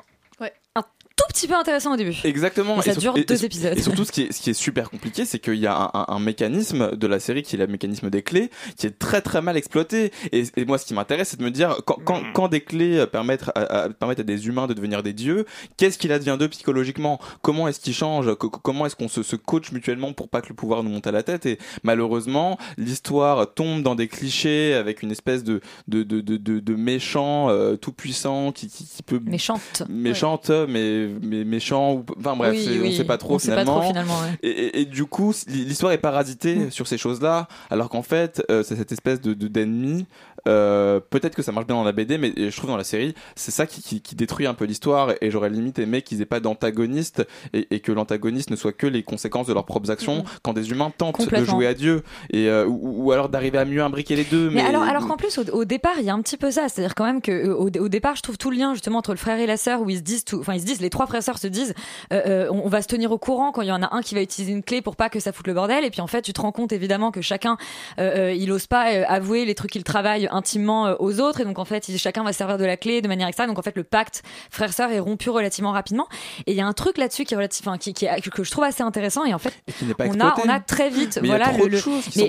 tout 1.21 1.27
petit 1.33 1.41
petit 1.41 1.47
peu 1.47 1.55
intéressant 1.55 1.93
au 1.93 1.97
début. 1.97 2.15
Exactement. 2.23 2.79
Et 2.81 2.83
ça 2.83 2.93
dure 2.95 3.17
et- 3.17 3.23
deux 3.23 3.41
et- 3.41 3.45
épisodes. 3.45 3.75
Et 3.77 3.81
surtout, 3.81 4.05
ce 4.05 4.11
qui 4.11 4.23
est, 4.23 4.31
ce 4.31 4.39
qui 4.41 4.51
est 4.51 4.53
super 4.53 4.89
compliqué, 4.91 5.25
c'est 5.25 5.39
qu'il 5.39 5.55
y 5.55 5.65
a 5.65 5.75
un, 5.75 5.89
un- 5.93 6.05
un 6.07 6.19
mécanisme 6.19 6.95
de 6.95 7.07
la 7.07 7.19
série 7.19 7.41
qui 7.41 7.55
est 7.55 7.59
le 7.59 7.65
mécanisme 7.67 8.09
des 8.11 8.21
clés, 8.21 8.51
qui 8.77 8.85
est 8.85 8.99
très 8.99 9.21
très 9.21 9.41
mal 9.41 9.57
exploité. 9.57 10.11
Et, 10.31 10.43
et 10.55 10.65
moi, 10.65 10.77
ce 10.77 10.85
qui 10.85 10.93
m'intéresse, 10.93 11.29
c'est 11.29 11.39
de 11.39 11.43
me 11.43 11.49
dire, 11.51 11.77
quand, 11.85 11.97
quand, 12.05 12.21
quand 12.33 12.47
des 12.47 12.61
clés 12.61 12.97
euh, 12.99 13.07
permettent 13.07 13.49
à, 13.55 13.61
à- 13.85 13.89
permettent 13.89 14.19
à 14.19 14.23
des 14.23 14.47
humains 14.47 14.67
de 14.67 14.73
devenir 14.73 15.01
des 15.01 15.13
dieux, 15.13 15.45
qu'est-ce 15.77 15.97
qu'il 15.97 16.11
advient 16.11 16.35
d'eux 16.39 16.49
psychologiquement? 16.49 17.19
Comment 17.41 17.67
est-ce 17.67 17.79
qu'ils 17.79 17.95
changent? 17.95 18.35
Co- 18.35 18.49
Comment 18.51 18.85
est-ce 18.85 18.95
qu'on 18.95 19.07
se, 19.07 19.23
se 19.23 19.35
coach 19.35 19.71
mutuellement 19.71 20.13
pour 20.13 20.29
pas 20.29 20.41
que 20.41 20.49
le 20.49 20.55
pouvoir 20.55 20.83
nous 20.83 20.91
monte 20.91 21.07
à 21.07 21.11
la 21.11 21.23
tête? 21.23 21.45
Et 21.47 21.57
malheureusement, 21.83 22.57
l'histoire 22.77 23.53
tombe 23.53 23.81
dans 23.81 23.95
des 23.95 24.07
clichés 24.07 24.73
avec 24.75 25.01
une 25.01 25.11
espèce 25.11 25.43
de 25.43 25.61
de 25.87 26.03
de 26.03 26.21
de, 26.21 26.37
de, 26.37 26.59
de 26.59 26.75
méchant 26.75 27.49
euh, 27.49 27.75
tout 27.77 27.91
puissant 27.93 28.51
qui, 28.51 28.67
qui, 28.67 28.85
qui 28.85 29.01
peut 29.03 29.19
Méchante. 29.25 29.83
méchante 29.89 30.51
mais, 30.67 31.07
mais 31.21 31.43
méchant 31.43 31.93
ou 31.93 32.05
enfin 32.19 32.35
bref 32.35 32.53
Oui, 32.55 32.77
on 32.79 32.83
oui. 32.83 32.95
sait 32.95 33.03
pas 33.03 33.17
trop 33.17 33.35
On 33.35 33.39
sait 33.39 33.47
pas 33.49 33.61
finalement, 33.61 33.79
trop, 33.79 33.87
finalement, 33.89 34.19
ouais. 34.21 34.37
Et, 34.43 34.49
et- 34.49 34.81
et 34.81 34.85
du 34.85 35.05
coup 35.05 35.33
l'histoire 35.47 35.91
est 35.91 35.97
parasitée 35.97 36.69
sur 36.69 36.87
ces 36.87 36.97
choses 36.97 37.21
là 37.21 37.47
alors 37.69 37.89
qu'en 37.89 38.01
fait 38.03 38.43
euh, 38.51 38.63
c'est 38.63 38.75
cette 38.75 38.91
espèce 38.91 39.21
de- 39.21 39.33
d'ennemi 39.33 40.05
euh, 40.47 40.99
peut-être 40.99 41.35
que 41.35 41.41
ça 41.41 41.51
marche 41.51 41.67
bien 41.67 41.75
dans 41.75 41.83
la 41.83 41.91
BD 41.91 42.17
mais 42.17 42.33
je 42.37 42.55
trouve 42.55 42.69
dans 42.69 42.77
la 42.77 42.83
série 42.83 43.13
c'est 43.35 43.51
ça 43.51 43.65
qui, 43.65 43.81
qui, 43.81 44.01
qui 44.01 44.15
détruit 44.15 44.47
un 44.47 44.53
peu 44.53 44.65
l'histoire 44.65 45.11
et 45.21 45.31
j'aurais 45.31 45.49
limite 45.49 45.79
aimé 45.79 46.01
qu'ils 46.01 46.21
aient 46.21 46.25
pas 46.25 46.39
d'antagoniste 46.39 47.27
et, 47.53 47.67
et 47.71 47.79
que 47.79 47.91
l'antagoniste 47.91 48.49
ne 48.51 48.55
soit 48.55 48.73
que 48.73 48.87
les 48.87 49.03
conséquences 49.03 49.47
de 49.47 49.53
leurs 49.53 49.65
propres 49.65 49.89
actions 49.91 50.11
Mhm. 50.11 50.23
quand 50.43 50.53
des 50.53 50.71
humains 50.71 50.91
tentent 50.97 51.29
de 51.31 51.45
jouer 51.45 51.67
à 51.67 51.73
Dieu 51.73 52.03
et 52.31 52.47
euh, 52.47 52.65
ou, 52.65 53.05
ou 53.05 53.11
alors 53.11 53.29
d'arriver 53.29 53.57
à 53.57 53.65
mieux 53.65 53.81
imbriquer 53.81 54.15
les 54.15 54.23
deux 54.23 54.49
Mais, 54.49 54.61
mais, 54.61 54.67
alors, 54.67 54.83
alors 54.83 55.07
qu'en 55.07 55.15
plus, 55.17 55.37
au, 55.37 55.43
au 55.53 55.65
départ, 55.65 55.93
il 55.99 56.05
y 56.05 56.09
a 56.09 56.13
un 56.13 56.21
petit 56.21 56.37
peu 56.37 56.51
ça. 56.51 56.67
C'est-à-dire 56.69 56.95
quand 56.95 57.05
même 57.05 57.21
que 57.21 57.31
euh, 57.31 57.55
au, 57.55 57.65
au 57.67 57.89
départ, 57.89 58.15
je 58.15 58.21
trouve 58.21 58.37
tout 58.37 58.51
le 58.51 58.57
lien 58.57 58.73
justement 58.73 58.99
entre 58.99 59.11
le 59.11 59.17
frère 59.17 59.39
et 59.39 59.45
la 59.45 59.57
sœur, 59.57 59.81
où 59.81 59.89
ils 59.89 59.97
se 59.97 60.01
disent, 60.01 60.25
enfin 60.33 60.53
ils 60.53 60.61
se 60.61 60.65
disent, 60.65 60.81
les 60.81 60.89
trois 60.89 61.07
frères 61.07 61.19
et 61.19 61.23
sœurs 61.23 61.37
se 61.37 61.47
disent, 61.47 61.73
euh, 62.13 62.47
on, 62.51 62.65
on 62.65 62.69
va 62.69 62.81
se 62.81 62.87
tenir 62.87 63.11
au 63.11 63.17
courant 63.17 63.51
quand 63.51 63.61
il 63.61 63.67
y 63.69 63.71
en 63.71 63.81
a 63.83 63.95
un 63.95 64.01
qui 64.01 64.15
va 64.15 64.21
utiliser 64.21 64.51
une 64.53 64.63
clé 64.63 64.81
pour 64.81 64.95
pas 64.95 65.09
que 65.09 65.19
ça 65.19 65.31
foute 65.31 65.47
le 65.47 65.53
bordel. 65.53 65.85
Et 65.85 65.89
puis 65.89 66.01
en 66.01 66.07
fait, 66.07 66.21
tu 66.21 66.33
te 66.33 66.41
rends 66.41 66.51
compte 66.51 66.71
évidemment 66.71 67.11
que 67.11 67.21
chacun, 67.21 67.57
il 67.99 68.51
ose 68.51 68.67
pas 68.67 68.81
avouer 69.07 69.45
les 69.45 69.55
trucs 69.55 69.71
qu'il 69.71 69.83
travaille 69.83 70.27
intimement 70.31 70.87
euh, 70.87 70.95
aux 70.99 71.19
autres, 71.19 71.41
et 71.41 71.45
donc 71.45 71.59
en 71.59 71.65
fait, 71.65 71.85
chacun 71.97 72.23
va 72.23 72.31
se 72.33 72.37
servir 72.37 72.57
de 72.57 72.65
la 72.65 72.77
clé 72.77 73.01
de 73.01 73.07
manière 73.07 73.27
extra. 73.27 73.47
Donc 73.47 73.59
en 73.59 73.61
fait, 73.61 73.75
le 73.75 73.83
pacte 73.83 74.23
frère-sœur 74.49 74.91
est 74.91 74.99
rompu 74.99 75.29
relativement 75.29 75.71
rapidement. 75.71 76.07
Et 76.47 76.51
il 76.51 76.57
y 76.57 76.61
a 76.61 76.65
un 76.65 76.73
truc 76.73 76.97
là-dessus 76.97 77.25
qui 77.25 77.33
est 77.33 77.37
relatif, 77.37 77.67
enfin, 77.67 77.77
qui, 77.77 77.93
qui 77.93 78.05
est- 78.05 78.29
que 78.29 78.43
je 78.43 78.51
trouve 78.51 78.63
assez 78.63 78.83
intéressant. 78.83 79.25
Et 79.25 79.33
en 79.33 79.39
fait, 79.39 79.53
qui 79.77 79.85
n'est 79.85 79.93
pas 79.93 80.05
on 80.07 80.19
a, 80.19 80.33
on 80.45 80.49
a 80.49 80.59
très 80.59 80.89
vite, 80.89 81.19
Mais 81.21 81.27
voilà, 81.27 81.51
le, 81.69 81.77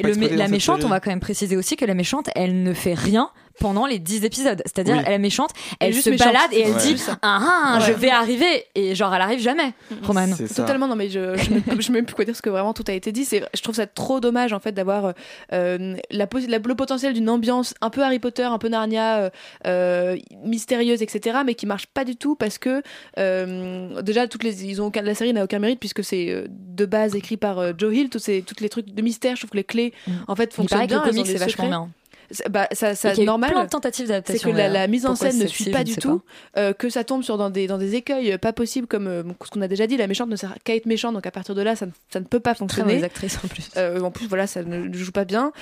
le- 0.03 0.15
mais 0.17 0.29
le- 0.29 0.37
la 0.37 0.49
méchante, 0.49 0.81
on 0.85 0.89
va 0.89 1.01
quand 1.01 1.11
même 1.11 1.21
préciser 1.21 1.57
aussi 1.57 1.77
que 1.77 1.85
la 1.85 1.95
méchante, 1.95 2.29
elle 2.35 2.63
ne 2.63 2.73
fait 2.75 2.95
rien 2.95 3.31
pendant 3.59 3.87
les 3.87 3.99
10 3.99 4.25
épisodes. 4.25 4.63
C'est-à-dire, 4.67 4.97
Oui. 4.99 5.05
la 5.07 5.19
méchante, 5.19 5.51
Elle 5.81 5.87
est 5.87 5.89
elle 5.89 5.93
juste 5.95 6.05
se 6.07 6.11
méchante. 6.11 6.27
balade 6.33 6.53
et 6.53 6.61
elle 6.63 6.73
Ouais. 6.73 6.81
dit 6.83 6.99
ça. 6.99 7.19
Ah, 7.23 7.77
ah, 7.77 7.81
je 7.87 7.93
vais 7.93 8.11
arriver. 8.11 8.65
Et 8.75 8.95
genre, 8.95 9.15
elle 9.15 9.23
arrive 9.23 9.41
jamais, 9.41 9.73
Roman. 10.03 10.27
Totalement, 10.55 10.89
non 10.89 10.97
mais 10.97 11.09
je 11.09 11.37
je 11.37 11.51
ne 11.75 11.81
je 11.81 11.87
sais 11.87 11.93
même 11.93 12.05
plus 12.05 12.15
quoi 12.15 12.25
dire 12.25 12.33
parce 12.33 12.41
que 12.43 12.51
vraiment 12.51 12.73
tout 12.75 12.85
a 12.89 12.93
été 12.93 13.13
dit. 13.13 13.25
C'est, 13.25 13.43
je 13.55 13.63
trouve 13.63 13.75
ça 13.75 13.87
trop 13.87 14.21
dommage 14.21 14.53
en 14.53 14.61
fait 14.61 14.73
d'avoir 14.73 15.13
euh, 15.53 15.97
la, 16.11 16.27
la- 16.49 16.59
le 16.59 16.75
potentiel 16.75 17.13
d'une 17.13 17.29
ambiance 17.29 17.75
un 17.81 17.91
peu 17.91 18.03
Harry 18.03 18.19
Potter, 18.19 18.45
un 18.45 18.59
peu 18.59 18.69
Narnia, 18.69 19.19
euh, 19.19 19.31
euh, 19.67 20.17
mystérieuse, 20.45 21.03
etc. 21.03 21.39
Mais 21.45 21.55
qui 21.55 21.67
marche 21.67 21.87
pas 21.87 22.05
du 22.05 22.17
tout 22.17 22.35
parce 22.37 22.59
que 22.59 22.83
euh, 23.19 24.01
déjà 24.03 24.27
toutes 24.29 24.45
les 24.45 24.65
ils 24.65 24.81
ont 24.83 24.87
aucun, 24.87 25.03
la 25.03 25.15
série 25.15 25.33
n'a 25.33 25.45
aucun 25.45 25.59
mérite 25.59 25.81
puisque 25.81 26.05
c'est 26.05 26.29
euh, 26.31 26.47
de 26.51 26.87
base 26.87 27.15
écrit 27.15 27.37
par 27.37 27.59
euh, 27.59 27.73
Joe 27.77 27.95
Hill. 27.95 28.09
Tous 28.11 28.19
ces 28.19 28.43
toutes 28.43 28.61
les 28.61 28.69
trucs 28.69 28.93
de 28.95 29.03
mystère, 29.03 29.37
je 29.37 29.41
trouve 29.43 29.51
que 29.51 29.57
les 29.57 29.65
clés 29.65 29.93
en 30.29 30.37
fait 30.37 30.53
fonctionnent 30.53 30.87
paraît 30.87 31.01
que 31.09 31.11
bien. 31.15 31.23
le 31.23 31.27
c'est 31.29 31.33
vachement 31.39 31.65
secrets. 31.65 31.69
bien. 31.69 31.89
Bah, 32.51 32.69
ça, 32.73 32.95
ça 32.95 33.11
qu'il 33.11 33.19
y 33.19 33.21
a 33.21 33.25
eu 33.25 33.27
normal. 33.27 33.51
plein 33.51 33.65
de 33.65 33.69
tentatives 33.69 34.07
C'est 34.07 34.13
d'adaptation, 34.13 34.53
que 34.53 34.57
la, 34.57 34.87
mise 34.87 35.07
en 35.07 35.15
scène 35.15 35.39
ne 35.39 35.47
suit 35.47 35.71
pas 35.71 35.85
du 35.85 35.97
tout, 35.97 36.23
euh, 36.57 36.73
que 36.73 36.89
ça 36.89 37.05
tombe 37.05 37.23
sur 37.23 37.37
dans 37.39 37.51
des, 37.51 37.67
dans 37.67 37.79
des 37.79 37.95
écueils 37.95 38.37
pas 38.39 38.53
possibles 38.53 38.87
comme 38.87 39.07
euh, 39.07 39.23
ce 39.45 39.51
qu'on 39.51 39.61
a 39.61 39.69
déjà 39.69 39.87
dit, 39.87 39.97
la 39.97 40.07
méchante 40.07 40.29
ne 40.29 40.37
sert 40.37 40.55
qu'à 40.65 40.75
être 40.75 40.87
méchante, 40.87 41.15
donc 41.15 41.27
à 41.27 41.31
partir 41.31 41.55
de 41.55 41.63
là, 41.63 41.77
ça 41.77 41.87
ne, 41.87 41.91
ça 42.11 42.21
ne 42.21 42.25
peut 42.25 42.41
pas 42.41 42.53
Très 42.53 42.59
fonctionner. 42.59 42.95
mauvaise 42.95 43.05
actrice 43.05 43.39
en 43.45 43.49
plus. 43.49 43.71
Euh, 43.77 44.01
en 44.01 44.11
plus, 44.11 44.27
voilà, 44.27 44.47
ça 44.47 44.63
ne 44.63 44.93
joue 44.93 45.13
pas 45.13 45.25
bien. 45.25 45.53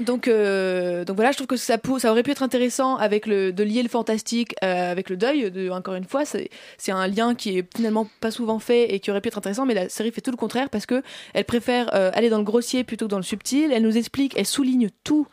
Donc, 0.00 0.28
euh, 0.28 1.04
donc 1.04 1.16
voilà, 1.16 1.32
je 1.32 1.36
trouve 1.36 1.46
que 1.46 1.56
ça, 1.56 1.76
ça 1.98 2.10
aurait 2.10 2.22
pu 2.22 2.30
être 2.30 2.42
intéressant 2.42 2.96
avec 2.96 3.26
le, 3.26 3.52
de 3.52 3.62
lier 3.62 3.82
le 3.82 3.88
fantastique 3.88 4.54
euh, 4.64 4.90
avec 4.90 5.10
le 5.10 5.16
deuil. 5.16 5.50
De, 5.50 5.70
encore 5.70 5.94
une 5.94 6.04
fois, 6.04 6.24
c'est 6.24 6.48
un 6.92 7.06
lien 7.06 7.34
qui 7.34 7.58
est 7.58 7.76
finalement 7.76 8.08
pas 8.20 8.30
souvent 8.30 8.58
fait 8.58 8.94
et 8.94 9.00
qui 9.00 9.10
aurait 9.10 9.20
pu 9.20 9.28
être 9.28 9.38
intéressant, 9.38 9.66
mais 9.66 9.74
la 9.74 9.88
série 9.88 10.10
fait 10.10 10.20
tout 10.20 10.30
le 10.30 10.36
contraire 10.36 10.70
parce 10.70 10.86
que 10.86 11.02
elle 11.34 11.44
préfère 11.44 11.94
euh, 11.94 12.10
aller 12.14 12.30
dans 12.30 12.38
le 12.38 12.44
grossier 12.44 12.84
plutôt 12.84 13.06
que 13.06 13.10
dans 13.10 13.18
le 13.18 13.22
subtil. 13.22 13.72
Elle 13.72 13.82
nous 13.82 13.96
explique, 13.96 14.34
elle 14.36 14.46
souligne 14.46 14.88
tout, 15.04 15.26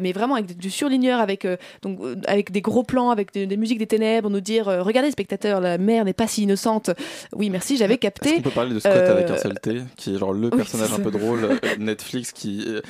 mais 0.00 0.12
vraiment 0.12 0.34
avec 0.34 0.56
du 0.56 0.70
surligneur, 0.70 1.20
avec 1.20 1.44
euh, 1.44 1.56
donc 1.82 1.98
euh, 2.00 2.16
avec 2.26 2.52
des 2.52 2.60
gros 2.60 2.82
plans, 2.82 3.10
avec 3.10 3.32
des, 3.32 3.46
des 3.46 3.56
musiques 3.56 3.78
des 3.78 3.86
ténèbres, 3.86 4.30
nous 4.30 4.40
dire 4.40 4.68
euh, 4.68 4.82
regardez 4.82 5.10
spectateurs, 5.10 5.60
la 5.60 5.78
mère 5.78 6.04
n'est 6.04 6.12
pas 6.12 6.26
si 6.26 6.42
innocente. 6.42 6.90
Oui, 7.34 7.50
merci, 7.50 7.76
j'avais 7.76 7.98
capté. 7.98 8.28
Est-ce 8.30 8.36
qu'on 8.36 8.42
peut 8.42 8.50
parler 8.50 8.74
de 8.74 8.80
Scott 8.80 8.92
Euh, 8.94 9.12
avec 9.12 9.30
un 9.30 9.36
seul 9.36 9.58
T, 9.60 9.80
qui 9.96 10.14
est 10.14 10.18
genre 10.18 10.32
le 10.32 10.50
personnage 10.50 10.92
un 10.92 10.98
peu 11.00 11.10
drôle 11.10 11.44
euh, 11.44 11.56
Netflix 11.78 12.32
qui, 12.32 12.64
euh, 12.66 12.80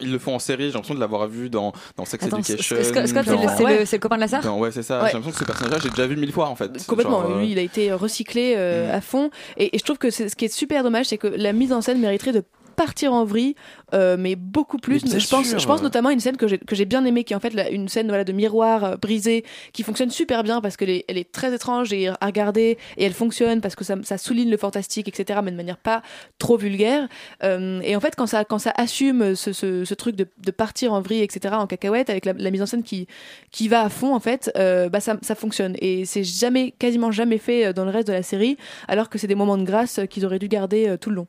ils 0.00 0.10
le 0.12 0.18
font 0.18 0.34
en 0.34 0.38
série. 0.38 0.64
J'ai 0.68 0.72
l'impression 0.72 0.94
de 0.94 1.00
l'avoir 1.00 1.28
vu 1.28 1.50
dans 1.50 1.72
dans 1.96 2.04
Sex 2.04 2.24
Attends, 2.24 2.38
Education. 2.38 2.76
Scott- 2.82 3.06
Scott, 3.06 3.24
c'est 3.26 3.30
le- 3.30 3.36
dans- 3.46 3.56
c'est 3.56 3.78
le- 3.80 3.84
c'est 3.86 3.96
le 3.96 4.00
copain 4.00 4.16
de 4.16 4.20
la 4.20 4.28
sœur 4.28 4.42
dans- 4.42 4.58
Ouais, 4.58 4.70
c'est 4.70 4.82
ça. 4.82 5.02
Ouais. 5.02 5.08
J'ai 5.08 5.14
l'impression 5.14 5.32
que 5.32 5.38
ce 5.38 5.44
personnage-là, 5.44 5.78
j'ai 5.82 5.90
déjà 5.90 6.06
vu 6.06 6.16
mille 6.16 6.32
fois 6.32 6.48
en 6.48 6.56
fait. 6.56 6.70
Complètement, 6.86 7.22
Genre, 7.22 7.36
euh, 7.36 7.40
lui 7.40 7.52
il 7.52 7.58
a 7.58 7.62
été 7.62 7.92
recyclé 7.92 8.54
euh, 8.56 8.94
à 8.96 9.00
fond 9.00 9.30
et, 9.56 9.74
et 9.74 9.78
je 9.78 9.84
trouve 9.84 9.98
que 9.98 10.10
ce 10.10 10.24
qui 10.34 10.44
est 10.46 10.52
super 10.52 10.82
dommage 10.82 11.06
c'est 11.06 11.18
que 11.18 11.26
la 11.26 11.52
mise 11.52 11.72
en 11.72 11.80
scène 11.80 11.98
mériterait 12.00 12.32
de 12.32 12.42
partir 12.84 13.12
en 13.12 13.24
vrille 13.24 13.54
euh, 13.92 14.16
mais 14.18 14.36
beaucoup 14.36 14.78
plus. 14.78 15.00
Mais 15.04 15.20
je 15.20 15.28
pense 15.28 15.48
sûr. 15.48 15.58
je 15.58 15.66
pense 15.66 15.82
notamment 15.82 16.08
à 16.08 16.12
une 16.12 16.20
scène 16.20 16.36
que 16.38 16.46
j'ai 16.78 16.84
bien 16.86 17.04
aimée 17.04 17.24
qui 17.24 17.32
est 17.34 17.36
en 17.36 17.40
fait 17.40 17.52
la- 17.52 17.68
une 17.70 17.88
scène 17.88 18.08
voilà 18.08 18.24
de 18.24 18.32
miroir 18.32 18.84
euh, 18.84 18.96
brisé 18.96 19.44
qui 19.74 19.82
fonctionne 19.82 20.10
super 20.10 20.42
bien 20.42 20.60
parce 20.60 20.76
qu'elle 20.78 20.90
est 20.90 21.04
elle 21.08 21.18
est 21.18 21.30
très 21.30 21.54
étrange 21.54 21.92
et 21.92 22.08
à 22.08 22.16
regarder 22.30 22.78
et 22.96 23.04
elle 23.04 23.12
fonctionne 23.12 23.60
parce 23.60 23.74
que 23.76 23.84
ça, 23.84 23.96
ça 24.02 24.16
souligne 24.16 24.50
le 24.50 24.56
fantastique 24.56 25.08
etc 25.08 25.40
mais 25.44 25.50
de 25.50 25.56
manière 25.56 25.76
pas 25.76 26.02
trop 26.38 26.56
vulgaire. 26.56 27.08
Euh, 27.42 27.80
et 27.82 27.94
en 27.96 28.00
fait 28.00 28.14
quand 28.16 28.26
ça 28.26 28.44
quand 28.44 28.58
ça 28.58 28.72
assume 28.76 29.34
ce, 29.36 29.52
ce, 29.52 29.84
ce 29.84 29.94
truc 29.94 30.16
de, 30.16 30.26
de 30.44 30.50
partir 30.50 30.92
en 30.92 31.00
vrille 31.02 31.22
etc 31.22 31.54
en 31.58 31.66
cacahuète 31.66 32.08
avec 32.10 32.24
la, 32.24 32.32
la 32.32 32.50
mise 32.50 32.62
en 32.62 32.66
scène 32.66 32.82
qui 32.82 33.06
qui 33.50 33.68
va 33.68 33.82
à 33.82 33.88
fond 33.88 34.14
en 34.14 34.20
fait 34.20 34.50
bah 34.92 35.00
ça, 35.00 35.16
ça 35.22 35.34
fonctionne. 35.34 35.74
Et 35.80 36.04
c'est 36.06 36.24
jamais 36.24 36.72
quasiment 36.78 37.10
jamais 37.10 37.38
fait 37.38 37.72
dans 37.72 37.84
le 37.84 37.90
reste 37.90 38.08
de 38.08 38.12
la 38.14 38.22
série 38.22 38.56
alors 38.88 39.08
que 39.10 39.18
c'est 39.18 39.26
des 39.26 39.34
moments 39.34 39.58
de 39.58 39.64
grâce 39.64 40.00
qu'ils 40.10 40.24
auraient 40.24 40.38
dû 40.38 40.48
garder 40.48 40.96
tout 41.00 41.10
le 41.10 41.16
long 41.16 41.26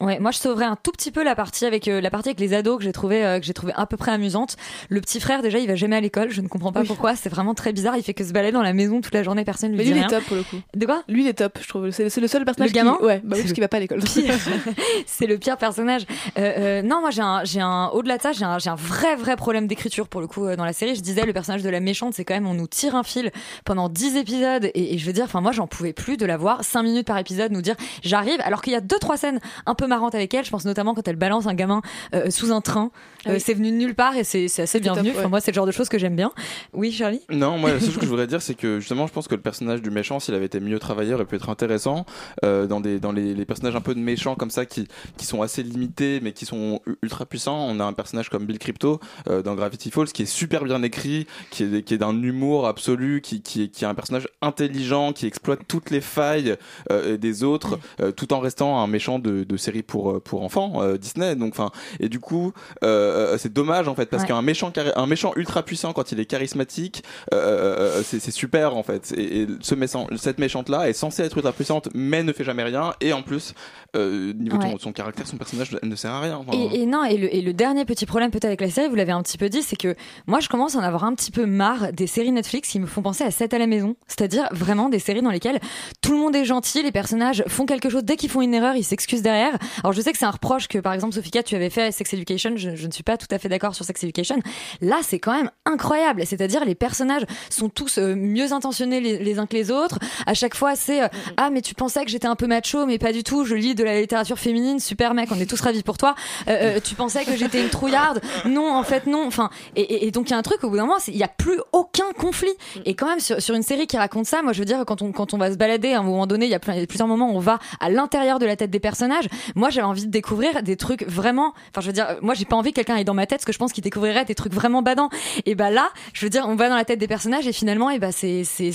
Ouais, 0.00 0.18
moi 0.18 0.30
je 0.30 0.38
sauverais 0.38 0.64
un 0.64 0.76
tout 0.76 0.90
petit 0.92 1.10
peu 1.10 1.22
la 1.22 1.34
partie 1.34 1.64
avec 1.64 1.88
euh, 1.88 2.00
la 2.00 2.10
partie 2.10 2.28
avec 2.28 2.40
les 2.40 2.54
ados 2.54 2.78
que 2.78 2.84
j'ai 2.84 2.92
trouvé 2.92 3.24
euh, 3.24 3.38
que 3.38 3.46
j'ai 3.46 3.54
trouvé 3.54 3.72
à 3.76 3.86
peu 3.86 3.96
près 3.96 4.10
amusante. 4.10 4.56
Le 4.88 5.00
petit 5.00 5.20
frère 5.20 5.42
déjà, 5.42 5.58
il 5.58 5.68
va 5.68 5.74
jamais 5.74 5.96
à 5.96 6.00
l'école, 6.00 6.30
je 6.30 6.40
ne 6.40 6.48
comprends 6.48 6.72
pas 6.72 6.84
pourquoi, 6.84 7.14
c'est 7.16 7.28
vraiment 7.28 7.54
très 7.54 7.72
bizarre, 7.72 7.96
il 7.96 8.02
fait 8.02 8.14
que 8.14 8.24
se 8.24 8.32
balader 8.32 8.52
dans 8.52 8.62
la 8.62 8.72
maison 8.72 9.00
toute 9.00 9.14
la 9.14 9.22
journée, 9.22 9.44
personne 9.44 9.70
lui 9.70 9.78
mais 9.78 9.84
dit 9.84 9.92
lui 9.92 10.00
il 10.00 10.04
est 10.04 10.08
top 10.08 10.24
pour 10.24 10.36
le 10.36 10.42
coup. 10.42 10.56
De 10.74 10.86
quoi? 10.86 11.02
Lui 11.08 11.22
il 11.22 11.28
est 11.28 11.34
top 11.34 11.58
je 11.60 11.68
trouve. 11.68 11.90
C'est 11.90 12.20
le 12.20 12.28
seul 12.28 12.44
personnage 12.44 12.70
Le 12.70 12.74
gamin? 12.74 12.96
Qui... 12.98 13.04
ouais 13.04 13.20
bah 13.22 13.36
oui, 13.36 13.42
parce 13.42 13.52
qu'il 13.52 13.62
va 13.62 13.68
pas 13.68 13.76
à 13.76 13.80
l'école. 13.80 14.00
c'est 15.06 15.26
le 15.26 15.38
pire 15.38 15.56
personnage. 15.56 16.02
Euh, 16.38 16.82
non, 16.82 17.00
moi 17.00 17.10
j'ai 17.10 17.22
un, 17.22 17.44
j'ai 17.44 17.60
un, 17.60 17.86
au-delà 17.88 18.16
de 18.16 18.22
ça, 18.22 18.32
j'ai 18.32 18.44
un, 18.44 18.58
j'ai 18.58 18.70
un 18.70 18.74
vrai, 18.74 19.16
vrai 19.16 19.36
problème 19.36 19.66
d'écriture 19.66 20.08
pour 20.08 20.20
le 20.20 20.26
coup 20.26 20.46
dans 20.56 20.64
la 20.64 20.72
série. 20.72 20.94
Je 20.94 21.00
disais, 21.00 21.24
le 21.24 21.32
personnage 21.32 21.62
de 21.62 21.70
la 21.70 21.80
méchante, 21.80 22.14
c'est 22.14 22.24
quand 22.24 22.34
même, 22.34 22.46
on 22.46 22.54
nous 22.54 22.66
tire 22.66 22.96
un 22.96 23.02
fil 23.02 23.30
pendant 23.64 23.88
10 23.88 24.16
épisodes. 24.16 24.70
Et, 24.74 24.94
et 24.94 24.98
je 24.98 25.06
veux 25.06 25.12
dire, 25.12 25.24
enfin 25.24 25.40
moi 25.40 25.52
j'en 25.52 25.66
pouvais 25.66 25.92
plus 25.92 26.16
de 26.16 26.26
la 26.26 26.36
voir 26.36 26.64
5 26.64 26.82
minutes 26.82 27.06
par 27.06 27.18
épisode 27.18 27.52
nous 27.52 27.62
dire 27.62 27.76
j'arrive, 28.02 28.40
alors 28.42 28.62
qu'il 28.62 28.72
y 28.72 28.76
a 28.76 28.80
deux 28.80 28.98
trois 28.98 29.16
scènes 29.16 29.40
un 29.66 29.74
peu 29.74 29.86
marrantes 29.86 30.14
avec 30.14 30.32
elle. 30.34 30.44
Je 30.44 30.50
pense 30.50 30.64
notamment 30.64 30.94
quand 30.94 31.06
elle 31.06 31.16
balance 31.16 31.46
un 31.46 31.54
gamin 31.54 31.82
euh, 32.14 32.30
sous 32.30 32.52
un 32.52 32.60
train. 32.60 32.90
Euh, 33.26 33.30
Ah 33.30 33.30
oui. 33.34 33.40
C'est 33.40 33.54
venu 33.54 33.70
de 33.70 33.76
nulle 33.76 33.94
part 33.94 34.16
et 34.16 34.24
c'est, 34.24 34.44
assez 34.44 34.80
top, 34.80 34.94
bienvenu. 34.94 35.10
Enfin 35.10 35.24
ouais. 35.24 35.28
moi 35.28 35.40
c'est 35.40 35.50
le 35.50 35.56
genre 35.56 35.66
de 35.66 35.72
choses 35.72 35.88
que 35.88 35.98
j'aime 35.98 36.16
bien. 36.16 36.32
Oui, 36.72 36.92
Charlie? 36.92 37.20
Non, 37.30 37.58
moi, 37.58 37.70
la 37.70 37.80
seule 37.80 37.88
chose 37.90 37.98
que 37.98 38.04
je 38.04 38.10
voudrais 38.10 38.26
dire, 38.26 38.42
c'est 38.42 38.54
que 38.54 38.80
justement, 38.80 39.06
je 39.06 39.12
pense 39.12 39.28
que 39.28 39.34
le 39.34 39.40
personnage 39.40 39.82
du 39.82 39.90
méchant, 39.90 40.20
s'il 40.20 40.34
avait 40.34 40.46
été 40.46 40.60
mieux 40.60 40.78
travaillé, 40.78 41.14
aurait 41.14 41.24
pu 41.24 41.36
être 41.36 41.48
intéressant. 41.48 42.06
Euh, 42.44 42.66
dans 42.66 42.80
des, 42.80 42.98
dans 43.00 43.12
les, 43.12 43.34
les 43.34 43.44
personnages 43.44 43.76
un 43.76 43.80
peu 43.80 43.94
de 43.94 44.00
méchants 44.00 44.34
comme 44.34 44.50
ça, 44.50 44.66
qui, 44.66 44.88
qui 45.16 45.26
sont 45.26 45.42
assez 45.42 45.62
limités, 45.62 46.20
mais 46.22 46.32
qui 46.32 46.46
sont 46.46 46.80
ultra 47.02 47.26
puissants. 47.26 47.66
On 47.68 47.80
a 47.80 47.84
un 47.84 47.92
personnage 47.92 48.28
comme 48.28 48.46
Bill 48.46 48.58
Crypto 48.58 49.00
euh, 49.28 49.42
dans 49.42 49.54
Gravity 49.54 49.90
Falls, 49.90 50.08
qui 50.08 50.22
est 50.22 50.26
super 50.26 50.64
bien 50.64 50.82
écrit, 50.82 51.26
qui 51.50 51.64
est, 51.64 51.82
qui 51.82 51.94
est 51.94 51.98
d'un 51.98 52.20
humour 52.22 52.66
absolu, 52.66 53.20
qui, 53.20 53.42
qui, 53.42 53.64
est, 53.64 53.68
qui 53.68 53.84
est 53.84 53.88
un 53.88 53.94
personnage 53.94 54.28
intelligent, 54.40 55.12
qui 55.12 55.26
exploite 55.26 55.60
toutes 55.68 55.90
les 55.90 56.00
failles 56.00 56.56
euh, 56.90 57.16
des 57.16 57.44
autres, 57.44 57.78
euh, 58.00 58.12
tout 58.12 58.32
en 58.32 58.40
restant 58.40 58.80
un 58.80 58.86
méchant 58.86 59.18
de, 59.18 59.44
de 59.44 59.51
série 59.56 59.82
pour, 59.82 60.10
euh, 60.10 60.20
pour 60.20 60.42
enfants 60.42 60.82
euh, 60.82 60.96
Disney. 60.98 61.34
Donc, 61.36 61.52
enfin, 61.52 61.70
et 62.00 62.08
du 62.08 62.20
coup, 62.20 62.52
euh, 62.84 63.36
c'est 63.38 63.52
dommage 63.52 63.88
en 63.88 63.94
fait, 63.94 64.06
parce 64.06 64.22
Ouais. 64.22 64.28
qu'un 64.28 64.42
méchant, 64.42 64.72
un 64.96 65.06
méchant 65.06 65.32
ultra 65.36 65.62
puissant 65.62 65.92
quand 65.92 66.12
il 66.12 66.20
est 66.20 66.26
charismatique, 66.26 67.02
c'est 67.32 68.20
c'est 68.20 68.30
super 68.30 68.76
en 68.76 68.82
fait. 68.82 69.12
Et, 69.16 69.42
et 69.42 69.46
ce 69.60 69.74
méchant, 69.74 70.06
cette 70.16 70.38
méchante 70.38 70.68
là 70.68 70.88
est 70.88 70.92
censée 70.92 71.22
être 71.22 71.36
ultra 71.36 71.52
puissante, 71.52 71.88
mais 71.94 72.22
ne 72.22 72.32
fait 72.32 72.44
jamais 72.44 72.62
rien. 72.62 72.94
Et 73.00 73.12
en 73.12 73.22
plus, 73.22 73.54
euh, 73.96 74.32
niveau 74.32 74.56
de 74.58 74.62
Ouais. 74.64 74.70
son, 74.72 74.78
son 74.78 74.92
caractère, 74.92 75.26
son 75.26 75.36
personnage 75.36 75.76
elle 75.82 75.88
ne 75.88 75.96
sert 75.96 76.10
à 76.12 76.20
rien. 76.20 76.36
Enfin, 76.38 76.52
Et, 76.52 76.82
et 76.82 76.86
non, 76.86 77.04
et 77.04 77.16
le, 77.16 77.34
et 77.34 77.40
le 77.42 77.52
dernier 77.52 77.84
petit 77.84 78.06
problème 78.06 78.30
peut-être 78.30 78.44
avec 78.46 78.60
la 78.60 78.70
série, 78.70 78.88
vous 78.88 78.94
l'avez 78.94 79.12
un 79.12 79.22
petit 79.22 79.38
peu 79.38 79.48
dit, 79.48 79.62
c'est 79.62 79.76
que 79.76 79.94
moi 80.26 80.40
je 80.40 80.48
commence 80.48 80.76
à 80.76 80.78
en 80.78 80.82
avoir 80.82 81.04
un 81.04 81.14
petit 81.14 81.30
peu 81.30 81.46
marre 81.46 81.92
des 81.92 82.06
séries 82.06 82.32
Netflix 82.32 82.70
qui 82.70 82.80
me 82.80 82.86
font 82.86 83.02
penser 83.02 83.24
à 83.24 83.30
7 83.30 83.52
à 83.54 83.58
la 83.58 83.66
maison. 83.66 83.96
C'est-à-dire 84.06 84.48
vraiment 84.52 84.88
des 84.88 84.98
séries 84.98 85.22
dans 85.22 85.30
lesquelles 85.30 85.60
tout 86.00 86.12
le 86.12 86.18
monde 86.18 86.34
est 86.36 86.44
gentil, 86.44 86.82
les 86.82 86.92
personnages 86.92 87.44
font 87.48 87.66
quelque 87.66 87.88
chose, 87.90 88.04
dès 88.04 88.16
qu'ils 88.16 88.30
font 88.30 88.40
une 88.42 88.54
erreur, 88.54 88.76
ils 88.76 88.84
s'excusent 88.84 89.22
derrière. 89.22 89.56
Alors 89.82 89.92
je 89.92 90.00
sais 90.00 90.12
que 90.12 90.18
c'est 90.18 90.24
un 90.24 90.30
reproche 90.30 90.68
que 90.68 90.78
par 90.78 90.92
exemple 90.92 91.14
Sophia 91.14 91.42
tu 91.42 91.54
avais 91.54 91.70
fait 91.70 91.82
à 91.84 91.92
Sex 91.92 92.12
Education, 92.14 92.52
je, 92.56 92.76
je 92.76 92.86
ne 92.86 92.92
suis 92.92 93.02
pas 93.02 93.16
tout 93.16 93.26
à 93.30 93.38
fait 93.38 93.48
d'accord 93.48 93.74
sur 93.74 93.84
Sex 93.84 94.02
Education. 94.04 94.36
Là 94.80 94.96
c'est 95.02 95.18
quand 95.18 95.32
même 95.34 95.50
incroyable, 95.66 96.24
c'est-à-dire 96.26 96.64
les 96.64 96.74
personnages 96.74 97.24
sont 97.50 97.68
tous 97.68 97.98
euh, 97.98 98.14
mieux 98.14 98.52
intentionnés 98.52 99.00
les, 99.00 99.18
les 99.18 99.38
uns 99.38 99.46
que 99.46 99.54
les 99.56 99.70
autres. 99.70 99.98
À 100.26 100.34
chaque 100.34 100.54
fois 100.54 100.76
c'est 100.76 101.02
euh, 101.02 101.08
ah 101.36 101.50
mais 101.50 101.60
tu 101.62 101.74
pensais 101.74 102.04
que 102.04 102.10
j'étais 102.10 102.26
un 102.26 102.36
peu 102.36 102.46
macho 102.46 102.86
mais 102.86 102.98
pas 102.98 103.12
du 103.12 103.22
tout, 103.22 103.44
je 103.44 103.54
lis 103.54 103.74
de 103.74 103.81
la 103.84 104.00
littérature 104.00 104.38
féminine, 104.38 104.78
super 104.80 105.14
mec, 105.14 105.28
on 105.32 105.38
est 105.40 105.46
tous 105.46 105.60
ravis 105.60 105.82
pour 105.82 105.98
toi. 105.98 106.14
Euh, 106.48 106.76
euh, 106.76 106.80
tu 106.82 106.94
pensais 106.94 107.24
que 107.24 107.36
j'étais 107.36 107.60
une 107.62 107.68
trouillarde, 107.68 108.20
non 108.46 108.74
en 108.74 108.82
fait 108.82 109.06
non. 109.06 109.24
Enfin 109.26 109.50
et, 109.76 109.82
et- 109.82 110.06
et 110.06 110.10
donc 110.10 110.28
il 110.28 110.32
y 110.32 110.34
a 110.34 110.38
un 110.38 110.42
truc 110.42 110.62
au 110.64 110.70
bout 110.70 110.76
d'un 110.76 110.82
moment, 110.86 110.98
il 111.08 111.16
y 111.16 111.22
a 111.22 111.28
plus 111.28 111.58
aucun 111.72 112.04
conflit. 112.18 112.52
Et 112.84 112.94
quand 112.94 113.06
même 113.06 113.20
sur, 113.20 113.40
sur 113.40 113.54
une 113.54 113.62
série 113.62 113.86
qui 113.86 113.96
raconte 113.96 114.26
ça, 114.26 114.42
moi 114.42 114.52
je 114.52 114.58
veux 114.60 114.64
dire 114.64 114.84
quand 114.86 115.02
on 115.02 115.12
quand 115.12 115.34
on 115.34 115.38
va 115.38 115.50
se 115.52 115.56
balader 115.56 115.92
à 115.92 116.00
un 116.00 116.02
moment 116.02 116.26
donné, 116.26 116.46
il 116.46 116.50
y 116.52 116.54
a, 116.54 116.58
plusieurs 116.58 117.08
moments 117.08 117.30
où 117.32 117.36
on 117.36 117.40
va 117.40 117.58
à 117.80 117.90
l'intérieur 117.90 118.38
de 118.38 118.46
la 118.46 118.56
tête 118.56 118.70
des 118.70 118.80
personnages. 118.80 119.28
Moi 119.54 119.70
j'avais 119.70 119.86
envie 119.86 120.06
de 120.06 120.10
découvrir 120.10 120.62
des 120.62 120.76
trucs 120.76 121.06
vraiment. 121.06 121.52
Enfin 121.70 121.80
je 121.80 121.86
veux 121.86 121.92
dire, 121.92 122.16
moi 122.22 122.34
j'ai 122.34 122.44
pas 122.44 122.56
envie 122.56 122.70
que 122.70 122.76
quelqu'un 122.76 122.96
aille 122.96 123.04
dans 123.04 123.14
ma 123.14 123.26
tête, 123.26 123.38
parce 123.38 123.44
que 123.46 123.52
je 123.52 123.58
pense 123.58 123.72
qu'il 123.72 123.82
découvrirait 123.84 124.24
des 124.24 124.34
trucs 124.34 124.52
vraiment 124.52 124.82
badants. 124.82 125.08
Et 125.46 125.54
bah 125.54 125.70
là, 125.70 125.90
je 126.12 126.24
veux 126.26 126.30
dire, 126.30 126.44
on 126.48 126.54
va 126.54 126.68
dans 126.68 126.76
la 126.76 126.84
tête 126.84 126.98
des 126.98 127.08
personnages 127.08 127.46
et 127.46 127.52
finalement, 127.52 127.90
et 127.90 127.98
bah 127.98 128.12
c'est 128.12 128.44
c'est 128.44 128.72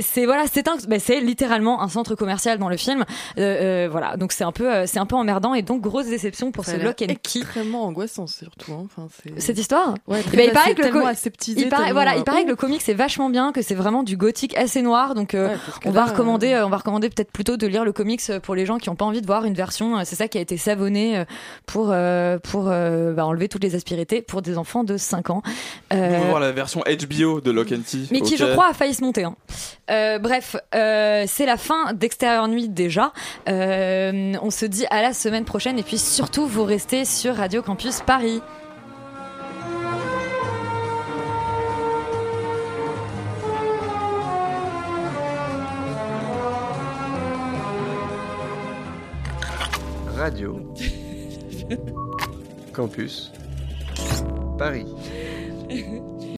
C'est 0.00 0.26
voilà, 0.26 0.44
c'est 0.52 0.68
un, 0.68 0.76
bah, 0.88 0.98
c'est 0.98 1.20
littéralement 1.20 1.82
un 1.82 1.88
centre 1.88 2.14
commercial 2.14 2.58
dans 2.58 2.68
le 2.68 2.76
film. 2.76 3.04
Euh, 3.38 3.71
euh, 3.72 3.88
voilà, 3.90 4.16
donc 4.16 4.32
c'est 4.32 4.44
un 4.44 4.52
peu 4.52 4.72
euh, 4.72 4.86
c'est 4.86 4.98
un 4.98 5.06
peu 5.06 5.16
emmerdant 5.16 5.54
et 5.54 5.62
donc 5.62 5.80
grosse 5.80 6.06
déception 6.06 6.52
pour 6.52 6.64
Ça 6.64 6.72
ce 6.78 6.84
Lock 6.84 7.02
and 7.02 7.06
Key. 7.22 7.40
extrêmement 7.40 7.84
angoissant 7.84 8.26
surtout. 8.26 8.72
hein. 8.72 8.84
Enfin, 8.84 9.08
c'est- 9.22 9.40
Cette 9.40 9.58
histoire 9.58 9.94
Ouais, 10.06 10.22
très 10.22 10.36
ben, 10.36 10.44
il 10.46 10.52
paraît 10.52 10.74
que 10.74 10.82
le 10.82 10.88
il 11.56 11.68
paraît, 11.68 11.92
voilà, 11.92 12.12
euh, 12.12 12.18
il 12.18 12.24
paraît 12.24 12.40
ouh. 12.40 12.44
que 12.44 12.50
le 12.50 12.56
comic 12.56 12.80
c'est 12.82 12.94
vachement 12.94 13.30
bien, 13.30 13.52
que 13.52 13.62
c'est 13.62 13.74
vraiment 13.74 14.02
du 14.02 14.16
gothique 14.16 14.56
assez 14.56 14.82
noir. 14.82 15.14
Donc 15.14 15.34
euh, 15.34 15.56
on 15.84 15.90
va 15.90 16.00
là, 16.00 16.06
recommander, 16.06 16.52
euh, 16.52 16.66
on 16.66 16.70
va 16.70 16.76
recommander 16.78 17.08
peut-être 17.10 17.32
plutôt 17.32 17.56
de 17.56 17.66
lire 17.66 17.84
le 17.84 17.92
comics 17.92 18.20
euh, 18.30 18.40
pour 18.40 18.54
les 18.54 18.66
gens 18.66 18.78
qui 18.78 18.88
n'ont 18.90 18.96
pas 18.96 19.04
envie 19.04 19.20
de 19.20 19.26
voir 19.26 19.44
une 19.44 19.54
version. 19.54 19.98
euh, 19.98 20.02
C'est 20.04 20.16
ça 20.16 20.28
qui 20.28 20.38
a 20.38 20.40
été 20.40 20.56
savonné 20.56 21.18
euh, 21.18 21.24
pour 21.66 21.88
euh, 21.92 22.38
pour 22.38 22.66
euh, 22.68 23.12
bah, 23.12 23.24
enlever 23.26 23.48
toutes 23.48 23.62
les 23.64 23.74
aspérités 23.74 24.22
pour 24.22 24.42
des 24.42 24.58
enfants 24.58 24.84
de 24.84 24.96
5 24.96 25.30
ans. 25.30 25.42
Euh, 25.92 26.08
on 26.16 26.20
va 26.20 26.26
voir 26.28 26.40
la 26.40 26.52
version 26.52 26.80
HBO 26.82 27.40
de 27.40 27.50
Lock 27.50 27.72
and 27.72 27.80
Key. 27.90 27.98
mais 28.10 28.20
qui, 28.20 28.36
je 28.36 28.44
crois, 28.44 28.68
a 28.68 28.72
failli 28.74 28.94
se 28.94 29.02
monter. 29.04 29.24
hein. 29.24 29.36
Euh, 29.90 30.18
bref, 30.18 30.56
euh, 30.74 31.24
c'est 31.26 31.46
la 31.46 31.56
fin 31.56 31.92
d'Extérieur 31.92 32.48
Nuit 32.48 32.68
déjà. 32.68 33.12
Euh, 33.62 34.32
on 34.42 34.50
se 34.50 34.66
dit 34.66 34.86
à 34.90 35.02
la 35.02 35.12
semaine 35.12 35.44
prochaine 35.44 35.78
et 35.78 35.82
puis 35.82 35.98
surtout, 35.98 36.46
vous 36.46 36.64
restez 36.64 37.04
sur 37.04 37.36
Radio 37.36 37.62
Campus 37.62 38.00
Paris. 38.00 38.40
Radio. 50.16 50.60
Campus. 52.72 53.32
Paris. 54.58 54.86